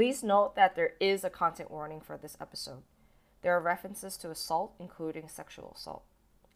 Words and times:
Please 0.00 0.22
note 0.22 0.56
that 0.56 0.76
there 0.76 0.94
is 0.98 1.24
a 1.24 1.28
content 1.28 1.70
warning 1.70 2.00
for 2.00 2.16
this 2.16 2.34
episode. 2.40 2.84
There 3.42 3.54
are 3.54 3.60
references 3.60 4.16
to 4.16 4.30
assault, 4.30 4.72
including 4.78 5.28
sexual 5.28 5.74
assault. 5.76 6.04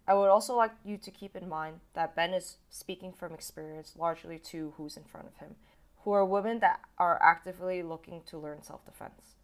I 0.08 0.14
would 0.14 0.30
also 0.30 0.56
like 0.56 0.70
you 0.82 0.96
to 0.96 1.10
keep 1.10 1.36
in 1.36 1.46
mind 1.46 1.80
that 1.92 2.16
Ben 2.16 2.32
is 2.32 2.56
speaking 2.70 3.12
from 3.12 3.34
experience 3.34 3.96
largely 3.98 4.38
to 4.38 4.72
who's 4.78 4.96
in 4.96 5.04
front 5.04 5.26
of 5.26 5.36
him, 5.46 5.56
who 6.04 6.12
are 6.12 6.24
women 6.24 6.60
that 6.60 6.80
are 6.96 7.22
actively 7.22 7.82
looking 7.82 8.22
to 8.28 8.38
learn 8.38 8.62
self 8.62 8.82
defense. 8.86 9.34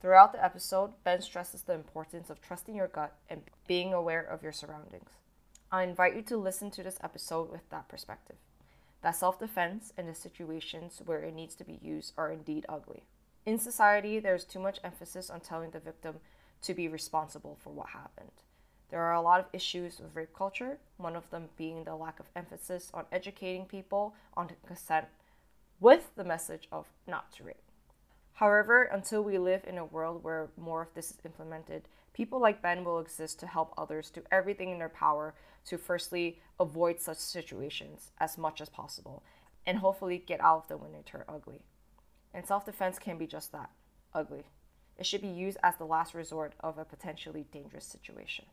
Throughout 0.00 0.30
the 0.30 0.44
episode, 0.44 0.92
Ben 1.02 1.20
stresses 1.20 1.62
the 1.62 1.74
importance 1.74 2.30
of 2.30 2.40
trusting 2.40 2.76
your 2.76 2.86
gut 2.86 3.16
and 3.28 3.42
being 3.66 3.92
aware 3.92 4.22
of 4.22 4.44
your 4.44 4.52
surroundings. 4.52 5.10
I 5.72 5.82
invite 5.82 6.14
you 6.14 6.22
to 6.22 6.36
listen 6.36 6.70
to 6.70 6.84
this 6.84 7.00
episode 7.02 7.50
with 7.50 7.68
that 7.70 7.88
perspective 7.88 8.36
that 9.02 9.16
self 9.16 9.40
defense 9.40 9.92
and 9.98 10.08
the 10.08 10.14
situations 10.14 11.02
where 11.04 11.24
it 11.24 11.34
needs 11.34 11.56
to 11.56 11.64
be 11.64 11.80
used 11.82 12.12
are 12.16 12.30
indeed 12.30 12.64
ugly. 12.68 13.02
In 13.46 13.58
society, 13.58 14.18
there's 14.18 14.44
too 14.44 14.58
much 14.58 14.80
emphasis 14.82 15.28
on 15.28 15.40
telling 15.40 15.70
the 15.70 15.78
victim 15.78 16.16
to 16.62 16.72
be 16.72 16.88
responsible 16.88 17.58
for 17.62 17.70
what 17.70 17.88
happened. 17.90 18.30
There 18.90 19.02
are 19.02 19.12
a 19.12 19.20
lot 19.20 19.40
of 19.40 19.46
issues 19.52 19.98
with 19.98 20.14
rape 20.14 20.34
culture, 20.34 20.78
one 20.96 21.14
of 21.14 21.28
them 21.30 21.48
being 21.56 21.84
the 21.84 21.94
lack 21.94 22.20
of 22.20 22.30
emphasis 22.34 22.90
on 22.94 23.04
educating 23.12 23.66
people 23.66 24.14
on 24.34 24.50
consent 24.66 25.06
with 25.78 26.10
the 26.16 26.24
message 26.24 26.68
of 26.72 26.86
not 27.06 27.32
to 27.32 27.44
rape. 27.44 27.56
However, 28.34 28.84
until 28.84 29.22
we 29.22 29.36
live 29.36 29.62
in 29.66 29.76
a 29.78 29.84
world 29.84 30.24
where 30.24 30.48
more 30.56 30.82
of 30.82 30.94
this 30.94 31.10
is 31.10 31.18
implemented, 31.24 31.82
people 32.14 32.40
like 32.40 32.62
Ben 32.62 32.82
will 32.82 32.98
exist 32.98 33.40
to 33.40 33.46
help 33.46 33.74
others 33.76 34.10
do 34.10 34.22
everything 34.32 34.70
in 34.70 34.78
their 34.78 34.88
power 34.88 35.34
to 35.66 35.76
firstly 35.76 36.40
avoid 36.58 37.00
such 37.00 37.18
situations 37.18 38.12
as 38.18 38.38
much 38.38 38.60
as 38.60 38.68
possible 38.70 39.22
and 39.66 39.78
hopefully 39.78 40.18
get 40.18 40.40
out 40.40 40.62
of 40.62 40.68
them 40.68 40.80
when 40.80 40.92
they 40.92 41.02
turn 41.02 41.24
ugly. 41.28 41.60
And 42.34 42.44
self 42.44 42.66
defense 42.66 42.98
can 42.98 43.16
be 43.16 43.28
just 43.28 43.52
that 43.52 43.70
ugly. 44.12 44.42
It 44.98 45.06
should 45.06 45.22
be 45.22 45.28
used 45.28 45.56
as 45.62 45.76
the 45.76 45.84
last 45.84 46.14
resort 46.14 46.52
of 46.60 46.78
a 46.78 46.84
potentially 46.84 47.46
dangerous 47.52 47.84
situation. 47.84 48.44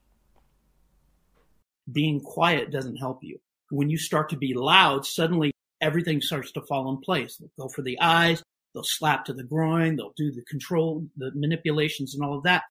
Being 1.91 2.21
quiet 2.21 2.71
doesn't 2.71 2.97
help 2.97 3.23
you. 3.23 3.39
When 3.71 3.89
you 3.89 3.97
start 3.97 4.29
to 4.29 4.37
be 4.37 4.53
loud, 4.53 5.05
suddenly 5.05 5.51
everything 5.81 6.21
starts 6.21 6.51
to 6.53 6.61
fall 6.61 6.89
in 6.91 6.97
place. 7.01 7.37
They'll 7.37 7.67
go 7.67 7.73
for 7.73 7.81
the 7.81 7.99
eyes, 7.99 8.43
they'll 8.73 8.83
slap 8.85 9.25
to 9.25 9.33
the 9.33 9.43
groin, 9.43 9.95
they'll 9.95 10.13
do 10.15 10.31
the 10.31 10.43
control, 10.43 11.05
the 11.17 11.31
manipulations 11.33 12.13
and 12.13 12.23
all 12.23 12.37
of 12.37 12.43
that. 12.43 12.63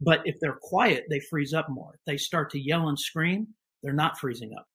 But 0.00 0.20
if 0.26 0.36
they're 0.40 0.58
quiet, 0.60 1.04
they 1.08 1.20
freeze 1.20 1.54
up 1.54 1.68
more. 1.70 1.92
If 1.94 2.00
they 2.06 2.16
start 2.18 2.50
to 2.50 2.60
yell 2.60 2.88
and 2.88 2.98
scream, 2.98 3.48
they're 3.82 3.92
not 3.94 4.18
freezing 4.18 4.52
up. 4.58 4.66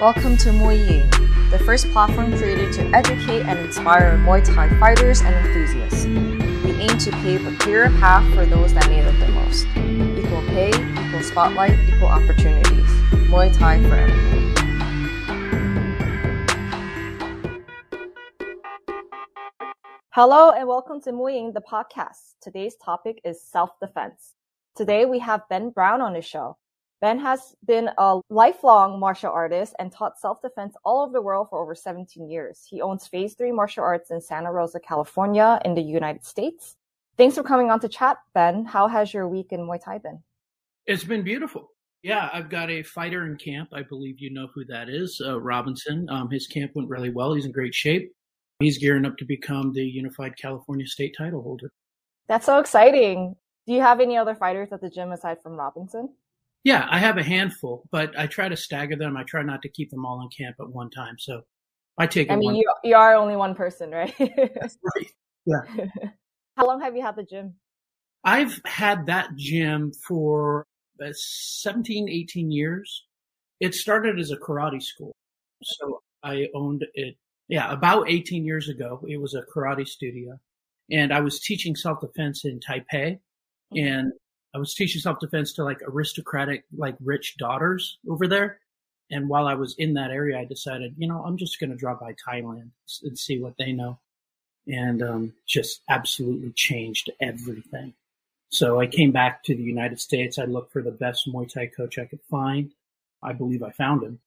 Welcome 0.00 0.36
to 0.38 0.50
Muay 0.50 0.88
Ying, 0.88 1.27
the 1.50 1.58
first 1.60 1.90
platform 1.92 2.36
created 2.36 2.70
to 2.74 2.82
educate 2.94 3.40
and 3.40 3.58
inspire 3.60 4.18
Muay 4.18 4.44
Thai 4.44 4.68
fighters 4.78 5.22
and 5.22 5.34
enthusiasts. 5.34 6.04
We 6.04 6.72
aim 6.72 6.98
to 6.98 7.10
pave 7.22 7.46
a 7.46 7.56
clearer 7.56 7.88
path 7.98 8.22
for 8.34 8.44
those 8.44 8.74
that 8.74 8.86
need 8.90 8.98
it 8.98 9.18
the 9.18 9.28
most. 9.28 9.66
Equal 10.18 10.42
pay, 10.48 10.68
equal 10.68 11.22
spotlight, 11.22 11.72
equal 11.88 12.08
opportunities. 12.08 12.90
Muay 13.30 13.56
Thai 13.56 13.80
for 13.88 13.94
everyone. 13.94 14.44
Hello 20.10 20.50
and 20.50 20.68
welcome 20.68 21.00
to 21.00 21.12
Muay 21.12 21.36
Ying, 21.36 21.52
the 21.54 21.62
podcast. 21.62 22.34
Today's 22.42 22.76
topic 22.76 23.22
is 23.24 23.42
self-defense. 23.42 24.34
Today 24.76 25.06
we 25.06 25.20
have 25.20 25.48
Ben 25.48 25.70
Brown 25.70 26.02
on 26.02 26.12
the 26.12 26.20
show. 26.20 26.58
Ben 27.00 27.18
has 27.20 27.54
been 27.64 27.90
a 27.96 28.20
lifelong 28.28 28.98
martial 28.98 29.30
artist 29.30 29.74
and 29.78 29.92
taught 29.92 30.18
self-defense 30.18 30.74
all 30.84 31.02
over 31.02 31.12
the 31.12 31.22
world 31.22 31.48
for 31.48 31.62
over 31.62 31.74
17 31.74 32.28
years. 32.28 32.66
He 32.68 32.82
owns 32.82 33.06
Phase 33.06 33.34
3 33.34 33.52
Martial 33.52 33.84
Arts 33.84 34.10
in 34.10 34.20
Santa 34.20 34.50
Rosa, 34.50 34.80
California 34.80 35.60
in 35.64 35.74
the 35.74 35.82
United 35.82 36.24
States. 36.24 36.74
Thanks 37.16 37.36
for 37.36 37.44
coming 37.44 37.70
on 37.70 37.78
to 37.80 37.88
chat, 37.88 38.18
Ben. 38.34 38.64
How 38.64 38.88
has 38.88 39.14
your 39.14 39.28
week 39.28 39.52
in 39.52 39.60
Muay 39.60 39.82
Thai 39.82 39.98
been? 39.98 40.22
It's 40.86 41.04
been 41.04 41.22
beautiful. 41.22 41.68
Yeah, 42.02 42.30
I've 42.32 42.48
got 42.48 42.70
a 42.70 42.82
fighter 42.82 43.26
in 43.26 43.36
camp. 43.36 43.68
I 43.72 43.82
believe 43.82 44.16
you 44.18 44.32
know 44.32 44.48
who 44.54 44.64
that 44.66 44.88
is, 44.88 45.20
uh, 45.24 45.40
Robinson. 45.40 46.08
Um, 46.10 46.30
his 46.30 46.46
camp 46.48 46.72
went 46.74 46.88
really 46.88 47.10
well. 47.10 47.34
He's 47.34 47.44
in 47.44 47.52
great 47.52 47.74
shape. 47.74 48.12
He's 48.60 48.78
gearing 48.78 49.04
up 49.04 49.16
to 49.18 49.24
become 49.24 49.72
the 49.72 49.84
Unified 49.84 50.36
California 50.36 50.86
State 50.86 51.14
title 51.16 51.42
holder. 51.42 51.70
That's 52.28 52.46
so 52.46 52.58
exciting. 52.58 53.36
Do 53.66 53.72
you 53.72 53.82
have 53.82 54.00
any 54.00 54.16
other 54.16 54.34
fighters 54.34 54.72
at 54.72 54.80
the 54.80 54.90
gym 54.90 55.12
aside 55.12 55.42
from 55.42 55.52
Robinson? 55.52 56.08
Yeah, 56.64 56.86
I 56.90 56.98
have 56.98 57.18
a 57.18 57.22
handful, 57.22 57.84
but 57.90 58.18
I 58.18 58.26
try 58.26 58.48
to 58.48 58.56
stagger 58.56 58.96
them. 58.96 59.16
I 59.16 59.22
try 59.22 59.42
not 59.42 59.62
to 59.62 59.68
keep 59.68 59.90
them 59.90 60.04
all 60.04 60.22
in 60.22 60.28
camp 60.28 60.56
at 60.60 60.68
one 60.68 60.90
time. 60.90 61.16
So 61.18 61.42
I 61.98 62.06
take. 62.06 62.30
I 62.30 62.36
mean, 62.36 62.54
you 62.54 62.70
you 62.84 62.96
are 62.96 63.14
only 63.14 63.36
one 63.36 63.54
person, 63.54 63.90
right? 63.90 64.14
Right. 64.18 65.06
Yeah. 65.46 65.60
How 66.56 66.66
long 66.66 66.80
have 66.80 66.96
you 66.96 67.02
had 67.02 67.16
the 67.16 67.22
gym? 67.22 67.54
I've 68.24 68.60
had 68.64 69.06
that 69.06 69.30
gym 69.36 69.92
for 70.06 70.66
uh, 71.02 71.12
17, 71.12 72.08
18 72.08 72.50
years. 72.50 73.06
It 73.60 73.74
started 73.74 74.18
as 74.18 74.30
a 74.32 74.36
karate 74.36 74.82
school. 74.82 75.12
So 75.62 76.00
I 76.22 76.48
owned 76.54 76.84
it. 76.94 77.16
Yeah, 77.48 77.72
about 77.72 78.10
18 78.10 78.44
years 78.44 78.68
ago, 78.68 79.02
it 79.08 79.18
was 79.20 79.34
a 79.34 79.42
karate 79.54 79.86
studio 79.86 80.38
and 80.90 81.12
I 81.12 81.20
was 81.20 81.40
teaching 81.40 81.76
self 81.76 82.00
defense 82.00 82.44
in 82.44 82.60
Taipei 82.60 83.18
and 83.74 84.12
I 84.54 84.58
was 84.58 84.74
teaching 84.74 85.00
self 85.00 85.20
defense 85.20 85.52
to 85.54 85.64
like 85.64 85.82
aristocratic, 85.82 86.64
like 86.76 86.96
rich 87.00 87.36
daughters 87.36 87.98
over 88.08 88.26
there. 88.26 88.60
And 89.10 89.28
while 89.28 89.46
I 89.46 89.54
was 89.54 89.74
in 89.78 89.94
that 89.94 90.10
area, 90.10 90.38
I 90.38 90.44
decided, 90.44 90.94
you 90.98 91.08
know, 91.08 91.22
I'm 91.24 91.38
just 91.38 91.58
going 91.58 91.70
to 91.70 91.76
drop 91.76 92.00
by 92.00 92.14
Thailand 92.14 92.70
and 93.02 93.18
see 93.18 93.38
what 93.38 93.54
they 93.58 93.72
know. 93.72 93.98
And 94.66 95.02
um, 95.02 95.32
just 95.46 95.80
absolutely 95.88 96.52
changed 96.52 97.10
everything. 97.20 97.94
So 98.50 98.80
I 98.80 98.86
came 98.86 99.12
back 99.12 99.42
to 99.44 99.54
the 99.54 99.62
United 99.62 99.98
States. 99.98 100.38
I 100.38 100.44
looked 100.44 100.72
for 100.72 100.82
the 100.82 100.90
best 100.90 101.26
Muay 101.26 101.50
Thai 101.50 101.66
coach 101.74 101.98
I 101.98 102.04
could 102.04 102.20
find. 102.30 102.72
I 103.22 103.32
believe 103.32 103.62
I 103.62 103.70
found 103.70 104.02
him. 104.02 104.20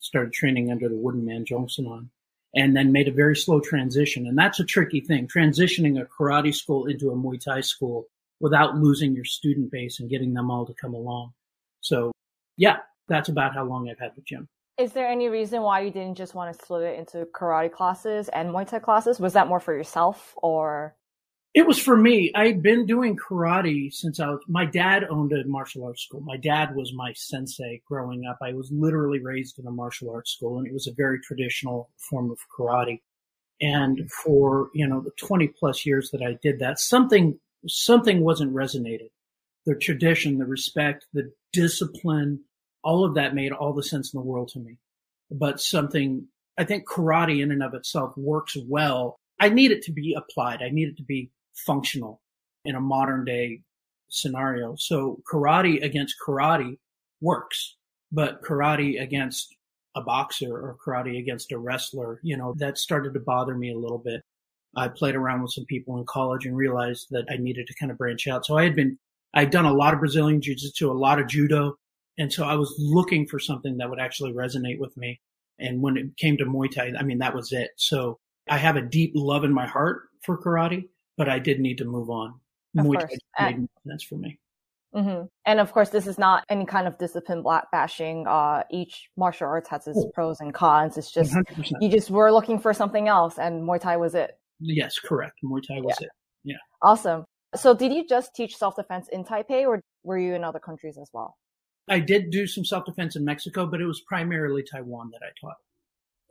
Started 0.00 0.32
training 0.32 0.70
under 0.70 0.88
the 0.88 0.96
wooden 0.96 1.24
man 1.24 1.44
Jongsanan 1.44 2.08
and 2.54 2.76
then 2.76 2.92
made 2.92 3.08
a 3.08 3.12
very 3.12 3.36
slow 3.36 3.60
transition. 3.60 4.26
And 4.26 4.38
that's 4.38 4.60
a 4.60 4.64
tricky 4.64 5.00
thing, 5.00 5.26
transitioning 5.28 6.00
a 6.00 6.06
karate 6.06 6.54
school 6.54 6.86
into 6.86 7.10
a 7.10 7.16
Muay 7.16 7.42
Thai 7.42 7.60
school 7.60 8.06
without 8.44 8.76
losing 8.76 9.14
your 9.14 9.24
student 9.24 9.70
base 9.70 10.00
and 10.00 10.10
getting 10.10 10.34
them 10.34 10.50
all 10.50 10.66
to 10.66 10.74
come 10.74 10.92
along. 10.92 11.32
So 11.80 12.12
yeah, 12.58 12.76
that's 13.08 13.30
about 13.30 13.54
how 13.54 13.64
long 13.64 13.88
I've 13.88 13.98
had 13.98 14.14
the 14.14 14.20
gym. 14.20 14.46
Is 14.78 14.92
there 14.92 15.08
any 15.08 15.30
reason 15.30 15.62
why 15.62 15.80
you 15.80 15.90
didn't 15.90 16.16
just 16.16 16.34
want 16.34 16.54
to 16.54 16.62
split 16.62 16.82
it 16.82 16.98
into 16.98 17.26
karate 17.34 17.72
classes 17.72 18.28
and 18.28 18.50
Muay 18.50 18.68
Thai 18.68 18.80
classes? 18.80 19.18
Was 19.18 19.32
that 19.32 19.48
more 19.48 19.60
for 19.60 19.74
yourself 19.74 20.34
or? 20.36 20.94
It 21.54 21.66
was 21.66 21.78
for 21.78 21.96
me. 21.96 22.32
I'd 22.34 22.62
been 22.62 22.84
doing 22.84 23.16
karate 23.16 23.90
since 23.90 24.20
I 24.20 24.26
was, 24.28 24.40
my 24.46 24.66
dad 24.66 25.04
owned 25.08 25.32
a 25.32 25.46
martial 25.46 25.86
arts 25.86 26.02
school. 26.02 26.20
My 26.20 26.36
dad 26.36 26.76
was 26.76 26.92
my 26.94 27.14
sensei 27.14 27.80
growing 27.88 28.26
up. 28.26 28.36
I 28.42 28.52
was 28.52 28.70
literally 28.70 29.20
raised 29.22 29.58
in 29.58 29.66
a 29.66 29.70
martial 29.70 30.10
arts 30.10 30.32
school 30.32 30.58
and 30.58 30.66
it 30.66 30.74
was 30.74 30.86
a 30.86 30.94
very 30.94 31.18
traditional 31.20 31.88
form 32.10 32.30
of 32.30 32.38
karate. 32.54 33.00
And 33.62 34.10
for, 34.10 34.68
you 34.74 34.86
know, 34.86 35.00
the 35.00 35.12
20 35.16 35.48
plus 35.58 35.86
years 35.86 36.10
that 36.10 36.20
I 36.20 36.36
did 36.42 36.58
that, 36.58 36.78
something 36.78 37.38
something 37.66 38.20
wasn't 38.20 38.54
resonated. 38.54 39.10
The 39.66 39.74
tradition, 39.74 40.38
the 40.38 40.46
respect, 40.46 41.06
the 41.12 41.32
discipline, 41.52 42.40
all 42.82 43.04
of 43.04 43.14
that 43.14 43.34
made 43.34 43.52
all 43.52 43.72
the 43.72 43.82
sense 43.82 44.12
in 44.12 44.20
the 44.20 44.26
world 44.26 44.48
to 44.48 44.58
me. 44.58 44.78
But 45.30 45.60
something, 45.60 46.26
I 46.58 46.64
think 46.64 46.86
karate 46.86 47.42
in 47.42 47.50
and 47.50 47.62
of 47.62 47.74
itself 47.74 48.16
works 48.16 48.56
well. 48.68 49.16
I 49.40 49.48
need 49.48 49.70
it 49.70 49.82
to 49.84 49.92
be 49.92 50.14
applied. 50.14 50.60
I 50.62 50.70
need 50.70 50.88
it 50.88 50.96
to 50.98 51.02
be 51.02 51.30
functional 51.54 52.20
in 52.64 52.74
a 52.74 52.80
modern 52.80 53.24
day 53.24 53.62
scenario. 54.08 54.74
So 54.76 55.22
karate 55.30 55.82
against 55.82 56.16
karate 56.24 56.78
works, 57.20 57.76
but 58.12 58.42
karate 58.42 59.02
against 59.02 59.56
a 59.96 60.00
boxer 60.00 60.52
or 60.52 60.76
karate 60.84 61.18
against 61.18 61.52
a 61.52 61.58
wrestler, 61.58 62.20
you 62.22 62.36
know, 62.36 62.54
that 62.58 62.78
started 62.78 63.14
to 63.14 63.20
bother 63.20 63.54
me 63.54 63.72
a 63.72 63.78
little 63.78 63.98
bit. 63.98 64.22
I 64.76 64.88
played 64.88 65.14
around 65.14 65.42
with 65.42 65.52
some 65.52 65.64
people 65.64 65.98
in 65.98 66.04
college 66.06 66.46
and 66.46 66.56
realized 66.56 67.08
that 67.10 67.26
I 67.30 67.36
needed 67.36 67.66
to 67.66 67.74
kind 67.74 67.92
of 67.92 67.98
branch 67.98 68.26
out. 68.26 68.46
So 68.46 68.56
I 68.56 68.64
had 68.64 68.74
been, 68.74 68.98
I'd 69.34 69.50
done 69.50 69.64
a 69.64 69.72
lot 69.72 69.94
of 69.94 70.00
Brazilian 70.00 70.40
jiu 70.40 70.54
jitsu, 70.54 70.90
a 70.90 70.92
lot 70.92 71.18
of 71.18 71.28
judo. 71.28 71.76
And 72.18 72.32
so 72.32 72.44
I 72.44 72.54
was 72.54 72.74
looking 72.78 73.26
for 73.26 73.38
something 73.38 73.78
that 73.78 73.90
would 73.90 73.98
actually 73.98 74.32
resonate 74.32 74.78
with 74.78 74.96
me. 74.96 75.20
And 75.58 75.82
when 75.82 75.96
it 75.96 76.16
came 76.16 76.36
to 76.38 76.44
Muay 76.44 76.70
Thai, 76.70 76.92
I 76.98 77.02
mean, 77.02 77.18
that 77.18 77.34
was 77.34 77.52
it. 77.52 77.70
So 77.76 78.18
I 78.48 78.58
have 78.58 78.76
a 78.76 78.82
deep 78.82 79.12
love 79.14 79.44
in 79.44 79.52
my 79.52 79.66
heart 79.66 80.02
for 80.22 80.40
karate, 80.40 80.88
but 81.16 81.28
I 81.28 81.38
did 81.38 81.60
need 81.60 81.78
to 81.78 81.84
move 81.84 82.10
on. 82.10 82.34
Of 82.76 82.86
Muay 82.86 82.98
course. 82.98 83.18
Thai 83.38 83.52
made 83.52 83.68
sense 83.86 84.02
for 84.02 84.16
me. 84.16 84.38
Mm-hmm. 84.94 85.26
And 85.44 85.60
of 85.60 85.72
course, 85.72 85.90
this 85.90 86.06
is 86.06 86.18
not 86.18 86.44
any 86.48 86.66
kind 86.66 86.86
of 86.86 86.98
discipline 86.98 87.42
black 87.42 87.70
bashing. 87.72 88.26
Uh, 88.28 88.62
each 88.70 89.10
martial 89.16 89.48
arts 89.48 89.68
has 89.68 89.88
its 89.88 90.04
pros 90.14 90.40
and 90.40 90.54
cons. 90.54 90.96
It's 90.96 91.10
just 91.10 91.32
100%. 91.32 91.72
you 91.80 91.88
just 91.88 92.10
were 92.10 92.30
looking 92.30 92.60
for 92.60 92.72
something 92.72 93.08
else, 93.08 93.38
and 93.38 93.62
Muay 93.68 93.80
Thai 93.80 93.96
was 93.96 94.14
it. 94.14 94.38
Yes, 94.60 94.98
correct. 94.98 95.34
Muay 95.44 95.62
Thai 95.66 95.80
was 95.80 95.96
yeah. 96.00 96.06
it. 96.06 96.12
Yeah. 96.44 96.56
Awesome. 96.82 97.24
So 97.54 97.74
did 97.74 97.92
you 97.92 98.06
just 98.06 98.34
teach 98.34 98.56
self-defense 98.56 99.08
in 99.08 99.24
Taipei 99.24 99.66
or 99.66 99.80
were 100.02 100.18
you 100.18 100.34
in 100.34 100.44
other 100.44 100.58
countries 100.58 100.98
as 100.98 101.10
well? 101.12 101.36
I 101.88 102.00
did 102.00 102.30
do 102.30 102.46
some 102.46 102.64
self-defense 102.64 103.16
in 103.16 103.24
Mexico, 103.24 103.66
but 103.66 103.80
it 103.80 103.86
was 103.86 104.00
primarily 104.00 104.62
Taiwan 104.62 105.10
that 105.12 105.20
I 105.22 105.30
taught. 105.40 105.56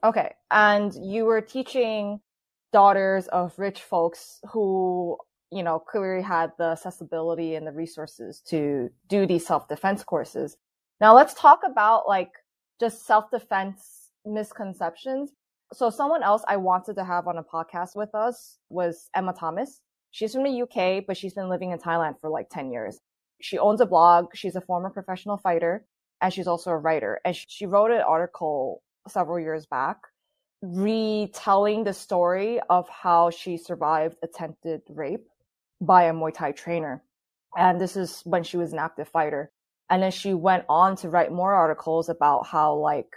Okay. 0.04 0.34
And 0.52 0.94
you 0.96 1.26
were 1.26 1.42
teaching 1.42 2.20
daughters 2.72 3.28
of 3.28 3.58
rich 3.58 3.82
folks 3.82 4.40
who, 4.52 5.18
you 5.52 5.64
know, 5.64 5.80
clearly 5.80 6.24
had 6.24 6.52
the 6.58 6.72
accessibility 6.72 7.56
and 7.56 7.66
the 7.66 7.72
resources 7.72 8.42
to 8.48 8.90
do 9.08 9.26
these 9.26 9.46
self-defense 9.46 10.04
courses. 10.04 10.58
Now 11.00 11.16
let's 11.16 11.34
talk 11.36 11.62
about 11.66 12.08
like 12.08 12.32
just 12.80 13.06
self-defense 13.06 14.10
misconceptions. 14.26 15.32
So 15.74 15.90
someone 15.90 16.22
else 16.22 16.44
I 16.48 16.58
wanted 16.58 16.96
to 16.98 17.04
have 17.04 17.28
on 17.28 17.38
a 17.38 17.44
podcast 17.44 17.96
with 17.96 18.14
us 18.14 18.60
was 18.70 19.10
Emma 19.16 19.34
Thomas. 19.34 19.82
She's 20.12 20.34
from 20.34 20.44
the 20.44 20.62
UK, 20.62 21.04
but 21.08 21.18
she's 21.18 21.34
been 21.34 21.50
living 21.50 21.72
in 21.72 21.80
Thailand 21.80 22.20
for 22.22 22.30
like 22.30 22.50
10 22.52 22.72
years. 22.72 23.00
She 23.42 23.58
owns 23.58 23.82
a 23.82 23.88
blog. 23.88 24.28
She's 24.36 24.56
a 24.56 24.62
former 24.62 24.92
professional 24.92 25.38
fighter 25.38 25.86
and 26.22 26.32
she's 26.32 26.48
also 26.48 26.70
a 26.70 26.78
writer. 26.78 27.20
And 27.26 27.36
she 27.36 27.66
wrote 27.66 27.90
an 27.90 28.02
article 28.02 28.84
several 29.08 29.40
years 29.40 29.66
back 29.66 29.98
retelling 30.62 31.84
the 31.84 31.94
story 31.94 32.60
of 32.70 32.88
how 32.88 33.30
she 33.30 33.58
survived 33.58 34.16
attempted 34.24 34.82
rape 34.88 35.28
by 35.82 36.04
a 36.04 36.14
Muay 36.14 36.34
Thai 36.34 36.54
trainer. 36.54 37.04
And 37.58 37.82
this 37.82 37.98
is 37.98 38.22
when 38.24 38.44
she 38.44 38.58
was 38.58 38.72
an 38.72 38.80
active 38.80 39.10
fighter. 39.10 39.52
And 39.90 40.02
then 40.02 40.12
she 40.12 40.34
went 40.34 40.64
on 40.70 40.96
to 40.98 41.10
write 41.10 41.34
more 41.34 41.54
articles 41.54 42.08
about 42.08 42.48
how, 42.48 42.76
like, 42.76 43.10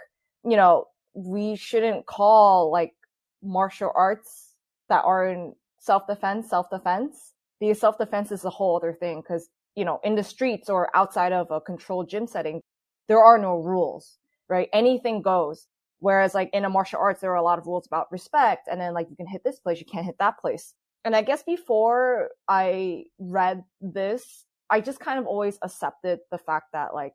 you 0.43 0.57
know, 0.57 0.87
we 1.17 1.55
shouldn't 1.55 2.05
call 2.05 2.71
like 2.71 2.93
martial 3.41 3.91
arts 3.95 4.53
that 4.87 5.03
are 5.03 5.27
in 5.27 5.53
self 5.79 6.05
defense, 6.07 6.49
self 6.49 6.69
defense. 6.69 7.33
Because 7.59 7.79
self 7.79 7.97
defense 7.97 8.31
is 8.31 8.45
a 8.45 8.51
whole 8.51 8.77
other 8.77 8.93
thing. 8.93 9.23
Cause, 9.27 9.49
you 9.75 9.83
know, 9.83 9.99
in 10.03 10.15
the 10.15 10.23
streets 10.23 10.69
or 10.69 10.95
outside 10.95 11.33
of 11.33 11.49
a 11.49 11.59
controlled 11.59 12.09
gym 12.09 12.27
setting, 12.27 12.61
there 13.07 13.23
are 13.23 13.39
no 13.39 13.55
rules, 13.55 14.19
right? 14.47 14.69
Anything 14.73 15.23
goes. 15.23 15.67
Whereas 15.99 16.35
like 16.35 16.51
in 16.53 16.65
a 16.65 16.69
martial 16.69 16.99
arts, 16.99 17.21
there 17.21 17.31
are 17.31 17.35
a 17.35 17.41
lot 17.41 17.57
of 17.57 17.65
rules 17.65 17.87
about 17.87 18.11
respect. 18.11 18.67
And 18.69 18.79
then 18.79 18.93
like 18.93 19.09
you 19.09 19.15
can 19.15 19.27
hit 19.27 19.43
this 19.43 19.59
place, 19.59 19.79
you 19.79 19.87
can't 19.91 20.05
hit 20.05 20.19
that 20.19 20.37
place. 20.37 20.75
And 21.03 21.15
I 21.15 21.23
guess 21.23 21.41
before 21.41 22.29
I 22.47 23.05
read 23.17 23.63
this, 23.81 24.45
I 24.69 24.81
just 24.81 24.99
kind 24.99 25.17
of 25.17 25.25
always 25.25 25.57
accepted 25.63 26.19
the 26.29 26.37
fact 26.37 26.73
that 26.73 26.93
like, 26.93 27.13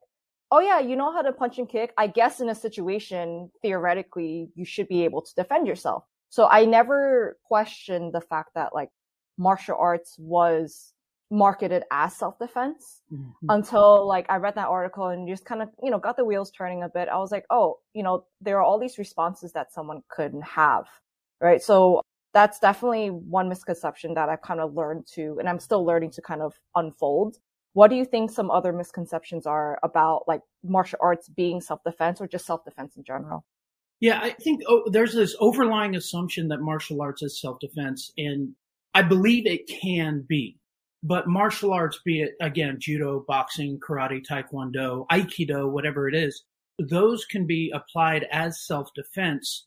oh 0.52 0.60
yeah, 0.60 0.78
you 0.78 0.94
know 0.94 1.10
how 1.10 1.22
to 1.22 1.32
punch 1.32 1.58
and 1.58 1.69
kick. 1.69 1.93
I 1.96 2.06
guess 2.06 2.40
in 2.40 2.50
a 2.50 2.54
situation, 2.54 3.50
theoretically, 3.62 4.50
you 4.54 4.66
should 4.66 4.87
be 4.87 5.02
able 5.04 5.22
to 5.22 5.34
defend 5.34 5.66
yourself. 5.66 6.04
So 6.28 6.46
I 6.46 6.66
never 6.66 7.38
questioned 7.43 8.12
the 8.12 8.20
fact 8.20 8.50
that 8.54 8.75
like 8.75 8.90
martial 9.38 9.76
arts 9.81 10.14
was 10.19 10.93
marketed 11.31 11.84
as 11.90 12.14
self-defense 12.14 13.00
mm-hmm. 13.10 13.46
until 13.49 14.06
like 14.06 14.26
I 14.28 14.37
read 14.37 14.54
that 14.56 14.69
article 14.69 15.08
and 15.08 15.26
just 15.26 15.46
kind 15.46 15.62
of, 15.62 15.70
you 15.82 15.90
know, 15.90 15.99
got 15.99 16.19
the 16.19 16.25
wheels 16.25 16.50
turning 16.50 16.82
a 16.82 16.88
bit. 16.90 17.08
I 17.08 17.16
was 17.16 17.32
like, 17.32 17.46
oh, 17.49 17.78
you 17.94 18.02
know, 18.02 18.26
there 18.43 18.58
are 18.58 18.62
all 18.62 18.78
these 18.78 18.99
responses 18.99 19.52
that 19.52 19.72
someone 19.72 20.02
could 20.10 20.34
have. 20.44 20.84
Right. 21.40 21.62
So 21.62 22.02
that's 22.34 22.58
definitely 22.58 23.08
one 23.08 23.49
misconception 23.49 24.12
that 24.14 24.28
I've 24.28 24.43
kind 24.43 24.60
of 24.60 24.75
learned 24.75 25.06
to, 25.14 25.37
and 25.38 25.49
I'm 25.49 25.58
still 25.58 25.84
learning 25.84 26.10
to 26.12 26.22
kind 26.22 26.43
of 26.43 26.54
unfold. 26.75 27.38
What 27.75 27.89
do 27.89 27.97
you 27.97 28.05
think 28.05 28.31
some 28.31 28.51
other 28.51 28.73
misconceptions 28.73 29.47
are 29.47 29.79
about 29.83 30.25
like 30.29 30.43
martial 30.63 30.99
arts 31.01 31.29
being 31.29 31.61
self-defense 31.61 32.21
or 32.21 32.29
just 32.29 32.47
self-defense 32.47 32.97
in 32.97 33.05
general? 33.05 33.45
Yeah, 34.01 34.19
I 34.21 34.31
think 34.31 34.63
oh, 34.69 34.83
there's 34.91 35.15
this 35.15 35.37
overlying 35.41 35.95
assumption 35.97 36.49
that 36.49 36.61
martial 36.61 37.01
arts 37.01 37.23
is 37.23 37.41
self-defense, 37.41 38.13
and 38.19 38.55
I 38.95 39.03
believe 39.03 39.47
it 39.47 39.69
can 39.69 40.25
be. 40.29 40.59
But 41.05 41.29
martial 41.29 41.73
arts, 41.73 42.01
be 42.05 42.23
it 42.23 42.35
again, 42.41 42.77
judo, 42.79 43.25
boxing, 43.27 43.79
karate, 43.81 44.23
taekwondo, 44.29 45.07
aikido, 45.11 45.71
whatever 45.71 46.09
it 46.09 46.15
is, 46.15 46.45
those 46.79 47.25
can 47.25 47.47
be 47.47 47.73
applied 47.75 48.27
as 48.31 48.67
self-defense 48.67 49.67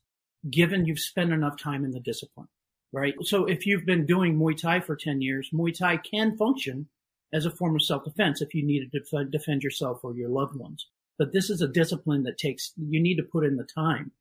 given 0.49 0.85
you've 0.85 0.99
spent 0.99 1.31
enough 1.31 1.57
time 1.57 1.83
in 1.83 1.91
the 1.91 1.99
discipline, 1.99 2.47
right? 2.93 3.15
So 3.23 3.45
if 3.45 3.65
you've 3.65 3.85
been 3.85 4.05
doing 4.05 4.37
Muay 4.37 4.59
Thai 4.59 4.79
for 4.79 4.95
10 4.95 5.21
years, 5.21 5.49
Muay 5.53 5.77
Thai 5.77 5.97
can 5.97 6.37
function 6.37 6.87
as 7.33 7.45
a 7.45 7.51
form 7.51 7.75
of 7.75 7.81
self-defense 7.81 8.41
if 8.41 8.53
you 8.53 8.65
need 8.65 8.89
to 8.91 9.25
defend 9.25 9.63
yourself 9.63 9.99
or 10.03 10.15
your 10.15 10.29
loved 10.29 10.55
ones. 10.55 10.87
But 11.17 11.33
this 11.33 11.49
is 11.49 11.61
a 11.61 11.67
discipline 11.67 12.23
that 12.23 12.37
takes, 12.37 12.73
you 12.77 13.01
need 13.01 13.15
to 13.17 13.23
put 13.23 13.45
in 13.45 13.55
the 13.55 13.63
time. 13.63 14.11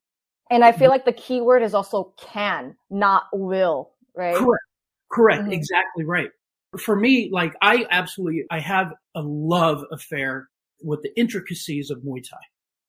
And 0.51 0.65
I 0.65 0.73
feel 0.73 0.91
like 0.91 1.05
the 1.05 1.13
key 1.13 1.41
word 1.41 1.63
is 1.63 1.75
also 1.75 2.15
can, 2.19 2.77
not 2.91 3.25
will, 3.33 3.91
right? 4.15 4.37
Correct. 4.37 4.65
Correct. 5.11 5.43
Mm-hmm. 5.43 5.53
Exactly 5.53 6.05
right 6.05 6.31
for 6.79 6.97
me, 6.97 7.31
like 7.33 7.55
I 7.61 7.87
absolutely, 7.91 8.45
I 8.51 8.61
have 8.61 8.93
a 9.15 9.23
love 9.23 9.85
affair 9.93 10.49
with 10.83 11.03
the 11.03 11.17
intricacies 11.19 11.91
of 11.91 11.99
Muay 11.99 12.23
Thai, 12.29 12.39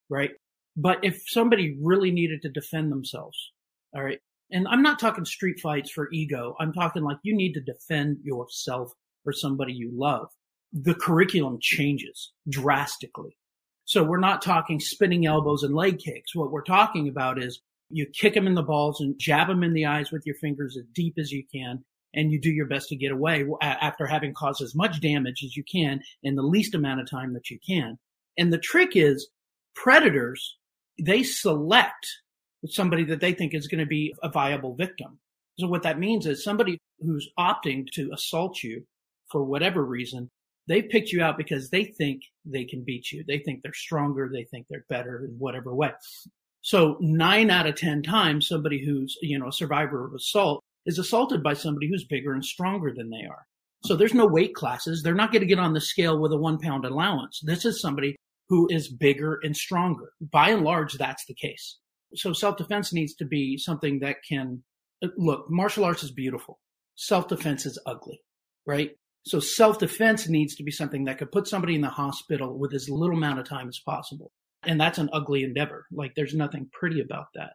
right? 0.09 0.31
But 0.75 0.99
if 1.03 1.23
somebody 1.27 1.77
really 1.81 2.11
needed 2.11 2.41
to 2.41 2.49
defend 2.49 2.91
themselves, 2.91 3.51
all 3.95 4.03
right, 4.03 4.19
and 4.51 4.67
I'm 4.67 4.81
not 4.81 4.99
talking 4.99 5.25
street 5.25 5.59
fights 5.59 5.89
for 5.89 6.09
ego. 6.11 6.55
I'm 6.59 6.73
talking 6.73 7.03
like 7.03 7.17
you 7.23 7.35
need 7.35 7.53
to 7.53 7.61
defend 7.61 8.19
yourself 8.23 8.93
or 9.25 9.33
somebody 9.33 9.73
you 9.73 9.91
love. 9.93 10.27
The 10.73 10.95
curriculum 10.95 11.57
changes 11.61 12.31
drastically. 12.49 13.37
So 13.85 14.03
we're 14.03 14.19
not 14.19 14.41
talking 14.41 14.79
spinning 14.79 15.25
elbows 15.25 15.63
and 15.63 15.75
leg 15.75 15.99
kicks. 15.99 16.35
What 16.35 16.51
we're 16.51 16.63
talking 16.63 17.07
about 17.07 17.41
is 17.41 17.61
you 17.89 18.07
kick 18.07 18.33
them 18.33 18.47
in 18.47 18.55
the 18.55 18.63
balls 18.63 18.99
and 18.99 19.17
jab 19.19 19.47
them 19.47 19.63
in 19.63 19.73
the 19.73 19.85
eyes 19.85 20.11
with 20.11 20.25
your 20.25 20.35
fingers 20.35 20.75
as 20.77 20.85
deep 20.93 21.15
as 21.19 21.31
you 21.31 21.43
can 21.53 21.83
and 22.15 22.31
you 22.31 22.39
do 22.39 22.49
your 22.49 22.65
best 22.65 22.89
to 22.89 22.95
get 22.95 23.11
away 23.11 23.45
after 23.61 24.07
having 24.07 24.33
caused 24.33 24.61
as 24.61 24.73
much 24.73 25.01
damage 25.01 25.43
as 25.43 25.55
you 25.55 25.63
can 25.63 25.99
in 26.23 26.35
the 26.35 26.41
least 26.41 26.73
amount 26.73 27.01
of 27.01 27.09
time 27.09 27.33
that 27.33 27.51
you 27.51 27.59
can. 27.65 27.99
And 28.37 28.51
the 28.51 28.57
trick 28.57 28.95
is 28.95 29.27
predators, 29.75 30.57
they 30.99 31.23
select 31.23 32.07
somebody 32.67 33.03
that 33.05 33.19
they 33.19 33.33
think 33.33 33.53
is 33.53 33.67
going 33.67 33.79
to 33.79 33.85
be 33.85 34.15
a 34.23 34.29
viable 34.29 34.75
victim. 34.75 35.19
So 35.59 35.67
what 35.67 35.83
that 35.83 35.99
means 35.99 36.25
is 36.25 36.43
somebody 36.43 36.79
who's 36.99 37.29
opting 37.37 37.85
to 37.93 38.11
assault 38.13 38.63
you 38.63 38.85
for 39.31 39.43
whatever 39.43 39.83
reason, 39.83 40.29
they 40.67 40.81
picked 40.81 41.11
you 41.11 41.21
out 41.21 41.37
because 41.37 41.69
they 41.69 41.85
think 41.85 42.21
they 42.45 42.65
can 42.65 42.83
beat 42.83 43.11
you. 43.11 43.23
They 43.27 43.39
think 43.39 43.61
they're 43.61 43.73
stronger. 43.73 44.29
They 44.31 44.45
think 44.45 44.67
they're 44.69 44.85
better 44.89 45.25
in 45.25 45.35
whatever 45.37 45.73
way. 45.73 45.91
So 46.61 46.97
nine 46.99 47.51
out 47.51 47.67
of 47.67 47.75
10 47.75 48.01
times, 48.01 48.47
somebody 48.47 48.83
who's, 48.83 49.15
you 49.21 49.37
know, 49.37 49.49
a 49.49 49.53
survivor 49.53 50.07
of 50.07 50.13
assault 50.15 50.63
is 50.85 50.97
assaulted 50.97 51.43
by 51.43 51.53
somebody 51.53 51.87
who's 51.87 52.05
bigger 52.05 52.33
and 52.33 52.43
stronger 52.43 52.91
than 52.95 53.09
they 53.09 53.25
are. 53.29 53.45
So 53.83 53.95
there's 53.95 54.15
no 54.15 54.25
weight 54.25 54.55
classes. 54.55 55.03
They're 55.03 55.13
not 55.13 55.31
going 55.31 55.41
to 55.41 55.47
get 55.47 55.59
on 55.59 55.73
the 55.73 55.81
scale 55.81 56.19
with 56.19 56.31
a 56.31 56.37
one 56.37 56.57
pound 56.57 56.85
allowance. 56.85 57.39
This 57.43 57.65
is 57.65 57.79
somebody 57.79 58.15
who 58.49 58.67
is 58.71 58.91
bigger 58.91 59.39
and 59.43 59.55
stronger. 59.55 60.11
By 60.19 60.49
and 60.49 60.63
large, 60.63 60.93
that's 60.93 61.25
the 61.25 61.35
case. 61.35 61.77
So 62.15 62.33
self 62.33 62.57
defense 62.57 62.93
needs 62.93 63.13
to 63.15 63.25
be 63.25 63.57
something 63.57 63.99
that 63.99 64.17
can 64.27 64.63
look, 65.17 65.45
martial 65.49 65.83
arts 65.83 66.03
is 66.03 66.11
beautiful. 66.11 66.59
Self 66.95 67.27
defense 67.27 67.65
is 67.65 67.79
ugly, 67.85 68.21
right? 68.65 68.91
So 69.25 69.39
self 69.39 69.79
defense 69.79 70.29
needs 70.29 70.55
to 70.55 70.63
be 70.63 70.71
something 70.71 71.05
that 71.05 71.17
could 71.17 71.31
put 71.31 71.47
somebody 71.47 71.75
in 71.75 71.81
the 71.81 71.89
hospital 71.89 72.57
with 72.57 72.73
as 72.73 72.89
little 72.89 73.17
amount 73.17 73.39
of 73.39 73.49
time 73.49 73.67
as 73.67 73.79
possible. 73.79 74.31
And 74.63 74.79
that's 74.79 74.99
an 74.99 75.09
ugly 75.13 75.43
endeavor. 75.43 75.87
Like 75.91 76.13
there's 76.15 76.35
nothing 76.35 76.69
pretty 76.71 77.01
about 77.01 77.27
that. 77.33 77.53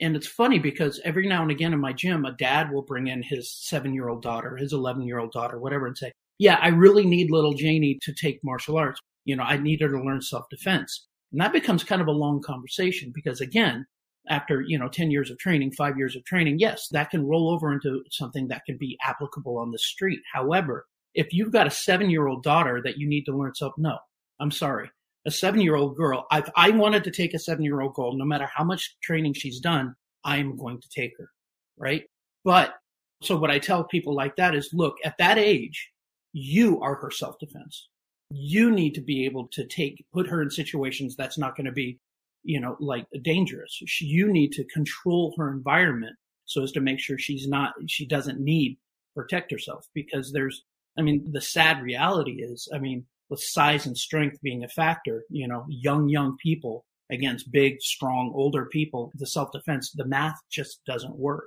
And 0.00 0.16
it's 0.16 0.26
funny 0.26 0.58
because 0.58 0.98
every 1.04 1.28
now 1.28 1.42
and 1.42 1.50
again 1.50 1.74
in 1.74 1.80
my 1.80 1.92
gym, 1.92 2.24
a 2.24 2.32
dad 2.32 2.72
will 2.72 2.82
bring 2.82 3.08
in 3.08 3.22
his 3.22 3.54
seven 3.54 3.92
year 3.92 4.08
old 4.08 4.22
daughter, 4.22 4.56
his 4.56 4.72
11 4.72 5.02
year 5.02 5.18
old 5.18 5.32
daughter, 5.32 5.58
whatever, 5.60 5.86
and 5.86 5.96
say, 5.96 6.12
Yeah, 6.38 6.58
I 6.60 6.68
really 6.68 7.04
need 7.04 7.30
little 7.30 7.52
Janie 7.52 7.98
to 8.02 8.14
take 8.14 8.40
martial 8.42 8.78
arts. 8.78 9.00
You 9.26 9.36
know, 9.36 9.42
I 9.42 9.58
need 9.58 9.82
her 9.82 9.90
to 9.90 10.02
learn 10.02 10.22
self 10.22 10.48
defense. 10.48 11.06
And 11.32 11.40
that 11.40 11.52
becomes 11.52 11.84
kind 11.84 12.00
of 12.00 12.08
a 12.08 12.12
long 12.12 12.40
conversation 12.40 13.12
because 13.14 13.42
again, 13.42 13.86
after, 14.28 14.62
you 14.66 14.78
know, 14.78 14.88
10 14.88 15.10
years 15.10 15.30
of 15.30 15.38
training, 15.38 15.72
five 15.72 15.98
years 15.98 16.16
of 16.16 16.24
training, 16.24 16.58
yes, 16.58 16.88
that 16.92 17.10
can 17.10 17.26
roll 17.26 17.50
over 17.50 17.72
into 17.72 18.02
something 18.10 18.48
that 18.48 18.64
can 18.64 18.78
be 18.78 18.98
applicable 19.04 19.58
on 19.58 19.70
the 19.70 19.78
street. 19.78 20.20
However, 20.32 20.86
if 21.14 21.32
you've 21.32 21.52
got 21.52 21.66
a 21.66 21.70
seven 21.70 22.10
year 22.10 22.26
old 22.26 22.42
daughter 22.42 22.80
that 22.84 22.98
you 22.98 23.08
need 23.08 23.24
to 23.24 23.36
learn 23.36 23.54
self, 23.54 23.74
no, 23.76 23.98
I'm 24.38 24.50
sorry 24.50 24.90
a 25.26 25.30
seven 25.30 25.60
year 25.60 25.76
old 25.76 25.96
girl, 25.96 26.26
if 26.32 26.48
I 26.56 26.70
wanted 26.70 27.04
to 27.04 27.10
take 27.10 27.34
a 27.34 27.38
seven 27.38 27.64
year 27.64 27.80
old 27.80 27.94
girl, 27.94 28.16
no 28.16 28.24
matter 28.24 28.48
how 28.52 28.64
much 28.64 28.96
training 29.02 29.34
she's 29.34 29.60
done, 29.60 29.94
I'm 30.24 30.56
going 30.56 30.80
to 30.80 30.88
take 30.88 31.12
her. 31.18 31.30
Right. 31.76 32.04
But 32.44 32.74
so 33.22 33.36
what 33.36 33.50
I 33.50 33.58
tell 33.58 33.84
people 33.84 34.14
like 34.14 34.36
that 34.36 34.54
is 34.54 34.70
look, 34.72 34.96
at 35.04 35.18
that 35.18 35.38
age, 35.38 35.90
you 36.32 36.80
are 36.80 36.94
her 36.96 37.10
self 37.10 37.38
defense. 37.38 37.88
You 38.30 38.70
need 38.70 38.94
to 38.94 39.00
be 39.00 39.24
able 39.24 39.48
to 39.48 39.66
take, 39.66 40.04
put 40.12 40.28
her 40.28 40.40
in 40.42 40.50
situations 40.50 41.16
that's 41.16 41.38
not 41.38 41.56
going 41.56 41.66
to 41.66 41.72
be, 41.72 41.98
you 42.44 42.60
know, 42.60 42.76
like 42.80 43.06
dangerous. 43.22 43.80
You 44.00 44.32
need 44.32 44.52
to 44.52 44.64
control 44.64 45.34
her 45.36 45.52
environment 45.52 46.16
so 46.46 46.62
as 46.62 46.72
to 46.72 46.80
make 46.80 47.00
sure 47.00 47.18
she's 47.18 47.46
not, 47.46 47.74
she 47.88 48.06
doesn't 48.06 48.40
need 48.40 48.78
protect 49.14 49.50
herself 49.50 49.86
because 49.94 50.32
there's, 50.32 50.64
I 50.98 51.02
mean, 51.02 51.30
the 51.30 51.40
sad 51.40 51.82
reality 51.82 52.42
is, 52.42 52.68
I 52.74 52.78
mean, 52.78 53.06
with 53.28 53.40
size 53.40 53.86
and 53.86 53.96
strength 53.96 54.40
being 54.42 54.64
a 54.64 54.68
factor, 54.68 55.24
you 55.30 55.46
know, 55.46 55.64
young, 55.68 56.08
young 56.08 56.36
people 56.42 56.84
against 57.10 57.50
big, 57.52 57.80
strong, 57.80 58.32
older 58.34 58.66
people, 58.66 59.12
the 59.14 59.26
self 59.26 59.52
defense, 59.52 59.92
the 59.92 60.04
math 60.04 60.36
just 60.50 60.84
doesn't 60.86 61.16
work. 61.16 61.44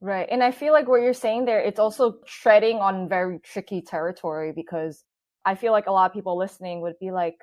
Right. 0.00 0.26
And 0.30 0.42
I 0.42 0.50
feel 0.50 0.72
like 0.72 0.88
what 0.88 1.02
you're 1.02 1.14
saying 1.14 1.44
there, 1.44 1.60
it's 1.60 1.78
also 1.78 2.16
treading 2.26 2.78
on 2.78 3.08
very 3.08 3.38
tricky 3.38 3.80
territory 3.80 4.52
because 4.52 5.04
I 5.44 5.54
feel 5.54 5.72
like 5.72 5.86
a 5.86 5.92
lot 5.92 6.10
of 6.10 6.14
people 6.14 6.36
listening 6.36 6.80
would 6.80 6.98
be 6.98 7.12
like, 7.12 7.36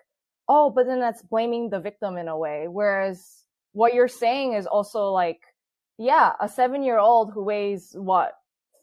oh, 0.50 0.70
but 0.70 0.86
then 0.86 1.00
that's 1.00 1.22
blaming 1.22 1.70
the 1.70 1.80
victim 1.80 2.18
in 2.18 2.28
a 2.28 2.38
way. 2.38 2.68
Whereas 2.68 3.46
what 3.74 3.94
you're 3.94 4.08
saying 4.08 4.54
is 4.54 4.66
also 4.66 5.12
like, 5.12 5.40
yeah, 5.98 6.34
a 6.42 6.50
seven 6.50 6.84
year 6.84 6.98
old 6.98 7.32
who 7.32 7.44
weighs 7.44 7.94
what, 7.94 8.34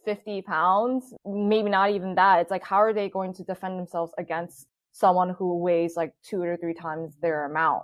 50 0.07 0.41
pounds, 0.43 1.13
maybe 1.27 1.69
not 1.69 1.91
even 1.91 2.15
that. 2.15 2.41
It's 2.41 2.51
like, 2.51 2.65
how 2.65 2.77
are 2.77 2.95
they 2.95 3.11
going 3.11 3.35
to 3.35 3.45
defend 3.45 3.79
themselves 3.79 4.13
against 4.17 4.67
someone 4.93 5.31
who 5.31 5.59
weighs 5.59 5.97
like 5.97 6.15
two 6.23 6.41
or 6.41 6.57
three 6.57 6.73
times 6.73 7.15
their 7.21 7.45
amount? 7.45 7.83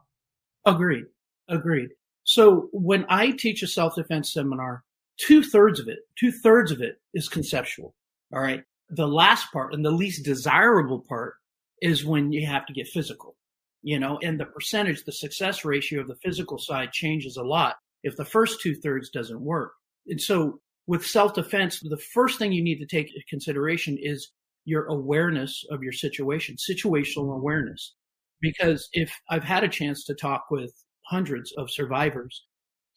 Agreed. 0.64 1.04
Agreed. 1.48 1.90
So 2.24 2.68
when 2.72 3.04
I 3.10 3.32
teach 3.32 3.62
a 3.62 3.66
self 3.66 3.96
defense 3.96 4.32
seminar, 4.32 4.84
two 5.18 5.42
thirds 5.42 5.80
of 5.80 5.88
it, 5.88 5.98
two 6.18 6.32
thirds 6.32 6.70
of 6.70 6.80
it 6.80 7.00
is 7.12 7.28
conceptual. 7.28 7.94
All 8.32 8.40
right. 8.40 8.62
The 8.88 9.08
last 9.08 9.52
part 9.52 9.74
and 9.74 9.84
the 9.84 9.90
least 9.90 10.24
desirable 10.24 11.04
part 11.06 11.34
is 11.82 12.04
when 12.04 12.32
you 12.32 12.46
have 12.46 12.64
to 12.66 12.72
get 12.72 12.86
physical, 12.86 13.36
you 13.82 13.98
know, 13.98 14.18
and 14.22 14.38
the 14.38 14.44
percentage, 14.44 15.04
the 15.04 15.12
success 15.12 15.64
ratio 15.64 16.00
of 16.00 16.08
the 16.08 16.16
physical 16.22 16.58
side 16.58 16.92
changes 16.92 17.36
a 17.36 17.42
lot 17.42 17.76
if 18.04 18.16
the 18.16 18.24
first 18.24 18.60
two 18.60 18.74
thirds 18.74 19.10
doesn't 19.10 19.40
work. 19.40 19.72
And 20.06 20.20
so 20.20 20.60
with 20.86 21.06
self 21.06 21.34
defense, 21.34 21.80
the 21.80 22.02
first 22.12 22.38
thing 22.38 22.52
you 22.52 22.62
need 22.62 22.78
to 22.78 22.86
take 22.86 23.08
into 23.08 23.24
consideration 23.28 23.98
is 24.00 24.30
your 24.64 24.86
awareness 24.86 25.64
of 25.70 25.82
your 25.82 25.92
situation, 25.92 26.56
situational 26.56 27.34
awareness. 27.34 27.94
Because 28.40 28.88
if 28.92 29.12
I've 29.30 29.44
had 29.44 29.64
a 29.64 29.68
chance 29.68 30.04
to 30.04 30.14
talk 30.14 30.46
with 30.50 30.72
hundreds 31.06 31.52
of 31.56 31.70
survivors, 31.70 32.44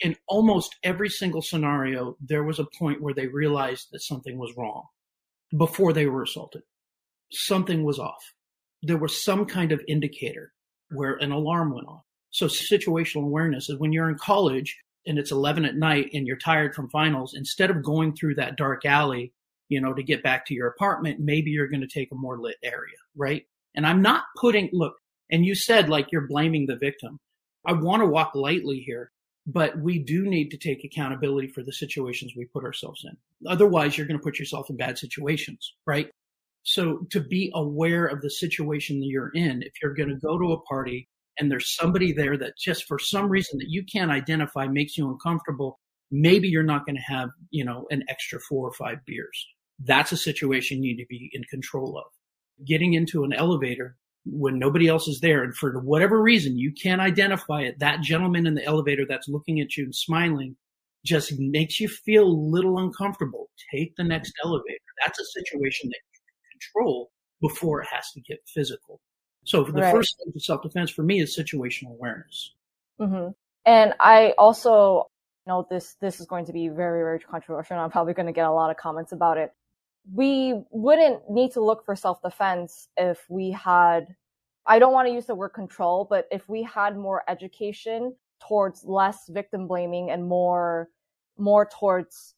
in 0.01 0.15
almost 0.27 0.75
every 0.83 1.09
single 1.09 1.41
scenario, 1.41 2.17
there 2.19 2.43
was 2.43 2.59
a 2.59 2.67
point 2.77 3.01
where 3.01 3.13
they 3.13 3.27
realized 3.27 3.87
that 3.91 4.01
something 4.01 4.37
was 4.37 4.53
wrong 4.57 4.83
before 5.57 5.93
they 5.93 6.07
were 6.07 6.23
assaulted. 6.23 6.63
Something 7.31 7.83
was 7.83 7.99
off. 7.99 8.33
There 8.81 8.97
was 8.97 9.23
some 9.23 9.45
kind 9.45 9.71
of 9.71 9.81
indicator 9.87 10.51
where 10.89 11.15
an 11.15 11.31
alarm 11.31 11.73
went 11.73 11.87
off. 11.87 12.03
So 12.31 12.47
situational 12.47 13.23
awareness 13.23 13.69
is 13.69 13.79
when 13.79 13.93
you're 13.93 14.09
in 14.09 14.17
college 14.17 14.75
and 15.05 15.17
it's 15.17 15.31
11 15.31 15.65
at 15.65 15.75
night 15.75 16.09
and 16.13 16.25
you're 16.27 16.37
tired 16.37 16.75
from 16.75 16.89
finals, 16.89 17.33
instead 17.35 17.69
of 17.69 17.83
going 17.83 18.15
through 18.15 18.35
that 18.35 18.57
dark 18.57 18.85
alley, 18.85 19.33
you 19.69 19.81
know, 19.81 19.93
to 19.93 20.03
get 20.03 20.23
back 20.23 20.45
to 20.45 20.53
your 20.53 20.67
apartment, 20.67 21.19
maybe 21.19 21.51
you're 21.51 21.69
going 21.69 21.81
to 21.81 21.87
take 21.87 22.09
a 22.11 22.15
more 22.15 22.39
lit 22.39 22.57
area, 22.63 22.97
right? 23.15 23.43
And 23.75 23.85
I'm 23.85 24.01
not 24.01 24.23
putting, 24.39 24.69
look, 24.73 24.93
and 25.31 25.45
you 25.45 25.55
said 25.55 25.89
like 25.89 26.11
you're 26.11 26.27
blaming 26.27 26.65
the 26.65 26.77
victim. 26.77 27.19
I 27.65 27.73
want 27.73 28.01
to 28.01 28.07
walk 28.07 28.35
lightly 28.35 28.79
here, 28.85 29.11
but 29.47 29.77
we 29.79 29.99
do 29.99 30.23
need 30.23 30.49
to 30.49 30.57
take 30.57 30.83
accountability 30.83 31.47
for 31.47 31.63
the 31.63 31.73
situations 31.73 32.33
we 32.35 32.45
put 32.45 32.63
ourselves 32.63 33.03
in. 33.03 33.17
Otherwise, 33.49 33.97
you're 33.97 34.07
going 34.07 34.19
to 34.19 34.23
put 34.23 34.39
yourself 34.39 34.69
in 34.69 34.77
bad 34.77 34.97
situations, 34.97 35.73
right? 35.85 36.09
So 36.63 37.05
to 37.11 37.19
be 37.19 37.51
aware 37.53 38.05
of 38.05 38.21
the 38.21 38.29
situation 38.29 38.99
that 38.99 39.07
you're 39.07 39.31
in, 39.33 39.61
if 39.61 39.73
you're 39.81 39.93
going 39.93 40.09
to 40.09 40.15
go 40.15 40.37
to 40.37 40.53
a 40.53 40.61
party 40.61 41.07
and 41.37 41.51
there's 41.51 41.75
somebody 41.75 42.11
there 42.11 42.37
that 42.37 42.57
just 42.57 42.85
for 42.85 42.99
some 42.99 43.29
reason 43.29 43.59
that 43.59 43.69
you 43.69 43.83
can't 43.83 44.11
identify 44.11 44.67
makes 44.67 44.97
you 44.97 45.09
uncomfortable, 45.09 45.79
maybe 46.11 46.47
you're 46.47 46.63
not 46.63 46.85
going 46.85 46.95
to 46.95 47.13
have, 47.13 47.29
you 47.51 47.65
know, 47.65 47.85
an 47.89 48.03
extra 48.09 48.39
four 48.39 48.67
or 48.67 48.73
five 48.73 48.99
beers. 49.05 49.47
That's 49.79 50.11
a 50.11 50.17
situation 50.17 50.83
you 50.83 50.95
need 50.95 51.03
to 51.03 51.07
be 51.07 51.29
in 51.33 51.43
control 51.43 51.97
of. 51.97 52.05
Getting 52.65 52.93
into 52.93 53.23
an 53.23 53.33
elevator 53.33 53.97
when 54.25 54.57
nobody 54.57 54.87
else 54.87 55.07
is 55.07 55.19
there 55.19 55.43
and 55.43 55.55
for 55.55 55.79
whatever 55.81 56.21
reason 56.21 56.57
you 56.57 56.71
can't 56.71 57.01
identify 57.01 57.61
it, 57.61 57.79
that 57.79 58.01
gentleman 58.01 58.47
in 58.47 58.55
the 58.55 58.63
elevator 58.65 59.05
that's 59.07 59.27
looking 59.27 59.59
at 59.59 59.75
you 59.77 59.83
and 59.83 59.95
smiling 59.95 60.55
just 61.05 61.37
makes 61.37 61.79
you 61.79 61.87
feel 61.87 62.23
a 62.23 62.27
little 62.27 62.79
uncomfortable. 62.79 63.49
Take 63.71 63.95
the 63.95 64.03
next 64.03 64.33
elevator. 64.43 64.79
That's 65.03 65.19
a 65.19 65.41
situation 65.41 65.89
that 65.89 65.99
you 66.11 66.19
can 66.19 66.59
control 66.59 67.11
before 67.41 67.81
it 67.81 67.87
has 67.91 68.09
to 68.13 68.21
get 68.21 68.39
physical. 68.47 68.99
So 69.45 69.63
the 69.63 69.81
right. 69.81 69.93
first 69.93 70.17
thing 70.17 70.33
to 70.33 70.39
self-defense 70.39 70.89
for 70.91 71.03
me 71.03 71.21
is 71.21 71.37
situational 71.37 71.91
awareness. 71.91 72.53
Mm-hmm. 72.99 73.29
And 73.65 73.93
I 73.99 74.33
also 74.37 75.09
know 75.47 75.65
this, 75.69 75.95
this 76.01 76.19
is 76.19 76.25
going 76.25 76.45
to 76.45 76.53
be 76.53 76.67
very, 76.67 77.01
very 77.01 77.19
controversial. 77.19 77.77
I'm 77.77 77.91
probably 77.91 78.13
going 78.13 78.25
to 78.25 78.33
get 78.33 78.45
a 78.45 78.51
lot 78.51 78.71
of 78.71 78.77
comments 78.77 79.11
about 79.11 79.37
it. 79.37 79.53
We 80.13 80.61
wouldn't 80.71 81.29
need 81.29 81.53
to 81.53 81.61
look 81.61 81.85
for 81.85 81.95
self-defense 81.95 82.89
if 82.97 83.23
we 83.29 83.51
had, 83.51 84.15
I 84.65 84.79
don't 84.79 84.93
want 84.93 85.07
to 85.07 85.13
use 85.13 85.25
the 85.25 85.35
word 85.35 85.49
control, 85.49 86.07
but 86.09 86.27
if 86.31 86.49
we 86.49 86.63
had 86.63 86.97
more 86.97 87.23
education 87.27 88.15
towards 88.47 88.83
less 88.83 89.27
victim 89.29 89.67
blaming 89.67 90.09
and 90.11 90.27
more, 90.27 90.89
more 91.37 91.67
towards 91.67 92.33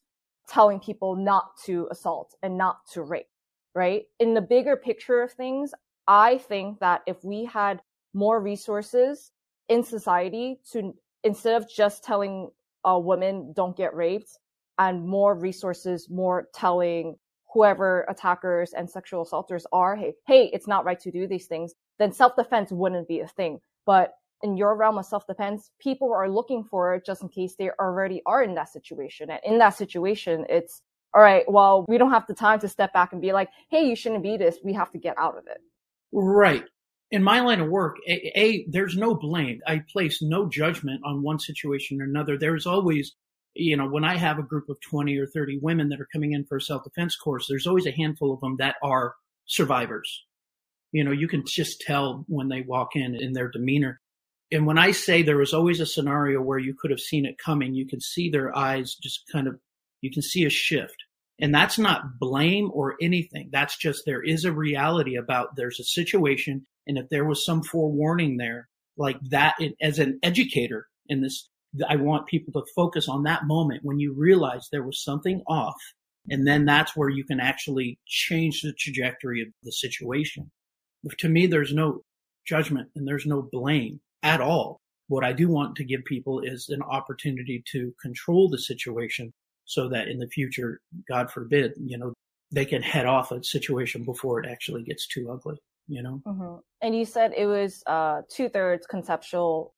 telling 0.48 0.80
people 0.80 1.16
not 1.16 1.56
to 1.64 1.88
assault 1.90 2.34
and 2.42 2.56
not 2.56 2.86
to 2.92 3.02
rape, 3.02 3.28
right? 3.74 4.04
In 4.18 4.34
the 4.34 4.40
bigger 4.40 4.76
picture 4.76 5.22
of 5.22 5.32
things, 5.32 5.72
I 6.08 6.38
think 6.38 6.80
that 6.80 7.02
if 7.06 7.22
we 7.22 7.44
had 7.44 7.82
more 8.14 8.40
resources 8.40 9.30
in 9.68 9.84
society 9.84 10.58
to, 10.72 10.94
instead 11.22 11.54
of 11.54 11.70
just 11.70 12.02
telling 12.02 12.50
women 12.84 13.52
don't 13.54 13.76
get 13.76 13.94
raped 13.94 14.38
and 14.78 15.06
more 15.06 15.34
resources, 15.34 16.08
more 16.08 16.48
telling 16.54 17.16
whoever 17.52 18.06
attackers 18.08 18.72
and 18.72 18.88
sexual 18.88 19.22
assaulters 19.22 19.66
are, 19.72 19.94
hey, 19.94 20.14
hey, 20.26 20.50
it's 20.54 20.66
not 20.66 20.84
right 20.84 21.00
to 21.00 21.10
do 21.10 21.26
these 21.26 21.46
things, 21.46 21.74
then 21.98 22.12
self-defense 22.12 22.72
wouldn't 22.72 23.06
be 23.06 23.20
a 23.20 23.26
thing. 23.28 23.58
But 23.84 24.14
in 24.42 24.56
your 24.56 24.76
realm 24.76 24.98
of 24.98 25.04
self-defense, 25.04 25.70
people 25.80 26.12
are 26.12 26.30
looking 26.30 26.64
for 26.64 26.94
it 26.94 27.04
just 27.04 27.22
in 27.22 27.28
case 27.28 27.56
they 27.56 27.70
already 27.78 28.22
are 28.24 28.42
in 28.42 28.54
that 28.54 28.70
situation. 28.70 29.30
And 29.30 29.40
in 29.44 29.58
that 29.58 29.76
situation, 29.76 30.46
it's, 30.48 30.80
all 31.14 31.22
right, 31.22 31.44
well, 31.50 31.84
we 31.88 31.98
don't 31.98 32.12
have 32.12 32.26
the 32.26 32.34
time 32.34 32.60
to 32.60 32.68
step 32.68 32.92
back 32.92 33.12
and 33.12 33.20
be 33.20 33.32
like, 33.32 33.48
hey, 33.70 33.86
you 33.86 33.96
shouldn't 33.96 34.22
be 34.22 34.36
this. 34.36 34.58
We 34.62 34.72
have 34.74 34.90
to 34.92 34.98
get 34.98 35.16
out 35.18 35.36
of 35.36 35.46
it. 35.46 35.58
Right. 36.12 36.64
In 37.10 37.22
my 37.22 37.40
line 37.40 37.60
of 37.60 37.68
work, 37.68 37.96
a, 38.06 38.38
a, 38.38 38.66
there's 38.68 38.96
no 38.96 39.14
blame. 39.14 39.60
I 39.66 39.82
place 39.90 40.20
no 40.20 40.48
judgment 40.48 41.00
on 41.04 41.22
one 41.22 41.38
situation 41.38 42.00
or 42.00 42.04
another. 42.04 42.36
There's 42.36 42.66
always, 42.66 43.14
you 43.54 43.76
know, 43.76 43.88
when 43.88 44.04
I 44.04 44.16
have 44.16 44.38
a 44.38 44.42
group 44.42 44.68
of 44.68 44.76
20 44.90 45.16
or 45.16 45.26
30 45.26 45.58
women 45.62 45.88
that 45.88 46.00
are 46.00 46.08
coming 46.12 46.32
in 46.32 46.44
for 46.44 46.58
a 46.58 46.60
self 46.60 46.84
defense 46.84 47.16
course, 47.16 47.46
there's 47.48 47.66
always 47.66 47.86
a 47.86 47.92
handful 47.92 48.32
of 48.32 48.40
them 48.40 48.56
that 48.58 48.76
are 48.82 49.14
survivors. 49.46 50.24
You 50.92 51.04
know, 51.04 51.12
you 51.12 51.28
can 51.28 51.44
just 51.46 51.80
tell 51.80 52.24
when 52.28 52.48
they 52.48 52.62
walk 52.62 52.94
in 52.94 53.14
in 53.14 53.32
their 53.32 53.50
demeanor. 53.50 54.00
And 54.50 54.66
when 54.66 54.78
I 54.78 54.92
say 54.92 55.22
there 55.22 55.36
was 55.36 55.52
always 55.52 55.80
a 55.80 55.86
scenario 55.86 56.40
where 56.40 56.58
you 56.58 56.74
could 56.78 56.90
have 56.90 57.00
seen 57.00 57.26
it 57.26 57.36
coming, 57.42 57.74
you 57.74 57.86
can 57.86 58.00
see 58.00 58.30
their 58.30 58.56
eyes 58.56 58.96
just 59.02 59.24
kind 59.30 59.46
of, 59.46 59.58
you 60.00 60.10
can 60.10 60.22
see 60.22 60.44
a 60.44 60.50
shift. 60.50 60.96
And 61.40 61.54
that's 61.54 61.78
not 61.78 62.18
blame 62.18 62.70
or 62.72 62.96
anything. 63.00 63.50
That's 63.52 63.76
just 63.76 64.02
there 64.04 64.22
is 64.22 64.44
a 64.44 64.52
reality 64.52 65.16
about 65.16 65.56
there's 65.56 65.78
a 65.78 65.84
situation. 65.84 66.66
And 66.86 66.98
if 66.98 67.08
there 67.10 67.24
was 67.24 67.44
some 67.44 67.62
forewarning 67.62 68.38
there, 68.38 68.68
like 68.96 69.18
that, 69.30 69.54
it, 69.60 69.74
as 69.80 69.98
an 69.98 70.18
educator 70.22 70.88
in 71.08 71.22
this, 71.22 71.48
I 71.88 71.96
want 71.96 72.26
people 72.26 72.52
to 72.54 72.72
focus 72.74 73.08
on 73.08 73.22
that 73.22 73.46
moment 73.46 73.84
when 73.84 74.00
you 74.00 74.14
realize 74.14 74.68
there 74.70 74.82
was 74.82 75.02
something 75.02 75.42
off. 75.46 75.80
And 76.28 76.46
then 76.46 76.64
that's 76.64 76.96
where 76.96 77.08
you 77.08 77.24
can 77.24 77.40
actually 77.40 77.98
change 78.06 78.62
the 78.62 78.72
trajectory 78.72 79.40
of 79.40 79.48
the 79.62 79.72
situation. 79.72 80.50
To 81.18 81.28
me, 81.28 81.46
there's 81.46 81.72
no 81.72 82.02
judgment 82.46 82.88
and 82.96 83.06
there's 83.06 83.26
no 83.26 83.48
blame 83.52 84.00
at 84.22 84.40
all. 84.40 84.80
What 85.06 85.24
I 85.24 85.32
do 85.32 85.48
want 85.48 85.76
to 85.76 85.84
give 85.84 86.04
people 86.04 86.40
is 86.40 86.68
an 86.68 86.82
opportunity 86.82 87.62
to 87.72 87.94
control 88.02 88.48
the 88.48 88.58
situation 88.58 89.32
so 89.68 89.88
that 89.90 90.08
in 90.08 90.18
the 90.18 90.26
future, 90.26 90.80
God 91.08 91.30
forbid, 91.30 91.74
you 91.76 91.98
know, 91.98 92.14
they 92.50 92.64
can 92.64 92.80
head 92.80 93.04
off 93.04 93.30
a 93.30 93.44
situation 93.44 94.02
before 94.02 94.40
it 94.40 94.48
actually 94.50 94.82
gets 94.82 95.06
too 95.06 95.30
ugly, 95.30 95.58
you 95.86 96.02
know? 96.02 96.22
Mm-hmm. 96.26 96.56
And 96.80 96.96
you 96.96 97.04
said 97.04 97.32
it 97.36 97.44
was 97.44 97.82
uh, 97.86 98.22
two 98.30 98.48
thirds 98.48 98.86
conceptual 98.86 99.74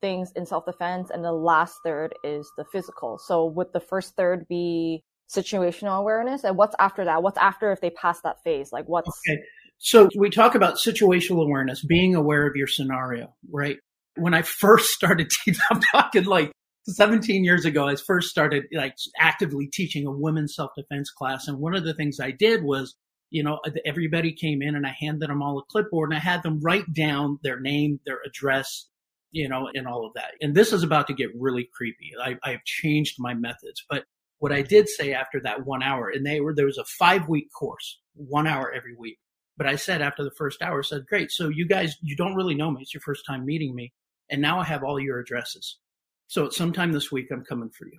things 0.00 0.32
in 0.34 0.44
self 0.44 0.66
defense, 0.66 1.10
and 1.10 1.24
the 1.24 1.32
last 1.32 1.78
third 1.84 2.14
is 2.24 2.50
the 2.58 2.64
physical. 2.64 3.16
So 3.16 3.46
would 3.46 3.72
the 3.72 3.80
first 3.80 4.16
third 4.16 4.46
be 4.48 5.04
situational 5.32 6.00
awareness? 6.00 6.42
And 6.42 6.56
what's 6.56 6.74
after 6.80 7.04
that? 7.04 7.22
What's 7.22 7.38
after 7.38 7.70
if 7.70 7.80
they 7.80 7.90
pass 7.90 8.20
that 8.22 8.42
phase? 8.42 8.72
Like 8.72 8.86
what's. 8.86 9.08
Okay. 9.28 9.40
So 9.78 10.08
we 10.16 10.30
talk 10.30 10.56
about 10.56 10.74
situational 10.74 11.44
awareness, 11.44 11.84
being 11.84 12.16
aware 12.16 12.44
of 12.44 12.56
your 12.56 12.66
scenario, 12.66 13.32
right? 13.52 13.76
When 14.16 14.34
I 14.34 14.42
first 14.42 14.90
started 14.90 15.30
teaching, 15.44 15.62
I'm 15.70 15.80
talking 15.92 16.24
like 16.24 16.50
17 16.88 17.44
years 17.44 17.64
ago, 17.64 17.86
I 17.86 17.96
first 17.96 18.28
started 18.28 18.64
like 18.72 18.96
actively 19.18 19.68
teaching 19.72 20.06
a 20.06 20.10
women's 20.10 20.54
self-defense 20.54 21.10
class. 21.10 21.46
And 21.46 21.58
one 21.58 21.74
of 21.74 21.84
the 21.84 21.94
things 21.94 22.18
I 22.20 22.30
did 22.30 22.62
was, 22.62 22.96
you 23.30 23.42
know, 23.42 23.60
everybody 23.84 24.32
came 24.32 24.62
in 24.62 24.74
and 24.74 24.86
I 24.86 24.96
handed 24.98 25.28
them 25.28 25.42
all 25.42 25.58
a 25.58 25.64
clipboard 25.70 26.10
and 26.10 26.16
I 26.16 26.20
had 26.20 26.42
them 26.42 26.60
write 26.60 26.92
down 26.94 27.38
their 27.42 27.60
name, 27.60 28.00
their 28.06 28.20
address, 28.26 28.88
you 29.32 29.48
know, 29.48 29.68
and 29.74 29.86
all 29.86 30.06
of 30.06 30.14
that. 30.14 30.32
And 30.40 30.54
this 30.54 30.72
is 30.72 30.82
about 30.82 31.06
to 31.08 31.14
get 31.14 31.28
really 31.38 31.68
creepy. 31.74 32.12
I, 32.20 32.36
I've 32.42 32.64
changed 32.64 33.16
my 33.18 33.34
methods, 33.34 33.84
but 33.90 34.04
what 34.38 34.52
I 34.52 34.62
did 34.62 34.88
say 34.88 35.12
after 35.12 35.40
that 35.40 35.66
one 35.66 35.82
hour, 35.82 36.08
and 36.08 36.24
they 36.24 36.40
were, 36.40 36.54
there 36.54 36.66
was 36.66 36.78
a 36.78 36.84
five 36.84 37.28
week 37.28 37.48
course, 37.52 38.00
one 38.14 38.46
hour 38.46 38.72
every 38.72 38.94
week. 38.96 39.18
But 39.56 39.66
I 39.66 39.76
said 39.76 40.00
after 40.00 40.22
the 40.22 40.30
first 40.38 40.62
hour, 40.62 40.78
I 40.78 40.82
said, 40.82 41.06
great. 41.06 41.32
So 41.32 41.48
you 41.48 41.66
guys, 41.66 41.96
you 42.00 42.14
don't 42.14 42.36
really 42.36 42.54
know 42.54 42.70
me. 42.70 42.80
It's 42.82 42.94
your 42.94 43.00
first 43.00 43.26
time 43.26 43.44
meeting 43.44 43.74
me. 43.74 43.92
And 44.30 44.40
now 44.40 44.60
I 44.60 44.64
have 44.64 44.84
all 44.84 45.00
your 45.00 45.18
addresses. 45.18 45.78
So 46.28 46.46
at 46.46 46.52
sometime 46.52 46.92
this 46.92 47.10
week, 47.10 47.28
I'm 47.32 47.44
coming 47.44 47.70
for 47.70 47.86
you. 47.86 47.98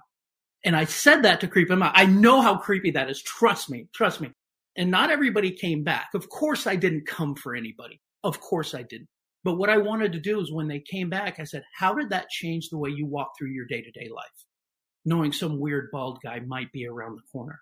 And 0.63 0.75
I 0.75 0.85
said 0.85 1.23
that 1.23 1.41
to 1.41 1.47
creep 1.47 1.69
him 1.69 1.83
out. 1.83 1.93
I 1.95 2.05
know 2.05 2.41
how 2.41 2.57
creepy 2.57 2.91
that 2.91 3.09
is. 3.09 3.21
Trust 3.21 3.69
me. 3.69 3.87
Trust 3.93 4.21
me. 4.21 4.31
And 4.77 4.91
not 4.91 5.11
everybody 5.11 5.51
came 5.51 5.83
back. 5.83 6.09
Of 6.13 6.29
course 6.29 6.67
I 6.67 6.75
didn't 6.75 7.07
come 7.07 7.35
for 7.35 7.55
anybody. 7.55 7.99
Of 8.23 8.39
course 8.39 8.73
I 8.73 8.83
didn't. 8.83 9.09
But 9.43 9.55
what 9.55 9.69
I 9.69 9.77
wanted 9.77 10.11
to 10.13 10.19
do 10.19 10.39
is 10.41 10.51
when 10.51 10.67
they 10.67 10.79
came 10.79 11.09
back, 11.09 11.39
I 11.39 11.43
said, 11.43 11.63
how 11.73 11.93
did 11.93 12.09
that 12.09 12.29
change 12.29 12.69
the 12.69 12.77
way 12.77 12.89
you 12.89 13.05
walk 13.05 13.31
through 13.37 13.51
your 13.51 13.65
day 13.65 13.81
to 13.81 13.91
day 13.91 14.09
life? 14.13 14.25
Knowing 15.05 15.31
some 15.31 15.59
weird 15.59 15.89
bald 15.91 16.19
guy 16.21 16.39
might 16.41 16.71
be 16.71 16.85
around 16.85 17.15
the 17.15 17.23
corner. 17.31 17.59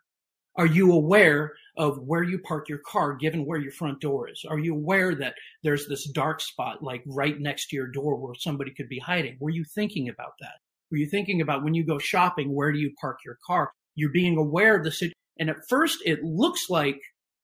Are 0.57 0.65
you 0.65 0.91
aware 0.91 1.53
of 1.77 1.99
where 1.99 2.23
you 2.23 2.39
park 2.39 2.67
your 2.67 2.79
car 2.79 3.13
given 3.13 3.45
where 3.45 3.59
your 3.59 3.71
front 3.71 4.01
door 4.01 4.27
is? 4.27 4.43
Are 4.49 4.57
you 4.57 4.73
aware 4.73 5.13
that 5.13 5.35
there's 5.63 5.87
this 5.87 6.09
dark 6.09 6.41
spot 6.41 6.81
like 6.81 7.03
right 7.05 7.39
next 7.39 7.67
to 7.67 7.75
your 7.75 7.87
door 7.87 8.15
where 8.15 8.33
somebody 8.33 8.73
could 8.75 8.89
be 8.89 8.97
hiding? 8.97 9.37
Were 9.39 9.51
you 9.51 9.63
thinking 9.75 10.09
about 10.09 10.33
that? 10.41 10.55
Were 10.89 10.97
you 10.97 11.07
thinking 11.07 11.41
about 11.41 11.63
when 11.63 11.75
you 11.75 11.85
go 11.85 11.99
shopping, 11.99 12.55
where 12.55 12.71
do 12.71 12.79
you 12.79 12.91
park 12.99 13.19
your 13.23 13.37
car? 13.45 13.71
You're 13.93 14.11
being 14.11 14.37
aware 14.37 14.75
of 14.77 14.83
the 14.83 14.91
situation. 14.91 15.13
And 15.39 15.51
at 15.51 15.57
first 15.69 15.99
it 16.05 16.23
looks 16.23 16.69
like 16.69 16.99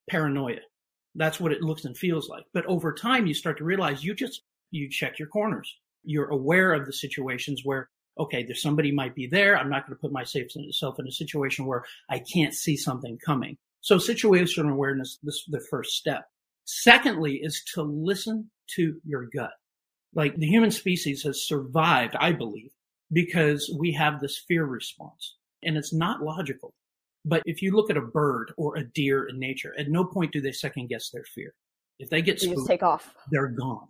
paranoia. 0.10 0.62
That's 1.14 1.40
what 1.40 1.52
it 1.52 1.62
looks 1.62 1.86
and 1.86 1.96
feels 1.96 2.28
like. 2.28 2.46
But 2.52 2.66
over 2.66 2.92
time, 2.94 3.28
you 3.28 3.36
start 3.36 3.60
to 3.60 3.64
realize 3.64 4.04
you 4.04 4.16
just, 4.16 4.42
you 4.72 4.90
check 4.90 5.20
your 5.20 5.28
corners. 5.28 5.72
You're 6.04 6.30
aware 6.30 6.74
of 6.74 6.88
the 6.88 6.94
situations 6.94 7.62
where, 7.64 7.90
okay, 8.18 8.44
there's 8.44 8.62
somebody 8.62 8.92
might 8.92 9.16
be 9.16 9.28
there. 9.28 9.58
I'm 9.58 9.70
not 9.70 9.86
going 9.86 9.98
to 9.98 10.02
put 10.02 10.12
myself 10.12 11.00
in 11.00 11.08
a 11.08 11.12
situation 11.12 11.66
where 11.66 11.84
I 12.10 12.22
can't 12.34 12.54
see 12.54 12.78
something 12.78 13.18
coming. 13.26 13.58
So 13.82 13.98
situational 13.98 14.72
awareness, 14.72 15.20
this 15.24 15.36
is 15.36 15.46
the 15.50 15.66
first 15.70 15.92
step. 15.92 16.26
Secondly 16.66 17.40
is 17.42 17.62
to 17.74 17.84
listen 17.84 18.50
to 18.76 19.00
your 19.04 19.28
gut. 19.36 19.52
Like 20.16 20.36
the 20.36 20.48
human 20.48 20.72
species 20.72 21.24
has 21.24 21.48
survived, 21.48 22.16
I 22.18 22.32
believe, 22.32 22.72
because 23.12 23.74
we 23.78 23.94
have 23.94 24.22
this 24.22 24.42
fear 24.48 24.66
response 24.66 25.36
and 25.64 25.76
it's 25.78 25.94
not 25.94 26.22
logical. 26.22 26.74
But 27.26 27.42
if 27.46 27.62
you 27.62 27.76
look 27.76 27.90
at 27.90 27.98
a 27.98 28.02
bird 28.02 28.54
or 28.58 28.78
a 28.78 28.84
deer 28.84 29.26
in 29.26 29.40
nature, 29.40 29.74
at 29.78 29.90
no 29.90 30.04
point 30.06 30.32
do 30.32 30.42
they 30.42 30.52
second 30.52 30.90
guess 30.90 31.10
their 31.10 31.24
fear. 31.24 31.54
If 32.00 32.10
they 32.10 32.22
get 32.22 32.40
spooked, 32.40 32.58
just 32.58 32.68
take 32.68 32.84
off. 32.84 33.14
They're 33.32 33.48
gone. 33.48 33.88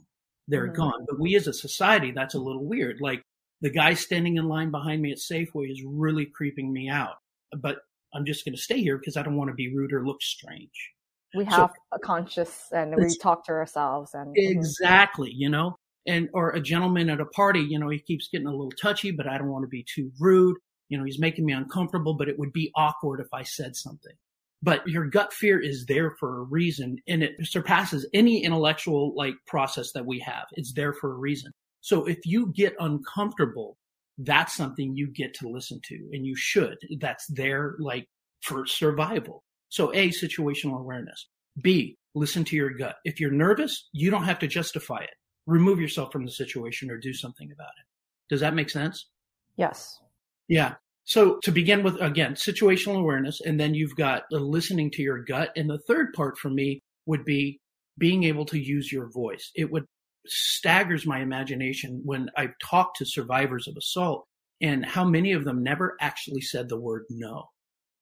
They're 0.47 0.67
mm-hmm. 0.67 0.75
gone. 0.75 1.05
But 1.07 1.19
we 1.19 1.35
as 1.35 1.47
a 1.47 1.53
society, 1.53 2.11
that's 2.11 2.35
a 2.35 2.39
little 2.39 2.65
weird. 2.65 2.97
Like 3.01 3.23
the 3.63 3.71
guy 3.71 3.93
standing 3.93 4.35
in 4.35 4.47
line 4.47 4.69
behind 4.69 5.01
me 5.01 5.11
at 5.11 5.17
Safeway 5.17 5.71
is 5.71 5.81
really 5.87 6.25
creeping 6.25 6.71
me 6.71 6.89
out. 6.89 7.15
But 7.57 7.77
I'm 8.13 8.25
just 8.25 8.45
going 8.45 8.55
to 8.55 8.61
stay 8.61 8.81
here 8.81 8.97
because 8.97 9.17
I 9.17 9.23
don't 9.23 9.37
want 9.37 9.49
to 9.49 9.55
be 9.55 9.73
rude 9.73 9.93
or 9.93 10.05
look 10.05 10.21
strange. 10.21 10.91
We 11.33 11.45
have 11.45 11.71
so, 11.71 11.75
a 11.93 11.99
conscious 11.99 12.67
and 12.71 12.95
we 12.95 13.17
talk 13.17 13.45
to 13.45 13.53
ourselves 13.53 14.13
and 14.13 14.35
mm-hmm. 14.35 14.59
exactly, 14.59 15.31
you 15.33 15.49
know, 15.49 15.77
and 16.05 16.29
or 16.33 16.49
a 16.51 16.61
gentleman 16.61 17.09
at 17.09 17.21
a 17.21 17.25
party, 17.25 17.61
you 17.61 17.79
know, 17.79 17.89
he 17.89 17.99
keeps 17.99 18.27
getting 18.27 18.47
a 18.47 18.51
little 18.51 18.73
touchy, 18.79 19.11
but 19.11 19.27
I 19.27 19.37
don't 19.37 19.49
want 19.49 19.63
to 19.63 19.69
be 19.69 19.85
too 19.95 20.11
rude. 20.19 20.57
You 20.89 20.97
know, 20.97 21.05
he's 21.05 21.17
making 21.17 21.45
me 21.45 21.53
uncomfortable, 21.53 22.15
but 22.15 22.27
it 22.27 22.37
would 22.37 22.53
be 22.53 22.71
awkward 22.75 23.21
if 23.21 23.33
I 23.33 23.43
said 23.43 23.75
something. 23.75 24.13
But 24.61 24.87
your 24.87 25.05
gut 25.05 25.33
fear 25.33 25.59
is 25.59 25.85
there 25.87 26.15
for 26.19 26.39
a 26.39 26.43
reason 26.43 26.97
and 27.07 27.23
it 27.23 27.35
surpasses 27.43 28.07
any 28.13 28.43
intellectual 28.43 29.13
like 29.15 29.35
process 29.47 29.93
that 29.93 30.05
we 30.05 30.19
have. 30.19 30.45
It's 30.51 30.73
there 30.73 30.93
for 30.93 31.13
a 31.13 31.17
reason. 31.17 31.51
So 31.83 32.05
if 32.05 32.19
you 32.25 32.53
get 32.55 32.75
uncomfortable, 32.79 33.77
that's 34.17 34.53
something 34.53 34.95
you 34.95 35.07
get 35.07 35.33
to 35.35 35.49
listen 35.49 35.81
to 35.89 35.95
and 36.13 36.25
you 36.25 36.33
should. 36.33 36.77
That's 37.01 37.27
there 37.27 37.75
like 37.77 38.07
for 38.41 38.65
survival. 38.65 39.43
So 39.67 39.93
A, 39.93 40.07
situational 40.09 40.79
awareness. 40.79 41.27
B, 41.61 41.97
listen 42.15 42.45
to 42.45 42.55
your 42.55 42.69
gut. 42.69 42.95
If 43.03 43.19
you're 43.19 43.31
nervous, 43.31 43.89
you 43.91 44.09
don't 44.09 44.23
have 44.23 44.39
to 44.39 44.47
justify 44.47 44.99
it. 44.99 45.09
Remove 45.45 45.81
yourself 45.81 46.13
from 46.13 46.25
the 46.25 46.31
situation 46.31 46.89
or 46.89 46.97
do 46.97 47.13
something 47.13 47.51
about 47.51 47.67
it. 47.67 47.85
Does 48.29 48.39
that 48.39 48.55
make 48.55 48.69
sense? 48.69 49.09
Yes. 49.57 49.99
Yeah. 50.47 50.75
So 51.03 51.39
to 51.43 51.51
begin 51.51 51.83
with, 51.83 52.01
again, 52.01 52.35
situational 52.35 53.01
awareness, 53.01 53.41
and 53.41 53.59
then 53.59 53.73
you've 53.73 53.97
got 53.97 54.23
the 54.31 54.39
listening 54.39 54.89
to 54.91 55.01
your 55.01 55.21
gut. 55.21 55.49
And 55.57 55.69
the 55.69 55.81
third 55.85 56.13
part 56.13 56.37
for 56.37 56.49
me 56.49 56.81
would 57.07 57.25
be 57.25 57.59
being 57.97 58.23
able 58.23 58.45
to 58.45 58.57
use 58.57 58.89
your 58.89 59.11
voice. 59.11 59.51
It 59.53 59.69
would 59.69 59.83
staggers 60.25 61.05
my 61.05 61.19
imagination 61.19 62.01
when 62.03 62.29
I 62.37 62.49
talk 62.61 62.95
to 62.95 63.05
survivors 63.05 63.67
of 63.67 63.75
assault 63.77 64.25
and 64.61 64.85
how 64.85 65.03
many 65.03 65.33
of 65.33 65.43
them 65.43 65.63
never 65.63 65.97
actually 65.99 66.41
said 66.41 66.69
the 66.69 66.79
word 66.79 67.03
no. 67.09 67.49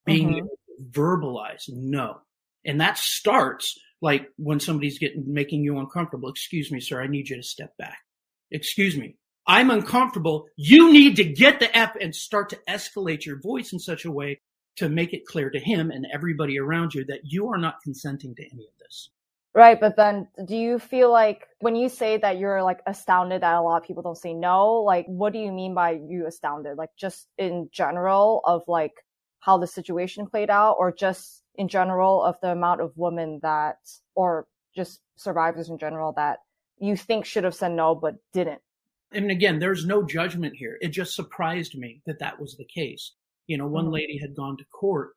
Being 0.05 0.29
mm-hmm. 0.29 0.37
able 0.37 0.47
to 0.49 0.99
verbalize 0.99 1.63
no. 1.67 2.21
And 2.65 2.81
that 2.81 2.97
starts 2.97 3.77
like 4.01 4.29
when 4.37 4.59
somebody's 4.59 4.99
getting 4.99 5.31
making 5.31 5.63
you 5.63 5.79
uncomfortable. 5.79 6.29
Excuse 6.29 6.71
me, 6.71 6.79
sir, 6.79 7.01
I 7.01 7.07
need 7.07 7.29
you 7.29 7.35
to 7.37 7.43
step 7.43 7.75
back. 7.77 7.99
Excuse 8.51 8.97
me, 8.97 9.15
I'm 9.47 9.71
uncomfortable. 9.71 10.47
You 10.55 10.91
need 10.91 11.15
to 11.17 11.23
get 11.23 11.59
the 11.59 11.75
F 11.75 11.93
and 11.99 12.15
start 12.15 12.49
to 12.49 12.59
escalate 12.69 13.25
your 13.25 13.39
voice 13.39 13.73
in 13.73 13.79
such 13.79 14.05
a 14.05 14.11
way 14.11 14.39
to 14.77 14.89
make 14.89 15.13
it 15.13 15.25
clear 15.25 15.49
to 15.49 15.59
him 15.59 15.91
and 15.91 16.07
everybody 16.13 16.59
around 16.59 16.93
you 16.93 17.05
that 17.05 17.21
you 17.23 17.47
are 17.49 17.57
not 17.57 17.81
consenting 17.83 18.35
to 18.35 18.43
any 18.43 18.63
of 18.63 18.77
this. 18.79 19.09
Right. 19.53 19.79
But 19.79 19.97
then 19.97 20.29
do 20.45 20.55
you 20.55 20.79
feel 20.79 21.11
like 21.11 21.47
when 21.59 21.75
you 21.75 21.89
say 21.89 22.17
that 22.17 22.37
you're 22.37 22.63
like 22.63 22.79
astounded 22.87 23.41
that 23.41 23.55
a 23.55 23.61
lot 23.61 23.81
of 23.81 23.87
people 23.87 24.01
don't 24.01 24.17
say 24.17 24.33
no, 24.33 24.75
like 24.75 25.05
what 25.07 25.33
do 25.33 25.39
you 25.39 25.51
mean 25.51 25.73
by 25.73 25.91
you 25.91 26.25
astounded? 26.25 26.77
Like 26.77 26.91
just 26.97 27.27
in 27.37 27.69
general 27.73 28.41
of 28.45 28.63
like 28.67 28.93
how 29.41 29.57
the 29.57 29.67
situation 29.67 30.25
played 30.25 30.49
out 30.49 30.77
or 30.79 30.93
just 30.93 31.43
in 31.55 31.67
general 31.67 32.23
of 32.23 32.35
the 32.41 32.51
amount 32.51 32.79
of 32.79 32.93
women 32.95 33.39
that, 33.43 33.77
or 34.15 34.47
just 34.73 35.01
survivors 35.17 35.69
in 35.69 35.77
general 35.77 36.13
that 36.15 36.39
you 36.79 36.95
think 36.95 37.25
should 37.25 37.43
have 37.43 37.55
said 37.55 37.73
no, 37.73 37.93
but 37.93 38.15
didn't? 38.31 38.61
and 39.11 39.29
again, 39.29 39.59
there's 39.59 39.85
no 39.85 40.03
judgment 40.03 40.55
here. 40.55 40.77
It 40.81 40.89
just 40.89 41.15
surprised 41.15 41.77
me 41.77 42.01
that 42.05 42.19
that 42.19 42.39
was 42.39 42.55
the 42.55 42.65
case. 42.65 43.13
You 43.47 43.57
know, 43.57 43.67
one 43.67 43.85
mm-hmm. 43.85 43.93
lady 43.93 44.17
had 44.17 44.35
gone 44.35 44.57
to 44.57 44.65
court 44.65 45.11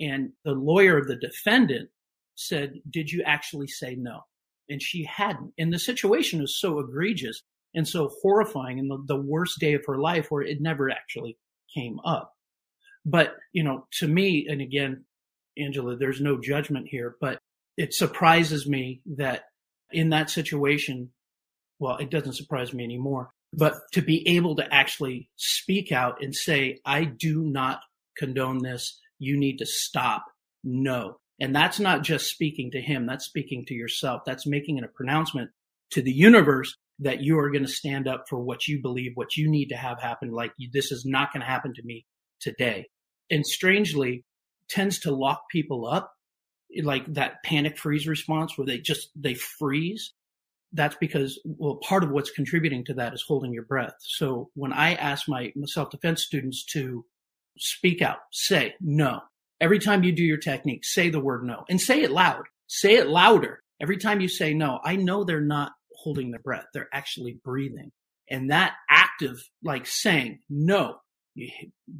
and 0.00 0.32
the 0.44 0.52
lawyer 0.52 0.98
of 0.98 1.06
the 1.06 1.16
defendant 1.16 1.88
said, 2.36 2.74
did 2.88 3.10
you 3.10 3.22
actually 3.22 3.66
say 3.66 3.94
no? 3.96 4.20
And 4.68 4.82
she 4.82 5.04
hadn't. 5.04 5.52
And 5.58 5.72
the 5.72 5.78
situation 5.78 6.40
was 6.40 6.60
so 6.60 6.78
egregious 6.78 7.42
and 7.74 7.86
so 7.86 8.10
horrifying 8.22 8.78
and 8.78 8.90
the, 8.90 9.02
the 9.06 9.20
worst 9.20 9.58
day 9.58 9.74
of 9.74 9.84
her 9.86 9.98
life 9.98 10.26
where 10.30 10.42
it 10.42 10.60
never 10.60 10.90
actually 10.90 11.36
came 11.74 11.98
up. 12.04 12.32
But, 13.04 13.34
you 13.52 13.62
know, 13.62 13.86
to 13.94 14.08
me, 14.08 14.46
and 14.48 14.60
again, 14.60 15.04
Angela, 15.58 15.96
there's 15.96 16.20
no 16.20 16.40
judgment 16.40 16.88
here, 16.88 17.16
but 17.20 17.38
it 17.76 17.94
surprises 17.94 18.66
me 18.66 19.02
that 19.16 19.44
in 19.92 20.10
that 20.10 20.30
situation, 20.30 21.10
well, 21.78 21.96
it 21.98 22.10
doesn't 22.10 22.34
surprise 22.34 22.72
me 22.72 22.84
anymore 22.84 23.30
but 23.56 23.74
to 23.92 24.02
be 24.02 24.26
able 24.28 24.56
to 24.56 24.74
actually 24.74 25.28
speak 25.36 25.90
out 25.90 26.22
and 26.22 26.34
say, 26.34 26.78
I 26.84 27.04
do 27.04 27.42
not 27.42 27.80
condone 28.16 28.62
this. 28.62 28.98
You 29.18 29.38
need 29.38 29.58
to 29.58 29.66
stop. 29.66 30.26
No. 30.62 31.18
And 31.40 31.54
that's 31.54 31.78
not 31.78 32.02
just 32.02 32.26
speaking 32.26 32.70
to 32.72 32.80
him. 32.80 33.06
That's 33.06 33.26
speaking 33.26 33.64
to 33.66 33.74
yourself. 33.74 34.22
That's 34.24 34.46
making 34.46 34.82
a 34.82 34.88
pronouncement 34.88 35.50
to 35.90 36.02
the 36.02 36.12
universe 36.12 36.74
that 37.00 37.20
you 37.20 37.38
are 37.38 37.50
going 37.50 37.64
to 37.64 37.70
stand 37.70 38.08
up 38.08 38.24
for 38.28 38.38
what 38.38 38.66
you 38.66 38.80
believe, 38.80 39.12
what 39.14 39.36
you 39.36 39.50
need 39.50 39.68
to 39.68 39.76
have 39.76 40.00
happen. 40.00 40.30
Like 40.30 40.52
this 40.72 40.90
is 40.90 41.04
not 41.04 41.32
going 41.32 41.42
to 41.42 41.46
happen 41.46 41.74
to 41.74 41.82
me 41.84 42.06
today. 42.40 42.86
And 43.30 43.44
strangely 43.44 44.24
tends 44.70 45.00
to 45.00 45.14
lock 45.14 45.42
people 45.50 45.86
up 45.86 46.12
like 46.82 47.04
that 47.14 47.42
panic 47.44 47.78
freeze 47.78 48.08
response 48.08 48.56
where 48.56 48.66
they 48.66 48.78
just, 48.78 49.10
they 49.14 49.34
freeze 49.34 50.12
that's 50.72 50.96
because 51.00 51.40
well 51.44 51.76
part 51.76 52.02
of 52.02 52.10
what's 52.10 52.30
contributing 52.30 52.84
to 52.84 52.94
that 52.94 53.14
is 53.14 53.24
holding 53.26 53.52
your 53.52 53.64
breath 53.64 53.94
so 54.00 54.50
when 54.54 54.72
i 54.72 54.94
ask 54.94 55.28
my 55.28 55.52
self-defense 55.64 56.22
students 56.22 56.64
to 56.64 57.04
speak 57.58 58.02
out 58.02 58.18
say 58.32 58.74
no 58.80 59.20
every 59.60 59.78
time 59.78 60.02
you 60.02 60.12
do 60.12 60.22
your 60.22 60.36
technique 60.36 60.84
say 60.84 61.08
the 61.08 61.20
word 61.20 61.44
no 61.44 61.64
and 61.68 61.80
say 61.80 62.02
it 62.02 62.10
loud. 62.10 62.44
Say 62.68 62.96
it 62.96 63.08
louder. 63.08 63.62
Every 63.80 63.98
time 63.98 64.20
you 64.20 64.28
say 64.28 64.54
no 64.54 64.80
i 64.84 64.96
know 64.96 65.24
they're 65.24 65.40
not 65.40 65.72
holding 65.94 66.30
their 66.30 66.40
breath. 66.40 66.66
They're 66.72 66.88
actually 66.92 67.38
breathing. 67.44 67.92
And 68.30 68.50
that 68.50 68.74
active 68.90 69.48
like 69.62 69.86
saying 69.86 70.40
no 70.48 70.96
you 71.34 71.50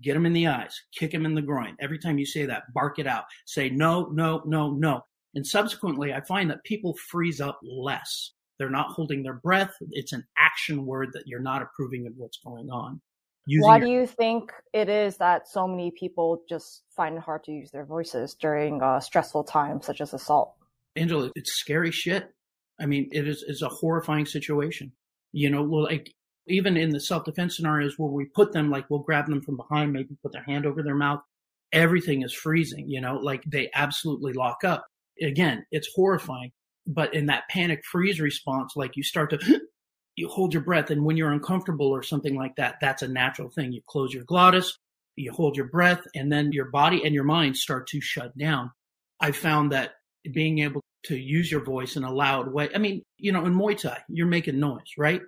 get 0.00 0.14
them 0.14 0.26
in 0.26 0.32
the 0.32 0.46
eyes 0.46 0.74
kick 0.98 1.12
them 1.12 1.26
in 1.26 1.34
the 1.34 1.42
groin. 1.42 1.76
Every 1.80 1.98
time 1.98 2.18
you 2.18 2.26
say 2.26 2.46
that 2.46 2.72
bark 2.74 2.98
it 2.98 3.06
out. 3.06 3.24
Say 3.46 3.70
no 3.70 4.06
no 4.06 4.42
no 4.46 4.70
no. 4.70 5.04
And 5.34 5.46
subsequently 5.46 6.12
i 6.12 6.20
find 6.22 6.50
that 6.50 6.64
people 6.64 6.96
freeze 7.10 7.40
up 7.40 7.58
less. 7.62 8.32
They're 8.58 8.70
not 8.70 8.92
holding 8.92 9.22
their 9.22 9.34
breath. 9.34 9.74
It's 9.90 10.12
an 10.12 10.24
action 10.38 10.86
word 10.86 11.10
that 11.12 11.24
you're 11.26 11.40
not 11.40 11.62
approving 11.62 12.06
of 12.06 12.14
what's 12.16 12.38
going 12.38 12.70
on. 12.70 13.00
Why 13.46 13.78
do 13.78 13.88
you 13.88 14.06
think 14.06 14.52
it 14.72 14.88
is 14.88 15.18
that 15.18 15.48
so 15.48 15.68
many 15.68 15.92
people 15.92 16.42
just 16.48 16.82
find 16.96 17.16
it 17.16 17.22
hard 17.22 17.44
to 17.44 17.52
use 17.52 17.70
their 17.70 17.84
voices 17.84 18.34
during 18.34 18.82
uh, 18.82 19.00
stressful 19.00 19.44
times 19.44 19.86
such 19.86 20.00
as 20.00 20.12
assault? 20.12 20.54
Angela, 20.96 21.30
it's 21.34 21.52
scary 21.52 21.90
shit. 21.90 22.28
I 22.80 22.86
mean, 22.86 23.08
it 23.12 23.26
is 23.28 23.44
it's 23.46 23.62
a 23.62 23.68
horrifying 23.68 24.26
situation. 24.26 24.92
You 25.32 25.50
know, 25.50 25.62
like 25.62 26.12
even 26.48 26.76
in 26.76 26.90
the 26.90 27.00
self 27.00 27.24
defense 27.24 27.56
scenarios 27.56 27.94
where 27.98 28.10
we 28.10 28.26
put 28.26 28.52
them, 28.52 28.70
like 28.70 28.90
we'll 28.90 29.00
grab 29.00 29.26
them 29.26 29.42
from 29.42 29.56
behind, 29.56 29.92
maybe 29.92 30.16
put 30.22 30.32
their 30.32 30.44
hand 30.44 30.66
over 30.66 30.82
their 30.82 30.96
mouth. 30.96 31.20
Everything 31.72 32.22
is 32.22 32.32
freezing. 32.32 32.88
You 32.88 33.00
know, 33.00 33.16
like 33.16 33.42
they 33.46 33.70
absolutely 33.74 34.32
lock 34.32 34.64
up. 34.64 34.86
Again, 35.20 35.64
it's 35.70 35.88
horrifying 35.94 36.52
but 36.86 37.14
in 37.14 37.26
that 37.26 37.48
panic 37.50 37.84
freeze 37.84 38.20
response, 38.20 38.74
like 38.76 38.96
you 38.96 39.02
start 39.02 39.30
to, 39.30 39.60
you 40.16 40.28
hold 40.28 40.52
your 40.52 40.62
breath. 40.62 40.90
And 40.90 41.04
when 41.04 41.16
you're 41.16 41.32
uncomfortable 41.32 41.88
or 41.88 42.02
something 42.02 42.34
like 42.34 42.56
that, 42.56 42.76
that's 42.80 43.02
a 43.02 43.08
natural 43.08 43.50
thing. 43.50 43.72
You 43.72 43.82
close 43.86 44.12
your 44.12 44.24
glottis, 44.24 44.76
you 45.14 45.30
hold 45.30 45.56
your 45.56 45.68
breath, 45.68 46.00
and 46.14 46.32
then 46.32 46.52
your 46.52 46.70
body 46.70 47.02
and 47.04 47.14
your 47.14 47.24
mind 47.24 47.56
start 47.56 47.86
to 47.88 48.00
shut 48.00 48.36
down. 48.36 48.72
I 49.20 49.32
found 49.32 49.72
that 49.72 49.92
being 50.32 50.58
able 50.60 50.82
to 51.04 51.16
use 51.16 51.50
your 51.50 51.64
voice 51.64 51.96
in 51.96 52.04
a 52.04 52.12
loud 52.12 52.52
way. 52.52 52.68
I 52.74 52.78
mean, 52.78 53.02
you 53.18 53.30
know, 53.30 53.46
in 53.46 53.54
Muay 53.54 53.80
Thai, 53.80 53.98
you're 54.08 54.26
making 54.26 54.58
noise, 54.58 54.92
right? 54.98 55.20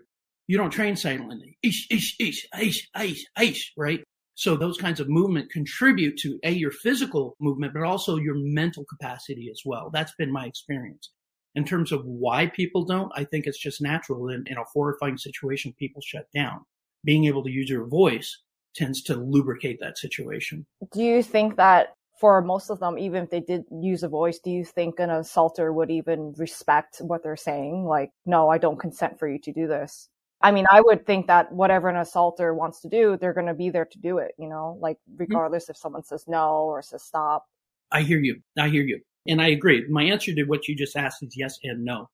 You 0.47 0.57
don't 0.57 0.71
train 0.71 0.97
silently. 0.97 1.59
Ish, 1.63 1.87
ish, 1.91 2.17
ish, 2.19 2.47
ish, 2.59 2.89
ish, 2.99 3.25
ish, 3.41 3.73
right? 3.77 4.03
So 4.35 4.57
those 4.57 4.79
kinds 4.79 5.01
of 5.01 5.09
movement 5.09 5.51
contribute 5.51 6.17
to 6.19 6.39
a 6.45 6.51
your 6.51 6.71
physical 6.71 7.37
movement, 7.41 7.75
but 7.75 7.83
also 7.83 8.17
your 8.17 8.37
mental 8.37 8.85
capacity 8.85 9.49
as 9.51 9.61
well. 9.65 9.91
That's 9.93 10.15
been 10.17 10.33
my 10.33 10.47
experience. 10.47 11.11
In 11.55 11.65
terms 11.65 11.93
of 11.93 12.05
why 12.05 12.47
people 12.47 12.85
don't, 12.85 13.11
I 13.17 13.25
think 13.25 13.47
it's 13.47 13.59
just 13.59 13.81
natural. 13.81 14.29
In, 14.29 14.45
in 14.47 14.57
a 14.59 14.65
horrifying 14.65 15.19
situation, 15.19 15.75
people 15.79 16.03
shut 16.03 16.27
down. 16.35 16.61
Being 17.05 17.25
able 17.25 17.43
to 17.45 17.51
use 17.51 17.71
your 17.71 17.87
voice 17.87 18.43
tends 18.75 19.03
to 19.03 19.17
lubricate 19.17 19.79
that 19.81 19.99
situation. 19.99 20.67
Do 20.93 21.03
you 21.03 21.23
think 21.23 21.57
that 21.57 21.95
for 22.21 22.41
most 22.43 22.71
of 22.71 22.81
them, 22.81 22.99
even 22.99 23.25
if 23.25 23.31
they 23.31 23.41
did 23.41 23.65
use 23.71 24.03
a 24.03 24.09
voice, 24.09 24.39
do 24.39 24.51
you 24.51 24.65
think 24.65 24.99
an 24.99 25.11
assaulter 25.11 25.73
would 25.73 25.91
even 25.91 26.35
respect 26.37 26.99
what 26.99 27.23
they're 27.23 27.37
saying? 27.37 27.85
Like, 27.85 28.11
no, 28.27 28.49
I 28.49 28.59
don't 28.59 28.79
consent 28.79 29.19
for 29.19 29.29
you 29.29 29.39
to 29.41 29.53
do 29.53 29.67
this. 29.67 30.09
I 30.41 30.53
mean, 30.53 30.67
I 30.71 30.81
would 30.81 31.05
think 31.05 31.27
that 31.27 31.51
whatever 31.53 31.89
an 31.89 31.97
assaulter 31.97 32.55
wants 32.55 32.81
to 32.83 32.89
do, 32.89 33.17
they're 33.17 33.35
going 33.35 33.47
to 33.47 33.55
be 33.55 33.71
there 33.71 33.87
to 33.87 33.99
do 33.99 34.19
it, 34.19 34.33
you 34.39 34.49
know, 34.49 34.79
like 34.81 34.97
mm-hmm. 34.97 35.17
regardless 35.19 35.65
mm-hmm. 35.65 35.73
if 35.73 35.77
someone 35.77 36.05
says 36.05 36.25
no 36.29 36.65
or 36.65 36.83
says 36.83 37.03
stop. 37.03 37.47
I 37.91 38.03
hear 38.03 38.21
you. 38.21 38.41
I 38.59 38.69
hear 38.69 38.83
you. 38.83 39.01
And 39.27 39.43
I 39.43 39.49
agree. 39.49 39.87
My 39.89 40.05
answer 40.05 40.35
to 40.35 40.45
what 40.45 40.69
you 40.69 40.75
just 40.75 40.97
asked 40.97 41.23
is 41.23 41.37
yes 41.37 41.59
and 41.63 41.85
no. 41.85 42.09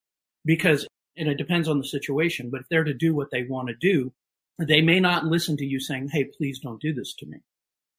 Because, 0.45 0.87
and 1.17 1.29
it 1.29 1.39
depends 1.39 1.69
on 1.69 1.79
the 1.79 1.87
situation, 1.87 2.51
but 2.51 2.63
if 2.63 2.69
they're 2.69 2.85
to 2.85 2.95
do 2.95 3.15
what 3.15 3.31
they 3.31 3.45
want 3.45 3.69
to 3.69 3.75
do, 3.75 4.13
they 4.59 4.81
may 4.81 5.01
not 5.01 5.25
listen 5.25 5.57
to 5.59 5.65
you 5.65 5.81
saying, 5.81 6.09
Hey, 6.13 6.25
please 6.25 6.59
don't 6.61 6.81
do 6.81 6.93
this 6.93 7.15
to 7.19 7.27
me. 7.27 7.39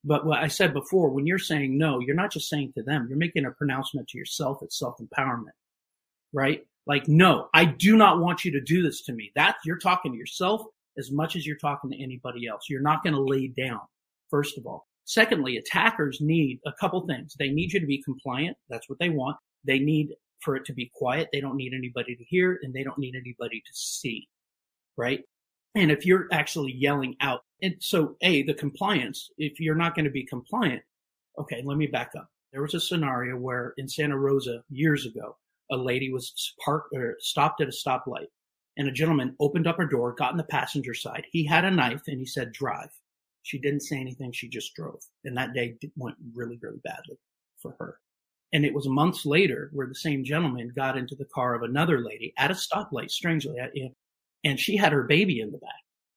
But 0.03 0.25
what 0.25 0.39
I 0.39 0.47
said 0.47 0.71
before, 0.73 1.09
when 1.09 1.25
you're 1.25 1.39
saying 1.39 1.77
no, 1.77 1.99
you're 1.99 2.15
not 2.15 2.31
just 2.31 2.47
saying 2.47 2.73
to 2.73 2.83
them, 2.83 3.07
you're 3.09 3.17
making 3.17 3.45
a 3.45 3.51
pronouncement 3.51 4.07
to 4.09 4.17
yourself. 4.17 4.59
It's 4.61 4.77
self 4.77 4.97
empowerment, 4.99 5.55
right? 6.31 6.65
Like, 6.85 7.07
no, 7.07 7.49
I 7.53 7.65
do 7.65 7.97
not 7.97 8.19
want 8.19 8.45
you 8.45 8.51
to 8.51 8.61
do 8.61 8.83
this 8.83 9.01
to 9.03 9.13
me. 9.13 9.31
That 9.35 9.55
you're 9.65 9.79
talking 9.79 10.11
to 10.11 10.17
yourself 10.17 10.61
as 10.97 11.11
much 11.11 11.35
as 11.35 11.45
you're 11.45 11.57
talking 11.57 11.89
to 11.89 12.01
anybody 12.01 12.47
else. 12.47 12.65
You're 12.69 12.81
not 12.81 13.03
going 13.03 13.15
to 13.15 13.21
lay 13.21 13.47
down, 13.47 13.79
first 14.29 14.59
of 14.59 14.67
all. 14.67 14.85
Secondly, 15.05 15.57
attackers 15.57 16.19
need 16.19 16.59
a 16.65 16.73
couple 16.79 17.05
things. 17.05 17.35
They 17.37 17.49
need 17.49 17.73
you 17.73 17.79
to 17.79 17.85
be 17.85 18.01
compliant. 18.01 18.57
That's 18.69 18.89
what 18.89 18.99
they 18.99 19.09
want. 19.09 19.37
They 19.63 19.79
need 19.79 20.15
for 20.41 20.55
it 20.55 20.65
to 20.65 20.73
be 20.73 20.91
quiet. 20.93 21.29
They 21.31 21.41
don't 21.41 21.55
need 21.55 21.73
anybody 21.73 22.15
to 22.15 22.23
hear 22.23 22.59
and 22.61 22.73
they 22.73 22.83
don't 22.83 22.97
need 22.97 23.15
anybody 23.15 23.61
to 23.65 23.71
see, 23.73 24.27
right? 24.97 25.21
And 25.75 25.91
if 25.91 26.05
you're 26.05 26.27
actually 26.31 26.73
yelling 26.73 27.15
out, 27.21 27.41
and 27.61 27.75
so 27.79 28.15
A, 28.21 28.43
the 28.43 28.53
compliance, 28.53 29.29
if 29.37 29.59
you're 29.59 29.75
not 29.75 29.95
going 29.95 30.05
to 30.05 30.11
be 30.11 30.25
compliant, 30.25 30.81
okay, 31.39 31.61
let 31.65 31.77
me 31.77 31.87
back 31.87 32.11
up. 32.17 32.29
There 32.51 32.61
was 32.61 32.73
a 32.73 32.79
scenario 32.79 33.35
where 33.35 33.73
in 33.77 33.87
Santa 33.87 34.17
Rosa 34.17 34.63
years 34.69 35.05
ago, 35.05 35.35
a 35.71 35.77
lady 35.77 36.11
was 36.11 36.53
parked 36.63 36.95
or 36.95 37.17
stopped 37.19 37.61
at 37.61 37.67
a 37.67 37.71
stoplight 37.71 38.27
and 38.77 38.87
a 38.87 38.91
gentleman 38.91 39.35
opened 39.39 39.67
up 39.67 39.77
her 39.77 39.85
door, 39.85 40.13
got 40.13 40.31
in 40.31 40.37
the 40.37 40.43
passenger 40.43 40.93
side. 40.93 41.25
He 41.31 41.45
had 41.45 41.65
a 41.65 41.71
knife 41.71 42.03
and 42.07 42.19
he 42.19 42.25
said, 42.25 42.51
drive. 42.53 42.91
She 43.45 43.59
didn't 43.59 43.81
say 43.81 43.97
anything. 43.97 44.31
She 44.31 44.49
just 44.49 44.73
drove. 44.73 45.01
And 45.23 45.37
that 45.37 45.53
day 45.53 45.75
went 45.95 46.15
really, 46.33 46.57
really 46.59 46.81
badly 46.83 47.19
for 47.61 47.75
her. 47.79 47.99
And 48.51 48.65
it 48.65 48.73
was 48.73 48.87
months 48.87 49.23
later 49.23 49.69
where 49.71 49.85
the 49.85 49.93
same 49.93 50.23
gentleman 50.23 50.73
got 50.75 50.97
into 50.97 51.15
the 51.15 51.27
car 51.33 51.53
of 51.53 51.61
another 51.61 51.99
lady 51.99 52.33
at 52.39 52.49
a 52.49 52.55
stoplight, 52.55 53.11
strangely, 53.11 53.57
and 54.43 54.59
she 54.59 54.77
had 54.77 54.93
her 54.93 55.03
baby 55.03 55.41
in 55.41 55.51
the 55.51 55.59
back. 55.59 55.69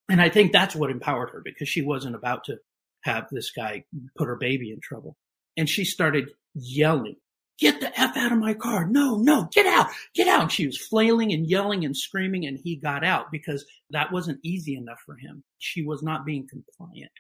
And 0.08 0.22
I 0.22 0.30
think 0.30 0.52
that's 0.52 0.74
what 0.74 0.90
empowered 0.90 1.30
her 1.30 1.42
because 1.44 1.68
she 1.68 1.82
wasn't 1.82 2.14
about 2.16 2.44
to 2.44 2.56
have 3.02 3.26
this 3.30 3.50
guy 3.50 3.84
put 4.16 4.28
her 4.28 4.36
baby 4.36 4.70
in 4.72 4.80
trouble. 4.80 5.14
And 5.58 5.68
she 5.68 5.84
started 5.84 6.30
yelling 6.54 7.16
get 7.58 7.80
the 7.80 7.98
F 7.98 8.16
out 8.16 8.32
of 8.32 8.38
my 8.38 8.54
car. 8.54 8.86
No, 8.86 9.16
no, 9.16 9.48
get 9.52 9.66
out, 9.66 9.88
get 10.14 10.28
out. 10.28 10.52
she 10.52 10.66
was 10.66 10.78
flailing 10.78 11.32
and 11.32 11.46
yelling 11.46 11.84
and 11.84 11.96
screaming 11.96 12.46
and 12.46 12.58
he 12.58 12.76
got 12.76 13.04
out 13.04 13.30
because 13.30 13.64
that 13.90 14.12
wasn't 14.12 14.40
easy 14.42 14.76
enough 14.76 15.00
for 15.04 15.16
him. 15.16 15.42
She 15.58 15.82
was 15.82 16.02
not 16.02 16.24
being 16.24 16.46
compliant. 16.48 17.10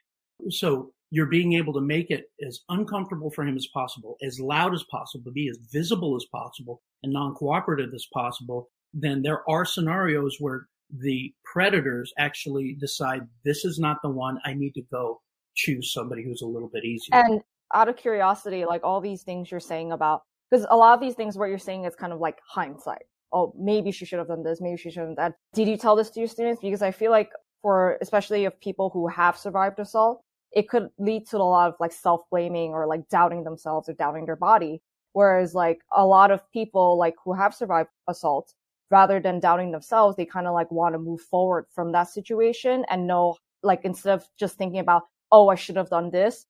So 0.50 0.92
you're 1.10 1.26
being 1.26 1.54
able 1.54 1.72
to 1.72 1.80
make 1.80 2.10
it 2.10 2.30
as 2.46 2.60
uncomfortable 2.68 3.30
for 3.30 3.44
him 3.44 3.56
as 3.56 3.66
possible, 3.72 4.16
as 4.22 4.38
loud 4.38 4.74
as 4.74 4.84
possible, 4.90 5.24
to 5.24 5.30
be 5.30 5.48
as 5.48 5.58
visible 5.72 6.16
as 6.16 6.26
possible 6.32 6.82
and 7.02 7.12
non-cooperative 7.12 7.92
as 7.94 8.06
possible. 8.12 8.68
Then 8.92 9.22
there 9.22 9.48
are 9.48 9.64
scenarios 9.64 10.36
where 10.38 10.66
the 10.90 11.32
predators 11.44 12.12
actually 12.18 12.76
decide 12.78 13.26
this 13.44 13.64
is 13.64 13.78
not 13.78 13.98
the 14.02 14.10
one 14.10 14.38
I 14.44 14.54
need 14.54 14.74
to 14.74 14.82
go 14.90 15.20
choose 15.54 15.92
somebody 15.92 16.22
who's 16.24 16.42
a 16.42 16.46
little 16.46 16.70
bit 16.72 16.84
easier. 16.84 17.14
And 17.14 17.40
out 17.74 17.88
of 17.88 17.96
curiosity, 17.96 18.64
like 18.64 18.82
all 18.84 19.00
these 19.00 19.22
things 19.22 19.50
you're 19.50 19.60
saying 19.60 19.92
about, 19.92 20.22
because 20.50 20.66
a 20.70 20.76
lot 20.76 20.94
of 20.94 21.00
these 21.00 21.14
things 21.14 21.36
what 21.36 21.48
you're 21.48 21.58
saying 21.58 21.84
is 21.84 21.94
kind 21.94 22.12
of 22.12 22.20
like 22.20 22.38
hindsight. 22.46 23.04
Oh, 23.32 23.52
maybe 23.58 23.90
she 23.90 24.04
should 24.06 24.18
have 24.18 24.28
done 24.28 24.42
this. 24.42 24.60
Maybe 24.60 24.78
she 24.78 24.90
should 24.90 25.06
have 25.06 25.16
that. 25.16 25.34
Did 25.52 25.68
you 25.68 25.76
tell 25.76 25.96
this 25.96 26.10
to 26.10 26.20
your 26.20 26.28
students? 26.28 26.62
Because 26.62 26.82
I 26.82 26.90
feel 26.90 27.10
like 27.10 27.30
for, 27.60 27.98
especially 28.00 28.46
of 28.46 28.58
people 28.60 28.90
who 28.90 29.06
have 29.08 29.36
survived 29.36 29.78
assault, 29.78 30.22
it 30.52 30.68
could 30.68 30.88
lead 30.98 31.26
to 31.28 31.36
a 31.36 31.42
lot 31.42 31.68
of 31.68 31.74
like 31.78 31.92
self 31.92 32.22
blaming 32.30 32.70
or 32.70 32.86
like 32.86 33.06
doubting 33.10 33.44
themselves 33.44 33.88
or 33.88 33.92
doubting 33.94 34.24
their 34.24 34.36
body. 34.36 34.80
Whereas 35.12 35.54
like 35.54 35.80
a 35.94 36.06
lot 36.06 36.30
of 36.30 36.40
people 36.52 36.96
like 36.96 37.14
who 37.22 37.34
have 37.34 37.54
survived 37.54 37.90
assault, 38.08 38.54
rather 38.90 39.20
than 39.20 39.40
doubting 39.40 39.70
themselves, 39.70 40.16
they 40.16 40.24
kind 40.24 40.46
of 40.46 40.54
like 40.54 40.70
want 40.70 40.94
to 40.94 40.98
move 40.98 41.20
forward 41.20 41.66
from 41.74 41.92
that 41.92 42.08
situation 42.08 42.84
and 42.88 43.06
know 43.06 43.36
like 43.62 43.84
instead 43.84 44.14
of 44.14 44.24
just 44.38 44.56
thinking 44.56 44.80
about, 44.80 45.02
oh, 45.32 45.48
I 45.48 45.54
should 45.54 45.76
have 45.76 45.90
done 45.90 46.10
this, 46.10 46.46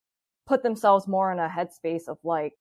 put 0.48 0.62
themselves 0.62 1.06
more 1.06 1.30
in 1.30 1.38
a 1.38 1.48
headspace 1.48 2.08
of 2.08 2.18
like, 2.24 2.54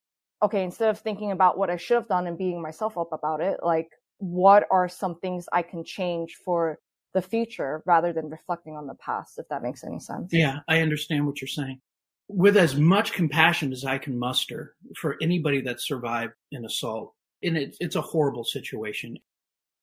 okay, 0.43 0.63
instead 0.63 0.89
of 0.89 1.00
thinking 1.00 1.32
about 1.32 1.58
what 1.58 1.69
I 1.69 1.78
should 1.78 1.95
have 1.95 2.08
done 2.08 2.28
and 2.28 2.38
beating 2.38 2.62
myself 2.62 2.97
up 2.97 3.13
about 3.13 3.41
it, 3.41 3.62
like, 3.63 3.89
what 4.19 4.65
are 4.69 4.89
some 4.89 5.19
things 5.19 5.47
I 5.52 5.62
can 5.62 5.84
change 5.84 6.36
for 6.43 6.80
the 7.13 7.21
future 7.21 7.82
rather 7.86 8.12
than 8.13 8.30
reflecting 8.30 8.76
on 8.76 8.88
the 8.88 8.95
past, 8.95 9.39
if 9.39 9.47
that 9.50 9.63
makes 9.63 9.84
any 9.84 10.00
sense? 10.00 10.32
Yeah, 10.32 10.60
I 10.67 10.82
understand 10.82 11.26
what 11.26 11.41
you're 11.41 11.47
saying. 11.47 11.80
With 12.28 12.58
as 12.58 12.76
much 12.76 13.13
compassion 13.13 13.71
as 13.71 13.86
I 13.86 13.97
can 13.97 14.19
muster 14.19 14.76
for 15.00 15.15
anybody 15.21 15.62
that 15.62 15.82
survived 15.82 16.34
an 16.52 16.65
assault, 16.65 17.13
and 17.41 17.58
it, 17.58 17.78
it's 17.80 17.95
a 17.95 18.02
horrible 18.02 18.43
situation. 18.43 19.17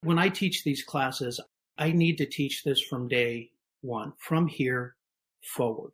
When 0.01 0.19
I 0.19 0.29
teach 0.29 0.63
these 0.63 0.83
classes, 0.83 1.39
I 1.77 1.91
need 1.91 2.17
to 2.19 2.25
teach 2.25 2.63
this 2.63 2.79
from 2.79 3.07
day 3.07 3.49
one, 3.81 4.13
from 4.19 4.47
here 4.47 4.95
forward 5.41 5.91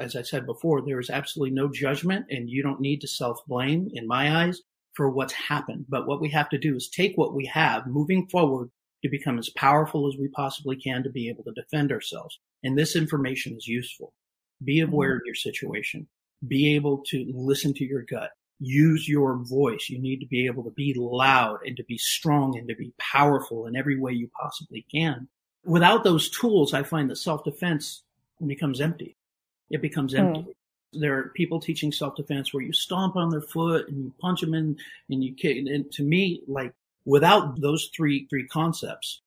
as 0.00 0.16
I 0.16 0.22
said 0.22 0.46
before, 0.46 0.82
there 0.82 1.00
is 1.00 1.10
absolutely 1.10 1.54
no 1.54 1.68
judgment 1.68 2.26
and 2.30 2.48
you 2.48 2.62
don't 2.62 2.80
need 2.80 3.00
to 3.00 3.08
self 3.08 3.44
blame 3.46 3.90
in 3.92 4.06
my 4.06 4.44
eyes 4.44 4.62
for 4.94 5.10
what's 5.10 5.32
happened. 5.32 5.86
But 5.88 6.06
what 6.06 6.20
we 6.20 6.30
have 6.30 6.48
to 6.50 6.58
do 6.58 6.76
is 6.76 6.88
take 6.88 7.16
what 7.16 7.34
we 7.34 7.46
have 7.46 7.86
moving 7.86 8.26
forward 8.28 8.70
to 9.02 9.08
become 9.08 9.38
as 9.38 9.48
powerful 9.50 10.06
as 10.08 10.18
we 10.18 10.28
possibly 10.28 10.76
can 10.76 11.02
to 11.02 11.10
be 11.10 11.28
able 11.28 11.44
to 11.44 11.52
defend 11.52 11.90
ourselves. 11.90 12.38
And 12.62 12.76
this 12.76 12.96
information 12.96 13.56
is 13.56 13.66
useful. 13.66 14.12
Be 14.62 14.80
mm-hmm. 14.80 14.92
aware 14.92 15.16
of 15.16 15.22
your 15.24 15.34
situation. 15.34 16.06
Be 16.46 16.74
able 16.74 17.02
to 17.08 17.30
listen 17.34 17.74
to 17.74 17.84
your 17.84 18.02
gut. 18.02 18.30
Use 18.58 19.08
your 19.08 19.36
voice. 19.36 19.88
You 19.88 19.98
need 19.98 20.20
to 20.20 20.26
be 20.26 20.46
able 20.46 20.64
to 20.64 20.70
be 20.70 20.94
loud 20.94 21.60
and 21.64 21.76
to 21.78 21.84
be 21.84 21.96
strong 21.96 22.58
and 22.58 22.68
to 22.68 22.74
be 22.74 22.92
powerful 22.98 23.66
in 23.66 23.74
every 23.74 23.98
way 23.98 24.12
you 24.12 24.30
possibly 24.38 24.84
can. 24.92 25.28
Without 25.64 26.04
those 26.04 26.28
tools, 26.28 26.74
I 26.74 26.82
find 26.82 27.10
that 27.10 27.16
self 27.16 27.44
defense 27.44 28.02
becomes 28.46 28.80
empty 28.80 29.16
it 29.70 29.80
becomes 29.80 30.14
empty. 30.14 30.40
Mm. 30.40 30.54
There 30.92 31.18
are 31.18 31.28
people 31.30 31.60
teaching 31.60 31.92
self 31.92 32.16
defense 32.16 32.52
where 32.52 32.62
you 32.62 32.72
stomp 32.72 33.16
on 33.16 33.30
their 33.30 33.40
foot 33.40 33.88
and 33.88 34.04
you 34.04 34.12
punch 34.20 34.40
them 34.40 34.54
in 34.54 34.76
and 35.08 35.22
you 35.24 35.34
kick. 35.34 35.56
And 35.56 35.90
to 35.92 36.02
me, 36.02 36.42
like 36.48 36.74
without 37.04 37.60
those 37.60 37.90
three 37.94 38.26
three 38.28 38.46
concepts, 38.46 39.20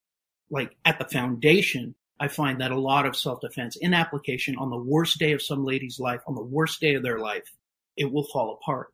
like 0.50 0.76
at 0.84 1.00
the 1.00 1.06
foundation, 1.06 1.96
I 2.20 2.28
find 2.28 2.62
that 2.62 2.72
a 2.72 2.80
lot 2.80 3.06
of 3.06 3.16
self 3.16 3.42
defense 3.42 3.76
in 3.78 3.94
application 3.94 4.58
on 4.58 4.70
the 4.70 4.78
worst 4.78 5.20
day 5.20 5.32
of 5.32 5.42
some 5.42 5.66
lady's 5.66 6.00
life, 6.00 6.22
on 6.28 6.36
the 6.36 6.44
worst 6.44 6.82
day 6.82 6.96
of 6.96 7.04
their 7.04 7.20
life, 7.20 7.50
it 7.98 8.12
will 8.12 8.26
fall 8.26 8.54
apart. 8.54 8.94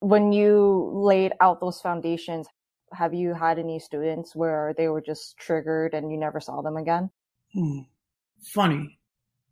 When 0.00 0.32
you 0.32 0.90
laid 0.92 1.32
out 1.40 1.60
those 1.60 1.80
foundations, 1.80 2.46
have 2.92 3.14
you 3.14 3.34
had 3.34 3.58
any 3.58 3.78
students 3.78 4.34
where 4.34 4.74
they 4.76 4.88
were 4.88 5.00
just 5.00 5.36
triggered 5.38 5.94
and 5.94 6.10
you 6.10 6.16
never 6.16 6.40
saw 6.40 6.62
them 6.62 6.76
again? 6.76 7.10
Hmm. 7.52 7.80
Funny. 8.42 8.98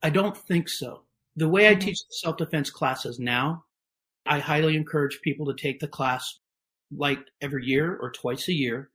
I 0.03 0.11
don't 0.11 0.37
think 0.37 0.68
so. 0.68 1.03
The 1.37 1.49
way 1.49 1.68
I 1.68 1.73
mm-hmm. 1.73 1.81
teach 1.81 1.99
self 2.11 2.37
defense 2.37 2.70
classes 2.70 3.18
now, 3.18 3.64
I 4.27 4.38
highly 4.38 4.77
encourage 4.77 5.20
people 5.23 5.47
to 5.47 5.55
take 5.55 5.81
the 5.81 5.88
class 5.88 6.38
like 6.97 7.20
every 7.40 7.66
year 7.66 7.99
or 8.01 8.11
twice 8.11 8.49
a 8.49 8.53
year. 8.53 8.90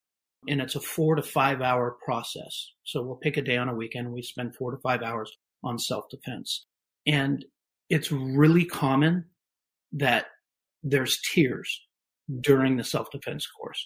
And 0.47 0.62
it's 0.62 0.75
a 0.75 0.80
four 0.80 1.15
to 1.15 1.21
five 1.21 1.62
hour 1.62 1.97
process. 2.04 2.71
So 2.84 3.02
we'll 3.02 3.17
pick 3.17 3.36
a 3.36 3.41
day 3.41 3.58
on 3.58 3.67
a 3.67 3.75
weekend 3.75 4.06
and 4.06 4.13
we 4.13 4.21
spend 4.21 4.56
four 4.56 4.71
to 4.71 4.78
five 4.78 5.02
hours 5.02 5.32
on 5.63 5.78
self 5.78 6.06
defense. 6.10 6.65
And 7.06 7.43
it's 7.89 8.12
really 8.12 8.65
common 8.65 9.25
that 9.93 10.28
there's 10.84 11.19
tears 11.34 11.82
during 12.39 12.78
the 12.78 12.84
self 12.84 13.12
defense 13.12 13.47
course, 13.47 13.86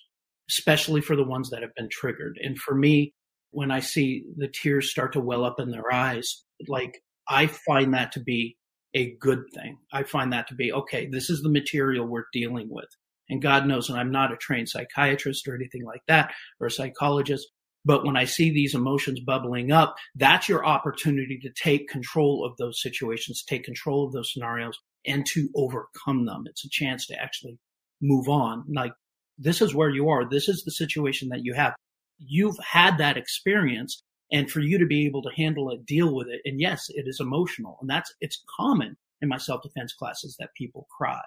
especially 0.49 1.01
for 1.01 1.15
the 1.15 1.23
ones 1.23 1.49
that 1.49 1.61
have 1.61 1.73
been 1.75 1.89
triggered. 1.89 2.37
And 2.41 2.57
for 2.57 2.75
me, 2.75 3.13
when 3.51 3.71
I 3.71 3.79
see 3.79 4.25
the 4.35 4.47
tears 4.47 4.91
start 4.91 5.13
to 5.13 5.19
well 5.19 5.45
up 5.45 5.59
in 5.59 5.71
their 5.71 5.91
eyes, 5.91 6.43
like 6.67 7.01
I 7.27 7.47
find 7.47 7.93
that 7.93 8.11
to 8.13 8.19
be 8.19 8.57
a 8.93 9.15
good 9.19 9.43
thing. 9.53 9.77
I 9.91 10.03
find 10.03 10.33
that 10.33 10.47
to 10.47 10.55
be 10.55 10.71
okay. 10.71 11.07
This 11.07 11.29
is 11.29 11.41
the 11.41 11.49
material 11.49 12.05
we're 12.05 12.25
dealing 12.31 12.67
with, 12.69 12.89
And 13.29 13.41
God 13.41 13.65
knows 13.65 13.87
that 13.87 13.95
I'm 13.95 14.11
not 14.11 14.31
a 14.31 14.37
trained 14.37 14.69
psychiatrist 14.69 15.47
or 15.47 15.55
anything 15.55 15.83
like 15.83 16.01
that 16.07 16.31
or 16.59 16.67
a 16.67 16.71
psychologist. 16.71 17.47
But 17.85 18.05
when 18.05 18.15
I 18.15 18.25
see 18.25 18.49
these 18.49 18.75
emotions 18.75 19.19
bubbling 19.19 19.71
up, 19.71 19.95
that's 20.15 20.47
your 20.47 20.65
opportunity 20.65 21.37
to 21.39 21.49
take 21.49 21.89
control 21.89 22.45
of 22.45 22.55
those 22.57 22.81
situations, 22.81 23.43
take 23.43 23.63
control 23.63 24.05
of 24.05 24.13
those 24.13 24.31
scenarios 24.31 24.77
and 25.05 25.25
to 25.33 25.49
overcome 25.55 26.25
them. 26.25 26.43
It's 26.45 26.63
a 26.63 26.69
chance 26.69 27.05
to 27.07 27.21
actually 27.21 27.57
move 28.01 28.29
on. 28.29 28.63
Like, 28.73 28.93
this 29.37 29.61
is 29.61 29.75
where 29.75 29.89
you 29.89 30.09
are. 30.09 30.29
This 30.29 30.47
is 30.47 30.63
the 30.63 30.71
situation 30.71 31.29
that 31.29 31.43
you 31.43 31.53
have. 31.55 31.73
You've 32.19 32.57
had 32.59 32.99
that 32.99 33.17
experience 33.17 34.01
and 34.31 34.49
for 34.49 34.59
you 34.59 34.77
to 34.79 34.85
be 34.85 35.05
able 35.05 35.21
to 35.21 35.29
handle 35.35 35.69
it, 35.71 35.85
deal 35.85 36.13
with 36.13 36.27
it. 36.27 36.41
And 36.45 36.59
yes, 36.59 36.85
it 36.89 37.07
is 37.07 37.19
emotional 37.19 37.77
and 37.81 37.89
that's, 37.89 38.13
it's 38.21 38.43
common 38.57 38.97
in 39.21 39.29
my 39.29 39.37
self 39.37 39.61
defense 39.63 39.93
classes 39.93 40.35
that 40.39 40.53
people 40.55 40.87
cry. 40.95 41.21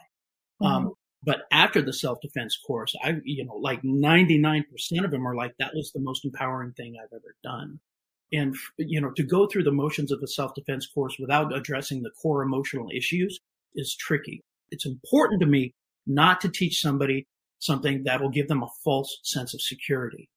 Mm-hmm. 0.62 0.66
Um, 0.66 0.92
but 1.22 1.42
after 1.50 1.82
the 1.82 1.92
self 1.92 2.20
defense 2.20 2.56
course, 2.64 2.94
I, 3.02 3.16
you 3.24 3.44
know, 3.44 3.56
like 3.56 3.82
99% 3.82 4.64
of 5.04 5.10
them 5.10 5.26
are 5.26 5.34
like, 5.34 5.54
that 5.58 5.74
was 5.74 5.90
the 5.92 6.00
most 6.00 6.24
empowering 6.24 6.72
thing 6.72 6.94
I've 7.02 7.12
ever 7.12 7.34
done. 7.42 7.80
And, 8.32 8.54
you 8.78 9.00
know, 9.00 9.10
to 9.12 9.22
go 9.22 9.46
through 9.46 9.64
the 9.64 9.72
motions 9.72 10.12
of 10.12 10.20
a 10.22 10.28
self 10.28 10.54
defense 10.54 10.86
course 10.86 11.16
without 11.18 11.56
addressing 11.56 12.02
the 12.02 12.10
core 12.22 12.42
emotional 12.42 12.88
issues 12.94 13.40
is 13.74 13.96
tricky. 13.96 14.42
It's 14.70 14.86
important 14.86 15.40
to 15.40 15.46
me 15.46 15.74
not 16.06 16.40
to 16.42 16.48
teach 16.48 16.80
somebody 16.80 17.26
something 17.58 18.04
that 18.04 18.20
will 18.20 18.30
give 18.30 18.48
them 18.48 18.62
a 18.62 18.68
false 18.84 19.18
sense 19.22 19.54
of 19.54 19.60
security. 19.60 20.28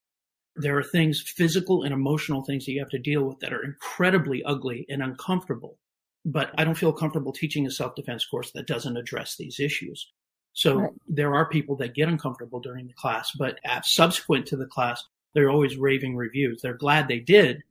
There 0.55 0.77
are 0.77 0.83
things, 0.83 1.21
physical 1.21 1.83
and 1.83 1.93
emotional 1.93 2.43
things 2.43 2.65
that 2.65 2.71
you 2.71 2.79
have 2.79 2.89
to 2.89 2.99
deal 2.99 3.23
with 3.23 3.39
that 3.39 3.53
are 3.53 3.63
incredibly 3.63 4.43
ugly 4.43 4.85
and 4.89 5.01
uncomfortable. 5.01 5.77
But 6.25 6.51
I 6.57 6.65
don't 6.65 6.77
feel 6.77 6.91
comfortable 6.91 7.31
teaching 7.31 7.65
a 7.65 7.71
self 7.71 7.95
defense 7.95 8.25
course 8.25 8.51
that 8.51 8.67
doesn't 8.67 8.97
address 8.97 9.35
these 9.35 9.59
issues. 9.59 10.11
So 10.53 10.79
right. 10.79 10.91
there 11.07 11.35
are 11.35 11.47
people 11.47 11.75
that 11.77 11.95
get 11.95 12.09
uncomfortable 12.09 12.59
during 12.59 12.87
the 12.87 12.93
class, 12.93 13.31
but 13.37 13.59
subsequent 13.83 14.47
to 14.47 14.57
the 14.57 14.65
class, 14.65 15.03
they're 15.33 15.49
always 15.49 15.77
raving 15.77 16.15
reviews. 16.15 16.61
They're 16.61 16.73
glad 16.73 17.07
they 17.07 17.19
did, 17.19 17.63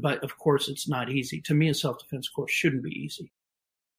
but 0.00 0.22
of 0.24 0.38
course 0.38 0.68
it's 0.68 0.88
not 0.88 1.10
easy. 1.10 1.40
To 1.42 1.54
me, 1.54 1.68
a 1.68 1.74
self 1.74 1.98
defense 1.98 2.28
course 2.28 2.50
shouldn't 2.50 2.84
be 2.84 2.98
easy. 2.98 3.30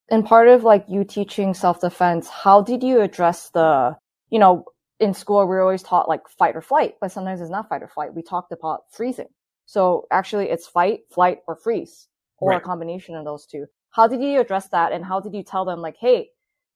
And 0.10 0.26
part 0.26 0.48
of 0.48 0.64
like 0.64 0.86
you 0.88 1.04
teaching 1.04 1.54
self 1.54 1.82
defense, 1.82 2.30
how 2.30 2.62
did 2.62 2.84
you 2.84 3.02
address 3.02 3.50
the, 3.50 3.96
you 4.30 4.40
know, 4.40 4.66
in 5.04 5.14
school 5.14 5.46
we're 5.48 5.62
always 5.62 5.84
taught 5.84 6.08
like 6.08 6.28
fight 6.28 6.56
or 6.56 6.62
flight, 6.62 6.96
but 7.02 7.12
sometimes 7.12 7.42
it's 7.42 7.52
not 7.52 7.70
fight 7.70 7.84
or 7.84 7.88
flight. 7.88 8.14
We 8.14 8.22
talked 8.22 8.52
about 8.52 8.84
freezing. 8.92 9.28
So 9.66 10.08
actually 10.12 10.50
it's 10.50 10.68
fight, 10.68 11.02
flight, 11.12 11.40
or 11.48 11.56
freeze, 11.56 12.08
or 12.40 12.52
right. 12.52 12.58
a 12.58 12.62
combination 12.62 13.16
of 13.16 13.26
those 13.26 13.46
two. 13.46 13.66
How 13.92 14.08
did 14.08 14.22
you 14.22 14.40
address 14.40 14.70
that? 14.70 14.92
And 14.92 15.06
how 15.06 15.20
did 15.20 15.34
you 15.34 15.44
tell 15.44 15.66
them 15.66 15.80
like, 15.80 15.98
hey, 16.00 16.30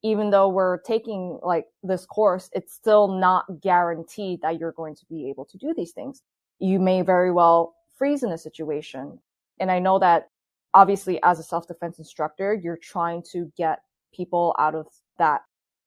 even 0.04 0.30
though 0.30 0.48
we're 0.48 0.80
taking 0.82 1.40
like 1.42 1.66
this 1.84 2.06
course, 2.06 2.50
it's 2.54 2.74
still 2.74 3.08
not 3.08 3.46
guaranteed 3.62 4.42
that 4.42 4.60
you're 4.60 4.72
going 4.74 4.96
to 4.96 5.06
be 5.08 5.30
able 5.30 5.46
to 5.46 5.58
do 5.58 5.74
these 5.76 5.92
things. 5.92 6.22
You 6.60 6.80
may 6.80 7.02
very 7.02 7.32
well 7.32 7.76
freeze 7.98 8.24
in 8.24 8.32
a 8.32 8.38
situation. 8.38 9.20
And 9.60 9.72
I 9.72 9.80
know 9.80 9.98
that 10.00 10.30
obviously 10.74 11.20
as 11.24 11.40
a 11.40 11.44
self-defense 11.44 11.98
instructor, 11.98 12.54
you're 12.54 12.78
trying 12.78 13.24
to 13.32 13.52
get 13.58 13.80
people 14.14 14.56
out 14.60 14.76
of 14.76 14.88
that 15.18 15.42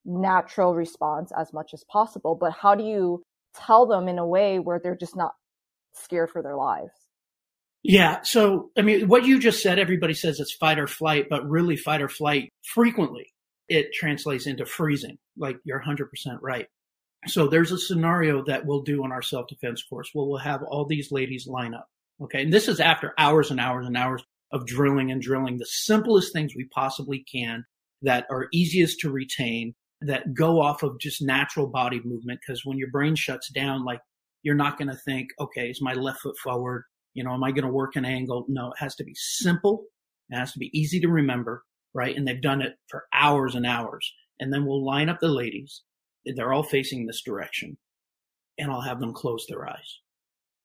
natural 0.04 0.74
response 0.74 1.32
as 1.36 1.52
much 1.52 1.74
as 1.74 1.84
possible. 1.84 2.34
But 2.34 2.52
how 2.52 2.74
do 2.74 2.84
you 2.84 3.22
tell 3.54 3.86
them 3.86 4.08
in 4.08 4.18
a 4.18 4.26
way 4.26 4.58
where 4.58 4.80
they're 4.82 4.96
just 4.96 5.16
not 5.16 5.32
scared 5.94 6.30
for 6.30 6.42
their 6.42 6.56
lives? 6.56 6.92
Yeah. 7.82 8.20
So, 8.22 8.70
I 8.76 8.82
mean, 8.82 9.08
what 9.08 9.24
you 9.24 9.38
just 9.38 9.62
said, 9.62 9.78
everybody 9.78 10.14
says 10.14 10.38
it's 10.38 10.52
fight 10.52 10.78
or 10.78 10.86
flight, 10.86 11.28
but 11.30 11.48
really 11.48 11.76
fight 11.76 12.02
or 12.02 12.08
flight 12.08 12.50
frequently 12.62 13.32
it 13.68 13.92
translates 13.94 14.46
into 14.46 14.66
freezing. 14.66 15.16
Like 15.38 15.56
you're 15.64 15.80
100% 15.80 16.08
right. 16.42 16.66
So 17.26 17.46
there's 17.46 17.72
a 17.72 17.78
scenario 17.78 18.44
that 18.44 18.66
we'll 18.66 18.82
do 18.82 19.04
in 19.04 19.12
our 19.12 19.22
self 19.22 19.46
defense 19.46 19.82
course 19.82 20.10
where 20.12 20.26
we'll 20.26 20.38
have 20.38 20.62
all 20.62 20.84
these 20.84 21.12
ladies 21.12 21.46
line 21.46 21.74
up. 21.74 21.86
Okay. 22.22 22.42
And 22.42 22.52
this 22.52 22.68
is 22.68 22.80
after 22.80 23.14
hours 23.16 23.50
and 23.50 23.60
hours 23.60 23.86
and 23.86 23.96
hours 23.96 24.22
of 24.52 24.66
drilling 24.66 25.10
and 25.10 25.22
drilling 25.22 25.56
the 25.56 25.66
simplest 25.66 26.32
things 26.32 26.54
we 26.54 26.64
possibly 26.64 27.24
can 27.32 27.64
that 28.02 28.26
are 28.30 28.48
easiest 28.52 29.00
to 29.00 29.10
retain 29.10 29.74
that 30.02 30.34
go 30.34 30.60
off 30.60 30.82
of 30.82 30.98
just 30.98 31.22
natural 31.22 31.66
body 31.66 32.00
movement. 32.04 32.40
Cause 32.46 32.62
when 32.64 32.78
your 32.78 32.90
brain 32.90 33.14
shuts 33.16 33.50
down, 33.52 33.84
like 33.84 34.00
you're 34.42 34.54
not 34.54 34.78
going 34.78 34.88
to 34.88 34.96
think, 34.96 35.28
okay, 35.38 35.68
is 35.68 35.82
my 35.82 35.92
left 35.92 36.20
foot 36.20 36.36
forward? 36.42 36.84
You 37.14 37.24
know, 37.24 37.32
am 37.32 37.44
I 37.44 37.50
going 37.50 37.66
to 37.66 37.72
work 37.72 37.96
an 37.96 38.04
angle? 38.04 38.46
No, 38.48 38.68
it 38.68 38.78
has 38.78 38.94
to 38.96 39.04
be 39.04 39.14
simple. 39.14 39.84
It 40.30 40.36
has 40.36 40.52
to 40.52 40.58
be 40.58 40.70
easy 40.72 41.00
to 41.00 41.08
remember, 41.08 41.64
right? 41.92 42.16
And 42.16 42.26
they've 42.26 42.40
done 42.40 42.62
it 42.62 42.74
for 42.88 43.04
hours 43.12 43.54
and 43.54 43.66
hours. 43.66 44.10
And 44.38 44.52
then 44.52 44.64
we'll 44.64 44.84
line 44.84 45.08
up 45.08 45.18
the 45.20 45.28
ladies. 45.28 45.82
They're 46.24 46.52
all 46.52 46.62
facing 46.62 47.06
this 47.06 47.22
direction 47.22 47.76
and 48.58 48.70
I'll 48.70 48.82
have 48.82 49.00
them 49.00 49.12
close 49.12 49.46
their 49.48 49.68
eyes. 49.68 49.98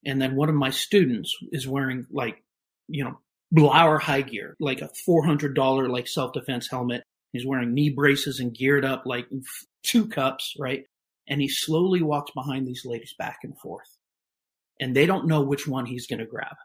And 0.05 0.21
then 0.21 0.35
one 0.35 0.49
of 0.49 0.55
my 0.55 0.69
students 0.69 1.35
is 1.51 1.67
wearing 1.67 2.05
like, 2.11 2.43
you 2.87 3.03
know, 3.03 3.19
Blauer 3.55 4.01
high 4.01 4.21
gear, 4.21 4.55
like 4.59 4.81
a 4.81 4.89
$400 5.07 5.89
like 5.89 6.07
self-defense 6.07 6.67
helmet. 6.69 7.03
He's 7.35 7.45
wearing 7.45 7.73
knee 7.73 7.89
braces 7.89 8.39
and 8.39 8.55
geared 8.55 8.85
up 8.85 9.03
like 9.05 9.27
two 9.83 10.07
cups, 10.07 10.55
right? 10.57 10.85
And 11.27 11.41
he 11.41 11.49
slowly 11.49 12.01
walks 12.01 12.31
behind 12.31 12.65
these 12.65 12.83
ladies 12.85 13.13
back 13.19 13.39
and 13.43 13.59
forth. 13.59 13.97
And 14.79 14.95
they 14.95 15.05
don't 15.05 15.27
know 15.27 15.41
which 15.41 15.67
one 15.67 15.85
he's 15.85 16.07
going 16.07 16.19
to 16.19 16.25
grab. 16.25 16.55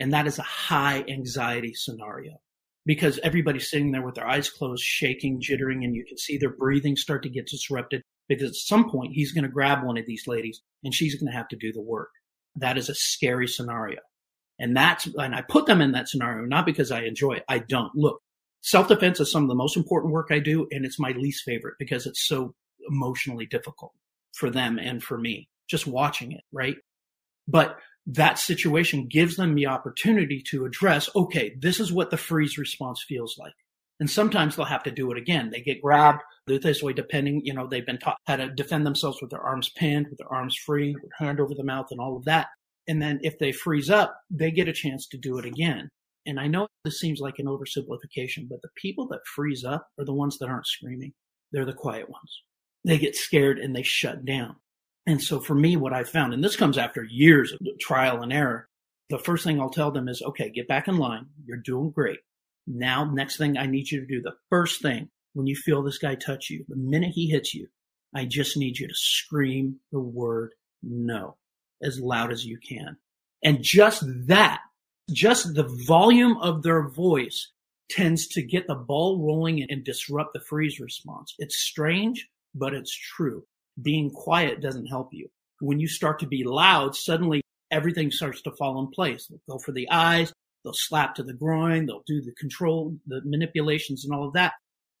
And 0.00 0.14
that 0.14 0.26
is 0.26 0.38
a 0.38 0.42
high 0.42 1.04
anxiety 1.10 1.74
scenario 1.74 2.40
because 2.86 3.18
everybody's 3.22 3.68
sitting 3.70 3.92
there 3.92 4.00
with 4.00 4.14
their 4.14 4.26
eyes 4.26 4.48
closed, 4.48 4.82
shaking, 4.82 5.42
jittering, 5.42 5.84
and 5.84 5.94
you 5.94 6.06
can 6.06 6.16
see 6.16 6.38
their 6.38 6.56
breathing 6.56 6.96
start 6.96 7.22
to 7.24 7.28
get 7.28 7.46
disrupted 7.46 8.00
because 8.30 8.48
at 8.48 8.54
some 8.54 8.88
point 8.88 9.12
he's 9.12 9.32
going 9.32 9.44
to 9.44 9.50
grab 9.50 9.84
one 9.84 9.98
of 9.98 10.06
these 10.06 10.26
ladies 10.26 10.62
and 10.84 10.94
she's 10.94 11.16
going 11.16 11.30
to 11.30 11.36
have 11.36 11.48
to 11.48 11.56
do 11.56 11.70
the 11.70 11.82
work. 11.82 12.08
That 12.56 12.78
is 12.78 12.88
a 12.88 12.94
scary 12.94 13.46
scenario. 13.46 13.98
And 14.58 14.74
that's, 14.74 15.06
and 15.18 15.34
I 15.34 15.42
put 15.42 15.66
them 15.66 15.82
in 15.82 15.92
that 15.92 16.08
scenario, 16.08 16.46
not 16.46 16.64
because 16.64 16.90
I 16.90 17.02
enjoy 17.02 17.34
it. 17.34 17.44
I 17.46 17.58
don't. 17.58 17.94
Look, 17.94 18.22
self 18.60 18.88
defense 18.88 19.20
is 19.20 19.30
some 19.30 19.42
of 19.42 19.48
the 19.48 19.54
most 19.54 19.76
important 19.76 20.12
work 20.12 20.28
I 20.30 20.38
do, 20.38 20.66
and 20.70 20.84
it's 20.84 20.98
my 20.98 21.10
least 21.10 21.44
favorite 21.44 21.74
because 21.78 22.06
it's 22.06 22.26
so 22.26 22.54
emotionally 22.88 23.46
difficult 23.46 23.92
for 24.34 24.50
them 24.50 24.78
and 24.78 25.02
for 25.02 25.18
me, 25.18 25.48
just 25.68 25.86
watching 25.86 26.32
it, 26.32 26.42
right? 26.52 26.76
But 27.46 27.76
that 28.06 28.38
situation 28.38 29.06
gives 29.06 29.36
them 29.36 29.54
the 29.54 29.66
opportunity 29.66 30.42
to 30.48 30.64
address, 30.64 31.10
okay, 31.14 31.54
this 31.58 31.78
is 31.78 31.92
what 31.92 32.10
the 32.10 32.16
freeze 32.16 32.56
response 32.56 33.04
feels 33.06 33.36
like. 33.38 33.52
And 34.00 34.08
sometimes 34.08 34.54
they'll 34.54 34.64
have 34.64 34.84
to 34.84 34.90
do 34.90 35.10
it 35.10 35.18
again. 35.18 35.50
They 35.50 35.60
get 35.60 35.82
grabbed 35.82 36.22
this 36.46 36.82
way, 36.82 36.92
depending, 36.92 37.42
you 37.44 37.52
know, 37.52 37.66
they've 37.66 37.84
been 37.84 37.98
taught 37.98 38.18
how 38.26 38.36
to 38.36 38.48
defend 38.48 38.86
themselves 38.86 39.20
with 39.20 39.30
their 39.30 39.42
arms 39.42 39.70
pinned, 39.76 40.06
with 40.08 40.18
their 40.18 40.32
arms 40.32 40.56
free, 40.56 40.96
hand 41.18 41.40
over 41.40 41.54
the 41.54 41.64
mouth 41.64 41.88
and 41.90 42.00
all 42.00 42.16
of 42.16 42.24
that. 42.24 42.46
And 42.86 43.02
then 43.02 43.18
if 43.22 43.38
they 43.38 43.52
freeze 43.52 43.90
up, 43.90 44.18
they 44.30 44.50
get 44.50 44.68
a 44.68 44.72
chance 44.72 45.06
to 45.08 45.18
do 45.18 45.38
it 45.38 45.44
again. 45.44 45.90
And 46.28 46.38
I 46.38 46.46
know 46.46 46.68
this 46.84 47.00
seems 47.00 47.20
like 47.20 47.38
an 47.38 47.46
oversimplification, 47.46 48.48
but 48.50 48.60
the 48.60 48.68
people 48.76 49.08
that 49.08 49.26
freeze 49.34 49.64
up 49.64 49.88
are 49.98 50.04
the 50.04 50.12
ones 50.12 50.36
that 50.38 50.50
aren't 50.50 50.66
screaming. 50.66 51.14
They're 51.52 51.64
the 51.64 51.72
quiet 51.72 52.10
ones. 52.10 52.42
They 52.84 52.98
get 52.98 53.16
scared 53.16 53.58
and 53.58 53.74
they 53.74 53.82
shut 53.82 54.26
down. 54.26 54.56
And 55.06 55.22
so 55.22 55.40
for 55.40 55.54
me, 55.54 55.78
what 55.78 55.94
I 55.94 56.04
found, 56.04 56.34
and 56.34 56.44
this 56.44 56.54
comes 56.54 56.76
after 56.76 57.02
years 57.02 57.52
of 57.52 57.60
trial 57.80 58.22
and 58.22 58.30
error, 58.30 58.68
the 59.08 59.18
first 59.18 59.42
thing 59.42 59.58
I'll 59.58 59.70
tell 59.70 59.90
them 59.90 60.06
is, 60.06 60.20
okay, 60.20 60.50
get 60.50 60.68
back 60.68 60.86
in 60.86 60.98
line. 60.98 61.24
You're 61.46 61.56
doing 61.56 61.90
great. 61.92 62.18
Now, 62.66 63.10
next 63.10 63.38
thing 63.38 63.56
I 63.56 63.64
need 63.64 63.90
you 63.90 64.00
to 64.00 64.06
do, 64.06 64.20
the 64.20 64.36
first 64.50 64.82
thing 64.82 65.08
when 65.32 65.46
you 65.46 65.56
feel 65.56 65.82
this 65.82 65.96
guy 65.96 66.14
touch 66.14 66.50
you, 66.50 66.66
the 66.68 66.76
minute 66.76 67.12
he 67.14 67.30
hits 67.30 67.54
you, 67.54 67.68
I 68.14 68.26
just 68.26 68.58
need 68.58 68.78
you 68.78 68.86
to 68.86 68.94
scream 68.94 69.80
the 69.92 70.00
word 70.00 70.50
no 70.82 71.36
as 71.82 71.98
loud 71.98 72.32
as 72.32 72.44
you 72.44 72.58
can. 72.58 72.98
And 73.42 73.62
just 73.62 74.04
that, 74.26 74.60
just 75.10 75.54
the 75.54 75.68
volume 75.86 76.36
of 76.38 76.62
their 76.62 76.88
voice 76.88 77.50
tends 77.90 78.26
to 78.28 78.42
get 78.42 78.66
the 78.66 78.74
ball 78.74 79.18
rolling 79.24 79.62
and 79.70 79.84
disrupt 79.84 80.34
the 80.34 80.40
freeze 80.40 80.78
response. 80.78 81.34
It's 81.38 81.58
strange, 81.58 82.28
but 82.54 82.74
it's 82.74 82.94
true. 82.94 83.44
Being 83.80 84.10
quiet 84.10 84.60
doesn't 84.60 84.86
help 84.86 85.08
you. 85.12 85.28
When 85.60 85.80
you 85.80 85.88
start 85.88 86.18
to 86.20 86.26
be 86.26 86.44
loud, 86.44 86.94
suddenly 86.94 87.40
everything 87.70 88.10
starts 88.10 88.42
to 88.42 88.52
fall 88.52 88.80
in 88.80 88.88
place. 88.88 89.26
They'll 89.26 89.56
go 89.56 89.58
for 89.58 89.72
the 89.72 89.88
eyes, 89.90 90.32
they'll 90.64 90.74
slap 90.74 91.14
to 91.16 91.22
the 91.22 91.32
groin, 91.32 91.86
they'll 91.86 92.04
do 92.06 92.20
the 92.20 92.34
control, 92.38 92.96
the 93.06 93.22
manipulations 93.24 94.04
and 94.04 94.14
all 94.14 94.26
of 94.26 94.34
that. 94.34 94.52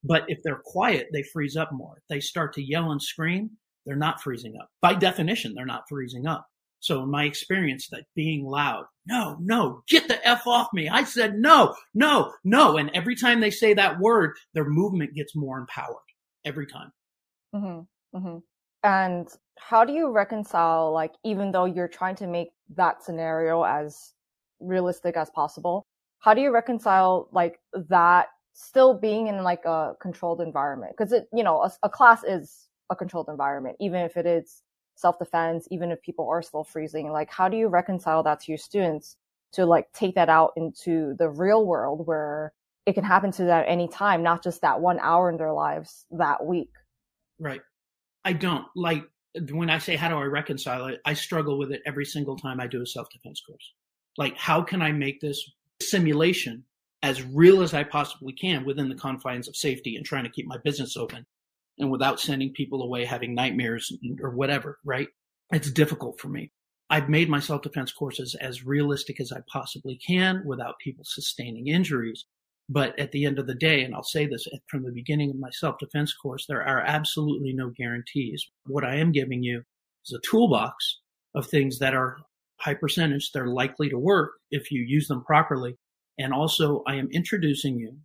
But 0.04 0.24
if 0.28 0.38
they're 0.42 0.62
quiet, 0.64 1.08
they 1.12 1.22
freeze 1.22 1.56
up 1.56 1.72
more. 1.72 1.96
If 1.98 2.04
they 2.08 2.20
start 2.20 2.54
to 2.54 2.62
yell 2.62 2.92
and 2.92 3.02
scream, 3.02 3.50
they're 3.84 3.96
not 3.96 4.22
freezing 4.22 4.56
up. 4.60 4.68
By 4.80 4.94
definition, 4.94 5.54
they're 5.54 5.66
not 5.66 5.84
freezing 5.88 6.26
up. 6.26 6.46
So 6.80 7.02
in 7.02 7.10
my 7.10 7.24
experience, 7.24 7.88
that 7.90 8.04
being 8.14 8.44
loud, 8.44 8.84
no, 9.06 9.36
no, 9.40 9.82
get 9.88 10.06
the 10.08 10.26
F 10.26 10.46
off 10.46 10.68
me. 10.72 10.88
I 10.88 11.04
said 11.04 11.34
no, 11.34 11.74
no, 11.94 12.32
no. 12.44 12.76
And 12.76 12.90
every 12.94 13.16
time 13.16 13.40
they 13.40 13.50
say 13.50 13.74
that 13.74 13.98
word, 13.98 14.36
their 14.54 14.68
movement 14.68 15.14
gets 15.14 15.34
more 15.34 15.58
empowered 15.58 15.96
every 16.44 16.66
time. 16.66 16.92
Mm-hmm, 17.54 18.16
mm-hmm. 18.18 18.38
And 18.84 19.28
how 19.58 19.84
do 19.84 19.92
you 19.92 20.10
reconcile, 20.10 20.92
like, 20.92 21.14
even 21.24 21.50
though 21.50 21.64
you're 21.64 21.88
trying 21.88 22.14
to 22.16 22.26
make 22.26 22.50
that 22.76 23.02
scenario 23.02 23.64
as 23.64 24.12
realistic 24.60 25.16
as 25.16 25.30
possible, 25.30 25.84
how 26.20 26.34
do 26.34 26.40
you 26.40 26.52
reconcile, 26.52 27.28
like, 27.32 27.58
that 27.88 28.28
still 28.52 28.98
being 28.98 29.28
in 29.28 29.42
like 29.42 29.64
a 29.64 29.94
controlled 30.00 30.40
environment? 30.40 30.92
Because 30.96 31.12
it, 31.12 31.28
you 31.32 31.42
know, 31.42 31.62
a, 31.62 31.72
a 31.82 31.88
class 31.88 32.22
is 32.24 32.68
a 32.90 32.96
controlled 32.96 33.28
environment, 33.28 33.76
even 33.80 34.00
if 34.00 34.16
it 34.16 34.26
is 34.26 34.62
self 34.98 35.18
defense, 35.18 35.68
even 35.70 35.90
if 35.90 36.02
people 36.02 36.28
are 36.28 36.42
still 36.42 36.64
freezing. 36.64 37.10
Like, 37.10 37.30
how 37.30 37.48
do 37.48 37.56
you 37.56 37.68
reconcile 37.68 38.22
that 38.24 38.40
to 38.40 38.52
your 38.52 38.58
students 38.58 39.16
to 39.52 39.64
like 39.64 39.90
take 39.92 40.16
that 40.16 40.28
out 40.28 40.52
into 40.56 41.14
the 41.18 41.28
real 41.28 41.64
world 41.64 42.06
where 42.06 42.52
it 42.84 42.94
can 42.94 43.04
happen 43.04 43.30
to 43.32 43.44
them 43.44 43.60
at 43.60 43.68
any 43.68 43.88
time, 43.88 44.22
not 44.22 44.42
just 44.42 44.60
that 44.62 44.80
one 44.80 44.98
hour 45.00 45.30
in 45.30 45.36
their 45.36 45.52
lives 45.52 46.04
that 46.10 46.44
week? 46.44 46.70
Right. 47.38 47.60
I 48.24 48.32
don't 48.32 48.66
like 48.74 49.04
when 49.52 49.70
I 49.70 49.78
say 49.78 49.94
how 49.94 50.08
do 50.08 50.16
I 50.16 50.24
reconcile 50.24 50.86
it, 50.86 51.00
I 51.04 51.14
struggle 51.14 51.58
with 51.58 51.70
it 51.70 51.82
every 51.86 52.04
single 52.04 52.36
time 52.36 52.60
I 52.60 52.66
do 52.66 52.82
a 52.82 52.86
self 52.86 53.08
defense 53.10 53.40
course. 53.40 53.72
Like, 54.16 54.36
how 54.36 54.62
can 54.62 54.82
I 54.82 54.90
make 54.90 55.20
this 55.20 55.48
simulation 55.80 56.64
as 57.04 57.22
real 57.22 57.62
as 57.62 57.72
I 57.72 57.84
possibly 57.84 58.32
can 58.32 58.64
within 58.64 58.88
the 58.88 58.96
confines 58.96 59.46
of 59.46 59.54
safety 59.54 59.94
and 59.94 60.04
trying 60.04 60.24
to 60.24 60.30
keep 60.30 60.46
my 60.46 60.56
business 60.58 60.96
open 60.96 61.24
and 61.78 61.90
without 61.90 62.20
sending 62.20 62.52
people 62.52 62.82
away 62.82 63.04
having 63.04 63.34
nightmares 63.34 63.92
or 64.20 64.30
whatever, 64.30 64.78
right? 64.84 65.08
It's 65.52 65.70
difficult 65.70 66.20
for 66.20 66.28
me. 66.28 66.52
I've 66.90 67.08
made 67.08 67.28
my 67.28 67.40
self 67.40 67.62
defense 67.62 67.92
courses 67.92 68.34
as 68.40 68.64
realistic 68.64 69.20
as 69.20 69.32
I 69.32 69.40
possibly 69.50 69.96
can 69.96 70.42
without 70.46 70.78
people 70.78 71.04
sustaining 71.04 71.68
injuries. 71.68 72.24
But 72.70 72.98
at 72.98 73.12
the 73.12 73.24
end 73.24 73.38
of 73.38 73.46
the 73.46 73.54
day, 73.54 73.82
and 73.82 73.94
I'll 73.94 74.02
say 74.02 74.26
this 74.26 74.46
from 74.70 74.84
the 74.84 74.92
beginning 74.92 75.30
of 75.30 75.36
my 75.36 75.50
self 75.50 75.78
defense 75.78 76.14
course, 76.14 76.46
there 76.46 76.62
are 76.62 76.80
absolutely 76.80 77.52
no 77.52 77.70
guarantees. 77.70 78.46
What 78.66 78.84
I 78.84 78.96
am 78.96 79.12
giving 79.12 79.42
you 79.42 79.62
is 80.06 80.12
a 80.12 80.20
toolbox 80.28 81.00
of 81.34 81.46
things 81.46 81.78
that 81.78 81.94
are 81.94 82.18
high 82.58 82.74
percentage. 82.74 83.32
They're 83.32 83.48
likely 83.48 83.88
to 83.90 83.98
work 83.98 84.32
if 84.50 84.70
you 84.70 84.82
use 84.82 85.08
them 85.08 85.24
properly. 85.24 85.76
And 86.18 86.32
also, 86.32 86.82
I 86.86 86.96
am 86.96 87.08
introducing 87.12 87.78
you, 87.78 87.96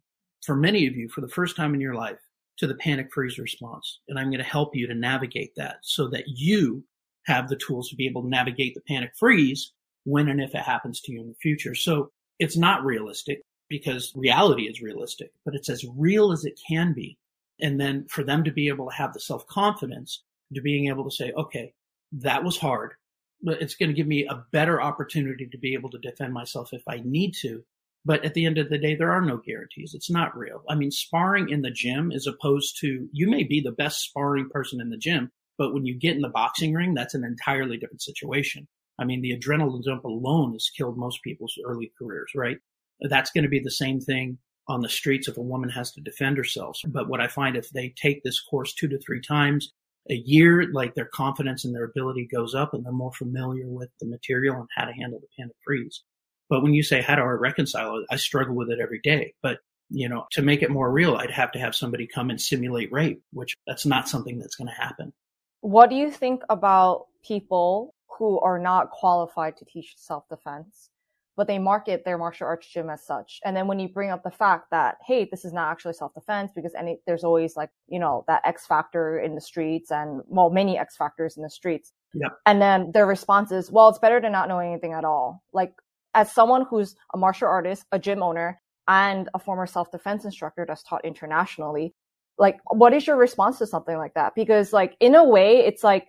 for 0.45 0.55
many 0.55 0.87
of 0.87 0.95
you, 0.95 1.09
for 1.09 1.21
the 1.21 1.29
first 1.29 1.55
time 1.55 1.73
in 1.73 1.81
your 1.81 1.95
life, 1.95 2.19
to 2.63 2.67
the 2.67 2.75
panic 2.75 3.11
freeze 3.11 3.37
response. 3.37 3.99
And 4.07 4.17
I'm 4.17 4.29
going 4.29 4.37
to 4.37 4.43
help 4.43 4.73
you 4.73 4.87
to 4.87 4.95
navigate 4.95 5.53
that 5.57 5.79
so 5.81 6.07
that 6.07 6.23
you 6.27 6.81
have 7.25 7.49
the 7.49 7.57
tools 7.57 7.89
to 7.89 7.97
be 7.97 8.05
able 8.05 8.21
to 8.21 8.29
navigate 8.29 8.73
the 8.73 8.81
panic 8.87 9.11
freeze 9.19 9.73
when 10.05 10.29
and 10.29 10.41
if 10.41 10.55
it 10.55 10.61
happens 10.61 11.01
to 11.01 11.11
you 11.11 11.19
in 11.19 11.27
the 11.27 11.35
future. 11.35 11.75
So 11.75 12.09
it's 12.39 12.55
not 12.55 12.85
realistic 12.85 13.41
because 13.67 14.13
reality 14.15 14.63
is 14.63 14.81
realistic, 14.81 15.31
but 15.43 15.55
it's 15.55 15.67
as 15.67 15.85
real 15.97 16.31
as 16.31 16.45
it 16.45 16.57
can 16.65 16.93
be. 16.93 17.17
And 17.59 17.81
then 17.81 18.05
for 18.09 18.23
them 18.23 18.45
to 18.45 18.51
be 18.51 18.69
able 18.69 18.89
to 18.89 18.95
have 18.95 19.11
the 19.11 19.19
self 19.19 19.45
confidence 19.47 20.23
to 20.53 20.61
being 20.61 20.87
able 20.87 21.03
to 21.03 21.15
say, 21.15 21.33
okay, 21.33 21.73
that 22.13 22.45
was 22.45 22.57
hard, 22.57 22.93
but 23.41 23.61
it's 23.61 23.75
going 23.75 23.89
to 23.89 23.95
give 23.95 24.07
me 24.07 24.25
a 24.25 24.45
better 24.53 24.81
opportunity 24.81 25.47
to 25.47 25.57
be 25.57 25.73
able 25.73 25.89
to 25.89 25.97
defend 25.97 26.31
myself 26.31 26.69
if 26.71 26.83
I 26.87 27.01
need 27.03 27.33
to. 27.41 27.61
But 28.05 28.25
at 28.25 28.33
the 28.33 28.45
end 28.45 28.57
of 28.57 28.69
the 28.69 28.77
day, 28.77 28.95
there 28.95 29.11
are 29.11 29.21
no 29.21 29.37
guarantees. 29.37 29.93
It's 29.93 30.09
not 30.09 30.37
real. 30.37 30.63
I 30.69 30.75
mean, 30.75 30.91
sparring 30.91 31.49
in 31.49 31.61
the 31.61 31.71
gym 31.71 32.11
as 32.11 32.27
opposed 32.27 32.77
to 32.81 33.07
you 33.11 33.29
may 33.29 33.43
be 33.43 33.61
the 33.61 33.71
best 33.71 34.01
sparring 34.01 34.49
person 34.49 34.81
in 34.81 34.89
the 34.89 34.97
gym, 34.97 35.31
but 35.57 35.73
when 35.73 35.85
you 35.85 35.97
get 35.97 36.15
in 36.15 36.21
the 36.21 36.29
boxing 36.29 36.73
ring, 36.73 36.93
that's 36.93 37.13
an 37.13 37.23
entirely 37.23 37.77
different 37.77 38.01
situation. 38.01 38.67
I 38.99 39.05
mean, 39.05 39.21
the 39.21 39.37
adrenaline 39.37 39.83
dump 39.83 40.03
alone 40.03 40.53
has 40.53 40.69
killed 40.69 40.97
most 40.97 41.23
people's 41.23 41.57
early 41.65 41.91
careers, 41.97 42.31
right? 42.35 42.57
That's 43.01 43.31
going 43.31 43.43
to 43.43 43.49
be 43.49 43.59
the 43.59 43.71
same 43.71 43.99
thing 43.99 44.37
on 44.67 44.81
the 44.81 44.89
streets 44.89 45.27
if 45.27 45.37
a 45.37 45.41
woman 45.41 45.69
has 45.69 45.91
to 45.93 46.01
defend 46.01 46.37
herself. 46.37 46.79
But 46.87 47.09
what 47.09 47.21
I 47.21 47.27
find 47.27 47.55
if 47.55 47.69
they 47.69 47.89
take 47.89 48.23
this 48.23 48.39
course 48.41 48.73
two 48.73 48.87
to 48.89 48.99
three 48.99 49.21
times 49.21 49.73
a 50.09 50.15
year, 50.15 50.67
like 50.71 50.95
their 50.95 51.05
confidence 51.13 51.65
and 51.65 51.73
their 51.73 51.85
ability 51.85 52.27
goes 52.31 52.53
up 52.53 52.73
and 52.73 52.85
they're 52.85 52.91
more 52.91 53.13
familiar 53.13 53.67
with 53.67 53.89
the 53.99 54.07
material 54.07 54.57
and 54.57 54.67
how 54.75 54.85
to 54.85 54.93
handle 54.93 55.19
the 55.19 55.27
panic 55.37 55.55
freeze. 55.65 56.03
But 56.49 56.61
when 56.61 56.73
you 56.73 56.83
say, 56.83 57.01
how 57.01 57.15
do 57.15 57.21
I 57.21 57.25
reconcile 57.25 57.97
it? 57.97 58.05
I 58.11 58.15
struggle 58.17 58.55
with 58.55 58.69
it 58.69 58.79
every 58.79 58.99
day. 58.99 59.33
But, 59.41 59.59
you 59.89 60.09
know, 60.09 60.25
to 60.31 60.41
make 60.41 60.61
it 60.61 60.71
more 60.71 60.91
real, 60.91 61.15
I'd 61.15 61.31
have 61.31 61.51
to 61.53 61.59
have 61.59 61.75
somebody 61.75 62.07
come 62.07 62.29
and 62.29 62.39
simulate 62.39 62.91
rape, 62.91 63.21
which 63.31 63.55
that's 63.67 63.85
not 63.85 64.09
something 64.09 64.39
that's 64.39 64.55
going 64.55 64.67
to 64.67 64.73
happen. 64.73 65.13
What 65.61 65.89
do 65.89 65.95
you 65.95 66.11
think 66.11 66.43
about 66.49 67.07
people 67.25 67.95
who 68.17 68.39
are 68.41 68.59
not 68.59 68.91
qualified 68.91 69.57
to 69.57 69.65
teach 69.65 69.93
self 69.97 70.27
defense? 70.29 70.89
but 71.35 71.47
they 71.47 71.57
market 71.57 72.05
their 72.05 72.17
martial 72.17 72.47
arts 72.47 72.67
gym 72.67 72.89
as 72.89 73.05
such. 73.05 73.39
And 73.43 73.55
then 73.55 73.67
when 73.67 73.79
you 73.79 73.87
bring 73.89 74.11
up 74.11 74.23
the 74.23 74.31
fact 74.31 74.69
that, 74.71 74.97
hey, 75.05 75.27
this 75.29 75.45
is 75.45 75.53
not 75.53 75.71
actually 75.71 75.93
self-defense 75.93 76.51
because 76.55 76.73
any, 76.75 76.99
there's 77.07 77.23
always 77.23 77.55
like, 77.55 77.69
you 77.87 77.99
know, 77.99 78.23
that 78.27 78.41
X 78.45 78.67
factor 78.67 79.19
in 79.19 79.33
the 79.35 79.41
streets 79.41 79.91
and, 79.91 80.21
well, 80.27 80.49
many 80.49 80.77
X 80.77 80.95
factors 80.95 81.35
in 81.37 81.43
the 81.43 81.49
streets. 81.49 81.91
Yep. 82.13 82.37
And 82.45 82.61
then 82.61 82.91
their 82.91 83.07
response 83.07 83.51
is, 83.51 83.71
well, 83.71 83.89
it's 83.89 83.97
better 83.97 84.21
to 84.21 84.29
not 84.29 84.47
know 84.47 84.59
anything 84.59 84.93
at 84.93 85.05
all. 85.05 85.43
Like, 85.53 85.73
as 86.13 86.31
someone 86.31 86.65
who's 86.69 86.95
a 87.13 87.17
martial 87.17 87.47
artist, 87.47 87.85
a 87.91 87.99
gym 87.99 88.21
owner, 88.21 88.59
and 88.87 89.29
a 89.33 89.39
former 89.39 89.65
self-defense 89.65 90.25
instructor 90.25 90.65
that's 90.67 90.83
taught 90.83 91.05
internationally, 91.05 91.93
like, 92.37 92.59
what 92.71 92.93
is 92.93 93.07
your 93.07 93.15
response 93.15 93.59
to 93.59 93.67
something 93.67 93.97
like 93.97 94.13
that? 94.15 94.33
Because 94.35 94.73
like, 94.73 94.95
in 94.99 95.15
a 95.15 95.23
way, 95.23 95.59
it's 95.59 95.83
like, 95.83 96.07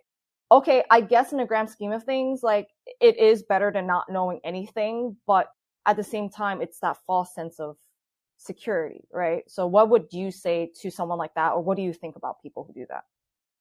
okay, 0.50 0.84
I 0.90 1.00
guess 1.00 1.32
in 1.32 1.38
the 1.38 1.44
grand 1.44 1.70
scheme 1.70 1.92
of 1.92 2.04
things, 2.04 2.42
like 2.42 2.68
it 3.00 3.18
is 3.18 3.42
better 3.42 3.70
than 3.72 3.86
not 3.86 4.06
knowing 4.10 4.40
anything, 4.44 5.16
but 5.26 5.48
at 5.86 5.96
the 5.96 6.04
same 6.04 6.28
time, 6.28 6.62
it's 6.62 6.78
that 6.80 6.96
false 7.06 7.34
sense 7.34 7.60
of 7.60 7.76
security, 8.36 9.04
right? 9.12 9.44
So 9.48 9.66
what 9.66 9.90
would 9.90 10.06
you 10.12 10.30
say 10.30 10.70
to 10.80 10.90
someone 10.90 11.18
like 11.18 11.34
that? 11.34 11.52
Or 11.52 11.62
what 11.62 11.76
do 11.76 11.82
you 11.82 11.92
think 11.92 12.16
about 12.16 12.42
people 12.42 12.64
who 12.64 12.72
do 12.72 12.86
that? 12.88 13.04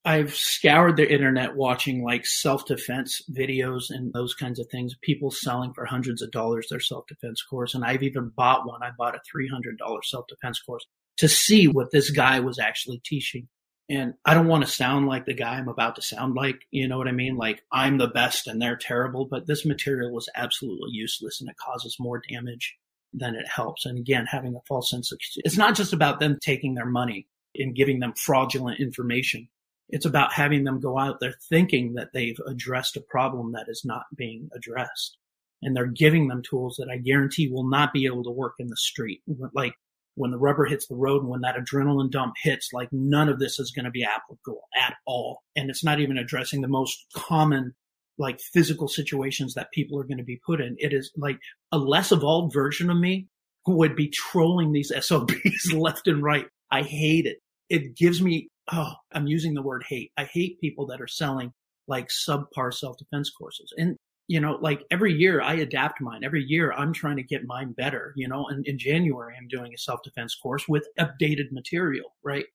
I've 0.06 0.36
scoured 0.36 0.98
the 0.98 1.10
internet 1.10 1.56
watching 1.56 2.04
like 2.04 2.26
self 2.26 2.66
defense 2.66 3.22
videos 3.32 3.90
and 3.90 4.12
those 4.12 4.34
kinds 4.34 4.60
of 4.60 4.68
things. 4.70 4.96
People 5.02 5.32
selling 5.32 5.74
for 5.74 5.86
hundreds 5.86 6.22
of 6.22 6.32
dollars 6.32 6.68
their 6.70 6.82
self 6.82 7.08
defense 7.08 7.42
course. 7.42 7.74
And 7.74 7.86
I've 7.86 8.04
even 8.04 8.30
bought 8.30 8.66
one. 8.68 8.84
I 8.84 8.92
bought 8.98 9.16
a 9.16 9.22
$300 9.36 9.78
self 10.04 10.28
defense 10.28 10.62
course 10.62 10.86
to 11.18 11.30
see 11.30 11.68
what 11.68 11.92
this 11.92 12.10
guy 12.10 12.40
was 12.42 12.60
actually 12.60 13.02
teaching. 13.06 13.48
And 13.90 14.14
I 14.26 14.34
don't 14.34 14.48
want 14.48 14.66
to 14.66 14.72
sound 14.72 15.08
like 15.08 15.26
the 15.26 15.34
guy 15.34 15.56
I'm 15.56 15.68
about 15.68 15.96
to 15.96 16.02
sound 16.02 16.36
like, 16.36 16.62
you 16.72 16.88
know 16.88 16.98
what 16.98 17.08
I 17.08 17.12
mean? 17.12 17.38
Like 17.38 17.62
I'm 17.72 17.98
the 17.98 18.08
best 18.08 18.48
and 18.48 18.62
they're 18.62 18.78
terrible, 18.78 19.26
but 19.26 19.46
this 19.46 19.66
material 19.66 20.12
was 20.12 20.30
absolutely 20.36 20.92
useless 20.92 21.40
and 21.40 21.50
it 21.50 21.58
causes 21.58 21.98
more 22.00 22.22
damage 22.30 22.76
than 23.14 23.36
it 23.36 23.48
helps. 23.48 23.86
And 23.86 23.98
again, 23.98 24.26
having 24.26 24.56
a 24.56 24.62
false 24.68 24.90
sense 24.90 25.12
of, 25.12 25.20
it's 25.38 25.58
not 25.58 25.76
just 25.76 25.94
about 25.94 26.20
them 26.20 26.40
taking 26.42 26.74
their 26.74 26.86
money 26.86 27.28
and 27.56 27.76
giving 27.76 28.00
them 28.00 28.14
fraudulent 28.16 28.80
information. 28.80 29.48
It's 29.90 30.06
about 30.06 30.34
having 30.34 30.64
them 30.64 30.80
go 30.80 30.98
out 30.98 31.20
there 31.20 31.36
thinking 31.50 31.94
that 31.96 32.10
they've 32.14 32.40
addressed 32.48 32.98
a 32.98 33.02
problem 33.02 33.52
that 33.52 33.66
is 33.68 33.84
not 33.86 34.04
being 34.16 34.50
addressed. 34.56 35.18
And 35.62 35.76
they're 35.76 35.86
giving 35.86 36.28
them 36.28 36.42
tools 36.42 36.76
that 36.78 36.90
I 36.92 36.98
guarantee 36.98 37.50
will 37.50 37.70
not 37.70 37.94
be 37.94 38.06
able 38.06 38.24
to 38.24 38.32
work 38.32 38.56
in 38.60 38.68
the 38.68 38.76
street. 38.76 39.22
Like 39.54 39.74
when 40.16 40.32
the 40.32 40.38
rubber 40.38 40.66
hits 40.66 40.88
the 40.88 40.96
road 40.96 41.22
and 41.22 41.30
when 41.30 41.42
that 41.42 41.56
adrenaline 41.56 42.12
dump 42.12 42.34
hits, 42.42 42.70
like 42.74 42.90
none 42.92 43.30
of 43.30 43.40
this 43.40 43.60
is 43.60 43.72
going 43.72 43.86
to 43.86 43.92
be 43.92 44.04
applicable 44.04 44.62
at 44.76 44.96
all. 45.06 45.42
And 45.56 45.70
it's 45.70 45.84
not 45.84 46.00
even 46.00 46.18
addressing 46.18 46.62
the 46.62 46.68
most 46.68 47.06
common 47.16 47.74
like 48.18 48.40
physical 48.40 48.88
situations 48.88 49.56
that 49.56 49.72
people 49.74 50.00
are 50.00 50.04
going 50.04 50.18
to 50.18 50.24
be 50.24 50.40
put 50.46 50.62
in. 50.62 50.76
It 50.78 50.94
is 50.94 51.12
like 51.18 51.40
a 51.72 51.78
less 51.78 52.12
evolved 52.12 52.54
version 52.54 52.90
of 52.90 52.98
me 52.98 53.28
who 53.66 53.76
would 53.78 53.96
be 53.96 54.10
trolling 54.10 54.72
these 54.72 54.92
SOBs 55.00 55.74
left 55.74 56.08
and 56.08 56.22
right. 56.22 56.46
I 56.72 56.84
hate 56.84 57.26
it. 57.26 57.38
It 57.70 57.96
gives 57.96 58.22
me, 58.22 58.50
oh, 58.72 58.94
I'm 59.12 59.28
using 59.28 59.54
the 59.54 59.62
word 59.62 59.84
hate. 59.88 60.12
I 60.18 60.26
hate 60.26 60.62
people 60.62 60.88
that 60.88 61.02
are 61.02 61.08
selling 61.08 61.54
like 61.88 62.10
subpar 62.10 62.74
self 62.74 62.98
defense 62.98 63.30
courses. 63.30 63.74
And 63.78 63.98
you 64.28 64.40
know, 64.40 64.58
like 64.62 64.86
every 64.90 65.14
year 65.14 65.42
I 65.42 65.56
adapt 65.56 66.02
mine. 66.02 66.24
Every 66.24 66.44
year 66.44 66.72
I'm 66.72 66.94
trying 66.94 67.18
to 67.18 67.24
get 67.24 67.46
mine 67.46 67.74
better, 67.74 68.14
you 68.16 68.28
know, 68.28 68.48
and 68.48 68.66
in 68.66 68.80
January 68.80 69.36
I'm 69.38 69.48
doing 69.48 69.74
a 69.74 69.78
self 69.78 70.02
defense 70.04 70.36
course 70.36 70.68
with 70.68 70.88
updated 70.98 71.52
material, 71.52 72.16
right? 72.24 72.46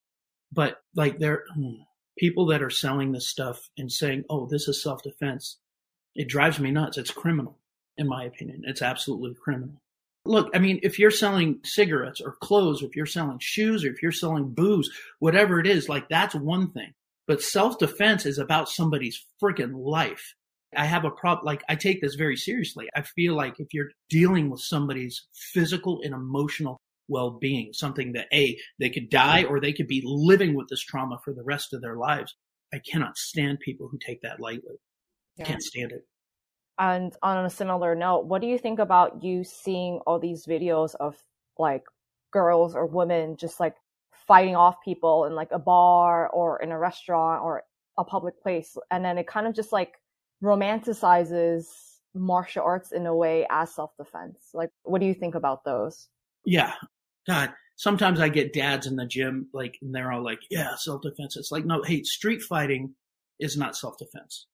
But 0.51 0.79
like 0.97 1.19
there, 1.19 1.45
hmm, 1.55 1.83
people 2.19 2.47
that 2.47 2.63
are 2.63 2.71
selling 2.71 3.13
this 3.13 3.29
stuff 3.29 3.69
and 3.77 3.93
saying, 3.93 4.25
oh, 4.31 4.47
this 4.47 4.67
is 4.67 4.83
self 4.83 5.03
defense, 5.03 5.59
it 6.15 6.29
drives 6.29 6.59
me 6.59 6.71
nuts. 6.71 6.97
It's 6.97 7.11
criminal, 7.11 7.59
in 7.97 8.09
my 8.09 8.25
opinion. 8.25 8.63
It's 8.65 8.83
absolutely 8.83 9.35
criminal. 9.35 9.81
Look, 10.29 10.51
I 10.55 10.59
mean, 10.59 10.81
if 10.83 10.99
you're 10.99 11.11
selling 11.11 11.61
cigarettes 11.65 12.21
or 12.21 12.37
clothes, 12.41 12.83
or 12.83 12.87
if 12.87 12.97
you're 12.97 13.07
selling 13.07 13.39
shoes, 13.41 13.85
or 13.85 13.89
if 13.89 14.03
you're 14.03 14.13
selling 14.13 14.53
booze, 14.55 14.91
whatever 15.19 15.59
it 15.59 15.67
is, 15.67 15.89
like 15.89 16.09
that's 16.09 16.35
one 16.35 16.71
thing. 16.71 16.93
But 17.27 17.43
self 17.43 17.79
defense 17.79 18.27
is 18.27 18.39
about 18.39 18.69
somebody's 18.69 19.25
freaking 19.43 19.73
life 19.75 20.35
I 20.77 20.85
have 20.85 21.05
a 21.05 21.11
problem. 21.11 21.47
Like 21.47 21.65
I 21.69 21.77
take 21.77 22.01
this 22.01 22.15
very 22.15 22.37
seriously. 22.37 22.89
I 22.95 23.03
feel 23.03 23.35
like 23.35 23.59
if 23.59 23.73
you're 23.73 23.91
dealing 24.09 24.51
with 24.51 24.61
somebody's 24.61 25.27
physical 25.53 26.01
and 26.03 26.15
emotional 26.15 26.79
well-being, 27.09 27.73
something 27.73 28.13
that 28.13 28.27
a 28.33 28.59
they 28.79 28.91
could 28.91 29.09
die 29.09 29.45
or 29.45 29.61
they 29.61 29.73
could 29.73 29.89
be 29.89 30.03
living 30.05 30.55
with 30.55 30.69
this 30.69 30.83
trauma 30.83 31.19
for 31.25 31.33
the 31.33 31.43
rest 31.43 31.73
of 31.73 31.81
their 31.81 31.97
lives. 31.97 32.35
I 32.73 32.81
cannot 32.81 33.17
stand 33.17 33.61
people 33.61 33.89
who 33.89 33.99
take 33.99 34.21
that 34.23 34.41
lightly. 34.41 34.77
Yeah. 35.37 35.47
Can't 35.47 35.63
stand 35.63 35.93
it. 35.93 36.05
And 36.79 37.15
on 37.23 37.45
a 37.45 37.51
similar 37.51 37.95
note, 37.95 38.27
what 38.27 38.41
do 38.41 38.47
you 38.47 38.59
think 38.59 38.79
about 38.79 39.23
you 39.23 39.45
seeing 39.45 39.99
all 40.07 40.19
these 40.19 40.47
videos 40.47 40.95
of 40.97 41.17
like 41.59 41.85
girls 42.33 42.75
or 42.75 42.87
women 42.87 43.37
just 43.37 43.59
like 43.59 43.75
fighting 44.13 44.55
off 44.55 44.77
people 44.85 45.25
in 45.25 45.35
like 45.35 45.51
a 45.51 45.59
bar 45.59 46.29
or 46.29 46.61
in 46.63 46.71
a 46.71 46.79
restaurant 46.79 47.43
or 47.43 47.65
a 47.97 48.05
public 48.05 48.41
place 48.43 48.77
and 48.91 49.05
then 49.05 49.19
it 49.19 49.27
kind 49.27 49.47
of 49.47 49.55
just 49.55 49.73
like 49.73 49.95
romanticizes 50.43 51.65
martial 52.15 52.63
arts 52.63 52.93
in 52.93 53.07
a 53.07 53.15
way 53.15 53.47
as 53.51 53.75
self 53.75 53.97
defense. 53.97 54.51
Like, 54.55 54.71
what 54.83 55.01
do 55.01 55.07
you 55.07 55.15
think 55.15 55.35
about 55.35 55.65
those? 55.65 56.09
Yeah. 56.45 56.75
God, 57.27 57.53
sometimes 57.77 58.21
I 58.21 58.29
get 58.29 58.53
dads 58.53 58.87
in 58.87 58.97
the 58.97 59.07
gym, 59.07 59.49
like, 59.53 59.79
and 59.83 59.95
they're 59.95 60.13
all 60.13 60.25
like, 60.25 60.41
yeah, 60.51 60.75
self 60.77 61.03
defense. 61.03 61.37
It's 61.37 61.53
like, 61.53 61.65
no, 61.65 61.83
hey, 61.83 62.03
street 62.03 62.43
fighting 62.43 62.95
is 63.39 63.57
not 63.57 63.77
self 63.77 63.99
defense. 63.99 64.47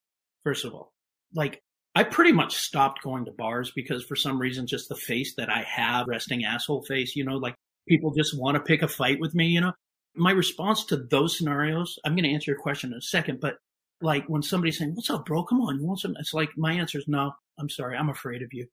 First 0.42 0.64
of 0.64 0.74
all, 0.74 0.92
like, 1.34 1.62
I 1.94 2.02
pretty 2.02 2.32
much 2.32 2.56
stopped 2.56 3.02
going 3.02 3.24
to 3.26 3.32
bars 3.32 3.70
because 3.74 4.04
for 4.04 4.16
some 4.16 4.40
reason, 4.40 4.66
just 4.66 4.88
the 4.88 4.96
face 4.96 5.34
that 5.36 5.48
I 5.48 5.62
have, 5.62 6.08
resting 6.08 6.44
asshole 6.44 6.82
face, 6.82 7.14
you 7.14 7.24
know, 7.24 7.36
like 7.36 7.54
people 7.88 8.12
just 8.12 8.36
want 8.36 8.56
to 8.56 8.62
pick 8.62 8.82
a 8.82 8.88
fight 8.88 9.20
with 9.20 9.34
me, 9.34 9.46
you 9.46 9.60
know. 9.60 9.72
My 10.16 10.32
response 10.32 10.84
to 10.86 10.96
those 10.96 11.36
scenarios, 11.36 11.98
I'm 12.04 12.14
going 12.14 12.24
to 12.24 12.32
answer 12.32 12.52
your 12.52 12.60
question 12.60 12.92
in 12.92 12.98
a 12.98 13.02
second, 13.02 13.40
but 13.40 13.56
like 14.00 14.28
when 14.28 14.42
somebody's 14.42 14.78
saying, 14.78 14.94
"What's 14.94 15.10
up, 15.10 15.24
bro? 15.24 15.44
Come 15.44 15.60
on, 15.60 15.78
you 15.78 15.86
want 15.86 16.00
some?" 16.00 16.14
It's 16.18 16.34
like 16.34 16.50
my 16.56 16.72
answer 16.72 16.98
is 16.98 17.08
no. 17.08 17.32
I'm 17.58 17.68
sorry. 17.68 17.96
I'm 17.96 18.10
afraid 18.10 18.42
of 18.42 18.48
you. 18.52 18.66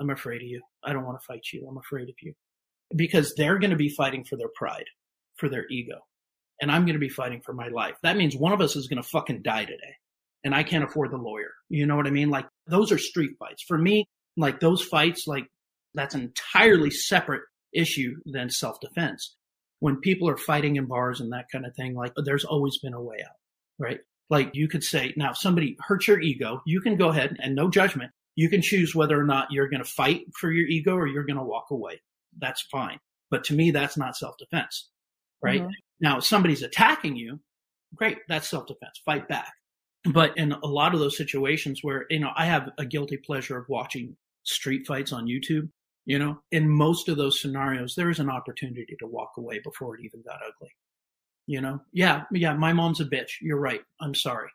I'm 0.00 0.10
afraid 0.10 0.42
of 0.42 0.48
you. 0.48 0.62
I 0.84 0.92
don't 0.92 1.04
want 1.04 1.20
to 1.20 1.26
fight 1.26 1.46
you. 1.52 1.66
I'm 1.68 1.78
afraid 1.78 2.08
of 2.08 2.14
you 2.20 2.32
because 2.96 3.34
they're 3.36 3.58
going 3.58 3.70
to 3.70 3.76
be 3.76 3.88
fighting 3.88 4.24
for 4.24 4.36
their 4.36 4.50
pride, 4.54 4.86
for 5.36 5.48
their 5.48 5.66
ego, 5.68 5.98
and 6.60 6.70
I'm 6.70 6.84
going 6.84 6.94
to 6.94 7.00
be 7.00 7.08
fighting 7.08 7.42
for 7.42 7.52
my 7.52 7.68
life. 7.68 7.96
That 8.02 8.16
means 8.16 8.36
one 8.36 8.52
of 8.52 8.60
us 8.60 8.76
is 8.76 8.88
going 8.88 9.02
to 9.02 9.08
fucking 9.08 9.42
die 9.42 9.64
today, 9.64 9.96
and 10.44 10.54
I 10.54 10.62
can't 10.62 10.84
afford 10.84 11.10
the 11.10 11.16
lawyer. 11.16 11.52
You 11.68 11.86
know 11.86 11.96
what 11.96 12.06
I 12.06 12.10
mean? 12.10 12.30
Like 12.30 12.46
those 12.66 12.92
are 12.92 12.98
street 12.98 13.32
fights 13.38 13.64
for 13.66 13.78
me. 13.78 14.06
Like 14.36 14.60
those 14.60 14.82
fights, 14.82 15.26
like 15.26 15.46
that's 15.94 16.14
an 16.14 16.22
entirely 16.22 16.90
separate 16.90 17.42
issue 17.72 18.16
than 18.24 18.50
self 18.50 18.80
defense. 18.80 19.36
When 19.80 19.96
people 19.96 20.28
are 20.28 20.36
fighting 20.36 20.76
in 20.76 20.86
bars 20.86 21.20
and 21.20 21.32
that 21.32 21.46
kind 21.50 21.66
of 21.66 21.74
thing, 21.74 21.94
like 21.94 22.12
there's 22.24 22.44
always 22.44 22.78
been 22.78 22.94
a 22.94 23.02
way 23.02 23.16
out, 23.24 23.36
right? 23.78 24.00
Like 24.30 24.50
you 24.54 24.68
could 24.68 24.84
say, 24.84 25.12
now 25.16 25.32
if 25.32 25.38
somebody 25.38 25.76
hurts 25.80 26.08
your 26.08 26.20
ego, 26.20 26.62
you 26.64 26.80
can 26.80 26.96
go 26.96 27.08
ahead 27.08 27.36
and 27.40 27.54
no 27.54 27.68
judgment. 27.68 28.12
You 28.34 28.48
can 28.48 28.62
choose 28.62 28.94
whether 28.94 29.18
or 29.18 29.24
not 29.24 29.48
you're 29.50 29.68
going 29.68 29.82
to 29.82 29.90
fight 29.90 30.22
for 30.40 30.50
your 30.50 30.66
ego 30.66 30.94
or 30.94 31.06
you're 31.06 31.26
going 31.26 31.36
to 31.36 31.42
walk 31.42 31.66
away. 31.70 32.00
That's 32.38 32.62
fine. 32.72 32.98
But 33.30 33.44
to 33.44 33.54
me, 33.54 33.70
that's 33.70 33.98
not 33.98 34.16
self 34.16 34.36
defense, 34.38 34.88
right? 35.42 35.60
Mm-hmm. 35.60 35.70
Now, 36.00 36.18
if 36.18 36.24
somebody's 36.24 36.62
attacking 36.62 37.16
you, 37.16 37.40
great. 37.94 38.18
That's 38.28 38.48
self 38.48 38.66
defense. 38.66 39.00
Fight 39.04 39.28
back. 39.28 39.52
But 40.04 40.36
in 40.36 40.52
a 40.52 40.66
lot 40.66 40.94
of 40.94 41.00
those 41.00 41.16
situations 41.16 41.80
where, 41.82 42.06
you 42.10 42.18
know, 42.18 42.32
I 42.36 42.46
have 42.46 42.70
a 42.78 42.84
guilty 42.84 43.16
pleasure 43.16 43.56
of 43.56 43.68
watching 43.68 44.16
street 44.42 44.86
fights 44.86 45.12
on 45.12 45.26
YouTube, 45.26 45.68
you 46.04 46.18
know, 46.18 46.40
in 46.50 46.68
most 46.68 47.08
of 47.08 47.16
those 47.16 47.40
scenarios, 47.40 47.94
there 47.94 48.10
is 48.10 48.18
an 48.18 48.28
opportunity 48.28 48.96
to 48.98 49.06
walk 49.06 49.30
away 49.38 49.60
before 49.62 49.94
it 49.96 50.04
even 50.04 50.22
got 50.22 50.40
ugly. 50.42 50.70
You 51.46 51.60
know, 51.60 51.80
yeah, 51.92 52.24
yeah, 52.32 52.54
my 52.54 52.72
mom's 52.72 53.00
a 53.00 53.04
bitch. 53.04 53.32
You're 53.40 53.60
right. 53.60 53.82
I'm 54.00 54.14
sorry. 54.14 54.48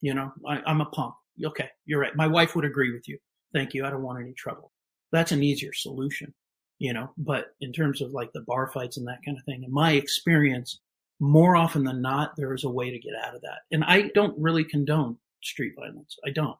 You 0.00 0.14
know, 0.14 0.32
I, 0.48 0.62
I'm 0.66 0.80
a 0.80 0.86
punk. 0.86 1.14
Okay, 1.44 1.68
you're 1.84 2.00
right. 2.00 2.16
My 2.16 2.26
wife 2.26 2.54
would 2.54 2.64
agree 2.64 2.92
with 2.92 3.08
you. 3.08 3.18
Thank 3.52 3.74
you. 3.74 3.84
I 3.84 3.90
don't 3.90 4.02
want 4.02 4.20
any 4.20 4.32
trouble. 4.32 4.72
That's 5.12 5.32
an 5.32 5.42
easier 5.42 5.72
solution, 5.72 6.32
you 6.78 6.92
know, 6.92 7.10
but 7.18 7.54
in 7.60 7.72
terms 7.72 8.00
of 8.00 8.12
like 8.12 8.32
the 8.32 8.42
bar 8.42 8.70
fights 8.72 8.96
and 8.96 9.06
that 9.08 9.20
kind 9.24 9.36
of 9.36 9.44
thing, 9.44 9.62
in 9.64 9.72
my 9.72 9.92
experience, 9.92 10.80
more 11.20 11.56
often 11.56 11.84
than 11.84 12.02
not, 12.02 12.36
there 12.36 12.54
is 12.54 12.64
a 12.64 12.70
way 12.70 12.90
to 12.90 12.98
get 12.98 13.14
out 13.24 13.34
of 13.34 13.42
that. 13.42 13.60
And 13.70 13.84
I 13.84 14.10
don't 14.14 14.38
really 14.38 14.64
condone 14.64 15.16
street 15.42 15.74
violence. 15.78 16.16
I 16.26 16.30
don't. 16.30 16.56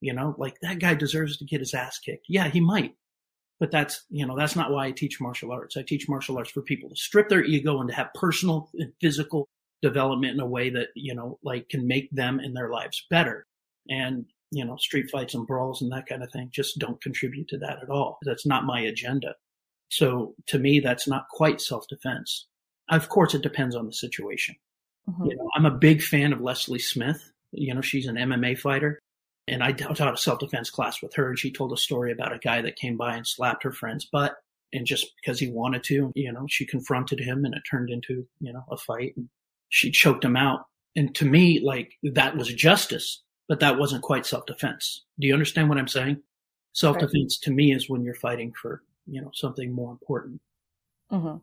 You 0.00 0.14
know, 0.14 0.34
like 0.38 0.58
that 0.62 0.78
guy 0.78 0.94
deserves 0.94 1.36
to 1.36 1.44
get 1.44 1.60
his 1.60 1.74
ass 1.74 1.98
kicked. 1.98 2.26
Yeah, 2.28 2.48
he 2.48 2.60
might. 2.60 2.94
But 3.58 3.70
that's, 3.70 4.06
you 4.08 4.26
know, 4.26 4.34
that's 4.34 4.56
not 4.56 4.70
why 4.72 4.86
I 4.86 4.90
teach 4.92 5.20
martial 5.20 5.52
arts. 5.52 5.76
I 5.76 5.82
teach 5.82 6.08
martial 6.08 6.38
arts 6.38 6.50
for 6.50 6.62
people 6.62 6.88
to 6.88 6.96
strip 6.96 7.28
their 7.28 7.44
ego 7.44 7.78
and 7.80 7.90
to 7.90 7.94
have 7.94 8.14
personal 8.14 8.70
and 8.74 8.92
physical 9.02 9.46
development 9.82 10.32
in 10.32 10.40
a 10.40 10.46
way 10.46 10.70
that, 10.70 10.88
you 10.94 11.14
know, 11.14 11.38
like 11.42 11.68
can 11.68 11.86
make 11.86 12.10
them 12.10 12.38
and 12.38 12.56
their 12.56 12.70
lives 12.70 13.04
better. 13.10 13.46
And, 13.90 14.24
you 14.50 14.64
know, 14.64 14.76
street 14.76 15.10
fights 15.10 15.34
and 15.34 15.46
brawls 15.46 15.82
and 15.82 15.92
that 15.92 16.06
kind 16.06 16.22
of 16.22 16.32
thing 16.32 16.48
just 16.50 16.78
don't 16.78 17.02
contribute 17.02 17.48
to 17.48 17.58
that 17.58 17.82
at 17.82 17.90
all. 17.90 18.18
That's 18.24 18.46
not 18.46 18.64
my 18.64 18.80
agenda. 18.80 19.34
So 19.90 20.34
to 20.46 20.58
me, 20.58 20.80
that's 20.80 21.06
not 21.06 21.28
quite 21.30 21.60
self 21.60 21.86
defense. 21.88 22.46
Of 22.90 23.08
course, 23.08 23.34
it 23.34 23.42
depends 23.42 23.76
on 23.76 23.86
the 23.86 23.92
situation. 23.92 24.56
Mm-hmm. 25.08 25.26
You 25.26 25.36
know, 25.36 25.48
I'm 25.54 25.66
a 25.66 25.70
big 25.70 26.02
fan 26.02 26.32
of 26.32 26.40
Leslie 26.40 26.78
Smith. 26.78 27.32
You 27.52 27.74
know, 27.74 27.80
she's 27.80 28.06
an 28.06 28.16
MMA 28.16 28.58
fighter. 28.58 28.98
And 29.48 29.64
I 29.64 29.72
taught 29.72 30.14
a 30.14 30.16
self 30.16 30.38
defense 30.38 30.70
class 30.70 31.02
with 31.02 31.14
her, 31.14 31.28
and 31.28 31.38
she 31.38 31.50
told 31.50 31.72
a 31.72 31.76
story 31.76 32.12
about 32.12 32.32
a 32.32 32.38
guy 32.38 32.62
that 32.62 32.76
came 32.76 32.96
by 32.96 33.16
and 33.16 33.26
slapped 33.26 33.64
her 33.64 33.72
friend's 33.72 34.04
butt. 34.04 34.36
And 34.72 34.86
just 34.86 35.12
because 35.16 35.40
he 35.40 35.50
wanted 35.50 35.82
to, 35.84 36.12
you 36.14 36.32
know, 36.32 36.46
she 36.48 36.64
confronted 36.64 37.18
him 37.18 37.44
and 37.44 37.54
it 37.54 37.62
turned 37.68 37.90
into, 37.90 38.24
you 38.38 38.52
know, 38.52 38.62
a 38.70 38.76
fight. 38.76 39.14
And 39.16 39.28
she 39.68 39.90
choked 39.90 40.24
him 40.24 40.36
out. 40.36 40.66
And 40.94 41.12
to 41.16 41.24
me, 41.24 41.60
like, 41.64 41.94
that 42.04 42.36
was 42.36 42.54
justice, 42.54 43.22
but 43.48 43.58
that 43.60 43.78
wasn't 43.78 44.02
quite 44.02 44.26
self 44.26 44.46
defense. 44.46 45.04
Do 45.18 45.26
you 45.26 45.32
understand 45.32 45.68
what 45.68 45.78
I'm 45.78 45.88
saying? 45.88 46.22
Self 46.72 46.98
defense 46.98 47.40
right. 47.40 47.44
to 47.46 47.50
me 47.50 47.72
is 47.72 47.90
when 47.90 48.04
you're 48.04 48.14
fighting 48.14 48.52
for, 48.60 48.82
you 49.06 49.20
know, 49.20 49.30
something 49.34 49.72
more 49.72 49.90
important. 49.90 50.40
Mm-hmm. 51.10 51.38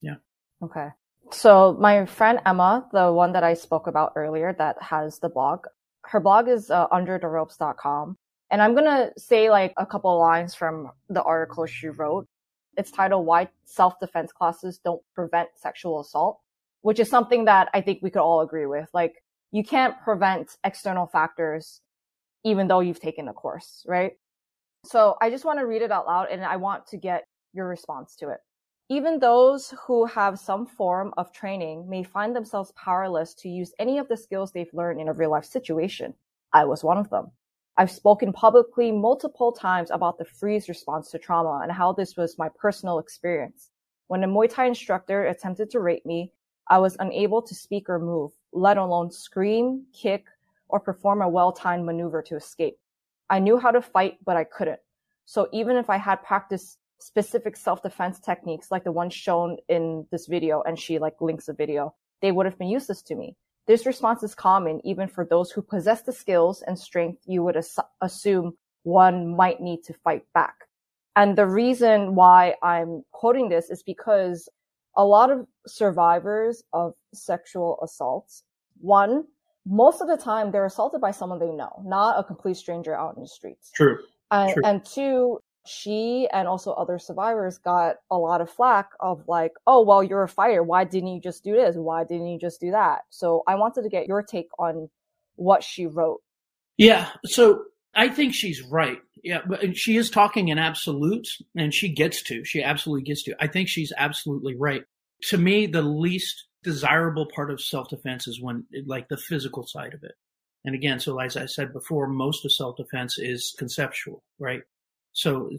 Yeah. 0.00 0.14
Okay. 0.62 0.88
So 1.32 1.76
my 1.78 2.06
friend 2.06 2.40
Emma, 2.44 2.88
the 2.92 3.12
one 3.12 3.32
that 3.32 3.44
I 3.44 3.54
spoke 3.54 3.86
about 3.86 4.12
earlier 4.16 4.52
that 4.58 4.82
has 4.82 5.18
the 5.18 5.28
blog, 5.28 5.66
her 6.06 6.20
blog 6.20 6.48
is 6.48 6.70
uh, 6.70 6.88
undertheropes.com. 6.88 8.16
And 8.50 8.60
I'm 8.60 8.74
going 8.74 8.84
to 8.84 9.12
say 9.16 9.48
like 9.48 9.72
a 9.76 9.86
couple 9.86 10.18
lines 10.18 10.54
from 10.54 10.90
the 11.08 11.22
article 11.22 11.66
she 11.66 11.88
wrote. 11.88 12.26
It's 12.76 12.90
titled 12.90 13.26
Why 13.26 13.48
Self-Defense 13.64 14.32
Classes 14.32 14.80
Don't 14.84 15.02
Prevent 15.14 15.48
Sexual 15.54 16.00
Assault, 16.00 16.40
which 16.82 16.98
is 16.98 17.08
something 17.08 17.44
that 17.44 17.68
I 17.74 17.80
think 17.80 18.00
we 18.02 18.10
could 18.10 18.22
all 18.22 18.40
agree 18.40 18.66
with. 18.66 18.88
Like 18.92 19.22
you 19.52 19.62
can't 19.62 19.94
prevent 20.02 20.56
external 20.64 21.06
factors 21.06 21.80
even 22.44 22.68
though 22.68 22.80
you've 22.80 23.00
taken 23.00 23.28
a 23.28 23.32
course, 23.32 23.84
right? 23.86 24.12
So 24.84 25.16
I 25.20 25.30
just 25.30 25.44
want 25.44 25.58
to 25.58 25.66
read 25.66 25.82
it 25.82 25.92
out 25.92 26.06
loud 26.06 26.28
and 26.30 26.42
I 26.42 26.56
want 26.56 26.86
to 26.88 26.96
get 26.96 27.24
your 27.52 27.68
response 27.68 28.16
to 28.16 28.30
it. 28.30 28.38
Even 28.92 29.20
those 29.20 29.72
who 29.86 30.04
have 30.04 30.36
some 30.36 30.66
form 30.66 31.14
of 31.16 31.32
training 31.32 31.88
may 31.88 32.02
find 32.02 32.34
themselves 32.34 32.72
powerless 32.72 33.34
to 33.34 33.48
use 33.48 33.72
any 33.78 33.98
of 33.98 34.08
the 34.08 34.16
skills 34.16 34.50
they've 34.50 34.74
learned 34.74 35.00
in 35.00 35.06
a 35.06 35.12
real 35.12 35.30
life 35.30 35.44
situation. 35.44 36.12
I 36.52 36.64
was 36.64 36.82
one 36.82 36.98
of 36.98 37.08
them. 37.08 37.30
I've 37.76 37.92
spoken 37.92 38.32
publicly 38.32 38.90
multiple 38.90 39.52
times 39.52 39.92
about 39.92 40.18
the 40.18 40.24
freeze 40.24 40.68
response 40.68 41.08
to 41.12 41.20
trauma 41.20 41.60
and 41.62 41.70
how 41.70 41.92
this 41.92 42.16
was 42.16 42.36
my 42.36 42.48
personal 42.58 42.98
experience. 42.98 43.70
When 44.08 44.24
a 44.24 44.26
Muay 44.26 44.52
Thai 44.52 44.66
instructor 44.66 45.26
attempted 45.26 45.70
to 45.70 45.78
rape 45.78 46.04
me, 46.04 46.32
I 46.66 46.78
was 46.78 46.96
unable 46.98 47.42
to 47.42 47.54
speak 47.54 47.88
or 47.88 48.00
move, 48.00 48.32
let 48.52 48.76
alone 48.76 49.12
scream, 49.12 49.84
kick, 49.92 50.26
or 50.68 50.80
perform 50.80 51.22
a 51.22 51.28
well-timed 51.28 51.86
maneuver 51.86 52.22
to 52.22 52.34
escape. 52.34 52.76
I 53.30 53.38
knew 53.38 53.56
how 53.56 53.70
to 53.70 53.80
fight, 53.80 54.18
but 54.24 54.36
I 54.36 54.42
couldn't. 54.42 54.80
So 55.26 55.48
even 55.52 55.76
if 55.76 55.88
I 55.88 55.96
had 55.96 56.24
practiced 56.24 56.78
specific 57.00 57.56
self-defense 57.56 58.20
techniques 58.20 58.70
like 58.70 58.84
the 58.84 58.92
one 58.92 59.10
shown 59.10 59.56
in 59.68 60.06
this 60.10 60.26
video 60.26 60.62
and 60.62 60.78
she 60.78 60.98
like 60.98 61.20
links 61.20 61.46
the 61.46 61.54
video, 61.54 61.94
they 62.22 62.32
would 62.32 62.46
have 62.46 62.58
been 62.58 62.68
useless 62.68 63.02
to 63.02 63.14
me. 63.14 63.36
This 63.66 63.86
response 63.86 64.22
is 64.22 64.34
common 64.34 64.80
even 64.84 65.08
for 65.08 65.24
those 65.24 65.50
who 65.50 65.62
possess 65.62 66.02
the 66.02 66.12
skills 66.12 66.62
and 66.66 66.78
strength 66.78 67.22
you 67.26 67.42
would 67.42 67.56
as- 67.56 67.78
assume 68.00 68.52
one 68.82 69.36
might 69.36 69.60
need 69.60 69.82
to 69.84 69.94
fight 70.04 70.24
back. 70.34 70.54
And 71.16 71.36
the 71.36 71.46
reason 71.46 72.14
why 72.14 72.54
I'm 72.62 73.02
quoting 73.12 73.48
this 73.48 73.70
is 73.70 73.82
because 73.82 74.48
a 74.96 75.04
lot 75.04 75.30
of 75.30 75.46
survivors 75.66 76.62
of 76.72 76.94
sexual 77.14 77.78
assaults, 77.82 78.44
one, 78.80 79.24
most 79.66 80.00
of 80.00 80.08
the 80.08 80.16
time 80.16 80.50
they're 80.50 80.66
assaulted 80.66 81.00
by 81.00 81.10
someone 81.10 81.38
they 81.38 81.52
know, 81.52 81.82
not 81.84 82.18
a 82.18 82.24
complete 82.24 82.56
stranger 82.56 82.94
out 82.94 83.16
in 83.16 83.22
the 83.22 83.28
streets. 83.28 83.70
True. 83.74 83.98
And, 84.30 84.52
True. 84.52 84.62
and 84.64 84.84
two, 84.84 85.38
she 85.66 86.28
and 86.32 86.48
also 86.48 86.72
other 86.72 86.98
survivors 86.98 87.58
got 87.58 87.96
a 88.10 88.16
lot 88.16 88.40
of 88.40 88.50
flack 88.50 88.90
of 88.98 89.26
like, 89.28 89.52
oh, 89.66 89.82
well, 89.82 90.02
you're 90.02 90.22
a 90.22 90.28
fighter. 90.28 90.62
Why 90.62 90.84
didn't 90.84 91.14
you 91.14 91.20
just 91.20 91.44
do 91.44 91.52
this? 91.54 91.76
Why 91.76 92.04
didn't 92.04 92.28
you 92.28 92.38
just 92.38 92.60
do 92.60 92.70
that? 92.70 93.02
So 93.10 93.42
I 93.46 93.56
wanted 93.56 93.82
to 93.82 93.88
get 93.88 94.06
your 94.06 94.22
take 94.22 94.48
on 94.58 94.88
what 95.36 95.62
she 95.62 95.86
wrote. 95.86 96.20
Yeah. 96.78 97.08
So 97.26 97.64
I 97.94 98.08
think 98.08 98.34
she's 98.34 98.62
right. 98.62 98.98
Yeah. 99.22 99.42
But 99.46 99.76
she 99.76 99.96
is 99.96 100.10
talking 100.10 100.48
in 100.48 100.58
absolutes 100.58 101.42
and 101.56 101.74
she 101.74 101.90
gets 101.90 102.22
to, 102.24 102.44
she 102.44 102.62
absolutely 102.62 103.04
gets 103.04 103.22
to. 103.24 103.36
I 103.38 103.46
think 103.46 103.68
she's 103.68 103.92
absolutely 103.96 104.56
right. 104.56 104.84
To 105.24 105.38
me, 105.38 105.66
the 105.66 105.82
least 105.82 106.46
desirable 106.62 107.26
part 107.34 107.50
of 107.50 107.60
self 107.60 107.88
defense 107.88 108.26
is 108.26 108.40
when, 108.40 108.64
like, 108.86 109.08
the 109.08 109.18
physical 109.18 109.66
side 109.66 109.92
of 109.92 110.02
it. 110.02 110.12
And 110.64 110.74
again, 110.74 111.00
so 111.00 111.18
as 111.18 111.36
I 111.36 111.46
said 111.46 111.72
before, 111.72 112.06
most 112.06 112.44
of 112.44 112.52
self 112.52 112.76
defense 112.76 113.18
is 113.18 113.54
conceptual, 113.58 114.22
right? 114.38 114.62
So 115.12 115.50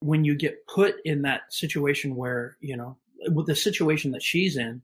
when 0.00 0.24
you 0.24 0.36
get 0.36 0.66
put 0.66 0.96
in 1.04 1.22
that 1.22 1.42
situation 1.52 2.16
where, 2.16 2.56
you 2.60 2.76
know, 2.76 2.98
with 3.28 3.46
the 3.46 3.56
situation 3.56 4.12
that 4.12 4.22
she's 4.22 4.56
in, 4.56 4.82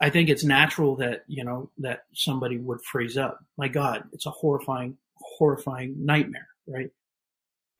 I 0.00 0.10
think 0.10 0.28
it's 0.28 0.44
natural 0.44 0.96
that, 0.96 1.24
you 1.26 1.44
know, 1.44 1.70
that 1.78 2.04
somebody 2.14 2.58
would 2.58 2.82
freeze 2.82 3.18
up. 3.18 3.44
My 3.56 3.68
God, 3.68 4.04
it's 4.12 4.26
a 4.26 4.30
horrifying, 4.30 4.96
horrifying 5.16 6.04
nightmare, 6.04 6.48
right? 6.66 6.90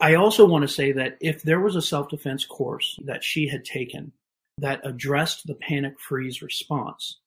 I 0.01 0.15
also 0.15 0.47
want 0.47 0.63
to 0.63 0.69
say 0.69 0.93
that 0.93 1.19
if 1.21 1.43
there 1.43 1.61
was 1.61 1.77
a 1.77 1.83
self 1.83 2.09
defense 2.09 2.45
course 2.45 2.99
that 3.05 3.23
she 3.23 3.49
had 3.49 3.65
taken 3.65 4.13
that 4.59 4.81
addressed 4.85 5.47
the 5.47 5.55
panic 5.55 6.01
freeze 6.01 6.43
response, 6.43 7.19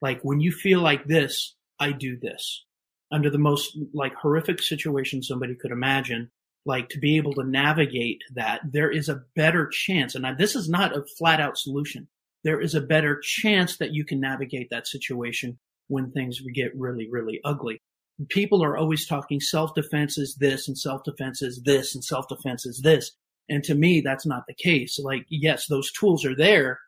like 0.00 0.20
when 0.22 0.40
you 0.40 0.52
feel 0.52 0.80
like 0.80 1.04
this, 1.06 1.54
I 1.78 1.92
do 1.92 2.18
this 2.18 2.64
under 3.10 3.30
the 3.30 3.38
most 3.38 3.76
like 3.92 4.14
horrific 4.14 4.62
situation 4.62 5.22
somebody 5.22 5.54
could 5.54 5.70
imagine 5.70 6.30
like 6.66 6.88
to 6.90 6.98
be 6.98 7.16
able 7.16 7.34
to 7.34 7.44
navigate 7.44 8.22
that, 8.34 8.60
there 8.64 8.90
is 8.90 9.08
a 9.08 9.22
better 9.36 9.66
chance. 9.66 10.14
And 10.14 10.24
this 10.38 10.56
is 10.56 10.68
not 10.68 10.96
a 10.96 11.04
flat 11.18 11.40
out 11.40 11.58
solution. 11.58 12.08
there 12.44 12.60
is 12.60 12.74
a 12.74 12.80
better 12.80 13.18
chance 13.20 13.78
that 13.78 13.92
you 13.92 14.04
can 14.04 14.20
navigate 14.20 14.68
that 14.70 14.86
situation 14.86 15.58
when 15.88 16.12
things 16.12 16.40
get 16.54 16.76
really, 16.76 17.08
really 17.10 17.40
ugly. 17.44 17.80
People 18.28 18.62
are 18.62 18.76
always 18.76 19.06
talking 19.06 19.40
self-defense 19.40 20.18
is 20.18 20.36
this 20.36 20.68
and 20.68 20.78
self-defense 20.78 21.42
is 21.42 21.62
this 21.64 21.94
and 21.94 22.04
self-defense 22.04 22.64
is 22.64 22.80
this. 22.82 23.10
And 23.48 23.64
to 23.64 23.74
me, 23.74 24.00
that's 24.00 24.24
not 24.24 24.44
the 24.46 24.54
case. 24.54 24.98
Like, 24.98 25.26
yes, 25.28 25.66
those 25.66 25.90
tools 25.90 26.24
are 26.24 26.36
there 26.36 26.78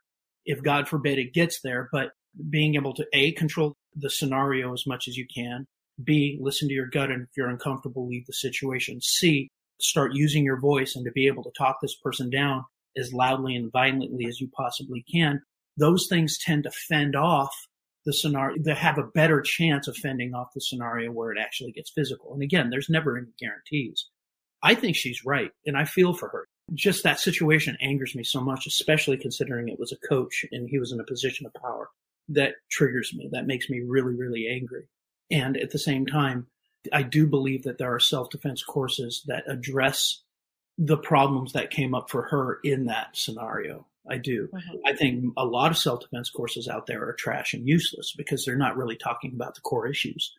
if 0.45 0.62
God 0.62 0.89
forbid 0.89 1.18
it 1.18 1.35
gets 1.35 1.61
there, 1.62 1.89
but 1.91 2.11
being 2.49 2.77
able 2.77 2.95
to 2.95 3.07
A, 3.12 3.33
control 3.33 3.74
the 3.97 4.11
scenario 4.11 4.72
as 4.72 4.87
much 4.87 5.09
as 5.09 5.16
you 5.16 5.27
can. 5.35 5.66
B, 6.03 6.39
listen 6.41 6.68
to 6.68 6.74
your 6.74 6.87
gut. 6.87 7.11
And 7.11 7.22
if 7.22 7.29
you're 7.37 7.49
uncomfortable, 7.49 8.07
leave 8.07 8.27
the 8.27 8.33
situation. 8.35 9.01
C, 9.01 9.49
start 9.81 10.14
using 10.14 10.45
your 10.45 10.61
voice 10.61 10.97
and 10.97 11.05
to 11.05 11.12
be 11.12 11.27
able 11.27 11.43
to 11.45 11.51
talk 11.57 11.79
this 11.81 11.97
person 11.97 12.31
down 12.31 12.64
as 12.97 13.12
loudly 13.12 13.55
and 13.55 13.70
violently 13.70 14.27
as 14.27 14.41
you 14.41 14.49
possibly 14.57 15.05
can. 15.12 15.43
Those 15.77 16.07
things 16.09 16.39
tend 16.39 16.64
to 16.64 16.70
fend 16.70 17.14
off 17.14 17.55
the 18.07 18.12
scenario, 18.12 18.57
they 18.62 18.74
have 18.74 18.99
a 18.99 19.03
better 19.14 19.43
chance 19.43 19.89
of 19.89 19.97
fending 19.97 20.33
off 20.33 20.55
the 20.55 20.61
scenario 20.61 21.11
where 21.11 21.33
it 21.33 21.39
actually 21.41 21.72
gets 21.72 21.91
physical. 21.91 22.33
And 22.33 22.43
again, 22.43 22.70
there's 22.70 22.89
never 22.89 23.18
any 23.18 23.33
guarantees. 23.39 24.09
I 24.62 24.74
think 24.74 24.97
she's 24.97 25.24
right 25.24 25.51
and 25.66 25.77
I 25.77 25.85
feel 25.85 26.14
for 26.14 26.29
her. 26.29 26.47
Just 26.74 27.03
that 27.03 27.20
situation 27.20 27.77
angers 27.81 28.14
me 28.14 28.24
so 28.24 28.41
much, 28.41 28.66
especially 28.66 29.16
considering 29.16 29.68
it 29.68 29.79
was 29.79 29.93
a 29.93 30.09
coach 30.09 30.45
and 30.53 30.68
he 30.68 30.79
was 30.79 30.93
in 30.93 31.01
a 31.01 31.05
position 31.05 31.47
of 31.47 31.61
power 31.61 31.89
that 32.29 32.55
triggers 32.70 33.12
me. 33.14 33.29
That 33.33 33.47
makes 33.47 33.68
me 33.68 33.81
really, 33.81 34.14
really 34.14 34.49
angry. 34.49 34.89
And 35.31 35.57
at 35.57 35.70
the 35.70 35.79
same 35.79 36.07
time, 36.07 36.47
I 36.93 37.03
do 37.03 37.26
believe 37.26 37.64
that 37.64 37.78
there 37.78 37.95
are 37.95 38.01
self 38.01 38.30
defense 38.30 38.62
courses 38.62 39.22
that 39.26 39.45
address 39.49 40.22
the 40.78 40.97
problems 40.97 41.53
that 41.53 41.70
came 41.70 41.95
up 41.95 42.11
for 42.11 42.22
her 42.22 42.59
in 42.62 42.87
that 42.87 43.16
scenario. 43.16 43.87
I 44.09 44.18
do. 44.18 44.49
Mm-hmm. 44.49 44.76
I 44.87 44.95
think 44.95 45.32
a 45.37 45.45
lot 45.45 45.70
of 45.70 45.78
self 45.78 46.01
defense 46.01 46.30
courses 46.30 46.68
out 46.68 46.87
there 46.87 47.07
are 47.09 47.12
trash 47.12 47.55
and 47.55 47.66
useless 47.66 48.12
because 48.16 48.45
they're 48.45 48.57
not 48.57 48.76
really 48.76 48.97
talking 48.97 49.32
about 49.34 49.55
the 49.55 49.62
core 49.62 49.87
issues, 49.87 50.34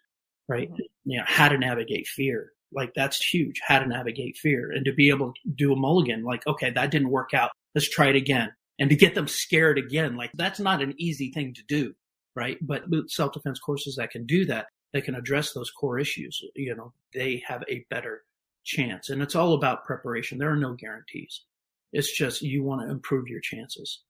right? 0.47 0.71
Mm-hmm. 0.71 0.81
You 1.05 1.17
know, 1.19 1.25
how 1.27 1.49
to 1.49 1.57
navigate 1.57 2.07
fear. 2.07 2.53
Like 2.71 2.93
that's 2.95 3.23
huge. 3.23 3.61
How 3.65 3.79
to 3.79 3.87
navigate 3.87 4.37
fear 4.37 4.71
and 4.71 4.85
to 4.85 4.93
be 4.93 5.09
able 5.09 5.33
to 5.33 5.51
do 5.55 5.73
a 5.73 5.75
mulligan. 5.75 6.23
Like, 6.23 6.45
okay, 6.47 6.69
that 6.71 6.91
didn't 6.91 7.09
work 7.09 7.33
out. 7.33 7.51
Let's 7.73 7.89
try 7.89 8.07
it 8.07 8.15
again 8.15 8.51
and 8.79 8.89
to 8.89 8.95
get 8.95 9.15
them 9.15 9.27
scared 9.27 9.77
again. 9.77 10.15
Like 10.15 10.31
that's 10.33 10.59
not 10.59 10.81
an 10.81 10.93
easy 10.97 11.31
thing 11.31 11.53
to 11.55 11.63
do, 11.67 11.93
right? 12.35 12.57
But 12.61 12.83
self 13.07 13.33
defense 13.33 13.59
courses 13.59 13.95
that 13.95 14.11
can 14.11 14.25
do 14.25 14.45
that, 14.45 14.67
that 14.93 15.03
can 15.03 15.15
address 15.15 15.53
those 15.53 15.71
core 15.71 15.99
issues, 15.99 16.41
you 16.55 16.75
know, 16.75 16.93
they 17.13 17.43
have 17.47 17.63
a 17.69 17.85
better 17.89 18.23
chance. 18.63 19.09
And 19.09 19.21
it's 19.21 19.35
all 19.35 19.53
about 19.53 19.85
preparation. 19.85 20.37
There 20.37 20.51
are 20.51 20.57
no 20.57 20.73
guarantees. 20.73 21.41
It's 21.93 22.15
just 22.15 22.41
you 22.41 22.63
want 22.63 22.81
to 22.81 22.91
improve 22.91 23.27
your 23.27 23.41
chances. 23.41 24.01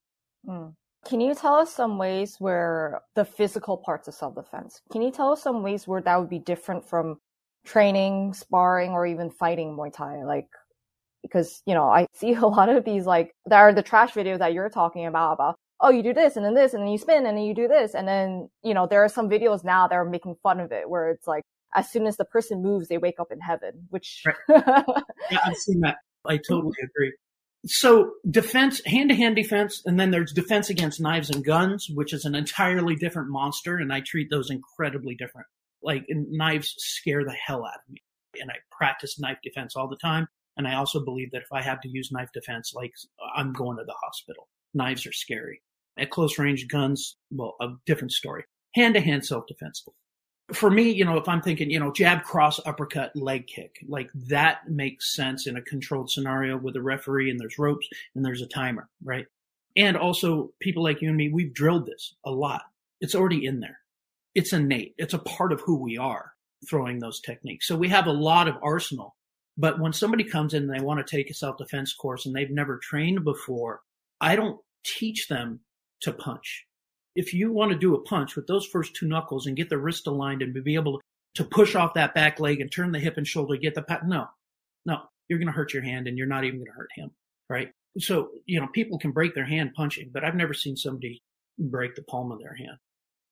Mm. 0.48 0.74
Can 1.06 1.22
you 1.22 1.34
tell 1.36 1.56
us 1.56 1.74
some 1.74 1.98
ways 1.98 2.36
where 2.40 3.02
the 3.16 3.24
physical 3.24 3.78
parts 3.78 4.08
of 4.08 4.14
self 4.14 4.36
defense, 4.36 4.82
can 4.92 5.02
you 5.02 5.12
tell 5.12 5.32
us 5.32 5.42
some 5.42 5.64
ways 5.64 5.88
where 5.88 6.02
that 6.02 6.20
would 6.20 6.30
be 6.30 6.40
different 6.40 6.88
from 6.88 7.20
training, 7.66 8.34
sparring, 8.34 8.92
or 8.92 9.06
even 9.06 9.30
fighting 9.30 9.76
Muay 9.76 9.94
Thai? 9.94 10.24
Like, 10.24 10.48
because 11.22 11.62
you 11.66 11.74
know 11.74 11.88
I 11.88 12.08
see 12.14 12.34
a 12.34 12.46
lot 12.46 12.70
of 12.70 12.84
these 12.84 13.06
like 13.06 13.32
that 13.46 13.60
are 13.60 13.74
the 13.74 13.84
trash 13.84 14.14
videos 14.14 14.40
that 14.40 14.54
you're 14.54 14.70
talking 14.70 15.06
about 15.06 15.34
about 15.34 15.56
oh 15.82 15.90
you 15.90 16.04
do 16.04 16.14
this 16.14 16.36
and 16.36 16.46
then 16.46 16.54
this 16.54 16.74
and 16.74 16.84
then 16.84 16.90
you 16.90 16.98
spin 16.98 17.26
and 17.26 17.38
then 17.38 17.44
you 17.44 17.54
do 17.54 17.68
this 17.68 17.94
and 17.94 18.08
then 18.08 18.50
you 18.64 18.74
know 18.74 18.88
there 18.88 19.04
are 19.04 19.10
some 19.10 19.30
videos 19.30 19.64
now 19.64 19.88
that 19.88 19.96
are 19.96 20.06
making 20.06 20.36
fun 20.44 20.60
of 20.60 20.72
it 20.72 20.90
where 20.90 21.10
it's 21.10 21.28
like 21.28 21.44
as 21.76 21.90
soon 21.92 22.08
as 22.08 22.18
the 22.18 22.26
person 22.26 22.62
moves 22.62 22.88
they 22.88 22.98
wake 22.98 23.20
up 23.20 23.32
in 23.32 23.40
heaven 23.40 23.72
which 23.90 24.24
right. 24.26 24.36
yeah, 25.32 25.40
I've 25.44 25.58
seen 25.58 25.82
that 25.82 25.98
I 26.26 26.38
totally 26.38 26.76
agree 26.84 27.14
so 27.66 28.12
defense 28.30 28.82
hand 28.86 29.10
to 29.10 29.16
hand 29.16 29.36
defense 29.36 29.82
and 29.86 30.00
then 30.00 30.12
there's 30.12 30.32
defense 30.32 30.70
against 30.70 31.02
knives 31.02 31.30
and 31.30 31.44
guns 31.44 31.88
which 31.90 32.14
is 32.14 32.26
an 32.26 32.36
entirely 32.36 32.96
different 32.96 33.30
monster 33.30 33.78
and 33.78 33.92
I 33.92 34.02
treat 34.02 34.30
those 34.30 34.50
incredibly 34.50 35.16
different 35.16 35.48
like 35.84 36.06
knives 36.10 36.74
scare 36.78 37.24
the 37.24 37.34
hell 37.34 37.66
out 37.66 37.80
of 37.86 37.94
me 37.94 38.02
and 38.40 38.50
I 38.52 38.56
practice 38.72 39.20
knife 39.20 39.38
defense 39.44 39.76
all 39.76 39.88
the 39.88 39.98
time 39.98 40.28
and 40.58 40.68
I 40.68 40.74
also 40.76 41.00
believe 41.00 41.32
that 41.32 41.44
if 41.44 41.54
I 41.54 41.62
have 41.62 41.80
to 41.82 41.90
use 41.90 42.12
knife 42.12 42.32
defense, 42.34 42.74
like 42.74 42.92
I'm 43.36 43.54
going 43.54 43.78
to 43.78 43.84
the 43.84 43.94
hospital. 43.94 44.50
Knives 44.74 45.06
are 45.06 45.14
scary. 45.14 45.62
At 46.00 46.10
close 46.10 46.38
range 46.38 46.68
guns, 46.68 47.16
well, 47.32 47.56
a 47.62 47.70
different 47.86 48.12
story. 48.12 48.43
Hand 48.76 48.95
to 48.95 49.02
hand 49.02 49.26
self 49.26 49.48
defense. 49.48 49.84
For 50.54 50.70
me, 50.70 50.91
you 50.91 51.04
know, 51.04 51.18
if 51.18 51.28
I'm 51.28 51.41
thinking, 51.41 51.70
you 51.70 51.80
know, 51.80 51.91
jab, 51.91 52.24
cross, 52.24 52.60
uppercut, 52.66 53.16
leg 53.16 53.48
kick, 53.48 53.80
like 53.88 54.10
that 54.16 54.70
makes 54.70 55.14
sense 55.14 55.45
in 55.45 55.58
a 55.58 55.62
controlled 55.62 56.10
scenario 56.10 56.58
with 56.58 56.76
a 56.78 56.82
referee 56.82 57.30
and 57.30 57.39
there's 57.39 57.60
ropes 57.60 57.88
and 58.16 58.24
there's 58.24 58.41
a 58.41 58.48
timer, 58.48 58.88
right? 59.04 59.26
And 59.76 59.98
also 59.98 60.52
people 60.62 60.84
like 60.84 61.02
you 61.02 61.10
and 61.10 61.18
me, 61.18 61.30
we've 61.30 61.54
drilled 61.54 61.86
this 61.86 62.16
a 62.26 62.32
lot. 62.32 62.62
It's 63.02 63.14
already 63.14 63.45
in 63.45 63.60
there. 63.60 63.80
It's 64.36 64.54
innate. 64.54 64.95
It's 64.98 65.14
a 65.14 65.20
part 65.20 65.52
of 65.52 65.62
who 65.62 65.76
we 65.76 65.98
are 65.98 66.32
throwing 66.70 67.00
those 67.00 67.20
techniques. 67.20 67.68
So 67.68 67.76
we 67.76 67.89
have 67.89 68.08
a 68.08 68.12
lot 68.12 68.48
of 68.48 68.56
arsenal 68.64 69.18
but 69.58 69.80
when 69.80 69.91
somebody 69.91 70.24
comes 70.24 70.54
in 70.54 70.64
and 70.64 70.74
they 70.74 70.84
want 70.84 71.06
to 71.06 71.16
take 71.16 71.30
a 71.30 71.34
self 71.34 71.58
defense 71.58 71.93
course 71.93 72.26
and 72.26 72.36
they've 72.36 72.52
never 72.52 72.78
trained 72.78 73.24
before, 73.24 73.82
I 74.22 74.36
don't 74.36 74.60
teach 74.86 75.28
them 75.28 75.62
to 76.02 76.12
punch. 76.12 76.66
If 77.16 77.34
you 77.34 77.52
want 77.52 77.72
to 77.72 77.78
do 77.78 77.95
a 77.95 78.02
punch 78.02 78.36
with 78.36 78.48
those 78.48 78.66
first 78.66 78.95
two 78.95 79.08
knuckles 79.08 79.48
and 79.48 79.58
get 79.58 79.70
the 79.70 79.78
wrist 79.78 80.08
aligned 80.08 80.41
and 80.41 80.54
be 80.64 80.76
able 80.76 81.02
to 81.36 81.43
push 81.43 81.76
off 81.76 81.95
that 81.95 82.14
back 82.14 82.39
leg 82.39 82.62
and 82.62 82.72
turn 82.72 82.91
the 82.91 83.00
hip 83.00 83.18
and 83.18 83.28
shoulder, 83.28 83.58
get 83.58 83.76
the 83.76 83.82
pat, 83.82 84.08
no, 84.08 84.28
no, 84.86 85.00
you're 85.28 85.39
going 85.39 85.48
to 85.48 85.54
hurt 85.54 85.74
your 85.74 85.84
hand 85.84 86.08
and 86.08 86.18
you're 86.18 86.28
not 86.28 86.43
even 86.43 86.60
going 86.60 86.68
to 86.68 86.78
hurt 86.78 86.89
him, 86.95 87.12
right? 87.50 87.70
So, 88.00 88.30
you 88.45 88.60
know, 88.60 88.68
people 88.68 89.00
can 89.00 89.12
break 89.12 89.34
their 89.34 89.45
hand 89.45 89.74
punching, 89.76 90.12
but 90.14 90.24
I've 90.24 90.36
never 90.36 90.54
seen 90.54 90.76
somebody 90.76 91.22
break 91.58 91.95
the 91.95 92.04
palm 92.04 92.32
of 92.32 92.39
their 92.39 92.56
hand. 92.56 92.78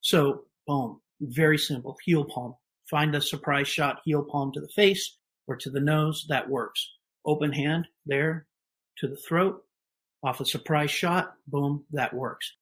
So, 0.02 0.46
boom, 0.66 1.02
very 1.22 1.58
simple, 1.58 1.98
heel 2.04 2.26
palm. 2.26 2.56
Find 2.90 3.16
a 3.16 3.22
surprise 3.22 3.68
shot, 3.68 4.02
heel 4.06 4.24
palm 4.24 4.52
to 4.54 4.62
the 4.62 4.70
face, 4.70 5.18
or 5.48 5.56
to 5.58 5.70
the 5.70 5.80
nose, 5.80 6.26
that 6.30 6.50
works. 6.50 6.92
Open 7.26 7.52
hand 7.52 7.88
there 8.06 8.48
to 8.98 9.08
the 9.08 9.16
throat, 9.16 9.64
off 10.26 10.42
a 10.42 10.46
surprise 10.46 10.90
shot, 10.90 11.36
boom, 11.48 11.86
that 11.92 12.14
works. 12.14 12.54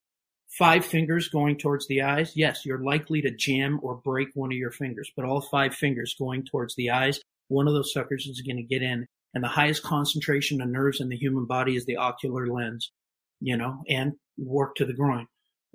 Five 0.58 0.84
fingers 0.84 1.28
going 1.28 1.56
towards 1.56 1.88
the 1.88 2.02
eyes, 2.02 2.32
yes, 2.36 2.64
you're 2.64 2.84
likely 2.84 3.22
to 3.22 3.34
jam 3.34 3.80
or 3.82 3.96
break 3.96 4.28
one 4.34 4.52
of 4.52 4.58
your 4.58 4.70
fingers, 4.70 5.10
but 5.16 5.24
all 5.24 5.40
five 5.40 5.74
fingers 5.74 6.14
going 6.18 6.44
towards 6.44 6.76
the 6.76 6.90
eyes, 6.90 7.20
one 7.48 7.66
of 7.66 7.74
those 7.74 7.92
suckers 7.92 8.26
is 8.26 8.42
going 8.42 8.58
to 8.58 8.62
get 8.62 8.82
in. 8.82 9.06
And 9.32 9.42
the 9.42 9.48
highest 9.48 9.82
concentration 9.82 10.60
of 10.60 10.68
nerves 10.68 11.00
in 11.00 11.08
the 11.08 11.16
human 11.16 11.46
body 11.46 11.74
is 11.74 11.86
the 11.86 11.96
ocular 11.96 12.46
lens, 12.46 12.92
you 13.40 13.56
know, 13.56 13.82
and 13.88 14.12
work 14.38 14.76
to 14.76 14.84
the 14.84 14.92
groin. 14.92 15.26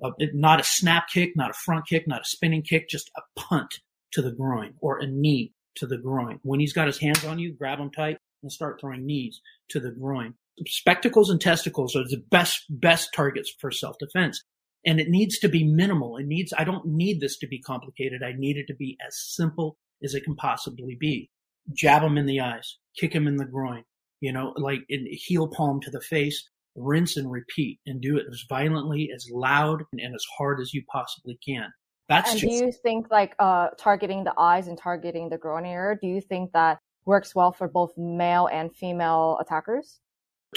Uh, 0.02 0.12
not 0.32 0.60
a 0.60 0.64
snap 0.64 1.08
kick, 1.12 1.32
not 1.36 1.50
a 1.50 1.54
front 1.64 1.86
kick, 1.86 2.08
not 2.08 2.22
a 2.22 2.24
spinning 2.24 2.62
kick, 2.62 2.88
just 2.88 3.10
a 3.16 3.22
punt 3.38 3.80
to 4.12 4.22
the 4.22 4.32
groin 4.32 4.74
or 4.80 4.98
a 4.98 5.06
knee 5.06 5.52
to 5.74 5.86
the 5.86 5.98
groin. 5.98 6.38
When 6.42 6.60
he's 6.60 6.72
got 6.72 6.86
his 6.86 6.98
hands 6.98 7.24
on 7.24 7.38
you, 7.38 7.52
grab 7.52 7.80
him 7.80 7.90
tight 7.90 8.16
and 8.42 8.50
start 8.50 8.80
throwing 8.80 9.04
knees 9.04 9.42
to 9.70 9.80
the 9.80 9.90
groin. 9.90 10.34
Spectacles 10.66 11.30
and 11.30 11.40
testicles 11.40 11.96
are 11.96 12.04
the 12.04 12.22
best, 12.30 12.64
best 12.68 13.10
targets 13.14 13.52
for 13.60 13.70
self-defense. 13.70 14.42
And 14.84 14.98
it 14.98 15.08
needs 15.08 15.38
to 15.40 15.48
be 15.48 15.64
minimal. 15.64 16.16
It 16.16 16.26
needs, 16.26 16.52
I 16.56 16.64
don't 16.64 16.86
need 16.86 17.20
this 17.20 17.38
to 17.38 17.46
be 17.46 17.60
complicated. 17.60 18.22
I 18.22 18.32
need 18.36 18.56
it 18.56 18.66
to 18.68 18.74
be 18.74 18.96
as 19.06 19.18
simple 19.18 19.76
as 20.02 20.14
it 20.14 20.24
can 20.24 20.36
possibly 20.36 20.96
be. 20.98 21.30
Jab 21.72 22.02
him 22.02 22.16
in 22.16 22.26
the 22.26 22.40
eyes, 22.40 22.78
kick 22.98 23.12
him 23.12 23.26
in 23.26 23.36
the 23.36 23.44
groin, 23.44 23.84
you 24.20 24.32
know, 24.32 24.54
like 24.56 24.80
in 24.88 25.06
heel 25.10 25.48
palm 25.48 25.80
to 25.82 25.90
the 25.90 26.00
face, 26.00 26.48
rinse 26.74 27.16
and 27.16 27.30
repeat 27.30 27.78
and 27.86 28.00
do 28.00 28.16
it 28.16 28.24
as 28.30 28.44
violently, 28.48 29.10
as 29.14 29.26
loud 29.30 29.82
and 29.92 30.14
as 30.14 30.24
hard 30.38 30.60
as 30.60 30.72
you 30.72 30.82
possibly 30.90 31.38
can. 31.46 31.72
That's 32.08 32.32
and 32.32 32.40
just... 32.40 32.50
do 32.50 32.64
you 32.64 32.72
think 32.72 33.10
like 33.10 33.34
uh, 33.38 33.68
targeting 33.78 34.24
the 34.24 34.34
eyes 34.36 34.66
and 34.66 34.78
targeting 34.78 35.28
the 35.28 35.38
groin 35.38 35.66
area? 35.66 35.96
Do 36.00 36.08
you 36.08 36.20
think 36.20 36.52
that 36.52 36.78
works 37.04 37.34
well 37.34 37.52
for 37.52 37.68
both 37.68 37.92
male 37.96 38.48
and 38.50 38.74
female 38.74 39.38
attackers? 39.40 40.00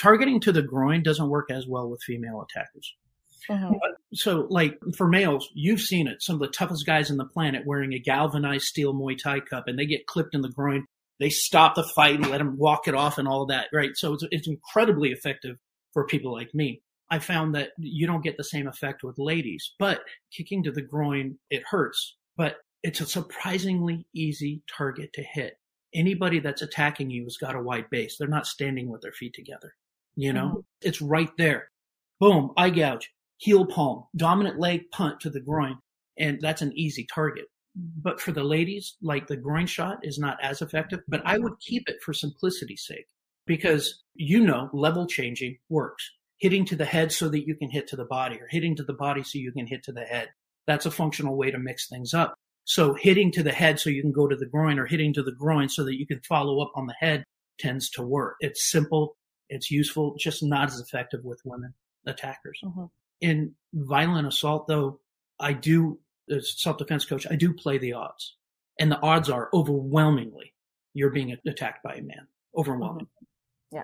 Targeting 0.02 0.40
to 0.42 0.52
the 0.52 0.62
groin 0.62 1.04
doesn't 1.04 1.30
work 1.30 1.52
as 1.52 1.68
well 1.68 1.90
with 1.90 2.02
female 2.04 2.42
attackers. 2.42 2.96
Mm-hmm. 3.50 3.74
So, 4.14 4.48
like 4.50 4.78
for 4.96 5.08
males, 5.08 5.50
you've 5.54 5.82
seen 5.82 6.08
it. 6.08 6.22
Some 6.22 6.36
of 6.36 6.42
the 6.42 6.48
toughest 6.48 6.86
guys 6.86 7.12
on 7.12 7.18
the 7.18 7.26
planet 7.26 7.64
wearing 7.66 7.94
a 7.94 8.00
galvanized 8.00 8.66
steel 8.66 8.94
Muay 8.94 9.18
Thai 9.22 9.42
cup, 9.42 9.68
and 9.68 9.78
they 9.78 9.86
get 9.86 10.08
clipped 10.08 10.36
in 10.36 10.42
the 10.42 10.50
groin. 10.50 10.86
They 11.20 11.30
stop 11.30 11.76
the 11.76 11.84
fight 11.84 12.16
and 12.16 12.30
let 12.30 12.40
them 12.40 12.58
walk 12.58 12.88
it 12.88 12.96
off, 12.96 13.18
and 13.18 13.28
all 13.28 13.46
that. 13.48 13.68
Right. 13.74 13.92
So 13.96 14.14
it's, 14.14 14.24
it's 14.32 14.48
incredibly 14.48 15.10
effective 15.10 15.58
for 15.94 16.06
people 16.06 16.32
like 16.32 16.54
me. 16.54 16.82
I 17.10 17.20
found 17.20 17.54
that 17.56 17.72
you 17.78 18.08
don't 18.08 18.24
get 18.24 18.38
the 18.38 18.44
same 18.44 18.68
effect 18.68 19.04
with 19.04 19.20
ladies, 19.20 19.74
but 19.78 20.02
kicking 20.36 20.64
to 20.64 20.72
the 20.72 20.82
groin, 20.82 21.38
it 21.50 21.64
hurts, 21.70 22.16
but 22.38 22.56
it's 22.82 23.02
a 23.02 23.06
surprisingly 23.06 24.08
easy 24.16 24.64
target 24.76 25.14
to 25.14 25.24
hit. 25.24 25.58
Anybody 25.94 26.40
that's 26.40 26.64
attacking 26.64 27.12
you 27.12 27.24
has 27.26 27.38
got 27.38 27.56
a 27.56 27.62
wide 27.62 27.90
base. 27.92 28.18
They're 28.18 28.28
not 28.28 28.48
standing 28.48 28.90
with 28.90 29.02
their 29.02 29.12
feet 29.12 29.34
together. 29.36 29.76
You 30.16 30.34
know, 30.34 30.48
mm-hmm. 30.48 30.60
it's 30.82 31.02
right 31.02 31.32
there. 31.38 31.70
Boom, 32.20 32.52
eye 32.58 32.70
gouge, 32.70 33.12
heel 33.38 33.66
palm, 33.66 34.06
dominant 34.16 34.60
leg 34.60 34.90
punt 34.92 35.20
to 35.22 35.30
the 35.30 35.42
groin. 35.42 35.78
And 36.18 36.40
that's 36.42 36.62
an 36.62 36.74
easy 36.76 37.08
target. 37.14 37.46
But 37.76 38.22
for 38.22 38.32
the 38.32 38.44
ladies, 38.44 38.96
like 39.02 39.28
the 39.28 39.36
groin 39.36 39.66
shot 39.66 40.00
is 40.04 40.20
not 40.20 40.38
as 40.44 40.62
effective, 40.62 41.00
but 41.08 41.24
I 41.26 41.40
would 41.40 41.60
keep 41.60 41.90
it 41.90 42.04
for 42.04 42.14
simplicity's 42.14 42.86
sake 42.86 43.08
because 43.48 44.04
you 44.16 44.42
know, 44.42 44.70
level 44.74 45.08
changing 45.08 45.58
works 45.70 46.12
hitting 46.38 46.66
to 46.66 46.76
the 46.76 46.86
head 46.86 47.12
so 47.12 47.30
that 47.30 47.48
you 47.48 47.56
can 47.56 47.70
hit 47.70 47.88
to 47.88 47.96
the 47.96 48.06
body 48.06 48.36
or 48.36 48.48
hitting 48.50 48.76
to 48.76 48.84
the 48.84 48.94
body 48.94 49.24
so 49.24 49.40
you 49.40 49.52
can 49.52 49.66
hit 49.66 49.84
to 49.84 49.92
the 49.92 50.04
head. 50.04 50.30
That's 50.68 50.86
a 50.86 50.92
functional 50.92 51.38
way 51.38 51.52
to 51.52 51.58
mix 51.58 51.88
things 51.88 52.14
up. 52.14 52.36
So 52.66 52.94
hitting 52.94 53.32
to 53.32 53.44
the 53.44 53.52
head 53.52 53.80
so 53.80 53.90
you 53.90 54.02
can 54.02 54.12
go 54.12 54.28
to 54.28 54.36
the 54.36 54.46
groin 54.46 54.80
or 54.80 54.86
hitting 54.86 55.14
to 55.14 55.24
the 55.24 55.32
groin 55.32 55.70
so 55.70 55.84
that 55.86 55.98
you 55.98 56.06
can 56.06 56.22
follow 56.28 56.62
up 56.62 56.72
on 56.76 56.88
the 56.88 56.96
head 57.00 57.24
tends 57.60 57.90
to 57.92 58.04
work. 58.04 58.36
It's 58.40 58.70
simple. 58.70 59.16
It's 59.54 59.72
useful, 59.72 60.16
just 60.18 60.44
not 60.44 60.70
as 60.70 60.80
effective 60.80 61.24
with 61.24 61.42
women 61.46 61.74
attackers. 62.06 62.60
Mm-hmm. 62.64 62.86
In 63.22 63.54
violent 63.74 64.28
assault, 64.28 64.68
though, 64.68 65.00
I 65.40 65.54
do, 65.54 66.00
as 66.30 66.54
self 66.62 66.78
defense 66.78 67.06
coach, 67.06 67.26
I 67.30 67.36
do 67.36 67.54
play 67.54 67.78
the 67.78 67.94
odds. 67.94 68.36
And 68.80 68.92
the 68.92 69.00
odds 69.02 69.30
are 69.30 69.50
overwhelmingly 69.54 70.54
you're 70.94 71.10
being 71.10 71.36
attacked 71.48 71.84
by 71.84 71.96
a 71.96 72.02
man. 72.02 72.28
Overwhelming. 72.56 73.06
Mm-hmm. 73.06 73.76
Yeah. 73.78 73.84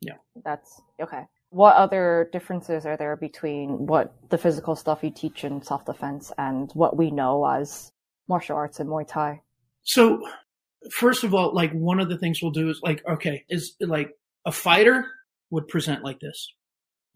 Yeah. 0.00 0.42
That's 0.44 0.80
okay. 1.02 1.22
What 1.50 1.74
other 1.74 2.28
differences 2.32 2.86
are 2.86 2.96
there 2.96 3.16
between 3.16 3.86
what 3.86 4.14
the 4.30 4.38
physical 4.38 4.76
stuff 4.76 5.02
you 5.02 5.10
teach 5.10 5.44
in 5.44 5.62
self 5.62 5.84
defense 5.84 6.32
and 6.38 6.70
what 6.74 6.96
we 6.96 7.10
know 7.10 7.44
as 7.46 7.92
martial 8.28 8.56
arts 8.56 8.80
and 8.80 8.88
Muay 8.88 9.06
Thai? 9.06 9.42
So, 9.82 10.20
first 10.90 11.24
of 11.24 11.34
all, 11.34 11.52
like 11.54 11.72
one 11.72 12.00
of 12.00 12.08
the 12.08 12.18
things 12.18 12.40
we'll 12.42 12.52
do 12.52 12.70
is 12.70 12.80
like, 12.82 13.04
okay, 13.06 13.44
is 13.48 13.74
like 13.80 14.10
a 14.44 14.52
fighter 14.52 15.06
would 15.50 15.68
present 15.68 16.04
like 16.04 16.20
this. 16.20 16.52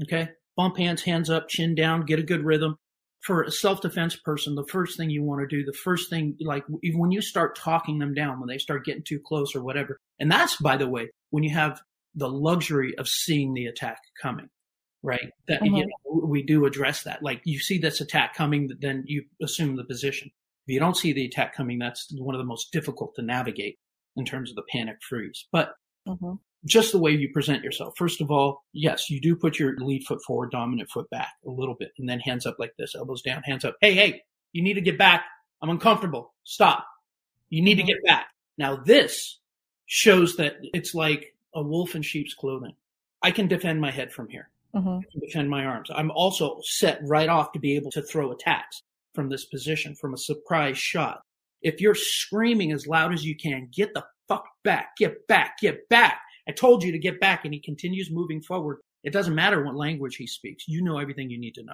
Okay. 0.02 0.30
Bump 0.56 0.76
hands, 0.76 1.02
hands 1.02 1.30
up, 1.30 1.48
chin 1.48 1.74
down, 1.74 2.04
get 2.04 2.18
a 2.18 2.22
good 2.22 2.44
rhythm. 2.44 2.76
For 3.22 3.42
a 3.42 3.50
self 3.50 3.80
defense 3.80 4.14
person, 4.16 4.54
the 4.54 4.66
first 4.70 4.96
thing 4.96 5.10
you 5.10 5.24
want 5.24 5.40
to 5.40 5.46
do, 5.56 5.64
the 5.64 5.72
first 5.76 6.08
thing, 6.08 6.36
like 6.40 6.64
even 6.84 7.00
when 7.00 7.10
you 7.10 7.20
start 7.20 7.56
talking 7.56 7.98
them 7.98 8.14
down, 8.14 8.38
when 8.38 8.48
they 8.48 8.58
start 8.58 8.84
getting 8.84 9.02
too 9.02 9.18
close 9.24 9.56
or 9.56 9.62
whatever. 9.62 9.98
And 10.20 10.30
that's, 10.30 10.56
by 10.56 10.76
the 10.76 10.88
way, 10.88 11.10
when 11.30 11.42
you 11.42 11.50
have 11.50 11.80
the 12.14 12.28
luxury 12.28 12.96
of 12.96 13.08
seeing 13.08 13.54
the 13.54 13.66
attack 13.66 13.98
coming, 14.22 14.48
right? 15.02 15.30
That, 15.48 15.62
Mhm. 15.62 15.78
you 15.78 15.86
know, 15.86 16.26
we 16.26 16.42
do 16.44 16.64
address 16.64 17.02
that. 17.02 17.22
Like 17.22 17.42
you 17.44 17.58
see 17.58 17.78
this 17.78 18.00
attack 18.00 18.34
coming, 18.34 18.70
then 18.80 19.02
you 19.06 19.24
assume 19.42 19.74
the 19.76 19.84
position. 19.84 20.30
If 20.68 20.74
you 20.74 20.78
don't 20.80 20.96
see 20.96 21.12
the 21.12 21.24
attack 21.26 21.54
coming, 21.56 21.78
that's 21.80 22.06
one 22.16 22.34
of 22.36 22.38
the 22.38 22.44
most 22.46 22.72
difficult 22.72 23.14
to 23.16 23.22
navigate 23.22 23.78
in 24.16 24.24
terms 24.24 24.50
of 24.50 24.56
the 24.56 24.64
panic 24.70 24.96
freeze. 25.08 25.46
But 25.50 25.74
Mm-hmm. 26.06 26.34
Just 26.64 26.92
the 26.92 26.98
way 26.98 27.12
you 27.12 27.32
present 27.32 27.62
yourself. 27.62 27.94
First 27.96 28.20
of 28.20 28.30
all, 28.30 28.64
yes, 28.72 29.10
you 29.10 29.20
do 29.20 29.36
put 29.36 29.58
your 29.58 29.76
lead 29.78 30.04
foot 30.04 30.22
forward, 30.22 30.50
dominant 30.50 30.90
foot 30.90 31.08
back 31.10 31.34
a 31.46 31.50
little 31.50 31.74
bit, 31.74 31.92
and 31.98 32.08
then 32.08 32.20
hands 32.20 32.46
up 32.46 32.56
like 32.58 32.74
this, 32.78 32.94
elbows 32.94 33.22
down, 33.22 33.42
hands 33.42 33.64
up. 33.64 33.76
Hey, 33.80 33.94
hey, 33.94 34.22
you 34.52 34.62
need 34.62 34.74
to 34.74 34.80
get 34.80 34.98
back. 34.98 35.24
I'm 35.62 35.70
uncomfortable. 35.70 36.34
Stop. 36.44 36.86
You 37.50 37.62
need 37.62 37.76
to 37.76 37.82
get 37.82 38.04
back. 38.04 38.28
Now 38.56 38.76
this 38.76 39.38
shows 39.86 40.36
that 40.36 40.56
it's 40.74 40.94
like 40.94 41.34
a 41.54 41.62
wolf 41.62 41.94
in 41.94 42.02
sheep's 42.02 42.34
clothing. 42.34 42.74
I 43.22 43.30
can 43.30 43.48
defend 43.48 43.80
my 43.80 43.90
head 43.90 44.12
from 44.12 44.28
here. 44.28 44.50
Mm-hmm. 44.74 44.88
I 44.88 45.02
can 45.10 45.20
defend 45.20 45.50
my 45.50 45.64
arms. 45.64 45.90
I'm 45.94 46.10
also 46.10 46.60
set 46.62 47.00
right 47.02 47.28
off 47.28 47.52
to 47.52 47.58
be 47.58 47.74
able 47.76 47.90
to 47.92 48.02
throw 48.02 48.32
attacks 48.32 48.82
from 49.14 49.28
this 49.28 49.46
position, 49.46 49.94
from 49.94 50.14
a 50.14 50.18
surprise 50.18 50.78
shot. 50.78 51.22
If 51.62 51.80
you're 51.80 51.94
screaming 51.94 52.72
as 52.72 52.86
loud 52.86 53.12
as 53.12 53.24
you 53.24 53.34
can, 53.34 53.68
get 53.72 53.94
the 53.94 54.04
fuck 54.28 54.44
back, 54.62 54.96
get 54.96 55.26
back, 55.26 55.58
get 55.58 55.88
back. 55.88 56.20
I 56.48 56.52
told 56.52 56.82
you 56.82 56.92
to 56.92 56.98
get 56.98 57.20
back. 57.20 57.44
And 57.44 57.52
he 57.52 57.60
continues 57.60 58.10
moving 58.10 58.40
forward. 58.40 58.78
It 59.04 59.12
doesn't 59.12 59.34
matter 59.34 59.62
what 59.62 59.76
language 59.76 60.16
he 60.16 60.26
speaks. 60.26 60.66
You 60.66 60.82
know 60.82 60.98
everything 60.98 61.30
you 61.30 61.38
need 61.38 61.54
to 61.54 61.64
know. 61.64 61.72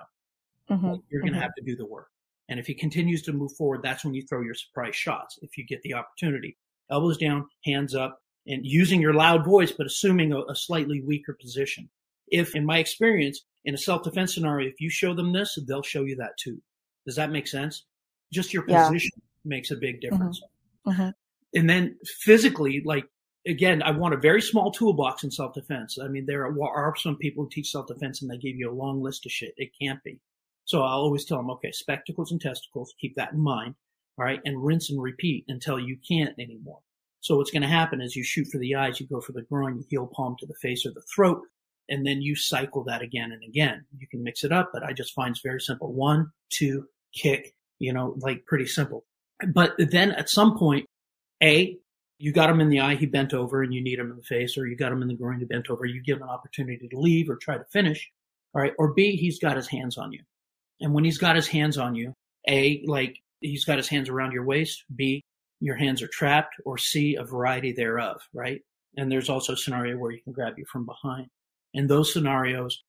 Mm-hmm. 0.70 0.94
You're 1.10 1.22
going 1.22 1.32
to 1.32 1.40
have 1.40 1.54
to 1.54 1.64
do 1.64 1.76
the 1.76 1.86
work. 1.86 2.08
And 2.48 2.60
if 2.60 2.66
he 2.66 2.74
continues 2.74 3.22
to 3.22 3.32
move 3.32 3.52
forward, 3.56 3.80
that's 3.82 4.04
when 4.04 4.14
you 4.14 4.22
throw 4.26 4.42
your 4.42 4.54
surprise 4.54 4.96
shots. 4.96 5.38
If 5.40 5.56
you 5.56 5.64
get 5.64 5.80
the 5.82 5.94
opportunity, 5.94 6.58
elbows 6.90 7.16
down, 7.16 7.46
hands 7.64 7.94
up, 7.94 8.20
and 8.46 8.60
using 8.66 9.00
your 9.00 9.14
loud 9.14 9.44
voice, 9.44 9.72
but 9.72 9.86
assuming 9.86 10.32
a, 10.32 10.40
a 10.50 10.54
slightly 10.54 11.00
weaker 11.00 11.36
position. 11.40 11.88
If, 12.28 12.54
in 12.54 12.66
my 12.66 12.78
experience, 12.78 13.40
in 13.64 13.74
a 13.74 13.78
self-defense 13.78 14.34
scenario, 14.34 14.68
if 14.68 14.80
you 14.80 14.90
show 14.90 15.14
them 15.14 15.32
this, 15.32 15.58
they'll 15.66 15.82
show 15.82 16.02
you 16.02 16.16
that 16.16 16.36
too. 16.38 16.60
Does 17.06 17.16
that 17.16 17.30
make 17.30 17.46
sense? 17.46 17.84
Just 18.32 18.52
your 18.52 18.64
Yeah. 18.68 18.88
position 18.88 19.22
makes 19.44 19.70
a 19.70 19.76
big 19.76 20.00
difference. 20.00 20.42
Mhm. 20.86 21.14
And 21.54 21.70
then 21.70 21.98
physically, 22.20 22.82
like 22.84 23.06
again, 23.46 23.82
I 23.82 23.90
want 23.90 24.14
a 24.14 24.18
very 24.18 24.40
small 24.40 24.70
toolbox 24.70 25.24
in 25.24 25.30
self-defense. 25.30 25.98
I 26.02 26.08
mean, 26.08 26.26
there 26.26 26.46
are, 26.46 26.94
some 26.96 27.16
people 27.16 27.44
who 27.44 27.50
teach 27.50 27.70
self-defense 27.70 28.22
and 28.22 28.30
they 28.30 28.38
give 28.38 28.56
you 28.56 28.70
a 28.70 28.72
long 28.72 29.02
list 29.02 29.26
of 29.26 29.32
shit. 29.32 29.54
It 29.56 29.70
can't 29.80 30.02
be. 30.02 30.20
So 30.64 30.82
I'll 30.82 31.00
always 31.00 31.24
tell 31.24 31.38
them, 31.38 31.50
okay, 31.50 31.72
spectacles 31.72 32.32
and 32.32 32.40
testicles, 32.40 32.94
keep 33.00 33.14
that 33.16 33.32
in 33.32 33.40
mind. 33.40 33.74
All 34.18 34.24
right. 34.24 34.40
And 34.44 34.64
rinse 34.64 34.90
and 34.90 35.02
repeat 35.02 35.44
until 35.48 35.78
you 35.78 35.98
can't 36.08 36.38
anymore. 36.38 36.78
So 37.20 37.36
what's 37.36 37.50
going 37.50 37.62
to 37.62 37.68
happen 37.68 38.00
is 38.00 38.14
you 38.14 38.22
shoot 38.22 38.48
for 38.48 38.58
the 38.58 38.74
eyes, 38.76 39.00
you 39.00 39.06
go 39.06 39.20
for 39.20 39.32
the 39.32 39.42
groin, 39.42 39.76
you 39.76 39.84
heel 39.88 40.10
palm 40.14 40.36
to 40.38 40.46
the 40.46 40.54
face 40.54 40.86
or 40.86 40.92
the 40.92 41.02
throat, 41.14 41.40
and 41.88 42.06
then 42.06 42.22
you 42.22 42.36
cycle 42.36 42.84
that 42.84 43.02
again 43.02 43.32
and 43.32 43.42
again. 43.42 43.84
You 43.98 44.06
can 44.06 44.22
mix 44.22 44.44
it 44.44 44.52
up, 44.52 44.70
but 44.72 44.82
I 44.82 44.92
just 44.92 45.14
find 45.14 45.32
it's 45.32 45.40
very 45.42 45.60
simple. 45.60 45.92
One, 45.92 46.30
two, 46.50 46.86
kick, 47.14 47.54
you 47.78 47.92
know, 47.92 48.14
like 48.18 48.46
pretty 48.46 48.66
simple. 48.66 49.04
But 49.52 49.72
then 49.78 50.12
at 50.12 50.28
some 50.28 50.56
point, 50.56 50.86
A, 51.42 51.78
you 52.18 52.32
got 52.32 52.50
him 52.50 52.60
in 52.60 52.68
the 52.68 52.80
eye, 52.80 52.94
he 52.94 53.06
bent 53.06 53.34
over 53.34 53.62
and 53.62 53.74
you 53.74 53.82
need 53.82 53.98
him 53.98 54.10
in 54.10 54.16
the 54.16 54.22
face, 54.22 54.56
or 54.56 54.66
you 54.66 54.76
got 54.76 54.92
him 54.92 55.02
in 55.02 55.08
the 55.08 55.14
groin, 55.14 55.38
he 55.38 55.44
bent 55.44 55.68
over, 55.70 55.84
you 55.84 56.02
give 56.02 56.18
him 56.18 56.22
an 56.22 56.28
opportunity 56.28 56.88
to 56.88 56.98
leave 56.98 57.28
or 57.28 57.36
try 57.36 57.58
to 57.58 57.64
finish. 57.64 58.10
All 58.54 58.62
right. 58.62 58.72
Or 58.78 58.94
B, 58.94 59.16
he's 59.16 59.38
got 59.38 59.56
his 59.56 59.66
hands 59.66 59.98
on 59.98 60.12
you. 60.12 60.20
And 60.80 60.94
when 60.94 61.04
he's 61.04 61.18
got 61.18 61.36
his 61.36 61.48
hands 61.48 61.76
on 61.76 61.94
you, 61.94 62.14
A, 62.48 62.84
like 62.86 63.18
he's 63.40 63.64
got 63.64 63.78
his 63.78 63.88
hands 63.88 64.08
around 64.08 64.32
your 64.32 64.44
waist, 64.44 64.84
B, 64.94 65.22
your 65.60 65.76
hands 65.76 66.02
are 66.02 66.08
trapped, 66.08 66.54
or 66.64 66.78
C, 66.78 67.16
a 67.16 67.24
variety 67.24 67.72
thereof, 67.72 68.20
right? 68.32 68.60
And 68.96 69.10
there's 69.10 69.28
also 69.28 69.54
a 69.54 69.56
scenario 69.56 69.96
where 69.96 70.12
you 70.12 70.22
can 70.22 70.32
grab 70.32 70.54
you 70.56 70.64
from 70.70 70.86
behind. 70.86 71.28
In 71.72 71.86
those 71.86 72.12
scenarios, 72.12 72.82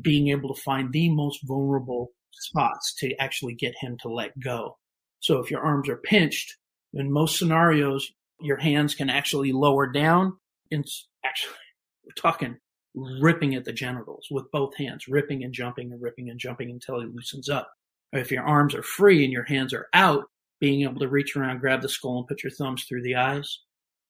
being 0.00 0.28
able 0.28 0.54
to 0.54 0.60
find 0.60 0.92
the 0.92 1.08
most 1.08 1.40
vulnerable 1.44 2.10
spots 2.32 2.94
to 2.94 3.14
actually 3.20 3.54
get 3.54 3.74
him 3.80 3.96
to 4.02 4.08
let 4.08 4.38
go. 4.40 4.76
So 5.20 5.38
if 5.38 5.50
your 5.50 5.60
arms 5.60 5.88
are 5.88 5.96
pinched, 5.96 6.56
in 6.94 7.12
most 7.12 7.38
scenarios, 7.38 8.10
your 8.42 8.58
hands 8.58 8.94
can 8.94 9.10
actually 9.10 9.52
lower 9.52 9.86
down 9.86 10.36
and 10.70 10.86
actually, 11.24 11.54
we're 12.04 12.12
talking 12.14 12.56
ripping 12.94 13.54
at 13.54 13.64
the 13.64 13.72
genitals 13.72 14.26
with 14.30 14.50
both 14.52 14.76
hands, 14.76 15.08
ripping 15.08 15.44
and 15.44 15.54
jumping 15.54 15.92
and 15.92 16.02
ripping 16.02 16.28
and 16.28 16.38
jumping 16.38 16.70
until 16.70 17.00
he 17.00 17.06
loosens 17.06 17.48
up. 17.48 17.72
If 18.12 18.30
your 18.30 18.44
arms 18.44 18.74
are 18.74 18.82
free 18.82 19.24
and 19.24 19.32
your 19.32 19.44
hands 19.44 19.72
are 19.72 19.88
out, 19.94 20.24
being 20.60 20.82
able 20.82 21.00
to 21.00 21.08
reach 21.08 21.34
around, 21.34 21.60
grab 21.60 21.80
the 21.80 21.88
skull 21.88 22.18
and 22.18 22.26
put 22.26 22.42
your 22.42 22.50
thumbs 22.50 22.84
through 22.84 23.02
the 23.02 23.16
eyes. 23.16 23.60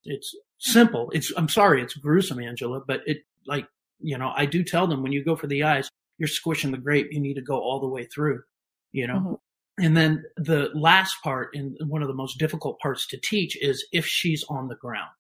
It's 0.05 0.35
simple. 0.59 1.11
It's, 1.15 1.33
I'm 1.37 1.49
sorry, 1.49 1.83
it's 1.83 1.95
gruesome, 1.95 2.41
Angela, 2.41 2.81
but 2.87 3.01
it 3.07 3.19
like, 3.47 3.67
you 4.01 4.19
know, 4.19 4.33
I 4.37 4.47
do 4.47 4.65
tell 4.65 4.87
them 4.87 5.03
when 5.03 5.13
you 5.13 5.25
go 5.25 5.37
for 5.37 5.47
the 5.47 5.63
eyes, 5.63 5.89
you're 6.19 6.29
squishing 6.29 6.73
the 6.73 6.79
grape. 6.79 7.09
You 7.11 7.21
need 7.21 7.35
to 7.35 7.41
go 7.43 7.59
all 7.61 7.81
the 7.81 7.87
way 7.89 8.05
through, 8.05 8.43
you 8.91 9.07
know? 9.07 9.15
Mhm. 9.15 9.39
And 9.79 9.97
then 9.97 10.25
the 10.37 10.71
last 10.75 11.17
part 11.23 11.55
and 11.55 11.77
one 11.87 12.03
of 12.03 12.09
the 12.09 12.15
most 12.15 12.39
difficult 12.39 12.79
parts 12.79 13.07
to 13.09 13.19
teach 13.19 13.57
is 13.63 13.87
if 13.93 14.07
she's 14.07 14.45
on 14.49 14.69
the 14.69 14.77
ground. 14.77 15.11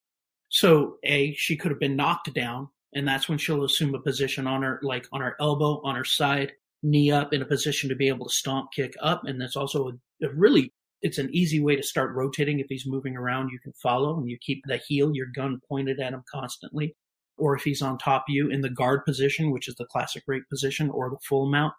So 0.50 0.98
A, 1.04 1.34
she 1.34 1.56
could 1.56 1.70
have 1.70 1.80
been 1.80 1.96
knocked 1.96 2.32
down 2.34 2.68
and 2.94 3.08
that's 3.08 3.28
when 3.28 3.38
she'll 3.38 3.64
assume 3.64 3.94
a 3.94 4.00
position 4.00 4.46
on 4.46 4.62
her, 4.62 4.78
like 4.82 5.08
on 5.12 5.22
her 5.22 5.36
elbow, 5.40 5.80
on 5.82 5.94
her 5.94 6.04
side, 6.04 6.52
knee 6.82 7.10
up 7.10 7.32
in 7.32 7.40
a 7.40 7.46
position 7.46 7.88
to 7.88 7.96
be 7.96 8.08
able 8.08 8.28
to 8.28 8.34
stomp 8.34 8.70
kick 8.72 8.94
up. 9.00 9.22
And 9.24 9.40
that's 9.40 9.56
also 9.56 9.88
a, 9.88 10.26
a 10.26 10.28
really, 10.34 10.70
it's 11.00 11.18
an 11.18 11.30
easy 11.32 11.60
way 11.60 11.74
to 11.76 11.82
start 11.82 12.14
rotating. 12.14 12.60
If 12.60 12.66
he's 12.68 12.86
moving 12.86 13.16
around, 13.16 13.48
you 13.50 13.58
can 13.58 13.72
follow 13.82 14.18
and 14.18 14.28
you 14.28 14.36
keep 14.40 14.62
the 14.66 14.76
heel, 14.76 15.12
your 15.14 15.28
gun 15.34 15.60
pointed 15.68 16.00
at 16.00 16.12
him 16.12 16.22
constantly. 16.30 16.94
Or 17.38 17.56
if 17.56 17.62
he's 17.62 17.80
on 17.80 17.96
top 17.96 18.24
of 18.28 18.34
you 18.34 18.50
in 18.50 18.60
the 18.60 18.68
guard 18.68 19.06
position, 19.06 19.50
which 19.50 19.68
is 19.68 19.74
the 19.76 19.86
classic 19.86 20.24
rape 20.26 20.44
position 20.50 20.90
or 20.90 21.08
the 21.08 21.16
full 21.26 21.50
mount, 21.50 21.72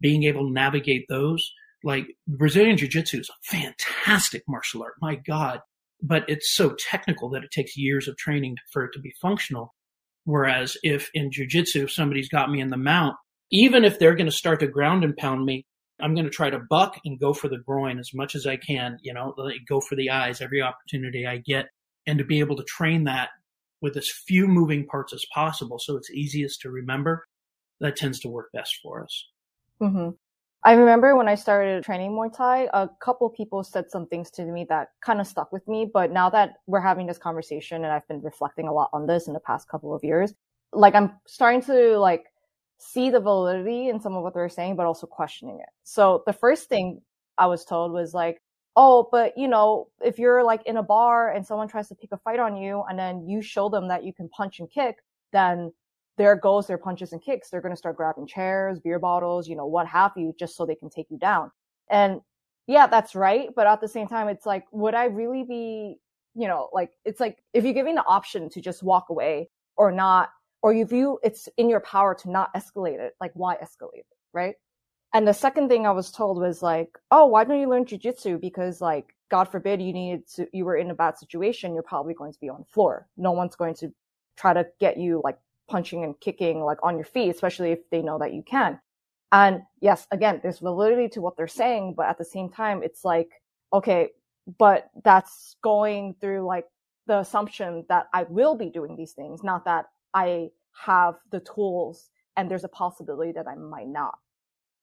being 0.00 0.24
able 0.24 0.48
to 0.48 0.52
navigate 0.52 1.06
those 1.08 1.52
like 1.86 2.08
Brazilian 2.26 2.76
Jiu 2.76 2.88
Jitsu 2.88 3.20
is 3.20 3.30
a 3.30 3.56
fantastic 3.56 4.42
martial 4.48 4.82
art. 4.82 4.94
My 5.00 5.14
God. 5.14 5.60
But 6.02 6.24
it's 6.28 6.50
so 6.52 6.74
technical 6.76 7.30
that 7.30 7.44
it 7.44 7.52
takes 7.52 7.76
years 7.76 8.08
of 8.08 8.16
training 8.16 8.56
for 8.72 8.84
it 8.84 8.90
to 8.94 8.98
be 8.98 9.14
functional. 9.22 9.72
Whereas 10.24 10.76
if 10.82 11.08
in 11.14 11.30
Jiu 11.30 11.46
Jitsu, 11.46 11.86
somebody's 11.86 12.28
got 12.28 12.50
me 12.50 12.60
in 12.60 12.70
the 12.70 12.76
mount, 12.76 13.14
even 13.52 13.84
if 13.84 14.00
they're 14.00 14.16
going 14.16 14.26
to 14.26 14.32
start 14.32 14.58
to 14.60 14.66
ground 14.66 15.04
and 15.04 15.16
pound 15.16 15.44
me, 15.44 15.64
I'm 16.00 16.12
going 16.14 16.24
to 16.24 16.30
try 16.30 16.50
to 16.50 16.58
buck 16.68 16.98
and 17.04 17.20
go 17.20 17.32
for 17.32 17.48
the 17.48 17.62
groin 17.64 18.00
as 18.00 18.10
much 18.12 18.34
as 18.34 18.48
I 18.48 18.56
can, 18.56 18.98
you 19.00 19.14
know, 19.14 19.32
go 19.68 19.80
for 19.80 19.94
the 19.94 20.10
eyes 20.10 20.40
every 20.40 20.60
opportunity 20.60 21.24
I 21.24 21.36
get 21.38 21.66
and 22.04 22.18
to 22.18 22.24
be 22.24 22.40
able 22.40 22.56
to 22.56 22.64
train 22.64 23.04
that 23.04 23.28
with 23.80 23.96
as 23.96 24.10
few 24.10 24.48
moving 24.48 24.86
parts 24.86 25.12
as 25.12 25.24
possible 25.32 25.78
so 25.78 25.96
it's 25.96 26.10
easiest 26.10 26.62
to 26.62 26.70
remember, 26.70 27.26
that 27.80 27.94
tends 27.94 28.18
to 28.20 28.28
work 28.28 28.48
best 28.52 28.74
for 28.82 29.04
us. 29.04 29.28
hmm 29.80 30.10
I 30.66 30.72
remember 30.72 31.14
when 31.14 31.28
I 31.28 31.36
started 31.36 31.84
training 31.84 32.10
Muay 32.10 32.36
Thai, 32.36 32.68
a 32.74 32.88
couple 32.98 33.30
people 33.30 33.62
said 33.62 33.88
some 33.88 34.04
things 34.04 34.32
to 34.32 34.44
me 34.44 34.66
that 34.68 34.88
kind 35.00 35.20
of 35.20 35.28
stuck 35.28 35.52
with 35.52 35.66
me. 35.68 35.88
But 35.94 36.10
now 36.10 36.28
that 36.30 36.54
we're 36.66 36.80
having 36.80 37.06
this 37.06 37.18
conversation 37.18 37.84
and 37.84 37.92
I've 37.92 38.06
been 38.08 38.20
reflecting 38.20 38.66
a 38.66 38.72
lot 38.72 38.90
on 38.92 39.06
this 39.06 39.28
in 39.28 39.32
the 39.32 39.38
past 39.38 39.68
couple 39.68 39.94
of 39.94 40.02
years, 40.02 40.34
like 40.72 40.96
I'm 40.96 41.12
starting 41.24 41.62
to 41.62 41.96
like 41.98 42.24
see 42.78 43.10
the 43.10 43.20
validity 43.20 43.90
in 43.90 44.00
some 44.00 44.16
of 44.16 44.24
what 44.24 44.34
they're 44.34 44.48
saying, 44.48 44.74
but 44.74 44.86
also 44.86 45.06
questioning 45.06 45.60
it. 45.60 45.68
So 45.84 46.24
the 46.26 46.32
first 46.32 46.68
thing 46.68 47.00
I 47.38 47.46
was 47.46 47.64
told 47.64 47.92
was 47.92 48.12
like, 48.12 48.42
oh, 48.74 49.08
but 49.12 49.38
you 49.38 49.46
know, 49.46 49.86
if 50.04 50.18
you're 50.18 50.42
like 50.42 50.66
in 50.66 50.78
a 50.78 50.82
bar 50.82 51.32
and 51.32 51.46
someone 51.46 51.68
tries 51.68 51.86
to 51.90 51.94
pick 51.94 52.10
a 52.10 52.16
fight 52.16 52.40
on 52.40 52.56
you 52.56 52.82
and 52.90 52.98
then 52.98 53.28
you 53.28 53.40
show 53.40 53.68
them 53.68 53.86
that 53.86 54.02
you 54.02 54.12
can 54.12 54.28
punch 54.30 54.58
and 54.58 54.68
kick, 54.68 54.96
then 55.32 55.72
there 56.18 56.36
goes 56.36 56.66
their 56.66 56.78
punches 56.78 57.12
and 57.12 57.22
kicks. 57.22 57.50
They're 57.50 57.60
going 57.60 57.74
to 57.74 57.76
start 57.76 57.96
grabbing 57.96 58.26
chairs, 58.26 58.80
beer 58.80 58.98
bottles, 58.98 59.48
you 59.48 59.56
know, 59.56 59.66
what 59.66 59.86
have 59.86 60.12
you, 60.16 60.34
just 60.38 60.56
so 60.56 60.64
they 60.64 60.74
can 60.74 60.90
take 60.90 61.06
you 61.10 61.18
down. 61.18 61.50
And 61.90 62.20
yeah, 62.66 62.86
that's 62.86 63.14
right. 63.14 63.50
But 63.54 63.66
at 63.66 63.80
the 63.80 63.88
same 63.88 64.08
time, 64.08 64.28
it's 64.28 64.46
like, 64.46 64.64
would 64.72 64.94
I 64.94 65.04
really 65.04 65.44
be, 65.44 65.96
you 66.34 66.48
know, 66.48 66.68
like, 66.72 66.92
it's 67.04 67.20
like 67.20 67.38
if 67.52 67.64
you're 67.64 67.74
giving 67.74 67.94
the 67.94 68.06
option 68.06 68.48
to 68.50 68.60
just 68.60 68.82
walk 68.82 69.10
away 69.10 69.50
or 69.76 69.92
not, 69.92 70.30
or 70.62 70.72
you 70.72 70.84
view 70.84 71.18
it's 71.22 71.48
in 71.58 71.68
your 71.68 71.80
power 71.80 72.14
to 72.14 72.30
not 72.30 72.52
escalate 72.54 72.98
it, 72.98 73.14
like, 73.20 73.32
why 73.34 73.56
escalate 73.56 73.98
it? 73.98 74.06
Right. 74.32 74.54
And 75.14 75.28
the 75.28 75.32
second 75.32 75.68
thing 75.68 75.86
I 75.86 75.92
was 75.92 76.10
told 76.10 76.38
was 76.38 76.62
like, 76.62 76.90
oh, 77.10 77.26
why 77.26 77.44
don't 77.44 77.60
you 77.60 77.68
learn 77.68 77.84
jujitsu? 77.84 78.40
Because 78.40 78.80
like, 78.80 79.14
God 79.30 79.44
forbid 79.44 79.80
you 79.80 79.92
needed 79.92 80.26
to, 80.34 80.48
you 80.52 80.64
were 80.64 80.76
in 80.76 80.90
a 80.90 80.94
bad 80.94 81.18
situation, 81.18 81.72
you're 81.72 81.82
probably 81.82 82.14
going 82.14 82.32
to 82.32 82.40
be 82.40 82.48
on 82.48 82.60
the 82.60 82.72
floor. 82.72 83.06
No 83.16 83.32
one's 83.32 83.56
going 83.56 83.74
to 83.76 83.92
try 84.36 84.52
to 84.52 84.66
get 84.78 84.98
you 84.98 85.20
like 85.24 85.38
punching 85.68 86.04
and 86.04 86.18
kicking 86.20 86.60
like 86.60 86.78
on 86.82 86.96
your 86.96 87.04
feet, 87.04 87.30
especially 87.30 87.72
if 87.72 87.78
they 87.90 88.02
know 88.02 88.18
that 88.18 88.32
you 88.32 88.42
can. 88.42 88.78
And 89.32 89.62
yes, 89.80 90.06
again, 90.10 90.40
there's 90.42 90.60
validity 90.60 91.08
to 91.10 91.20
what 91.20 91.36
they're 91.36 91.48
saying, 91.48 91.94
but 91.96 92.06
at 92.06 92.18
the 92.18 92.24
same 92.24 92.48
time, 92.48 92.82
it's 92.82 93.04
like, 93.04 93.28
okay, 93.72 94.10
but 94.58 94.88
that's 95.04 95.56
going 95.62 96.14
through 96.20 96.46
like 96.46 96.66
the 97.06 97.18
assumption 97.18 97.84
that 97.88 98.06
I 98.12 98.24
will 98.24 98.54
be 98.54 98.70
doing 98.70 98.96
these 98.96 99.12
things, 99.12 99.42
not 99.42 99.64
that 99.64 99.86
I 100.14 100.50
have 100.84 101.14
the 101.30 101.40
tools 101.40 102.10
and 102.36 102.50
there's 102.50 102.64
a 102.64 102.68
possibility 102.68 103.32
that 103.32 103.48
I 103.48 103.54
might 103.54 103.88
not. 103.88 104.18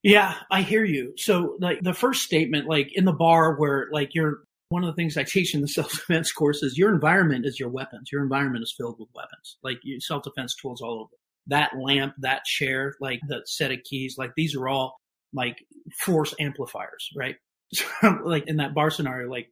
Yeah, 0.02 0.36
I 0.52 0.64
hear 0.64 0.84
you. 0.84 1.14
So 1.16 1.56
like 1.60 1.82
the 1.82 1.94
first 1.94 2.24
statement, 2.24 2.68
like 2.68 2.92
in 2.94 3.06
the 3.06 3.14
bar 3.14 3.56
where 3.56 3.88
like 3.92 4.14
you're 4.14 4.44
one 4.74 4.84
of 4.84 4.88
the 4.88 5.00
things 5.00 5.18
I 5.18 5.24
teach 5.24 5.54
in 5.54 5.62
the 5.62 5.68
self 5.80 5.92
defense 5.92 6.32
course 6.32 6.64
is 6.64 6.78
your 6.78 6.92
environment 6.92 7.46
is 7.46 7.60
your 7.60 7.70
weapons. 7.70 8.10
Your 8.12 8.24
environment 8.24 8.64
is 8.64 8.74
filled 8.76 9.00
with 9.00 9.10
weapons, 9.14 9.58
like 9.64 9.78
your 9.84 10.00
self 10.00 10.24
defense 10.24 10.56
tools 10.56 10.82
all 10.82 11.02
over. 11.02 11.16
That 11.48 11.78
lamp, 11.78 12.16
that 12.20 12.44
chair, 12.46 12.96
like 13.00 13.20
the 13.28 13.44
set 13.46 13.72
of 13.72 13.84
keys, 13.84 14.16
like 14.18 14.32
these 14.36 14.56
are 14.56 14.68
all 14.68 14.96
like 15.32 15.58
force 16.00 16.34
amplifiers, 16.40 17.10
right? 17.16 17.36
So, 17.76 18.20
like 18.24 18.44
in 18.46 18.58
that 18.58 18.76
bar 18.76 18.92
scenario, 18.92 19.28
like, 19.28 19.50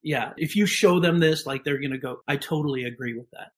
yeah, 0.00 0.32
if 0.36 0.54
you 0.54 0.64
show 0.64 1.00
them 1.00 1.18
this, 1.18 1.44
like 1.44 1.64
they're 1.64 1.80
going 1.80 1.90
to 1.90 1.98
go, 1.98 2.18
I 2.28 2.36
totally 2.36 2.84
agree 2.84 3.14
with 3.18 3.28
that. 3.32 3.48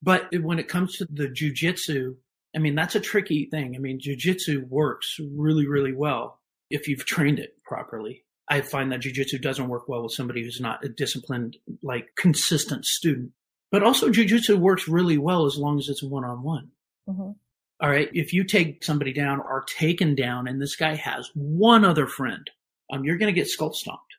But 0.00 0.28
when 0.42 0.60
it 0.60 0.68
comes 0.68 0.96
to 0.98 1.06
the 1.06 1.26
jujitsu, 1.26 2.14
I 2.54 2.60
mean, 2.60 2.76
that's 2.76 2.94
a 2.94 3.00
tricky 3.00 3.48
thing. 3.50 3.74
I 3.74 3.80
mean, 3.80 3.98
jujitsu 3.98 4.68
works 4.68 5.16
really, 5.18 5.66
really 5.66 5.92
well 5.92 6.38
if 6.70 6.86
you've 6.86 7.04
trained 7.04 7.40
it 7.40 7.56
properly. 7.64 8.23
I 8.48 8.60
find 8.60 8.92
that 8.92 9.00
jujitsu 9.00 9.40
doesn't 9.40 9.68
work 9.68 9.88
well 9.88 10.02
with 10.02 10.12
somebody 10.12 10.42
who's 10.42 10.60
not 10.60 10.84
a 10.84 10.88
disciplined, 10.88 11.56
like 11.82 12.14
consistent 12.16 12.84
student. 12.84 13.32
But 13.70 13.82
also 13.82 14.10
jujitsu 14.10 14.56
works 14.58 14.86
really 14.86 15.18
well 15.18 15.46
as 15.46 15.56
long 15.56 15.78
as 15.78 15.88
it's 15.88 16.02
one 16.02 16.24
on 16.24 16.42
one. 16.42 16.70
All 17.80 17.90
right. 17.90 18.08
If 18.12 18.32
you 18.32 18.44
take 18.44 18.84
somebody 18.84 19.12
down 19.12 19.40
or 19.40 19.64
taken 19.66 20.14
down 20.14 20.46
and 20.46 20.60
this 20.60 20.76
guy 20.76 20.94
has 20.94 21.30
one 21.34 21.84
other 21.84 22.06
friend, 22.06 22.48
um, 22.92 23.04
you're 23.04 23.18
going 23.18 23.34
to 23.34 23.38
get 23.38 23.48
skull 23.48 23.72
stomped. 23.72 24.14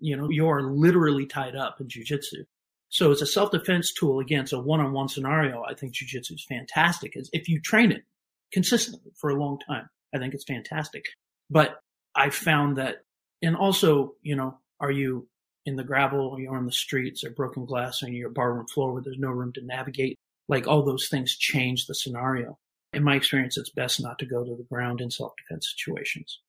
You 0.00 0.16
know, 0.16 0.28
you 0.28 0.48
are 0.48 0.62
literally 0.62 1.26
tied 1.26 1.56
up 1.56 1.80
in 1.80 1.88
jujitsu. 1.88 2.44
So 2.90 3.10
it's 3.10 3.22
a 3.22 3.26
self-defense 3.26 3.92
tool 3.92 4.20
against 4.20 4.52
a 4.52 4.58
one-on-one 4.58 5.08
scenario. 5.08 5.62
I 5.62 5.74
think 5.74 5.94
jujitsu 5.94 6.32
is 6.32 6.46
fantastic. 6.48 7.14
If 7.32 7.48
you 7.48 7.60
train 7.60 7.92
it 7.92 8.04
consistently 8.52 9.12
for 9.16 9.30
a 9.30 9.40
long 9.40 9.58
time, 9.66 9.88
I 10.14 10.18
think 10.18 10.34
it's 10.34 10.44
fantastic. 10.44 11.04
But 11.50 11.80
I 12.14 12.30
found 12.30 12.76
that, 12.76 13.04
and 13.42 13.56
also, 13.56 14.14
you 14.22 14.36
know, 14.36 14.58
are 14.80 14.90
you 14.90 15.28
in 15.66 15.76
the 15.76 15.84
gravel 15.84 16.28
or 16.28 16.40
you're 16.40 16.56
on 16.56 16.66
the 16.66 16.72
streets 16.72 17.24
or 17.24 17.30
broken 17.30 17.64
glass 17.64 18.02
on 18.02 18.12
your 18.12 18.30
barroom 18.30 18.66
floor 18.66 18.92
where 18.92 19.02
there's 19.02 19.18
no 19.18 19.30
room 19.30 19.52
to 19.54 19.64
navigate? 19.64 20.18
Like 20.48 20.66
all 20.66 20.82
those 20.82 21.08
things 21.08 21.36
change 21.36 21.86
the 21.86 21.94
scenario. 21.94 22.58
In 22.92 23.04
my 23.04 23.16
experience, 23.16 23.58
it's 23.58 23.70
best 23.70 24.00
not 24.02 24.18
to 24.20 24.26
go 24.26 24.44
to 24.44 24.56
the 24.56 24.64
ground 24.64 25.00
in 25.00 25.10
self-defense 25.10 25.74
situations. 25.76 26.40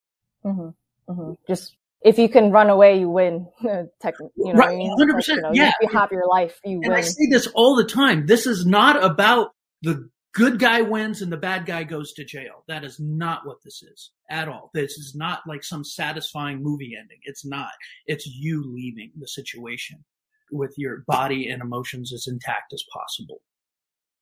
Mm-hmm. 0.45 1.11
Mm-hmm. 1.11 1.33
Just 1.47 1.75
if 2.01 2.17
you 2.17 2.29
can 2.29 2.51
run 2.51 2.69
away, 2.69 2.99
you 2.99 3.09
win. 3.09 3.47
Tech, 4.01 4.15
you 4.19 4.53
know, 4.53 4.53
right, 4.53 4.79
hundred 4.97 5.15
percent. 5.15 5.37
You 5.37 5.43
know, 5.43 5.51
yeah, 5.53 5.73
you 5.81 5.89
have 5.89 6.11
your 6.11 6.27
life, 6.27 6.59
you 6.63 6.79
and 6.81 6.87
win. 6.87 6.93
I 6.93 7.01
say 7.01 7.27
this 7.29 7.47
all 7.47 7.75
the 7.75 7.83
time. 7.83 8.25
This 8.25 8.47
is 8.47 8.65
not 8.65 9.03
about 9.03 9.53
the 9.81 10.09
good 10.33 10.59
guy 10.59 10.81
wins 10.81 11.21
and 11.21 11.31
the 11.31 11.37
bad 11.37 11.65
guy 11.65 11.83
goes 11.83 12.13
to 12.13 12.23
jail. 12.23 12.63
That 12.67 12.83
is 12.83 12.99
not 12.99 13.45
what 13.45 13.57
this 13.63 13.81
is 13.81 14.11
at 14.29 14.47
all. 14.47 14.69
This 14.73 14.97
is 14.97 15.15
not 15.15 15.41
like 15.47 15.63
some 15.63 15.83
satisfying 15.83 16.61
movie 16.61 16.95
ending. 16.99 17.19
It's 17.23 17.45
not. 17.45 17.71
It's 18.05 18.25
you 18.25 18.63
leaving 18.65 19.11
the 19.17 19.27
situation 19.27 20.03
with 20.51 20.73
your 20.77 21.03
body 21.07 21.49
and 21.49 21.61
emotions 21.61 22.13
as 22.13 22.27
intact 22.27 22.73
as 22.73 22.83
possible. 22.93 23.41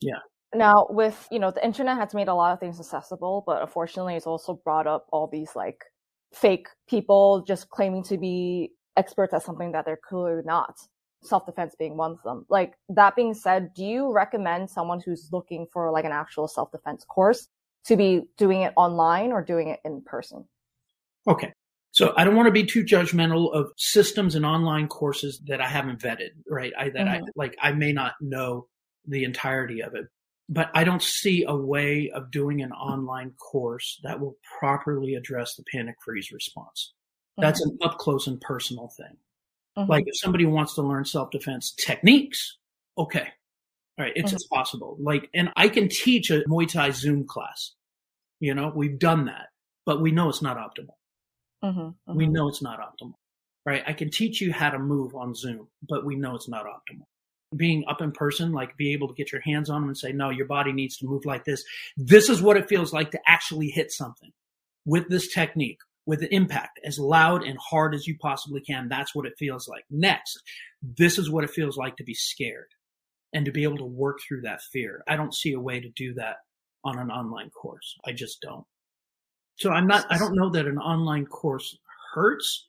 Yeah. 0.02 0.20
Now, 0.54 0.88
with 0.90 1.28
you 1.30 1.40
know, 1.40 1.52
the 1.52 1.66
internet 1.66 1.98
has 1.98 2.14
made 2.14 2.30
a 2.30 2.34
lot 2.34 2.54
of 2.54 2.60
things 2.60 2.80
accessible, 2.80 3.44
but 3.46 3.62
unfortunately, 3.62 4.16
it's 4.16 4.28
also 4.28 4.62
brought 4.64 4.88
up 4.88 5.06
all 5.12 5.28
these 5.28 5.56
like 5.56 5.84
fake 6.34 6.68
people 6.90 7.44
just 7.46 7.70
claiming 7.70 8.04
to 8.04 8.18
be 8.18 8.72
experts 8.96 9.34
at 9.34 9.44
something 9.44 9.74
that 9.74 9.86
they're 9.86 10.00
clearly 10.08 10.44
not. 10.46 10.76
Self 11.28 11.46
defense 11.46 11.76
being 11.78 11.98
one 11.98 12.12
of 12.12 12.24
them. 12.24 12.46
Like 12.50 12.74
that 12.90 13.16
being 13.16 13.34
said, 13.34 13.74
do 13.74 13.84
you 13.84 14.12
recommend 14.12 14.70
someone 14.70 15.00
who's 15.00 15.30
looking 15.32 15.68
for 15.72 15.92
like 15.92 16.06
an 16.06 16.12
actual 16.12 16.48
self 16.48 16.72
defense 16.72 17.04
course 17.04 17.48
to 17.86 17.96
be 17.96 18.24
doing 18.38 18.62
it 18.62 18.74
online 18.76 19.32
or 19.32 19.42
doing 19.42 19.70
it 19.70 19.80
in 19.84 20.02
person? 20.02 20.46
Okay. 21.28 21.54
So 21.92 22.14
I 22.16 22.24
don't 22.24 22.36
want 22.36 22.48
to 22.48 22.52
be 22.52 22.64
too 22.64 22.84
judgmental 22.84 23.52
of 23.54 23.72
systems 23.78 24.36
and 24.36 24.46
online 24.46 24.88
courses 24.88 25.42
that 25.48 25.62
I 25.62 25.68
haven't 25.68 26.00
vetted, 26.00 26.30
right? 26.48 26.72
I, 26.78 26.90
that 26.90 26.96
mm-hmm. 26.96 27.24
I 27.26 27.30
like, 27.36 27.58
I 27.62 27.72
may 27.72 27.92
not 27.92 28.14
know 28.22 28.68
the 29.08 29.24
entirety 29.24 29.82
of 29.82 29.96
it, 29.96 30.06
but 30.50 30.70
I 30.74 30.84
don't 30.84 31.02
see 31.02 31.44
a 31.48 31.56
way 31.56 32.12
of 32.14 32.30
doing 32.30 32.62
an 32.62 32.72
online 32.72 33.32
course 33.32 34.00
that 34.04 34.20
will 34.20 34.38
properly 34.60 35.16
address 35.16 35.56
the 35.56 35.64
panic 35.72 35.96
freeze 36.04 36.32
response. 36.32 36.94
That's 37.38 37.62
mm-hmm. 37.62 37.78
an 37.82 37.90
up 37.90 37.98
close 37.98 38.28
and 38.28 38.40
personal 38.40 38.90
thing. 38.90 39.18
Mm-hmm. 39.78 39.90
Like 39.92 40.06
if 40.08 40.18
somebody 40.18 40.46
wants 40.46 40.76
to 40.76 40.82
learn 40.82 41.06
self 41.06 41.32
defense 41.32 41.72
techniques, 41.72 42.58
okay. 42.98 43.28
All 44.00 44.06
right. 44.06 44.14
It's, 44.16 44.34
mm-hmm. 44.34 44.56
possible. 44.56 44.98
Like, 45.00 45.30
and 45.34 45.50
I 45.56 45.70
can 45.70 45.90
teach 45.90 46.30
a 46.30 46.42
Muay 46.50 46.72
Thai 46.72 46.92
Zoom 46.92 47.26
class. 47.26 47.74
You 48.40 48.54
know, 48.54 48.72
we've 48.76 49.00
done 49.00 49.26
that, 49.26 49.48
but 49.86 50.02
we 50.02 50.12
know 50.12 50.30
it's 50.30 50.42
not 50.42 50.58
optimal. 50.58 50.96
Mm-hmm. 51.64 52.16
We 52.16 52.26
Mm-hmm. 52.26 52.34
know 52.34 52.48
it's 52.48 52.62
not 52.62 52.80
optimal. 52.80 53.14
Right. 53.66 53.84
I 53.86 53.94
can 53.94 54.10
teach 54.12 54.40
you 54.40 54.54
how 54.54 54.70
to 54.70 54.80
move 54.80 55.14
on 55.16 55.36
Zoom, 55.36 55.68
but 55.88 56.06
we 56.06 56.16
know 56.16 56.36
it's 56.36 56.48
not 56.48 56.66
optimal 56.66 57.06
being 57.56 57.86
up 57.88 58.02
in 58.02 58.12
person, 58.12 58.52
like 58.52 58.76
be 58.76 58.94
able 58.94 59.08
to 59.08 59.14
get 59.14 59.32
your 59.32 59.42
hands 59.42 59.70
on 59.70 59.82
them 59.82 59.90
and 59.90 59.98
say, 59.98 60.12
no, 60.12 60.30
your 60.30 60.46
body 60.46 60.74
needs 60.74 60.98
to 60.98 61.06
move 61.06 61.26
like 61.26 61.46
this. 61.46 61.64
This 61.96 62.30
is 62.30 62.42
what 62.42 62.58
it 62.58 62.68
feels 62.68 62.92
like 62.92 63.12
to 63.12 63.20
actually 63.26 63.70
hit 63.70 63.92
something 63.92 64.32
with 64.86 65.08
this 65.10 65.34
technique, 65.34 65.80
with 66.08 66.24
an 66.24 66.30
impact 66.32 66.80
as 66.86 66.98
loud 66.98 67.44
and 67.44 67.60
hard 67.60 67.94
as 67.94 68.08
you 68.08 68.18
possibly 68.18 68.62
can. 68.62 68.88
That's 68.88 69.14
what 69.14 69.28
it 69.28 69.38
feels 69.38 69.68
like. 69.68 69.84
Next, 69.92 70.42
this 70.82 71.20
is 71.20 71.30
what 71.30 71.44
it 71.44 71.52
feels 71.52 71.78
like 71.78 71.98
to 71.98 72.04
be 72.04 72.14
scared 72.14 72.70
and 73.34 73.46
to 73.46 73.52
be 73.52 73.64
able 73.64 73.78
to 73.78 73.86
work 73.86 74.20
through 74.26 74.42
that 74.42 74.62
fear. 74.62 75.04
I 75.08 75.18
don't 75.18 75.36
see 75.36 75.52
a 75.52 75.60
way 75.60 75.82
to 75.82 75.90
do 75.90 76.14
that 76.14 76.38
on 76.86 76.98
an 76.98 77.12
online 77.12 77.50
course. 77.50 77.98
I 78.06 78.14
just 78.14 78.40
don't. 78.42 78.66
So 79.58 79.72
I'm 79.72 79.86
not, 79.86 80.06
I 80.10 80.18
don't 80.18 80.36
know 80.36 80.50
that 80.52 80.66
an 80.66 80.78
online 80.78 81.26
course 81.26 81.78
hurts 82.14 82.68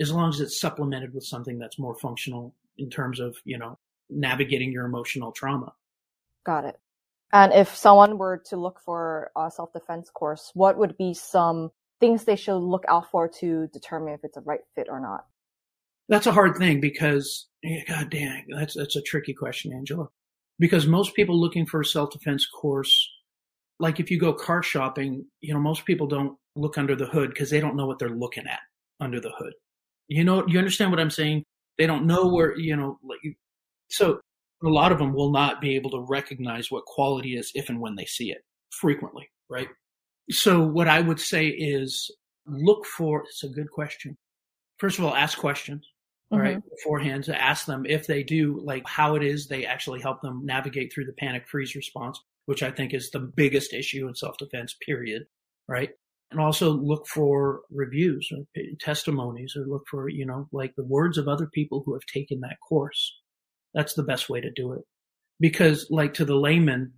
as 0.00 0.10
long 0.10 0.30
as 0.30 0.40
it's 0.40 0.60
supplemented 0.60 1.14
with 1.14 1.24
something 1.24 1.58
that's 1.58 1.78
more 1.78 1.94
functional 1.94 2.54
in 2.76 2.90
terms 2.90 3.20
of, 3.20 3.36
you 3.44 3.56
know, 3.56 3.78
navigating 4.08 4.72
your 4.72 4.84
emotional 4.84 5.30
trauma. 5.30 5.72
Got 6.44 6.64
it. 6.64 6.80
And 7.32 7.52
if 7.52 7.76
someone 7.76 8.18
were 8.18 8.38
to 8.46 8.56
look 8.56 8.80
for 8.80 9.30
a 9.36 9.48
self 9.48 9.72
defense 9.72 10.10
course, 10.10 10.50
what 10.54 10.76
would 10.76 10.98
be 10.98 11.14
some 11.14 11.70
things 12.00 12.24
they 12.24 12.36
should 12.36 12.58
look 12.58 12.84
out 12.88 13.10
for 13.10 13.28
to 13.28 13.68
determine 13.72 14.14
if 14.14 14.20
it's 14.24 14.36
a 14.36 14.40
right 14.40 14.60
fit 14.74 14.88
or 14.90 15.00
not? 15.00 15.26
That's 16.08 16.26
a 16.26 16.32
hard 16.32 16.56
thing 16.56 16.80
because, 16.80 17.46
God 17.86 18.10
dang, 18.10 18.46
that's 18.56 18.74
that's 18.74 18.96
a 18.96 19.02
tricky 19.02 19.32
question, 19.32 19.72
Angela. 19.72 20.08
Because 20.58 20.86
most 20.86 21.14
people 21.14 21.40
looking 21.40 21.66
for 21.66 21.80
a 21.80 21.84
self 21.84 22.10
defense 22.10 22.46
course, 22.46 22.92
like 23.78 24.00
if 24.00 24.10
you 24.10 24.18
go 24.18 24.32
car 24.32 24.62
shopping, 24.62 25.24
you 25.40 25.54
know, 25.54 25.60
most 25.60 25.84
people 25.84 26.06
don't 26.06 26.36
look 26.56 26.78
under 26.78 26.96
the 26.96 27.06
hood 27.06 27.30
because 27.30 27.50
they 27.50 27.60
don't 27.60 27.76
know 27.76 27.86
what 27.86 27.98
they're 27.98 28.08
looking 28.08 28.46
at 28.46 28.58
under 28.98 29.20
the 29.20 29.30
hood. 29.38 29.52
You 30.08 30.24
know, 30.24 30.44
you 30.48 30.58
understand 30.58 30.90
what 30.90 31.00
I'm 31.00 31.10
saying? 31.10 31.44
They 31.78 31.86
don't 31.86 32.06
know 32.06 32.26
where, 32.28 32.58
you 32.58 32.76
know, 32.76 32.98
like 33.04 33.20
so 33.88 34.20
a 34.62 34.68
lot 34.68 34.92
of 34.92 34.98
them 34.98 35.14
will 35.14 35.30
not 35.30 35.60
be 35.60 35.74
able 35.76 35.90
to 35.90 36.04
recognize 36.08 36.70
what 36.70 36.84
quality 36.84 37.36
is 37.36 37.50
if 37.54 37.68
and 37.68 37.80
when 37.80 37.94
they 37.94 38.04
see 38.04 38.30
it 38.30 38.42
frequently, 38.70 39.30
right? 39.48 39.68
So 40.30 40.60
what 40.62 40.88
I 40.88 41.00
would 41.00 41.20
say 41.20 41.48
is 41.48 42.10
look 42.46 42.86
for, 42.86 43.22
it's 43.22 43.44
a 43.44 43.48
good 43.48 43.70
question. 43.70 44.16
First 44.78 44.98
of 44.98 45.04
all, 45.04 45.14
ask 45.14 45.38
questions, 45.38 45.86
mm-hmm. 46.32 46.42
right? 46.42 46.62
Beforehand 46.70 47.24
to 47.24 47.40
ask 47.40 47.66
them 47.66 47.84
if 47.86 48.06
they 48.06 48.22
do, 48.22 48.60
like 48.64 48.86
how 48.86 49.14
it 49.16 49.22
is 49.22 49.46
they 49.46 49.66
actually 49.66 50.00
help 50.00 50.22
them 50.22 50.42
navigate 50.44 50.92
through 50.92 51.06
the 51.06 51.12
panic 51.12 51.48
freeze 51.48 51.74
response, 51.74 52.20
which 52.46 52.62
I 52.62 52.70
think 52.70 52.94
is 52.94 53.10
the 53.10 53.20
biggest 53.20 53.72
issue 53.72 54.08
in 54.08 54.14
self-defense 54.14 54.76
period, 54.86 55.24
right? 55.68 55.90
And 56.30 56.40
also 56.40 56.70
look 56.70 57.06
for 57.08 57.62
reviews 57.70 58.30
or 58.32 58.44
testimonies 58.80 59.54
or 59.56 59.66
look 59.66 59.84
for, 59.90 60.08
you 60.08 60.24
know, 60.24 60.48
like 60.52 60.74
the 60.76 60.84
words 60.84 61.18
of 61.18 61.28
other 61.28 61.46
people 61.46 61.82
who 61.84 61.94
have 61.94 62.06
taken 62.12 62.40
that 62.40 62.58
course 62.68 63.12
that's 63.74 63.94
the 63.94 64.02
best 64.02 64.28
way 64.28 64.40
to 64.40 64.50
do 64.50 64.72
it. 64.72 64.82
Because 65.38 65.86
like 65.90 66.14
to 66.14 66.24
the 66.24 66.36
layman, 66.36 66.92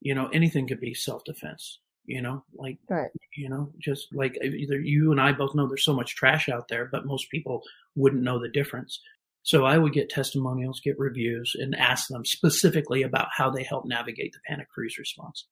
You 0.00 0.14
know, 0.14 0.28
anything 0.32 0.66
could 0.66 0.80
be 0.80 0.94
self 0.94 1.24
defense. 1.24 1.80
You 2.10 2.22
know, 2.22 2.44
like 2.54 2.78
right. 2.88 3.10
you 3.36 3.48
know, 3.48 3.72
just 3.78 4.08
like 4.12 4.36
either 4.42 4.80
you 4.80 5.12
and 5.12 5.20
I 5.20 5.30
both 5.32 5.54
know 5.54 5.68
there's 5.68 5.84
so 5.84 5.94
much 5.94 6.16
trash 6.16 6.48
out 6.48 6.66
there, 6.68 6.88
but 6.90 7.06
most 7.06 7.30
people 7.30 7.62
wouldn't 7.94 8.22
know 8.22 8.40
the 8.40 8.48
difference. 8.48 9.00
So 9.42 9.64
I 9.64 9.78
would 9.78 9.92
get 9.92 10.10
testimonials, 10.10 10.80
get 10.80 10.98
reviews, 10.98 11.54
and 11.58 11.74
ask 11.76 12.08
them 12.08 12.24
specifically 12.26 13.02
about 13.02 13.28
how 13.36 13.50
they 13.50 13.62
help 13.62 13.86
navigate 13.86 14.32
the 14.32 14.40
panic 14.46 14.66
freeze 14.74 14.98
response. 14.98 15.46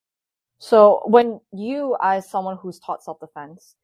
So 0.58 1.02
when 1.04 1.40
you, 1.52 1.96
as 2.02 2.28
someone 2.28 2.56
who's 2.56 2.80
taught 2.80 3.04
self-defense, 3.04 3.76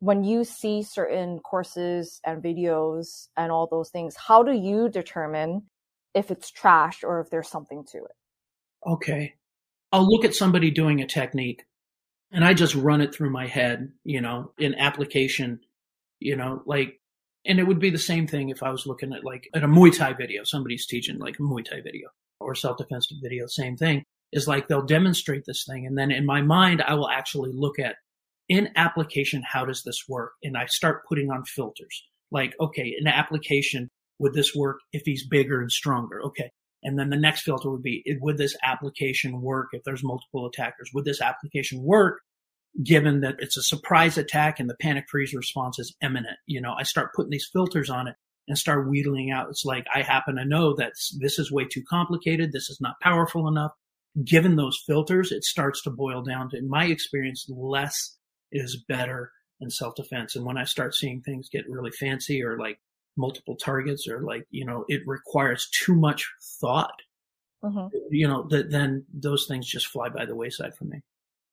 when 0.00 0.22
you 0.22 0.44
see 0.44 0.82
certain 0.82 1.38
courses 1.40 2.20
and 2.24 2.42
videos 2.42 3.28
and 3.36 3.50
all 3.50 3.66
those 3.66 3.88
things, 3.88 4.14
how 4.16 4.42
do 4.42 4.52
you 4.52 4.90
determine 4.90 5.62
if 6.14 6.30
it's 6.30 6.50
trash 6.50 7.02
or 7.02 7.20
if 7.20 7.30
there's 7.30 7.48
something 7.48 7.84
to 7.92 7.98
it? 7.98 8.16
Okay. 8.86 9.34
I'll 9.90 10.06
look 10.06 10.24
at 10.24 10.34
somebody 10.34 10.70
doing 10.70 11.00
a 11.00 11.06
technique 11.06 11.64
and 12.32 12.44
I 12.44 12.54
just 12.54 12.74
run 12.74 13.00
it 13.00 13.14
through 13.14 13.30
my 13.30 13.46
head, 13.46 13.92
you 14.04 14.20
know, 14.20 14.52
in 14.58 14.74
application, 14.74 15.60
you 16.20 16.36
know, 16.36 16.62
like, 16.66 17.00
and 17.46 17.58
it 17.58 17.66
would 17.66 17.78
be 17.78 17.90
the 17.90 17.98
same 17.98 18.26
thing 18.26 18.50
if 18.50 18.62
I 18.62 18.70
was 18.70 18.86
looking 18.86 19.12
at 19.12 19.24
like 19.24 19.48
at 19.54 19.64
a 19.64 19.68
Muay 19.68 19.96
Thai 19.96 20.12
video, 20.12 20.44
somebody's 20.44 20.86
teaching 20.86 21.18
like 21.18 21.38
a 21.38 21.42
Muay 21.42 21.64
Thai 21.64 21.80
video 21.80 22.08
or 22.40 22.54
self-defense 22.54 23.12
video, 23.22 23.46
same 23.46 23.76
thing 23.76 24.04
is 24.32 24.46
like 24.46 24.68
they'll 24.68 24.82
demonstrate 24.82 25.44
this 25.46 25.64
thing. 25.64 25.86
And 25.86 25.96
then 25.96 26.10
in 26.10 26.26
my 26.26 26.42
mind, 26.42 26.82
I 26.82 26.94
will 26.94 27.08
actually 27.08 27.52
look 27.52 27.78
at 27.78 27.96
in 28.48 28.70
application, 28.76 29.42
how 29.42 29.64
does 29.64 29.82
this 29.82 30.04
work? 30.08 30.32
And 30.42 30.56
I 30.56 30.66
start 30.66 31.06
putting 31.08 31.30
on 31.30 31.44
filters 31.44 32.04
like, 32.30 32.54
okay, 32.60 32.94
in 32.98 33.06
application, 33.06 33.88
would 34.18 34.34
this 34.34 34.54
work 34.54 34.80
if 34.92 35.02
he's 35.04 35.26
bigger 35.26 35.60
and 35.60 35.70
stronger? 35.70 36.22
Okay. 36.26 36.50
And 36.82 36.98
then 36.98 37.10
the 37.10 37.16
next 37.16 37.42
filter 37.42 37.70
would 37.70 37.82
be, 37.82 38.04
would 38.20 38.38
this 38.38 38.56
application 38.64 39.40
work 39.40 39.68
if 39.72 39.82
there's 39.84 40.04
multiple 40.04 40.46
attackers? 40.46 40.90
Would 40.94 41.04
this 41.04 41.20
application 41.20 41.82
work 41.82 42.20
given 42.82 43.20
that 43.22 43.36
it's 43.38 43.56
a 43.56 43.62
surprise 43.62 44.16
attack 44.16 44.60
and 44.60 44.70
the 44.70 44.76
panic 44.80 45.06
freeze 45.10 45.34
response 45.34 45.78
is 45.78 45.96
imminent? 46.02 46.36
You 46.46 46.60
know, 46.60 46.74
I 46.78 46.84
start 46.84 47.14
putting 47.14 47.30
these 47.30 47.50
filters 47.52 47.90
on 47.90 48.06
it 48.06 48.14
and 48.46 48.56
start 48.56 48.88
wheedling 48.88 49.30
out. 49.30 49.48
It's 49.50 49.64
like, 49.64 49.86
I 49.92 50.02
happen 50.02 50.36
to 50.36 50.44
know 50.44 50.74
that 50.76 50.92
this 51.18 51.38
is 51.38 51.52
way 51.52 51.64
too 51.64 51.82
complicated. 51.88 52.52
This 52.52 52.70
is 52.70 52.80
not 52.80 53.00
powerful 53.00 53.48
enough. 53.48 53.72
Given 54.24 54.56
those 54.56 54.82
filters, 54.86 55.32
it 55.32 55.44
starts 55.44 55.82
to 55.82 55.90
boil 55.90 56.22
down 56.22 56.50
to, 56.50 56.56
in 56.56 56.68
my 56.68 56.86
experience, 56.86 57.46
less 57.48 58.16
is 58.50 58.82
better 58.88 59.32
in 59.60 59.70
self 59.70 59.94
defense. 59.96 60.34
And 60.34 60.44
when 60.44 60.56
I 60.56 60.64
start 60.64 60.94
seeing 60.94 61.20
things 61.20 61.48
get 61.48 61.68
really 61.68 61.90
fancy 61.90 62.42
or 62.42 62.58
like 62.58 62.78
multiple 63.18 63.56
targets 63.56 64.08
or 64.08 64.22
like, 64.22 64.46
you 64.50 64.64
know, 64.64 64.84
it 64.88 65.02
requires 65.06 65.68
too 65.70 65.94
much 65.94 66.30
thought, 66.60 66.94
mm-hmm. 67.62 67.88
you 68.10 68.26
know, 68.26 68.46
that 68.50 68.70
then 68.70 69.04
those 69.12 69.46
things 69.46 69.66
just 69.66 69.88
fly 69.88 70.08
by 70.08 70.24
the 70.24 70.36
wayside 70.36 70.74
for 70.74 70.84
me. 70.84 71.02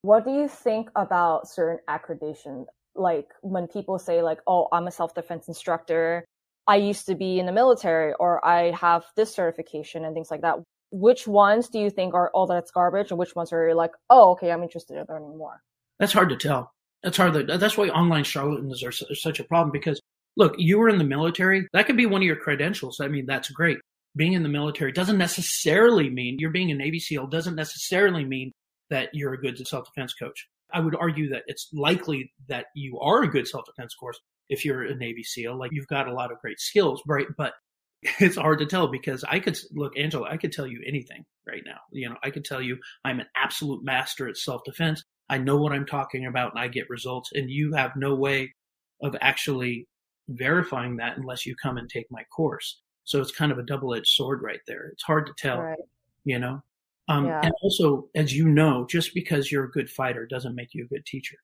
What 0.03 0.23
do 0.23 0.31
you 0.31 0.47
think 0.47 0.89
about 0.95 1.47
certain 1.47 1.79
accreditation? 1.89 2.65
Like 2.95 3.27
when 3.41 3.67
people 3.67 3.97
say 3.99 4.21
like, 4.21 4.39
oh, 4.47 4.67
I'm 4.71 4.87
a 4.87 4.91
self 4.91 5.15
defense 5.15 5.47
instructor. 5.47 6.25
I 6.67 6.77
used 6.77 7.05
to 7.07 7.15
be 7.15 7.39
in 7.39 7.45
the 7.45 7.51
military 7.51 8.13
or 8.13 8.43
I 8.45 8.71
have 8.71 9.03
this 9.15 9.33
certification 9.33 10.05
and 10.05 10.13
things 10.13 10.31
like 10.31 10.41
that. 10.41 10.57
Which 10.91 11.27
ones 11.27 11.69
do 11.69 11.79
you 11.79 11.89
think 11.89 12.13
are, 12.13 12.31
oh, 12.33 12.47
that's 12.47 12.71
garbage? 12.71 13.11
And 13.11 13.19
which 13.19 13.35
ones 13.35 13.51
are 13.51 13.67
you 13.67 13.75
like, 13.75 13.91
oh, 14.09 14.31
okay, 14.31 14.51
I'm 14.51 14.63
interested 14.63 14.97
in 14.97 15.05
learning 15.09 15.37
more? 15.37 15.61
That's 15.99 16.13
hard 16.13 16.29
to 16.29 16.35
tell. 16.35 16.71
That's 17.03 17.17
hard. 17.17 17.33
To, 17.33 17.57
that's 17.57 17.77
why 17.77 17.89
online 17.89 18.23
charlatans 18.23 18.83
are, 18.83 18.89
are 18.89 19.15
such 19.15 19.39
a 19.39 19.43
problem 19.43 19.71
because 19.71 20.01
look, 20.37 20.55
you 20.57 20.77
were 20.77 20.89
in 20.89 20.97
the 20.97 21.03
military. 21.03 21.67
That 21.73 21.85
could 21.87 21.97
be 21.97 22.05
one 22.05 22.21
of 22.21 22.25
your 22.25 22.35
credentials. 22.35 22.99
I 22.99 23.07
mean, 23.07 23.25
that's 23.25 23.49
great. 23.49 23.77
Being 24.15 24.33
in 24.33 24.43
the 24.43 24.49
military 24.49 24.91
doesn't 24.91 25.17
necessarily 25.17 26.09
mean 26.09 26.37
you're 26.39 26.51
being 26.51 26.71
a 26.71 26.75
Navy 26.75 26.99
SEAL 26.99 27.27
doesn't 27.27 27.55
necessarily 27.55 28.23
mean 28.23 28.51
that 28.89 29.09
you're 29.13 29.33
a 29.33 29.41
good 29.41 29.57
self 29.67 29.85
defense 29.85 30.13
coach. 30.13 30.47
I 30.73 30.79
would 30.79 30.95
argue 30.95 31.29
that 31.29 31.43
it's 31.47 31.69
likely 31.73 32.31
that 32.47 32.65
you 32.75 32.99
are 32.99 33.23
a 33.23 33.29
good 33.29 33.47
self 33.47 33.65
defense 33.65 33.93
course 33.95 34.19
if 34.49 34.63
you're 34.63 34.83
a 34.83 34.95
Navy 34.95 35.23
SEAL. 35.23 35.57
Like 35.57 35.71
you've 35.73 35.87
got 35.87 36.07
a 36.07 36.13
lot 36.13 36.31
of 36.31 36.39
great 36.39 36.59
skills, 36.59 37.01
right? 37.07 37.27
But 37.37 37.53
it's 38.19 38.37
hard 38.37 38.59
to 38.59 38.65
tell 38.65 38.87
because 38.87 39.23
I 39.27 39.39
could 39.39 39.57
look, 39.73 39.97
Angela, 39.97 40.29
I 40.29 40.37
could 40.37 40.51
tell 40.51 40.67
you 40.67 40.81
anything 40.85 41.25
right 41.47 41.63
now. 41.65 41.79
You 41.91 42.09
know, 42.09 42.15
I 42.23 42.29
could 42.29 42.45
tell 42.45 42.61
you 42.61 42.77
I'm 43.03 43.19
an 43.19 43.27
absolute 43.35 43.83
master 43.83 44.27
at 44.27 44.37
self 44.37 44.61
defense. 44.63 45.03
I 45.29 45.39
know 45.39 45.57
what 45.57 45.73
I'm 45.73 45.85
talking 45.85 46.25
about 46.25 46.51
and 46.53 46.59
I 46.59 46.67
get 46.67 46.89
results. 46.89 47.31
And 47.33 47.49
you 47.49 47.73
have 47.73 47.95
no 47.95 48.15
way 48.15 48.53
of 49.01 49.15
actually 49.21 49.87
verifying 50.27 50.97
that 50.97 51.17
unless 51.17 51.45
you 51.45 51.55
come 51.55 51.77
and 51.77 51.89
take 51.89 52.07
my 52.09 52.23
course. 52.35 52.81
So 53.03 53.21
it's 53.21 53.31
kind 53.31 53.51
of 53.51 53.59
a 53.59 53.63
double 53.63 53.93
edged 53.93 54.07
sword 54.07 54.41
right 54.41 54.61
there. 54.67 54.89
It's 54.93 55.03
hard 55.03 55.27
to 55.27 55.33
tell, 55.37 55.59
right. 55.59 55.77
you 56.23 56.39
know? 56.39 56.63
Um, 57.07 57.27
yeah. 57.27 57.41
And 57.43 57.53
also, 57.61 58.09
as 58.15 58.35
you 58.35 58.47
know, 58.49 58.87
just 58.89 59.13
because 59.13 59.51
you're 59.51 59.65
a 59.65 59.71
good 59.71 59.89
fighter 59.89 60.25
doesn't 60.25 60.55
make 60.55 60.73
you 60.73 60.85
a 60.85 60.87
good 60.87 61.05
teacher. 61.05 61.37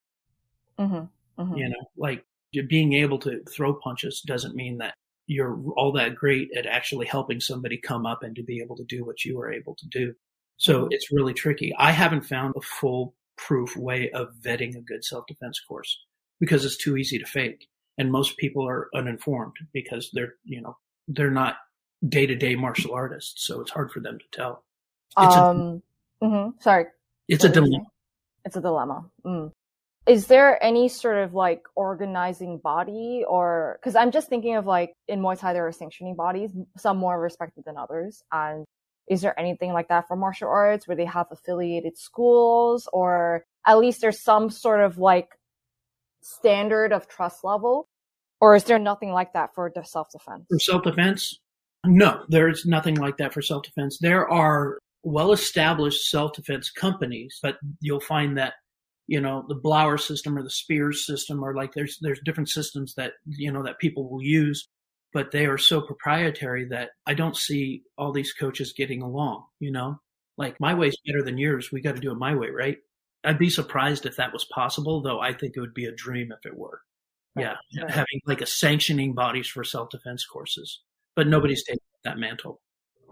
Mm-hmm. 0.78 1.42
Mm-hmm. 1.42 1.56
You 1.56 1.68
know, 1.68 1.90
like 1.96 2.24
being 2.68 2.94
able 2.94 3.18
to 3.20 3.42
throw 3.44 3.74
punches 3.74 4.22
doesn't 4.26 4.56
mean 4.56 4.78
that 4.78 4.94
you're 5.26 5.58
all 5.76 5.92
that 5.92 6.16
great 6.16 6.50
at 6.56 6.66
actually 6.66 7.06
helping 7.06 7.40
somebody 7.40 7.78
come 7.78 8.06
up 8.06 8.22
and 8.22 8.34
to 8.36 8.42
be 8.42 8.60
able 8.60 8.76
to 8.76 8.84
do 8.84 9.04
what 9.04 9.24
you 9.24 9.40
are 9.40 9.52
able 9.52 9.74
to 9.76 9.86
do. 9.86 10.14
So 10.56 10.82
mm-hmm. 10.82 10.88
it's 10.90 11.12
really 11.12 11.32
tricky. 11.32 11.72
I 11.78 11.92
haven't 11.92 12.22
found 12.22 12.54
a 12.56 12.60
full 12.60 13.14
proof 13.36 13.76
way 13.76 14.10
of 14.10 14.34
vetting 14.40 14.76
a 14.76 14.80
good 14.80 15.04
self 15.04 15.26
defense 15.26 15.60
course 15.60 15.98
because 16.40 16.64
it's 16.64 16.76
too 16.76 16.96
easy 16.96 17.18
to 17.18 17.26
fake. 17.26 17.68
And 17.98 18.10
most 18.10 18.36
people 18.38 18.66
are 18.66 18.88
uninformed 18.94 19.56
because 19.72 20.10
they're, 20.12 20.34
you 20.44 20.60
know, 20.60 20.76
they're 21.08 21.30
not 21.30 21.56
day 22.08 22.26
to 22.26 22.34
day 22.34 22.54
martial 22.54 22.94
artists. 22.94 23.46
So 23.46 23.60
it's 23.60 23.70
hard 23.70 23.92
for 23.92 24.00
them 24.00 24.18
to 24.18 24.24
tell. 24.32 24.64
It's 25.18 25.36
um, 25.36 25.82
a, 26.20 26.24
mm-hmm. 26.24 26.50
sorry. 26.60 26.86
It's 27.28 27.44
a 27.44 27.48
dilemma. 27.48 27.86
It's 28.44 28.56
a 28.56 28.60
dilemma. 28.60 29.04
Mm. 29.24 29.52
Is 30.06 30.26
there 30.26 30.62
any 30.62 30.88
sort 30.88 31.18
of 31.18 31.32
like 31.32 31.62
organizing 31.76 32.58
body 32.58 33.24
or, 33.28 33.78
cause 33.84 33.94
I'm 33.94 34.10
just 34.10 34.28
thinking 34.28 34.56
of 34.56 34.66
like 34.66 34.94
in 35.06 35.20
Muay 35.20 35.38
Thai, 35.38 35.52
there 35.52 35.66
are 35.66 35.72
sanctioning 35.72 36.16
bodies, 36.16 36.50
some 36.76 36.96
more 36.96 37.20
respected 37.20 37.64
than 37.64 37.76
others. 37.76 38.24
And 38.32 38.64
is 39.08 39.20
there 39.20 39.38
anything 39.38 39.72
like 39.72 39.88
that 39.88 40.08
for 40.08 40.16
martial 40.16 40.48
arts 40.48 40.88
where 40.88 40.96
they 40.96 41.04
have 41.04 41.26
affiliated 41.30 41.96
schools 41.96 42.88
or 42.92 43.44
at 43.66 43.78
least 43.78 44.00
there's 44.00 44.20
some 44.20 44.50
sort 44.50 44.80
of 44.80 44.98
like 44.98 45.28
standard 46.22 46.92
of 46.92 47.08
trust 47.08 47.44
level? 47.44 47.88
Or 48.40 48.56
is 48.56 48.64
there 48.64 48.78
nothing 48.78 49.12
like 49.12 49.32
that 49.34 49.54
for 49.54 49.72
self 49.84 50.10
defense? 50.10 50.44
For 50.48 50.58
self 50.58 50.82
defense? 50.82 51.38
No, 51.84 52.24
there's 52.28 52.64
nothing 52.64 52.96
like 52.96 53.16
that 53.18 53.32
for 53.32 53.42
self 53.42 53.62
defense. 53.62 53.98
There 53.98 54.28
are 54.28 54.78
well 55.02 55.32
established 55.32 56.10
self 56.10 56.32
defense 56.32 56.70
companies, 56.70 57.38
but 57.42 57.58
you'll 57.80 58.00
find 58.00 58.36
that, 58.38 58.54
you 59.06 59.20
know, 59.20 59.44
the 59.48 59.56
Blauer 59.56 60.00
system 60.00 60.36
or 60.36 60.42
the 60.42 60.50
Spears 60.50 61.06
system 61.06 61.44
or 61.44 61.54
like 61.54 61.72
there's, 61.74 61.98
there's 62.00 62.20
different 62.24 62.48
systems 62.48 62.94
that, 62.94 63.12
you 63.26 63.52
know, 63.52 63.62
that 63.62 63.78
people 63.78 64.08
will 64.08 64.22
use 64.22 64.68
but 65.12 65.30
they 65.30 65.46
are 65.46 65.58
so 65.58 65.80
proprietary 65.80 66.64
that 66.66 66.90
I 67.06 67.14
don't 67.14 67.36
see 67.36 67.82
all 67.98 68.12
these 68.12 68.32
coaches 68.32 68.72
getting 68.72 69.02
along, 69.02 69.44
you 69.60 69.70
know? 69.70 70.00
Like 70.38 70.58
my 70.58 70.74
way's 70.74 70.96
better 71.06 71.22
than 71.22 71.38
yours. 71.38 71.70
We 71.70 71.82
got 71.82 71.94
to 71.94 72.00
do 72.00 72.10
it 72.10 72.18
my 72.18 72.34
way, 72.34 72.48
right? 72.48 72.78
I'd 73.24 73.38
be 73.38 73.50
surprised 73.50 74.06
if 74.06 74.16
that 74.16 74.32
was 74.32 74.44
possible, 74.44 75.00
though 75.02 75.20
I 75.20 75.32
think 75.32 75.56
it 75.56 75.60
would 75.60 75.74
be 75.74 75.86
a 75.86 75.92
dream 75.92 76.32
if 76.32 76.44
it 76.44 76.56
were. 76.56 76.80
Right. 77.34 77.54
Yeah, 77.70 77.82
right. 77.82 77.90
having 77.90 78.20
like 78.26 78.40
a 78.40 78.46
sanctioning 78.46 79.14
bodies 79.14 79.46
for 79.46 79.64
self 79.64 79.90
defense 79.90 80.26
courses, 80.26 80.80
but 81.16 81.26
nobody's 81.26 81.64
taking 81.64 81.80
that 82.04 82.18
mantle. 82.18 82.60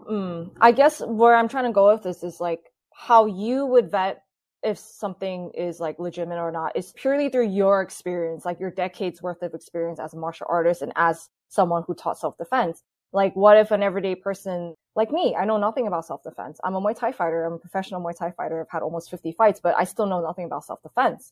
Mm, 0.09 0.51
I 0.59 0.71
guess 0.71 1.01
where 1.01 1.35
I'm 1.35 1.47
trying 1.47 1.65
to 1.65 1.71
go 1.71 1.91
with 1.91 2.03
this 2.03 2.23
is 2.23 2.39
like 2.39 2.59
how 2.93 3.25
you 3.25 3.65
would 3.65 3.89
vet 3.89 4.23
if 4.63 4.77
something 4.77 5.51
is 5.55 5.79
like 5.79 5.97
legitimate 5.97 6.37
or 6.37 6.51
not 6.51 6.75
is 6.75 6.93
purely 6.95 7.29
through 7.29 7.47
your 7.47 7.81
experience, 7.81 8.45
like 8.45 8.59
your 8.59 8.69
decades 8.69 9.21
worth 9.21 9.41
of 9.41 9.53
experience 9.53 9.99
as 9.99 10.13
a 10.13 10.17
martial 10.17 10.45
artist 10.49 10.81
and 10.81 10.93
as 10.95 11.29
someone 11.49 11.83
who 11.87 11.95
taught 11.95 12.19
self-defense. 12.19 12.83
Like, 13.13 13.35
what 13.35 13.57
if 13.57 13.71
an 13.71 13.83
everyday 13.83 14.15
person 14.15 14.75
like 14.95 15.11
me, 15.11 15.35
I 15.35 15.45
know 15.45 15.57
nothing 15.57 15.87
about 15.87 16.05
self-defense. 16.05 16.59
I'm 16.63 16.75
a 16.75 16.81
Muay 16.81 16.97
Thai 16.97 17.11
fighter. 17.13 17.45
I'm 17.45 17.53
a 17.53 17.59
professional 17.59 18.01
Muay 18.01 18.17
Thai 18.17 18.31
fighter. 18.31 18.59
I've 18.59 18.69
had 18.69 18.81
almost 18.81 19.09
50 19.09 19.31
fights, 19.33 19.59
but 19.61 19.75
I 19.77 19.85
still 19.85 20.05
know 20.05 20.21
nothing 20.21 20.45
about 20.45 20.65
self-defense. 20.65 21.31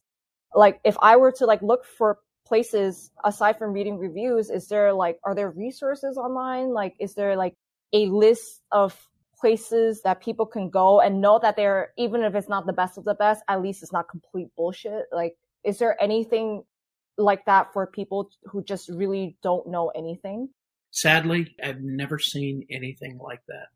Like, 0.56 0.80
if 0.84 0.96
I 1.02 1.18
were 1.18 1.32
to 1.34 1.46
like 1.46 1.62
look 1.62 1.86
for 1.86 2.20
places 2.46 3.12
aside 3.24 3.58
from 3.58 3.74
reading 3.74 3.98
reviews, 3.98 4.50
is 4.50 4.68
there 4.68 4.94
like, 4.94 5.20
are 5.24 5.36
there 5.36 5.50
resources 5.52 6.18
online? 6.18 6.74
Like, 6.74 6.96
is 7.00 7.16
there 7.16 7.36
like 7.36 7.56
a 7.94 8.08
list 8.08 8.62
of 8.72 8.98
places 9.38 10.02
that 10.04 10.22
people 10.22 10.46
can 10.46 10.70
go 10.70 11.02
and 11.02 11.22
know 11.22 11.40
that 11.40 11.56
they're, 11.56 11.94
even 11.98 12.24
if 12.24 12.36
it's 12.36 12.50
not 12.50 12.66
the 12.66 12.74
best 12.74 12.98
of 12.98 13.04
the 13.04 13.14
best, 13.14 13.44
at 13.48 13.62
least 13.62 13.84
it's 13.84 13.94
not 13.94 14.10
complete 14.10 14.48
bullshit? 14.56 15.06
Like, 15.12 15.36
is 15.64 15.78
there 15.80 16.02
anything 16.02 16.64
like 17.18 17.46
that 17.46 17.74
for 17.74 17.86
people 17.88 18.30
who 18.46 18.64
just 18.64 18.90
really 18.90 19.38
don't 19.44 19.68
know 19.68 19.90
anything? 19.90 20.50
Sadly, 20.92 21.56
I've 21.64 21.82
never 21.82 22.20
seen 22.20 22.66
anything 22.70 23.18
like 23.18 23.42
that. 23.48 23.68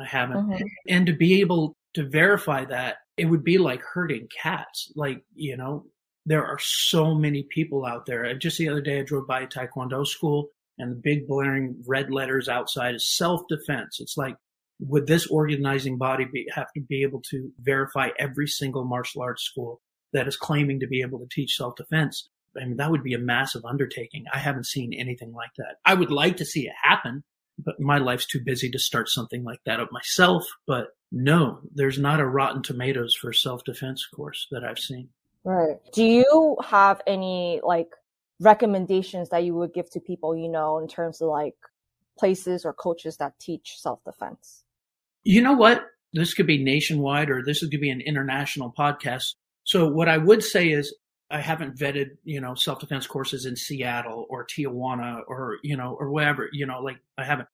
I 0.00 0.04
haven't. 0.04 0.36
Mm-hmm. 0.36 0.64
And 0.88 1.06
to 1.06 1.12
be 1.12 1.40
able 1.40 1.76
to 1.94 2.08
verify 2.08 2.64
that, 2.66 2.98
it 3.16 3.24
would 3.24 3.42
be 3.42 3.58
like 3.58 3.82
herding 3.82 4.28
cats. 4.28 4.92
Like, 4.94 5.24
you 5.34 5.56
know, 5.56 5.86
there 6.26 6.44
are 6.44 6.58
so 6.58 7.14
many 7.14 7.44
people 7.44 7.84
out 7.84 8.06
there. 8.06 8.32
Just 8.34 8.58
the 8.58 8.68
other 8.68 8.82
day, 8.82 9.00
I 9.00 9.02
drove 9.02 9.26
by 9.26 9.40
a 9.40 9.46
Taekwondo 9.46 10.06
school 10.06 10.50
and 10.78 10.92
the 10.92 10.96
big 10.96 11.26
blaring 11.26 11.82
red 11.86 12.10
letters 12.10 12.48
outside 12.48 12.94
is 12.94 13.16
self 13.16 13.42
defense. 13.48 13.98
It's 14.00 14.16
like, 14.16 14.36
would 14.80 15.06
this 15.06 15.26
organizing 15.26 15.98
body 15.98 16.26
be, 16.32 16.46
have 16.54 16.72
to 16.74 16.80
be 16.80 17.02
able 17.02 17.20
to 17.30 17.50
verify 17.60 18.10
every 18.18 18.46
single 18.46 18.84
martial 18.84 19.22
arts 19.22 19.42
school 19.42 19.80
that 20.12 20.28
is 20.28 20.36
claiming 20.36 20.80
to 20.80 20.86
be 20.86 21.00
able 21.00 21.18
to 21.18 21.26
teach 21.30 21.56
self-defense? 21.56 22.28
I 22.56 22.64
mean, 22.64 22.76
that 22.76 22.90
would 22.90 23.02
be 23.02 23.14
a 23.14 23.18
massive 23.18 23.64
undertaking. 23.64 24.24
I 24.32 24.38
haven't 24.38 24.66
seen 24.66 24.92
anything 24.92 25.32
like 25.32 25.50
that. 25.58 25.76
I 25.84 25.94
would 25.94 26.10
like 26.10 26.36
to 26.38 26.44
see 26.44 26.66
it 26.66 26.74
happen, 26.82 27.22
but 27.58 27.80
my 27.80 27.98
life's 27.98 28.26
too 28.26 28.40
busy 28.44 28.70
to 28.70 28.78
start 28.78 29.08
something 29.08 29.44
like 29.44 29.60
that 29.66 29.80
up 29.80 29.90
myself. 29.92 30.44
But 30.66 30.88
no, 31.12 31.60
there's 31.74 31.98
not 31.98 32.20
a 32.20 32.26
Rotten 32.26 32.62
Tomatoes 32.62 33.14
for 33.14 33.32
self-defense 33.32 34.06
course 34.14 34.46
that 34.50 34.64
I've 34.64 34.78
seen. 34.78 35.08
Right. 35.44 35.76
Do 35.92 36.04
you 36.04 36.56
have 36.64 37.00
any 37.06 37.60
like 37.62 37.90
recommendations 38.40 39.30
that 39.30 39.44
you 39.44 39.54
would 39.54 39.72
give 39.72 39.90
to 39.90 40.00
people, 40.00 40.36
you 40.36 40.48
know, 40.48 40.78
in 40.78 40.88
terms 40.88 41.20
of 41.20 41.28
like 41.28 41.56
places 42.18 42.64
or 42.64 42.72
coaches 42.72 43.16
that 43.18 43.38
teach 43.38 43.76
self-defense? 43.78 44.64
You 45.24 45.42
know 45.42 45.54
what? 45.54 45.86
This 46.12 46.34
could 46.34 46.46
be 46.46 46.62
nationwide 46.62 47.30
or 47.30 47.42
this 47.42 47.60
could 47.60 47.70
be 47.70 47.90
an 47.90 48.00
international 48.00 48.74
podcast. 48.76 49.34
So 49.64 49.88
what 49.88 50.08
I 50.08 50.18
would 50.18 50.42
say 50.42 50.70
is 50.70 50.94
I 51.30 51.40
haven't 51.40 51.76
vetted, 51.76 52.16
you 52.24 52.40
know, 52.40 52.54
self-defense 52.54 53.06
courses 53.06 53.44
in 53.44 53.54
Seattle 53.54 54.26
or 54.30 54.46
Tijuana 54.46 55.20
or, 55.26 55.58
you 55.62 55.76
know, 55.76 55.96
or 56.00 56.10
wherever, 56.10 56.48
you 56.52 56.64
know, 56.64 56.80
like 56.80 56.98
I 57.18 57.24
haven't. 57.24 57.48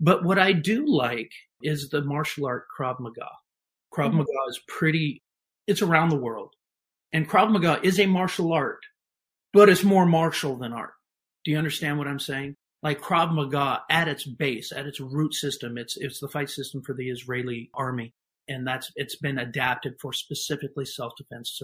But 0.00 0.24
what 0.24 0.38
I 0.38 0.52
do 0.52 0.86
like 0.86 1.32
is 1.60 1.88
the 1.88 2.02
martial 2.02 2.46
art 2.46 2.66
Krav 2.78 3.00
Maga. 3.00 3.28
Krav 3.92 4.08
mm-hmm. 4.08 4.18
Maga 4.18 4.30
is 4.48 4.60
pretty, 4.68 5.22
it's 5.66 5.82
around 5.82 6.10
the 6.10 6.16
world. 6.16 6.54
And 7.12 7.28
Krav 7.28 7.50
Maga 7.50 7.80
is 7.82 7.98
a 7.98 8.06
martial 8.06 8.52
art, 8.52 8.80
but 9.52 9.68
it's 9.68 9.82
more 9.82 10.06
martial 10.06 10.56
than 10.56 10.72
art. 10.72 10.92
Do 11.44 11.50
you 11.50 11.58
understand 11.58 11.98
what 11.98 12.06
I'm 12.06 12.20
saying? 12.20 12.54
Like 12.84 13.00
Krav 13.00 13.32
Maga 13.32 13.82
at 13.90 14.06
its 14.06 14.24
base, 14.24 14.70
at 14.70 14.86
its 14.86 15.00
root 15.00 15.34
system, 15.34 15.76
it's, 15.76 15.96
it's 15.96 16.20
the 16.20 16.28
fight 16.28 16.50
system 16.50 16.82
for 16.82 16.94
the 16.94 17.10
Israeli 17.10 17.70
army. 17.74 18.12
And 18.46 18.64
that's, 18.64 18.92
it's 18.94 19.16
been 19.16 19.38
adapted 19.38 19.94
for 20.00 20.12
specifically 20.12 20.84
self-defense 20.84 21.60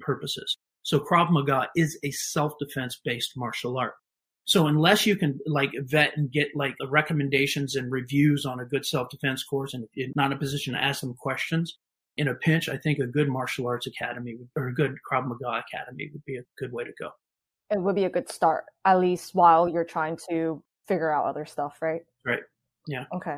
purposes. 0.00 0.56
So 0.90 0.98
Krav 0.98 1.30
Maga 1.30 1.68
is 1.76 1.96
a 2.02 2.10
self-defense 2.10 3.02
based 3.04 3.36
martial 3.36 3.78
art. 3.78 3.94
So 4.44 4.66
unless 4.66 5.06
you 5.06 5.14
can 5.14 5.38
like 5.46 5.70
vet 5.82 6.16
and 6.16 6.32
get 6.32 6.48
like 6.56 6.74
recommendations 6.88 7.76
and 7.76 7.92
reviews 7.92 8.44
on 8.44 8.58
a 8.58 8.64
good 8.64 8.84
self-defense 8.84 9.44
course 9.44 9.72
and 9.72 9.84
if 9.84 9.90
you're 9.94 10.08
not 10.16 10.32
in 10.32 10.36
a 10.36 10.36
position 10.36 10.74
to 10.74 10.82
ask 10.82 11.02
them 11.02 11.14
questions 11.14 11.78
in 12.16 12.26
a 12.26 12.34
pinch, 12.34 12.68
I 12.68 12.76
think 12.76 12.98
a 12.98 13.06
good 13.06 13.28
martial 13.28 13.68
arts 13.68 13.86
academy 13.86 14.36
or 14.56 14.66
a 14.66 14.74
good 14.74 14.96
Krav 15.08 15.28
Maga 15.28 15.62
academy 15.64 16.10
would 16.12 16.24
be 16.24 16.38
a 16.38 16.42
good 16.58 16.72
way 16.72 16.82
to 16.82 16.92
go. 16.98 17.10
It 17.70 17.80
would 17.80 17.94
be 17.94 18.06
a 18.06 18.10
good 18.10 18.28
start, 18.28 18.64
at 18.84 18.98
least 18.98 19.32
while 19.36 19.68
you're 19.68 19.84
trying 19.84 20.18
to 20.28 20.60
figure 20.88 21.12
out 21.12 21.24
other 21.24 21.46
stuff, 21.46 21.78
right? 21.80 22.02
Right. 22.26 22.42
Yeah. 22.88 23.04
Okay. 23.14 23.36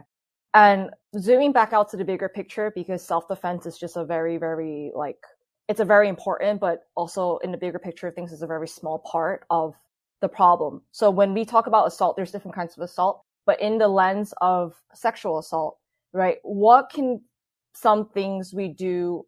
And 0.55 0.88
zooming 1.18 1.53
back 1.53 1.74
out 1.74 1.90
to 1.90 1.98
the 1.98 2.05
bigger 2.05 2.30
picture, 2.30 2.72
because 2.74 3.05
self-defense 3.05 3.66
is 3.66 3.76
just 3.76 3.98
a 3.98 4.07
very, 4.07 4.38
very 4.38 4.90
like 4.94 5.18
it's 5.69 5.81
a 5.81 5.85
very 5.85 6.09
important, 6.09 6.61
but 6.61 6.85
also 6.97 7.39
in 7.39 7.53
the 7.53 7.59
bigger 7.59 7.79
picture 7.79 8.09
of 8.09 8.15
things 8.15 8.33
is 8.33 8.43
a 8.43 8.47
very 8.47 8.69
small 8.69 8.99
part 8.99 9.45
of 9.51 9.75
the 10.21 10.29
problem. 10.29 10.83
So 10.93 11.11
when 11.11 11.35
we 11.35 11.45
talk 11.45 11.67
about 11.67 11.87
assault, 11.87 12.17
there's 12.17 12.33
different 12.33 12.55
kinds 12.55 12.77
of 12.77 12.83
assault, 12.83 13.23
but 13.47 13.61
in 13.61 13.79
the 13.79 13.89
lens 13.89 14.35
of 14.41 14.75
sexual 14.95 15.39
assault, 15.39 15.79
right? 16.13 16.37
What 16.43 16.91
can 16.91 17.23
some 17.75 18.09
things 18.09 18.53
we 18.53 18.69
do 18.69 19.25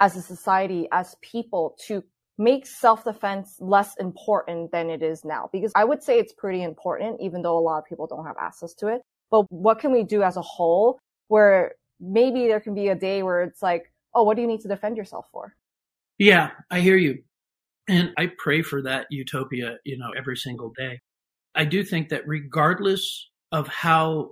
as 0.00 0.16
a 0.16 0.22
society, 0.22 0.88
as 0.92 1.16
people 1.22 1.76
to 1.86 2.02
make 2.36 2.66
self-defense 2.66 3.56
less 3.60 3.94
important 4.00 4.72
than 4.72 4.90
it 4.90 5.02
is 5.02 5.24
now? 5.24 5.48
Because 5.52 5.72
I 5.76 5.84
would 5.84 6.02
say 6.02 6.18
it's 6.18 6.32
pretty 6.32 6.62
important, 6.62 7.20
even 7.20 7.42
though 7.42 7.56
a 7.56 7.60
lot 7.60 7.78
of 7.78 7.84
people 7.84 8.06
don't 8.06 8.26
have 8.26 8.36
access 8.40 8.74
to 8.74 8.88
it. 8.88 9.02
But 9.30 9.46
what 9.50 9.78
can 9.78 9.92
we 9.92 10.02
do 10.02 10.22
as 10.22 10.36
a 10.36 10.42
whole 10.42 10.98
where 11.28 11.74
maybe 12.00 12.48
there 12.48 12.60
can 12.60 12.74
be 12.74 12.88
a 12.88 12.94
day 12.94 13.22
where 13.22 13.42
it's 13.42 13.62
like, 13.62 13.92
oh, 14.14 14.24
what 14.24 14.36
do 14.36 14.42
you 14.42 14.48
need 14.48 14.60
to 14.60 14.68
defend 14.68 14.96
yourself 14.96 15.26
for? 15.32 15.54
Yeah, 16.24 16.52
I 16.70 16.80
hear 16.80 16.96
you. 16.96 17.18
And 17.86 18.14
I 18.16 18.30
pray 18.38 18.62
for 18.62 18.80
that 18.80 19.08
utopia, 19.10 19.76
you 19.84 19.98
know, 19.98 20.12
every 20.16 20.38
single 20.38 20.72
day. 20.74 21.02
I 21.54 21.66
do 21.66 21.84
think 21.84 22.08
that 22.08 22.26
regardless 22.26 23.28
of 23.52 23.68
how 23.68 24.30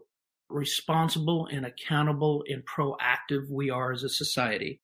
responsible 0.48 1.46
and 1.52 1.66
accountable 1.66 2.44
and 2.48 2.62
proactive 2.64 3.50
we 3.50 3.68
are 3.68 3.92
as 3.92 4.04
a 4.04 4.08
society, 4.08 4.80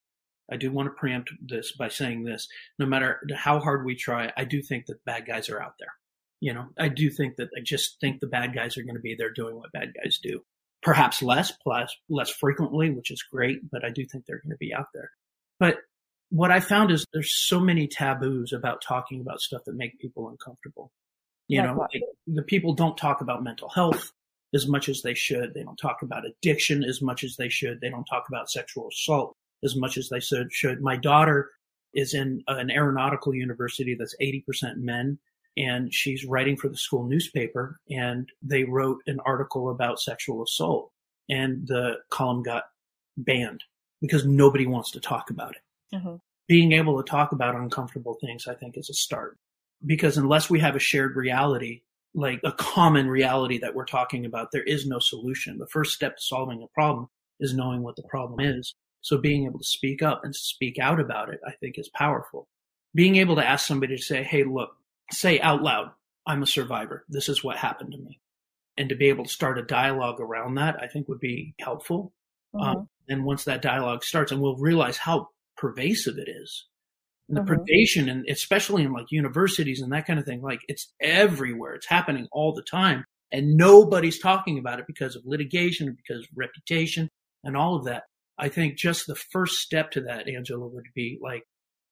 I 0.53 0.59
do 0.59 0.71
want 0.71 0.85
to 0.89 1.01
preempt 1.01 1.31
this 1.41 1.73
by 1.73 1.89
saying 1.89 2.25
this. 2.25 2.47
No 2.79 2.85
matter 2.85 3.23
how 3.35 3.59
hard 3.59 3.87
we 3.87 3.97
try, 3.97 4.31
I 4.37 4.45
do 4.45 4.61
think 4.61 4.85
that 4.89 5.03
bad 5.07 5.25
guys 5.27 5.49
are 5.49 5.63
out 5.63 5.77
there. 5.79 5.95
You 6.41 6.53
know, 6.53 6.67
I 6.79 6.89
do 6.89 7.09
think 7.09 7.37
that 7.37 7.49
I 7.57 7.63
just 7.65 7.99
think 8.03 8.21
the 8.21 8.27
bad 8.27 8.55
guys 8.55 8.77
are 8.77 8.83
going 8.83 8.97
to 8.97 9.01
be 9.01 9.17
there 9.19 9.33
doing 9.33 9.57
what 9.57 9.73
bad 9.73 9.95
guys 9.95 10.21
do. 10.23 10.43
Perhaps 10.83 11.23
less, 11.23 11.53
plus 11.53 11.91
less 12.11 12.29
frequently, 12.29 12.91
which 12.91 13.11
is 13.11 13.23
great, 13.23 13.61
but 13.73 13.83
I 13.83 13.89
do 13.89 14.05
think 14.05 14.27
they're 14.27 14.43
going 14.43 14.51
to 14.51 14.59
be 14.59 14.75
out 14.75 14.89
there. 14.93 15.11
But 15.59 15.79
what 16.31 16.51
I 16.51 16.61
found 16.61 16.91
is 16.91 17.07
there's 17.13 17.35
so 17.35 17.61
many 17.61 17.87
taboos 17.87 18.53
about 18.53 18.83
talking 18.83 19.21
about 19.21 19.41
stuff 19.41 19.63
that 19.67 19.77
make 19.77 19.99
people 19.99 20.29
uncomfortable. 20.29 20.91
You 21.49 21.63
know, 21.63 21.75
like 21.75 22.03
the 22.27 22.43
people 22.43 22.75
don't 22.75 22.99
talk 22.99 23.23
about 23.23 23.43
mental 23.43 23.71
health 23.71 24.13
as 24.55 24.67
much 24.67 24.91
as 24.91 25.01
they 25.01 25.15
should. 25.15 25.55
They 25.55 25.63
don't 25.63 25.79
talk 25.79 26.03
about 26.03 26.25
addiction 26.27 26.85
as 26.85 27.01
much 27.01 27.25
as 27.25 27.37
they 27.37 27.49
should. 27.49 27.81
They 27.81 27.89
don't 27.89 28.05
talk 28.05 28.27
about 28.29 28.51
sexual 28.51 28.89
assault 28.89 29.35
as 29.65 29.75
much 29.75 29.97
as 29.97 30.11
they 30.11 30.21
should. 30.21 30.83
My 30.83 30.97
daughter 30.97 31.51
is 31.95 32.13
in 32.13 32.43
an 32.49 32.71
aeronautical 32.71 33.35
university 33.35 33.95
that's 33.95 34.15
80% 34.21 34.77
men 34.77 35.19
and 35.57 35.93
she's 35.93 36.25
writing 36.25 36.57
for 36.57 36.69
the 36.69 36.77
school 36.77 37.05
newspaper 37.05 37.81
and 37.91 38.31
they 38.43 38.65
wrote 38.65 39.01
an 39.07 39.19
article 39.25 39.71
about 39.71 40.01
sexual 40.01 40.43
assault 40.43 40.93
and 41.29 41.67
the 41.67 41.95
column 42.11 42.43
got 42.43 42.65
banned 43.17 43.65
because 44.01 44.25
nobody 44.25 44.67
wants 44.67 44.91
to 44.93 45.01
talk 45.01 45.31
about 45.31 45.53
it. 45.53 45.63
Mm-hmm. 45.95 46.17
Being 46.47 46.73
able 46.73 47.03
to 47.03 47.09
talk 47.09 47.33
about 47.33 47.55
uncomfortable 47.55 48.17
things, 48.21 48.47
I 48.47 48.55
think, 48.55 48.77
is 48.77 48.91
a 48.91 48.95
start. 48.95 49.37
Because 49.85 50.17
unless 50.17 50.51
we 50.51 50.61
have 50.61 50.77
a 50.77 50.81
shared 50.81 51.17
reality, 51.17 51.83
like 52.15 52.41
a 52.45 52.53
common 52.53 53.09
reality 53.09 53.59
that 53.59 53.75
we're 53.75 53.85
talking 53.85 54.25
about, 54.25 54.49
there 54.53 54.63
is 54.63 54.87
no 54.87 54.99
solution. 54.99 55.59
The 55.59 55.67
first 55.67 55.95
step 55.95 56.17
to 56.17 56.23
solving 56.23 56.63
a 56.63 56.75
problem 56.75 57.09
is 57.39 57.55
knowing 57.55 57.83
what 57.83 57.97
the 57.97 58.03
problem 58.03 58.41
is. 58.41 58.75
So 59.01 59.19
being 59.19 59.47
able 59.47 59.59
to 59.59 59.65
speak 59.65 60.03
up 60.03 60.25
and 60.25 60.35
speak 60.35 60.79
out 60.79 61.01
about 61.01 61.29
it, 61.33 61.41
I 61.47 61.53
think 61.53 61.79
is 61.79 61.91
powerful. 61.95 62.49
Being 62.95 63.17
able 63.17 63.37
to 63.37 63.47
ask 63.47 63.67
somebody 63.67 63.97
to 63.97 64.03
say, 64.03 64.23
Hey, 64.23 64.43
look, 64.45 64.71
say 65.13 65.39
out 65.41 65.63
loud, 65.63 65.91
I'm 66.27 66.43
a 66.43 66.47
survivor. 66.47 67.05
This 67.09 67.29
is 67.29 67.45
what 67.45 67.57
happened 67.57 67.93
to 67.93 67.99
me. 67.99 68.21
And 68.77 68.89
to 68.89 68.97
be 68.97 69.09
able 69.09 69.25
to 69.25 69.31
start 69.31 69.59
a 69.59 69.63
dialogue 69.63 70.21
around 70.21 70.55
that, 70.57 70.83
I 70.83 70.89
think 70.89 71.09
would 71.09 71.21
be 71.21 71.55
helpful. 71.61 72.13
Mm-hmm. 72.55 72.79
Um, 72.79 72.89
and 73.09 73.25
once 73.25 73.45
that 73.45 73.63
dialogue 73.63 74.05
starts 74.05 74.33
and 74.33 74.41
we'll 74.41 74.57
realize 74.57 74.97
how 74.97 75.29
pervasive 75.59 76.17
it 76.19 76.29
is. 76.29 76.67
And 77.29 77.37
the 77.37 77.43
mm-hmm. 77.43 77.55
predation, 77.55 78.11
and 78.11 78.25
especially 78.29 78.85
in 78.85 78.93
like 78.93 79.07
universities 79.11 79.81
and 79.81 79.93
that 79.93 80.07
kind 80.07 80.19
of 80.19 80.25
thing, 80.25 80.41
like 80.41 80.61
it's 80.69 80.93
everywhere. 81.01 81.75
It's 81.75 81.89
happening 81.89 82.27
all 82.33 82.55
the 82.55 82.63
time. 82.63 83.05
And 83.31 83.57
nobody's 83.57 84.19
talking 84.19 84.59
about 84.59 84.79
it 84.79 84.87
because 84.87 85.15
of 85.15 85.23
litigation, 85.27 85.95
because 85.95 86.25
of 86.25 86.31
reputation 86.35 87.11
and 87.45 87.57
all 87.57 87.77
of 87.77 87.85
that. 87.85 88.05
I 88.39 88.49
think 88.49 88.77
just 88.77 89.07
the 89.07 89.15
first 89.15 89.59
step 89.59 89.91
to 89.93 90.01
that, 90.03 90.29
Angela, 90.29 90.67
would 90.67 90.87
be 90.95 91.19
like, 91.21 91.43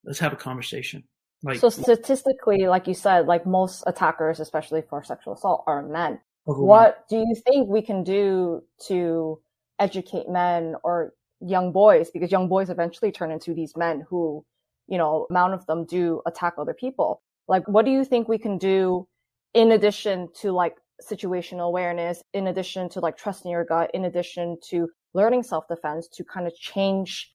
let's 0.05 0.21
have 0.21 0.33
a 0.33 0.37
conversation. 0.37 1.05
Like, 1.43 1.59
so 1.59 1.69
statistically, 1.69 2.67
like 2.67 2.87
you 2.87 2.95
said, 2.95 3.27
like 3.27 3.45
most 3.45 3.85
attackers, 3.87 4.41
especially 4.41 4.83
for 4.89 5.05
sexual 5.05 5.35
assault, 5.35 5.65
are 5.67 5.83
men. 5.83 6.21
What 6.45 7.05
do 7.11 7.19
you 7.19 7.35
think 7.45 7.69
we 7.69 7.83
can 7.83 8.05
do 8.05 8.63
to 8.87 9.41
educate 9.79 10.29
men 10.29 10.77
or 10.85 11.13
young 11.41 11.73
boys 11.73 12.11
because 12.11 12.33
young 12.33 12.49
boys 12.49 12.71
eventually 12.71 13.13
turn 13.13 13.31
into 13.31 13.55
these 13.55 13.77
men 13.77 14.05
who, 14.09 14.45
you 14.89 14.99
know, 14.99 15.27
amount 15.31 15.55
of 15.55 15.67
them 15.67 15.85
do 15.85 16.23
attack 16.27 16.55
other 16.59 16.75
people. 16.75 17.23
Like, 17.49 17.67
what 17.69 17.85
do 17.85 17.91
you 17.91 18.05
think 18.05 18.29
we 18.29 18.39
can 18.39 18.59
do 18.59 19.07
in 19.55 19.73
addition 19.73 20.29
to 20.41 20.53
like 20.53 20.77
situational 21.03 21.67
awareness, 21.67 22.23
in 22.33 22.49
addition 22.49 22.89
to 22.91 23.01
like 23.01 23.17
trusting 23.17 23.51
your 23.51 23.65
gut, 23.65 23.91
in 23.95 24.05
addition 24.05 24.57
to 24.69 24.89
learning 25.15 25.43
self 25.43 25.69
defense 25.69 26.09
to 26.15 26.25
kind 26.25 26.47
of 26.47 26.55
change 26.55 27.33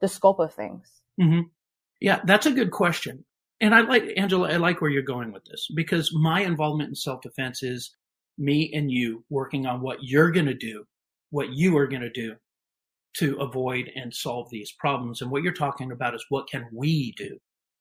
the 0.00 0.08
scope 0.08 0.38
of 0.38 0.54
things? 0.54 1.02
Mm-hmm. 1.20 1.42
Yeah, 2.00 2.20
that's 2.24 2.46
a 2.46 2.52
good 2.52 2.70
question. 2.70 3.24
And 3.60 3.74
I 3.74 3.80
like, 3.80 4.04
Angela, 4.16 4.50
I 4.50 4.56
like 4.56 4.80
where 4.80 4.90
you're 4.90 5.02
going 5.02 5.32
with 5.32 5.44
this 5.44 5.68
because 5.74 6.14
my 6.14 6.40
involvement 6.40 6.88
in 6.88 6.94
self 6.94 7.20
defense 7.20 7.62
is 7.62 7.94
me 8.38 8.72
and 8.72 8.90
you 8.90 9.22
working 9.28 9.66
on 9.66 9.82
what 9.82 9.98
you're 10.00 10.30
going 10.30 10.46
to 10.46 10.54
do, 10.54 10.84
what 11.30 11.50
you 11.50 11.76
are 11.76 11.86
going 11.86 12.00
to 12.02 12.10
do 12.10 12.36
to 13.18 13.36
avoid 13.40 13.90
and 13.94 14.14
solve 14.14 14.48
these 14.50 14.72
problems. 14.72 15.20
And 15.20 15.30
what 15.30 15.42
you're 15.42 15.52
talking 15.52 15.90
about 15.92 16.14
is 16.14 16.24
what 16.28 16.48
can 16.48 16.66
we 16.72 17.12
do 17.16 17.38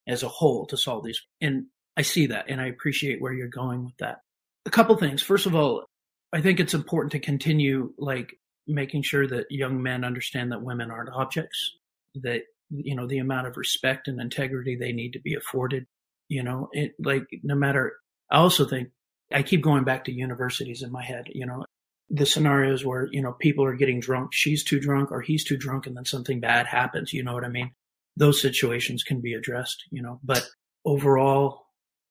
as 0.08 0.24
a 0.24 0.28
whole 0.28 0.66
to 0.68 0.78
solve 0.78 1.04
these? 1.04 1.22
And 1.42 1.66
I 1.98 2.02
see 2.02 2.28
that 2.28 2.46
and 2.50 2.60
I 2.60 2.68
appreciate 2.68 3.22
where 3.22 3.34
you're 3.34 3.48
going 3.48 3.86
with 3.86 3.98
that. 4.00 4.20
A 4.66 4.70
couple 4.70 4.96
things. 4.98 5.22
First 5.22 5.46
of 5.46 5.56
all, 5.56 5.86
I 6.34 6.42
think 6.42 6.60
it's 6.60 6.74
important 6.74 7.12
to 7.14 7.20
continue 7.20 7.94
like 7.98 8.34
making 8.68 9.02
sure 9.02 9.28
that 9.28 9.48
young 9.50 9.82
men 9.82 10.04
understand 10.04 10.52
that 10.52 10.62
women 10.62 10.92
aren't 10.92 11.10
objects, 11.14 11.72
that, 12.16 12.44
you 12.70 12.96
know, 12.96 13.08
the 13.08 13.18
amount 13.18 13.48
of 13.48 13.58
respect 13.58 14.08
and 14.08 14.22
integrity 14.22 14.76
they 14.76 14.92
need 14.92 15.14
to 15.14 15.22
be 15.22 15.36
afforded, 15.36 15.86
you 16.28 16.44
know, 16.44 16.70
it 16.72 16.94
like 17.04 17.26
no 17.44 17.56
matter, 17.56 17.94
I 18.30 18.38
also 18.38 18.66
think 18.66 18.90
I 19.34 19.44
keep 19.44 19.64
going 19.64 19.84
back 19.84 20.06
to 20.06 20.12
universities 20.12 20.84
in 20.84 20.92
my 20.92 21.04
head, 21.04 21.26
you 21.30 21.46
know, 21.46 21.66
the 22.10 22.26
scenarios 22.26 22.84
where, 22.84 23.08
you 23.12 23.22
know, 23.22 23.34
people 23.34 23.64
are 23.66 23.76
getting 23.76 24.00
drunk, 24.00 24.34
she's 24.34 24.64
too 24.64 24.80
drunk 24.80 25.12
or 25.12 25.22
he's 25.22 25.44
too 25.44 25.58
drunk 25.58 25.86
and 25.86 25.96
then 25.96 26.06
something 26.06 26.40
bad 26.40 26.66
happens, 26.66 27.14
you 27.14 27.24
know 27.24 27.34
what 27.34 27.46
I 27.46 27.50
mean? 27.50 27.72
Those 28.18 28.42
situations 28.42 29.04
can 29.04 29.22
be 29.22 29.34
addressed, 29.34 29.84
you 29.92 30.02
know, 30.02 30.20
but 30.24 30.48
overall, 30.86 31.68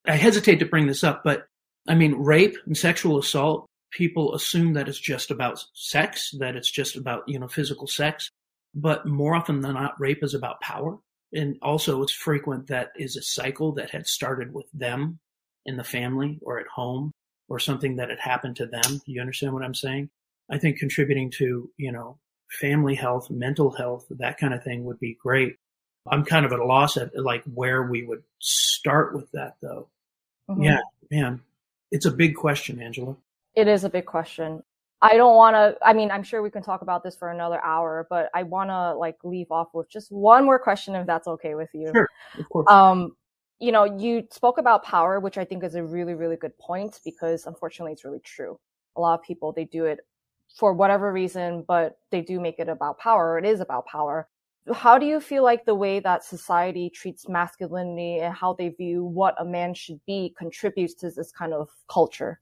I 0.07 0.15
hesitate 0.15 0.59
to 0.59 0.65
bring 0.65 0.87
this 0.87 1.03
up, 1.03 1.21
but 1.23 1.45
I 1.87 1.95
mean, 1.95 2.13
rape 2.15 2.55
and 2.65 2.77
sexual 2.77 3.17
assault, 3.19 3.65
people 3.91 4.35
assume 4.35 4.73
that 4.73 4.87
it's 4.87 4.99
just 4.99 5.31
about 5.31 5.63
sex, 5.73 6.31
that 6.39 6.55
it's 6.55 6.71
just 6.71 6.95
about, 6.95 7.23
you 7.27 7.39
know, 7.39 7.47
physical 7.47 7.87
sex. 7.87 8.29
But 8.75 9.05
more 9.05 9.35
often 9.35 9.61
than 9.61 9.73
not, 9.73 9.99
rape 9.99 10.23
is 10.23 10.33
about 10.33 10.61
power. 10.61 10.97
And 11.33 11.57
also 11.61 12.01
it's 12.01 12.13
frequent 12.13 12.67
that 12.67 12.91
is 12.95 13.15
a 13.15 13.21
cycle 13.21 13.73
that 13.73 13.89
had 13.89 14.07
started 14.07 14.53
with 14.53 14.67
them 14.73 15.19
in 15.65 15.77
the 15.77 15.83
family 15.83 16.39
or 16.41 16.59
at 16.59 16.67
home 16.67 17.11
or 17.49 17.59
something 17.59 17.97
that 17.97 18.09
had 18.09 18.19
happened 18.19 18.55
to 18.57 18.67
them. 18.67 19.01
You 19.05 19.19
understand 19.21 19.53
what 19.53 19.63
I'm 19.63 19.75
saying? 19.75 20.09
I 20.49 20.57
think 20.57 20.77
contributing 20.77 21.31
to, 21.31 21.69
you 21.77 21.91
know, 21.91 22.17
family 22.49 22.95
health, 22.95 23.29
mental 23.29 23.71
health, 23.71 24.05
that 24.09 24.37
kind 24.37 24.53
of 24.53 24.63
thing 24.63 24.85
would 24.85 24.99
be 24.99 25.17
great. 25.21 25.57
I'm 26.07 26.23
kind 26.25 26.45
of 26.45 26.53
at 26.53 26.59
a 26.59 26.65
loss 26.65 26.97
at 26.97 27.15
like 27.15 27.43
where 27.43 27.83
we 27.83 28.03
would 28.03 28.23
start 28.39 29.13
with 29.13 29.31
that 29.31 29.57
though. 29.61 29.89
Mm-hmm. 30.49 30.63
Yeah, 30.63 30.79
man. 31.11 31.41
It's 31.91 32.05
a 32.05 32.11
big 32.11 32.35
question, 32.35 32.81
Angela. 32.81 33.15
It 33.55 33.67
is 33.67 33.83
a 33.83 33.89
big 33.89 34.05
question. 34.05 34.63
I 35.01 35.15
don't 35.15 35.35
want 35.35 35.55
to, 35.55 35.77
I 35.85 35.93
mean, 35.93 36.11
I'm 36.11 36.23
sure 36.23 36.41
we 36.41 36.49
can 36.49 36.61
talk 36.61 36.81
about 36.81 37.03
this 37.03 37.15
for 37.15 37.29
another 37.31 37.63
hour, 37.63 38.05
but 38.09 38.29
I 38.33 38.43
want 38.43 38.69
to 38.69 38.95
like 38.95 39.17
leave 39.23 39.49
off 39.49 39.69
with 39.73 39.89
just 39.89 40.11
one 40.11 40.45
more 40.45 40.59
question 40.59 40.93
if 40.95 41.07
that's 41.07 41.27
okay 41.27 41.55
with 41.55 41.69
you. 41.73 41.91
Sure, 41.93 42.09
of 42.37 42.49
course. 42.49 42.67
Um, 42.69 43.15
you 43.59 43.71
know, 43.71 43.83
you 43.83 44.25
spoke 44.31 44.57
about 44.57 44.83
power, 44.83 45.19
which 45.19 45.37
I 45.37 45.45
think 45.45 45.63
is 45.63 45.75
a 45.75 45.83
really, 45.83 46.13
really 46.13 46.37
good 46.37 46.57
point 46.57 46.99
because 47.03 47.45
unfortunately 47.45 47.93
it's 47.93 48.05
really 48.05 48.21
true. 48.21 48.59
A 48.95 49.01
lot 49.01 49.19
of 49.19 49.25
people, 49.25 49.51
they 49.51 49.65
do 49.65 49.85
it 49.85 49.99
for 50.55 50.73
whatever 50.73 51.11
reason, 51.11 51.63
but 51.67 51.97
they 52.09 52.21
do 52.21 52.39
make 52.39 52.59
it 52.59 52.69
about 52.69 52.97
power. 52.97 53.37
It 53.37 53.45
is 53.45 53.59
about 53.59 53.85
power. 53.85 54.27
How 54.73 54.97
do 54.97 55.05
you 55.05 55.19
feel 55.19 55.43
like 55.43 55.65
the 55.65 55.75
way 55.75 55.99
that 55.99 56.23
society 56.23 56.89
treats 56.89 57.27
masculinity 57.27 58.19
and 58.19 58.33
how 58.33 58.53
they 58.53 58.69
view 58.69 59.03
what 59.03 59.35
a 59.39 59.45
man 59.45 59.73
should 59.73 59.99
be 60.05 60.33
contributes 60.37 60.93
to 60.95 61.11
this 61.11 61.31
kind 61.31 61.53
of 61.53 61.69
culture? 61.89 62.39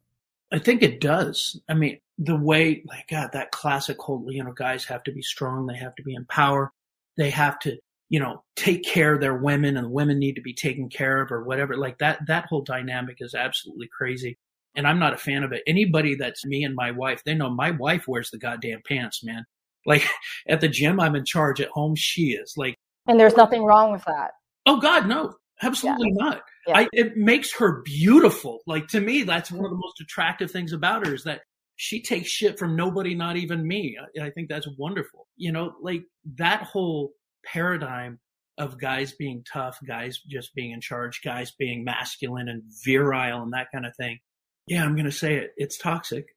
I 0.51 0.59
think 0.59 0.81
it 0.81 1.01
does. 1.01 1.59
I 1.67 1.73
mean, 1.73 1.99
the 2.17 2.35
way, 2.35 2.83
like, 2.85 3.07
God, 3.09 3.31
that 3.33 3.51
classic 3.51 3.99
whole, 3.99 4.25
you 4.31 4.43
know, 4.43 4.53
guys 4.53 4.85
have 4.85 5.03
to 5.03 5.11
be 5.11 5.21
strong. 5.21 5.65
They 5.65 5.77
have 5.77 5.95
to 5.95 6.03
be 6.03 6.15
in 6.15 6.25
power. 6.25 6.71
They 7.17 7.29
have 7.29 7.59
to 7.59 7.77
you 8.09 8.19
know, 8.19 8.43
take 8.55 8.83
care 8.83 9.13
of 9.13 9.21
their 9.21 9.35
women 9.35 9.77
and 9.77 9.91
women 9.91 10.19
need 10.19 10.35
to 10.35 10.41
be 10.41 10.53
taken 10.53 10.89
care 10.89 11.21
of 11.21 11.31
or 11.31 11.43
whatever. 11.43 11.75
Like 11.75 11.97
that, 11.99 12.19
that 12.27 12.45
whole 12.45 12.61
dynamic 12.61 13.17
is 13.19 13.33
absolutely 13.33 13.89
crazy. 13.95 14.37
And 14.75 14.87
I'm 14.87 14.99
not 14.99 15.13
a 15.13 15.17
fan 15.17 15.43
of 15.43 15.51
it. 15.51 15.63
Anybody 15.67 16.15
that's 16.15 16.45
me 16.45 16.63
and 16.63 16.75
my 16.75 16.91
wife, 16.91 17.23
they 17.25 17.33
know 17.33 17.49
my 17.49 17.71
wife 17.71 18.07
wears 18.07 18.29
the 18.29 18.37
goddamn 18.37 18.81
pants, 18.87 19.23
man. 19.23 19.45
Like 19.85 20.05
at 20.49 20.59
the 20.59 20.67
gym, 20.67 20.99
I'm 20.99 21.15
in 21.15 21.23
charge. 21.23 21.61
At 21.61 21.69
home, 21.69 21.95
she 21.95 22.31
is. 22.31 22.55
Like, 22.57 22.75
and 23.07 23.17
there's 23.17 23.37
nothing 23.37 23.63
wrong 23.63 23.93
with 23.93 24.03
that. 24.03 24.31
Oh 24.65 24.81
God, 24.81 25.07
no, 25.07 25.33
absolutely 25.63 26.09
yeah. 26.09 26.25
not. 26.25 26.41
Yeah. 26.67 26.77
I, 26.79 26.87
it 26.91 27.15
makes 27.15 27.53
her 27.53 27.83
beautiful. 27.83 28.59
Like 28.67 28.89
to 28.89 28.99
me, 28.99 29.23
that's 29.23 29.49
one 29.49 29.63
of 29.63 29.71
the 29.71 29.77
most 29.77 30.01
attractive 30.01 30.51
things 30.51 30.73
about 30.73 31.07
her 31.07 31.15
is 31.15 31.23
that 31.23 31.39
she 31.77 32.01
takes 32.01 32.27
shit 32.27 32.59
from 32.59 32.75
nobody, 32.75 33.15
not 33.15 33.37
even 33.37 33.65
me. 33.65 33.97
I, 34.19 34.25
I 34.25 34.29
think 34.31 34.49
that's 34.49 34.67
wonderful. 34.77 35.27
You 35.37 35.53
know, 35.53 35.75
like 35.81 36.03
that 36.35 36.63
whole 36.63 37.13
paradigm 37.51 38.19
of 38.57 38.79
guys 38.79 39.13
being 39.13 39.43
tough, 39.51 39.79
guys 39.85 40.19
just 40.27 40.53
being 40.55 40.71
in 40.71 40.81
charge, 40.81 41.21
guys 41.23 41.51
being 41.51 41.83
masculine 41.83 42.49
and 42.49 42.63
virile 42.83 43.43
and 43.43 43.53
that 43.53 43.71
kind 43.71 43.85
of 43.85 43.95
thing. 43.95 44.19
Yeah, 44.67 44.83
I'm 44.83 44.95
going 44.95 45.05
to 45.05 45.11
say 45.11 45.35
it. 45.35 45.53
It's 45.57 45.77
toxic. 45.77 46.35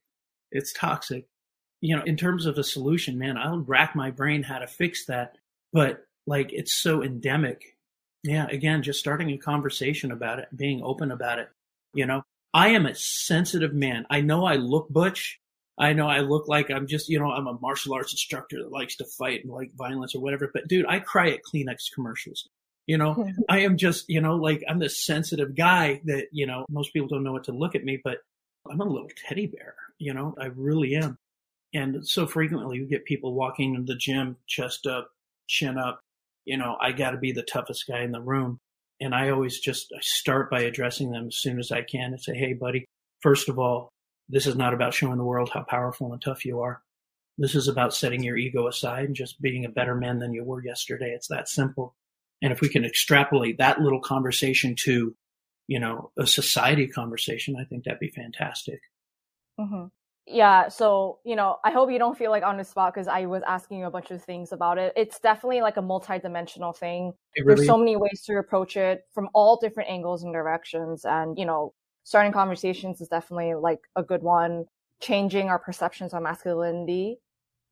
It's 0.51 0.71
toxic. 0.73 1.25
You 1.81 1.97
know, 1.97 2.03
in 2.03 2.15
terms 2.15 2.45
of 2.45 2.57
a 2.57 2.63
solution, 2.63 3.17
man, 3.17 3.37
I'll 3.37 3.59
rack 3.59 3.95
my 3.95 4.11
brain 4.11 4.43
how 4.43 4.59
to 4.59 4.67
fix 4.67 5.05
that. 5.07 5.35
But 5.73 6.05
like, 6.27 6.53
it's 6.53 6.73
so 6.73 7.03
endemic. 7.03 7.77
Yeah, 8.23 8.45
again, 8.47 8.83
just 8.83 8.99
starting 8.99 9.31
a 9.31 9.37
conversation 9.37 10.11
about 10.11 10.39
it, 10.39 10.47
being 10.55 10.83
open 10.83 11.11
about 11.11 11.39
it. 11.39 11.49
You 11.95 12.05
know, 12.05 12.21
I 12.53 12.69
am 12.69 12.85
a 12.85 12.93
sensitive 12.93 13.73
man. 13.73 14.05
I 14.09 14.21
know 14.21 14.45
I 14.45 14.55
look 14.55 14.89
butch 14.89 15.40
I 15.81 15.93
know 15.93 16.07
I 16.07 16.19
look 16.19 16.47
like 16.47 16.69
I'm 16.69 16.85
just, 16.85 17.09
you 17.09 17.19
know, 17.19 17.31
I'm 17.31 17.47
a 17.47 17.57
martial 17.59 17.95
arts 17.95 18.13
instructor 18.13 18.61
that 18.61 18.71
likes 18.71 18.95
to 18.97 19.05
fight 19.05 19.43
and 19.43 19.51
like 19.51 19.73
violence 19.73 20.13
or 20.13 20.21
whatever. 20.21 20.51
But 20.53 20.67
dude, 20.67 20.85
I 20.85 20.99
cry 20.99 21.31
at 21.31 21.41
Kleenex 21.43 21.91
commercials. 21.93 22.47
You 22.85 22.99
know, 22.99 23.27
I 23.49 23.61
am 23.61 23.77
just, 23.77 24.05
you 24.07 24.21
know, 24.21 24.35
like 24.35 24.63
I'm 24.69 24.77
this 24.77 25.03
sensitive 25.03 25.55
guy 25.55 25.99
that, 26.05 26.27
you 26.31 26.45
know, 26.45 26.65
most 26.69 26.93
people 26.93 27.07
don't 27.07 27.23
know 27.23 27.33
what 27.33 27.45
to 27.45 27.51
look 27.51 27.73
at 27.73 27.83
me, 27.83 27.99
but 28.03 28.19
I'm 28.69 28.79
a 28.79 28.85
little 28.85 29.09
teddy 29.27 29.47
bear, 29.47 29.73
you 29.97 30.13
know, 30.13 30.35
I 30.39 30.45
really 30.55 30.95
am. 30.95 31.17
And 31.73 32.07
so 32.07 32.27
frequently 32.27 32.77
you 32.77 32.85
get 32.85 33.05
people 33.05 33.33
walking 33.33 33.73
in 33.73 33.85
the 33.85 33.95
gym, 33.95 34.37
chest 34.45 34.85
up, 34.85 35.09
chin 35.47 35.79
up, 35.79 35.99
you 36.45 36.57
know, 36.57 36.77
I 36.79 36.91
got 36.91 37.11
to 37.11 37.17
be 37.17 37.31
the 37.31 37.41
toughest 37.41 37.87
guy 37.87 38.03
in 38.03 38.11
the 38.11 38.21
room. 38.21 38.59
And 38.99 39.15
I 39.15 39.29
always 39.29 39.59
just 39.59 39.91
I 39.97 40.01
start 40.01 40.51
by 40.51 40.61
addressing 40.61 41.09
them 41.09 41.27
as 41.27 41.37
soon 41.37 41.57
as 41.57 41.71
I 41.71 41.81
can 41.81 42.11
and 42.11 42.21
say, 42.21 42.35
Hey, 42.35 42.53
buddy, 42.53 42.85
first 43.21 43.49
of 43.49 43.57
all, 43.57 43.90
this 44.31 44.47
is 44.47 44.55
not 44.55 44.73
about 44.73 44.93
showing 44.93 45.17
the 45.17 45.23
world 45.23 45.49
how 45.53 45.63
powerful 45.63 46.11
and 46.13 46.21
tough 46.21 46.45
you 46.45 46.61
are. 46.61 46.81
This 47.37 47.55
is 47.55 47.67
about 47.67 47.93
setting 47.93 48.23
your 48.23 48.37
ego 48.37 48.67
aside 48.67 49.05
and 49.05 49.15
just 49.15 49.41
being 49.41 49.65
a 49.65 49.69
better 49.69 49.95
man 49.95 50.19
than 50.19 50.33
you 50.33 50.43
were 50.43 50.63
yesterday. 50.63 51.11
It's 51.11 51.27
that 51.27 51.49
simple. 51.49 51.95
And 52.41 52.51
if 52.51 52.61
we 52.61 52.69
can 52.69 52.85
extrapolate 52.85 53.57
that 53.57 53.81
little 53.81 54.01
conversation 54.01 54.75
to, 54.83 55.15
you 55.67 55.79
know, 55.79 56.11
a 56.17 56.25
society 56.25 56.87
conversation, 56.87 57.55
I 57.59 57.65
think 57.65 57.83
that'd 57.83 57.99
be 57.99 58.09
fantastic. 58.09 58.81
Mm-hmm. 59.59 59.85
Yeah. 60.27 60.69
So, 60.69 61.19
you 61.25 61.35
know, 61.35 61.57
I 61.63 61.71
hope 61.71 61.91
you 61.91 61.99
don't 61.99 62.17
feel 62.17 62.31
like 62.31 62.43
on 62.43 62.57
the 62.57 62.63
spot 62.63 62.93
because 62.93 63.07
I 63.07 63.25
was 63.25 63.43
asking 63.45 63.79
you 63.79 63.85
a 63.85 63.91
bunch 63.91 64.11
of 64.11 64.23
things 64.23 64.51
about 64.51 64.77
it. 64.77 64.93
It's 64.95 65.19
definitely 65.19 65.61
like 65.61 65.77
a 65.77 65.81
multi-dimensional 65.81 66.73
thing. 66.73 67.13
Really 67.37 67.55
There's 67.55 67.67
so 67.67 67.77
many 67.77 67.95
ways 67.95 68.21
to 68.27 68.37
approach 68.37 68.77
it 68.77 69.01
from 69.13 69.29
all 69.33 69.59
different 69.59 69.89
angles 69.89 70.23
and 70.23 70.33
directions. 70.33 71.05
And, 71.05 71.37
you 71.37 71.45
know, 71.45 71.73
starting 72.03 72.31
conversations 72.31 73.01
is 73.01 73.07
definitely 73.07 73.53
like 73.53 73.79
a 73.95 74.03
good 74.03 74.23
one. 74.23 74.65
Changing 74.99 75.49
our 75.49 75.59
perceptions 75.59 76.13
on 76.13 76.23
masculinity. 76.23 77.19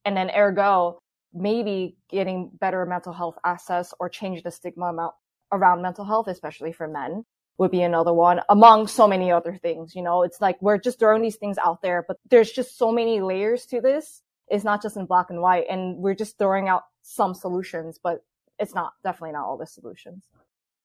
And 0.06 0.18
then 0.18 0.32
ergo, 0.36 1.00
maybe 1.34 1.96
getting 2.10 2.50
better 2.60 2.86
mental 2.86 3.14
health 3.14 3.38
access 3.46 3.94
or 4.00 4.10
change 4.10 4.44
the 4.44 4.52
stigma 4.52 5.12
around 5.52 5.82
mental 5.82 6.06
health, 6.06 6.28
especially 6.28 6.72
for 6.72 6.88
men 6.88 7.24
would 7.60 7.72
be 7.72 7.82
another 7.82 8.14
one 8.14 8.40
among 8.50 8.88
so 8.88 9.08
many 9.08 9.32
other 9.32 9.56
things. 9.62 9.94
You 9.94 10.02
know, 10.02 10.24
it's 10.24 10.40
like 10.42 10.60
we're 10.62 10.78
just 10.78 10.98
throwing 10.98 11.22
these 11.22 11.36
things 11.36 11.58
out 11.58 11.82
there, 11.82 12.06
but 12.08 12.18
there's 12.30 12.52
just 12.52 12.78
so 12.78 12.92
many 12.92 13.22
layers 13.22 13.66
to 13.68 13.82
this. 13.82 14.24
It's 14.48 14.64
not 14.64 14.82
just 14.82 14.98
in 14.98 15.06
black 15.06 15.30
and 15.30 15.42
white 15.42 15.66
and 15.70 15.98
we're 15.98 16.16
just 16.16 16.38
throwing 16.38 16.70
out 16.70 16.84
some 17.04 17.36
solutions, 17.36 18.00
but 18.02 18.24
it's 18.58 18.74
not 18.74 18.94
definitely 19.04 19.34
not 19.34 19.46
all 19.46 19.58
the 19.58 19.68
solutions. 19.68 20.24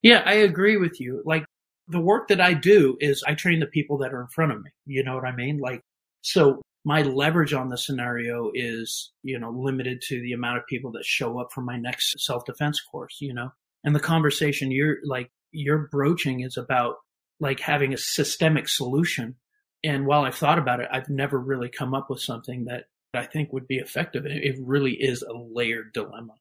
Yeah, 0.02 0.22
I 0.26 0.34
agree 0.34 0.76
with 0.76 1.00
you. 1.00 1.22
Like 1.24 1.44
the 1.88 2.00
work 2.00 2.28
that 2.28 2.40
I 2.40 2.54
do 2.54 2.96
is 3.00 3.22
I 3.26 3.34
train 3.34 3.60
the 3.60 3.66
people 3.66 3.98
that 3.98 4.12
are 4.12 4.20
in 4.20 4.28
front 4.28 4.52
of 4.52 4.62
me. 4.62 4.70
You 4.86 5.04
know 5.04 5.14
what 5.14 5.26
I 5.26 5.34
mean? 5.34 5.58
Like, 5.58 5.80
so 6.22 6.62
my 6.84 7.02
leverage 7.02 7.52
on 7.52 7.68
the 7.68 7.78
scenario 7.78 8.50
is, 8.54 9.12
you 9.22 9.38
know, 9.38 9.50
limited 9.50 10.02
to 10.08 10.20
the 10.20 10.32
amount 10.32 10.58
of 10.58 10.66
people 10.66 10.92
that 10.92 11.04
show 11.04 11.38
up 11.38 11.48
for 11.52 11.62
my 11.62 11.76
next 11.76 12.20
self 12.20 12.44
defense 12.44 12.80
course, 12.80 13.18
you 13.20 13.34
know? 13.34 13.50
And 13.84 13.94
the 13.94 14.00
conversation 14.00 14.70
you're 14.70 14.98
like, 15.04 15.30
you're 15.52 15.88
broaching 15.90 16.40
is 16.40 16.56
about 16.56 16.96
like 17.40 17.60
having 17.60 17.92
a 17.92 17.98
systemic 17.98 18.68
solution. 18.68 19.36
And 19.82 20.06
while 20.06 20.24
I've 20.24 20.34
thought 20.34 20.58
about 20.58 20.80
it, 20.80 20.88
I've 20.90 21.08
never 21.08 21.38
really 21.38 21.68
come 21.68 21.94
up 21.94 22.08
with 22.08 22.20
something 22.20 22.64
that 22.66 22.84
I 23.12 23.26
think 23.26 23.52
would 23.52 23.68
be 23.68 23.76
effective. 23.76 24.24
It 24.26 24.56
really 24.60 24.92
is 24.92 25.22
a 25.22 25.32
layered 25.32 25.92
dilemma. 25.92 26.34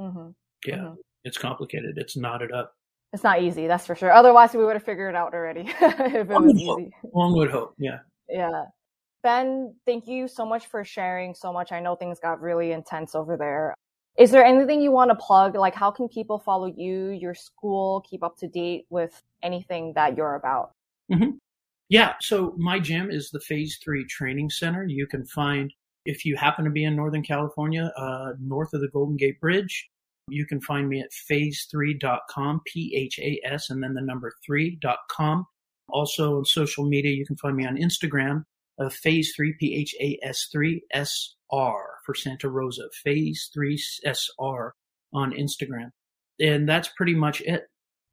Mm-hmm. 0.00 0.28
Yeah, 0.66 0.76
mm-hmm. 0.76 0.94
it's 1.24 1.38
complicated. 1.38 1.96
It's 1.96 2.16
knotted 2.16 2.52
up. 2.52 2.74
It's 3.12 3.22
not 3.22 3.40
easy, 3.42 3.66
that's 3.66 3.86
for 3.86 3.94
sure. 3.94 4.12
Otherwise, 4.12 4.52
we 4.54 4.64
would 4.64 4.74
have 4.74 4.84
figured 4.84 5.14
it 5.14 5.16
out 5.16 5.32
already 5.32 5.60
if 5.80 5.80
it 5.80 6.28
was 6.28 6.54
easy. 6.54 6.90
One 7.02 7.32
would 7.34 7.50
hope, 7.50 7.74
yeah. 7.78 7.98
Yeah. 8.28 8.64
Ben, 9.22 9.74
thank 9.86 10.06
you 10.06 10.28
so 10.28 10.44
much 10.44 10.66
for 10.66 10.84
sharing 10.84 11.34
so 11.34 11.52
much. 11.52 11.72
I 11.72 11.80
know 11.80 11.96
things 11.96 12.20
got 12.20 12.40
really 12.40 12.72
intense 12.72 13.14
over 13.14 13.36
there. 13.36 13.74
Is 14.18 14.30
there 14.30 14.44
anything 14.44 14.80
you 14.80 14.92
want 14.92 15.10
to 15.10 15.14
plug? 15.16 15.54
Like, 15.54 15.74
how 15.74 15.90
can 15.90 16.08
people 16.08 16.38
follow 16.38 16.66
you, 16.66 17.10
your 17.10 17.34
school, 17.34 18.02
keep 18.08 18.22
up 18.22 18.36
to 18.38 18.48
date 18.48 18.86
with 18.88 19.22
anything 19.42 19.92
that 19.94 20.16
you're 20.16 20.36
about? 20.36 20.72
Mm-hmm. 21.12 21.32
Yeah. 21.88 22.14
So, 22.20 22.54
my 22.56 22.78
gym 22.78 23.10
is 23.10 23.30
the 23.30 23.40
Phase 23.40 23.78
3 23.82 24.06
Training 24.06 24.48
Center. 24.48 24.84
You 24.84 25.06
can 25.06 25.24
find, 25.26 25.72
if 26.06 26.24
you 26.24 26.36
happen 26.36 26.64
to 26.64 26.70
be 26.70 26.84
in 26.84 26.96
Northern 26.96 27.22
California, 27.22 27.92
uh, 27.96 28.32
north 28.40 28.72
of 28.72 28.80
the 28.80 28.88
Golden 28.88 29.16
Gate 29.16 29.40
Bridge, 29.40 29.88
you 30.28 30.46
can 30.46 30.60
find 30.60 30.88
me 30.88 31.00
at 31.00 31.10
phase3.com, 31.30 32.60
P 32.66 32.94
H 32.96 33.18
A 33.20 33.40
S, 33.44 33.70
and 33.70 33.82
then 33.82 33.94
the 33.94 34.00
number 34.00 34.32
3.com. 34.48 35.46
Also 35.88 36.38
on 36.38 36.44
social 36.44 36.84
media, 36.84 37.12
you 37.12 37.24
can 37.24 37.36
find 37.36 37.56
me 37.56 37.66
on 37.66 37.76
Instagram, 37.76 38.44
uh, 38.80 38.88
phase 38.88 39.32
3, 39.36 39.54
P 39.58 39.74
H 39.74 39.94
A 40.00 40.18
S 40.22 40.48
3 40.50 40.82
S 40.92 41.34
R 41.50 41.98
for 42.04 42.14
Santa 42.14 42.48
Rosa, 42.48 42.88
phase 43.04 43.50
3 43.54 43.80
S 44.04 44.28
R 44.38 44.74
on 45.12 45.32
Instagram. 45.32 45.90
And 46.40 46.68
that's 46.68 46.88
pretty 46.88 47.14
much 47.14 47.40
it. 47.42 47.68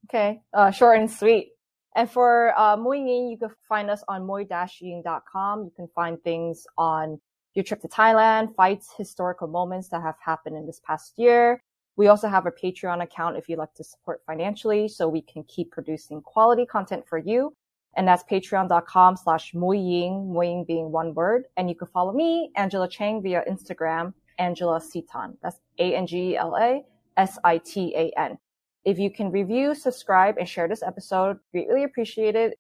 Okay, 0.10 0.42
uh, 0.54 0.72
short 0.72 1.00
and 1.00 1.10
sweet. 1.10 1.50
And 1.96 2.10
for 2.10 2.58
uh, 2.58 2.76
Muay 2.76 3.08
Ying, 3.08 3.30
you 3.30 3.38
can 3.38 3.50
find 3.70 3.90
us 3.90 4.04
on 4.08 4.24
muay-ying.com. 4.24 5.64
You 5.64 5.72
can 5.76 5.88
find 5.94 6.22
things 6.24 6.66
on 6.78 7.20
your 7.54 7.64
trip 7.64 7.82
to 7.82 7.88
Thailand, 7.88 8.56
fights, 8.56 8.90
historical 8.98 9.48
moments 9.48 9.90
that 9.90 10.02
have 10.02 10.16
happened 10.24 10.58
in 10.58 10.66
this 10.66 10.82
past 10.86 11.14
year. 11.18 11.62
We 11.96 12.08
also 12.08 12.28
have 12.28 12.46
a 12.46 12.52
Patreon 12.52 13.04
account 13.04 13.38
if 13.38 13.48
you'd 13.48 13.60
like 13.60 13.74
to 13.76 13.84
support 13.84 14.22
financially 14.26 14.88
so 14.88 15.08
we 15.08 15.22
can 15.22 15.44
keep 15.44 15.72
producing 15.72 16.22
quality 16.22 16.66
content 16.66 17.08
for 17.08 17.18
you. 17.18 17.54
And 17.96 18.08
that's 18.08 18.24
patreon.com 18.24 19.18
slash 19.18 19.54
muying, 19.54 20.34
muying 20.34 20.66
being 20.66 20.92
one 20.92 21.14
word. 21.14 21.46
And 21.58 21.70
you 21.70 21.76
can 21.76 21.88
follow 21.88 22.12
me, 22.12 22.52
Angela 22.56 22.90
Chang, 22.90 23.22
via 23.22 23.44
Instagram, 23.48 24.14
Angela 24.40 24.80
Sitan. 24.80 25.36
That's 25.44 25.60
A-N-G-E-L-A 25.78 26.84
S-I-T-A-N. 27.18 28.38
If 28.86 29.00
you 29.00 29.10
can 29.10 29.32
review, 29.32 29.76
subscribe, 29.76 30.38
and 30.38 30.48
share 30.48 30.68
this 30.68 30.84
episode, 30.84 31.38
greatly 31.52 31.84
appreciated. 31.84 32.54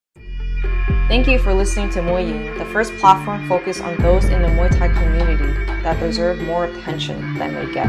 Thank 1.07 1.27
you 1.27 1.37
for 1.37 1.53
listening 1.53 1.89
to 1.91 1.99
Muay 1.99 2.57
the 2.57 2.65
first 2.65 2.95
platform 2.97 3.47
focused 3.47 3.81
on 3.81 3.97
those 3.97 4.25
in 4.25 4.41
the 4.41 4.47
Muay 4.47 4.75
Thai 4.77 4.87
community 4.87 5.72
that 5.83 5.99
deserve 5.99 6.41
more 6.41 6.65
attention 6.65 7.37
than 7.37 7.53
they 7.53 7.71
get. 7.73 7.87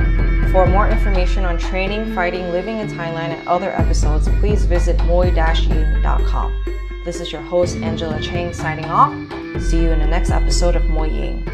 For 0.50 0.66
more 0.66 0.88
information 0.88 1.44
on 1.44 1.58
training, 1.58 2.14
fighting, 2.14 2.50
living 2.50 2.78
in 2.78 2.88
Thailand, 2.88 3.34
and 3.34 3.48
other 3.48 3.72
episodes, 3.72 4.28
please 4.40 4.64
visit 4.64 4.96
muay-ying.com. 4.98 6.64
This 7.04 7.20
is 7.20 7.32
your 7.32 7.42
host, 7.42 7.76
Angela 7.76 8.20
Chang, 8.20 8.52
signing 8.52 8.86
off. 8.86 9.12
See 9.62 9.82
you 9.82 9.90
in 9.90 9.98
the 9.98 10.06
next 10.06 10.30
episode 10.30 10.76
of 10.76 10.82
Muay 10.82 11.12
Ying. 11.12 11.48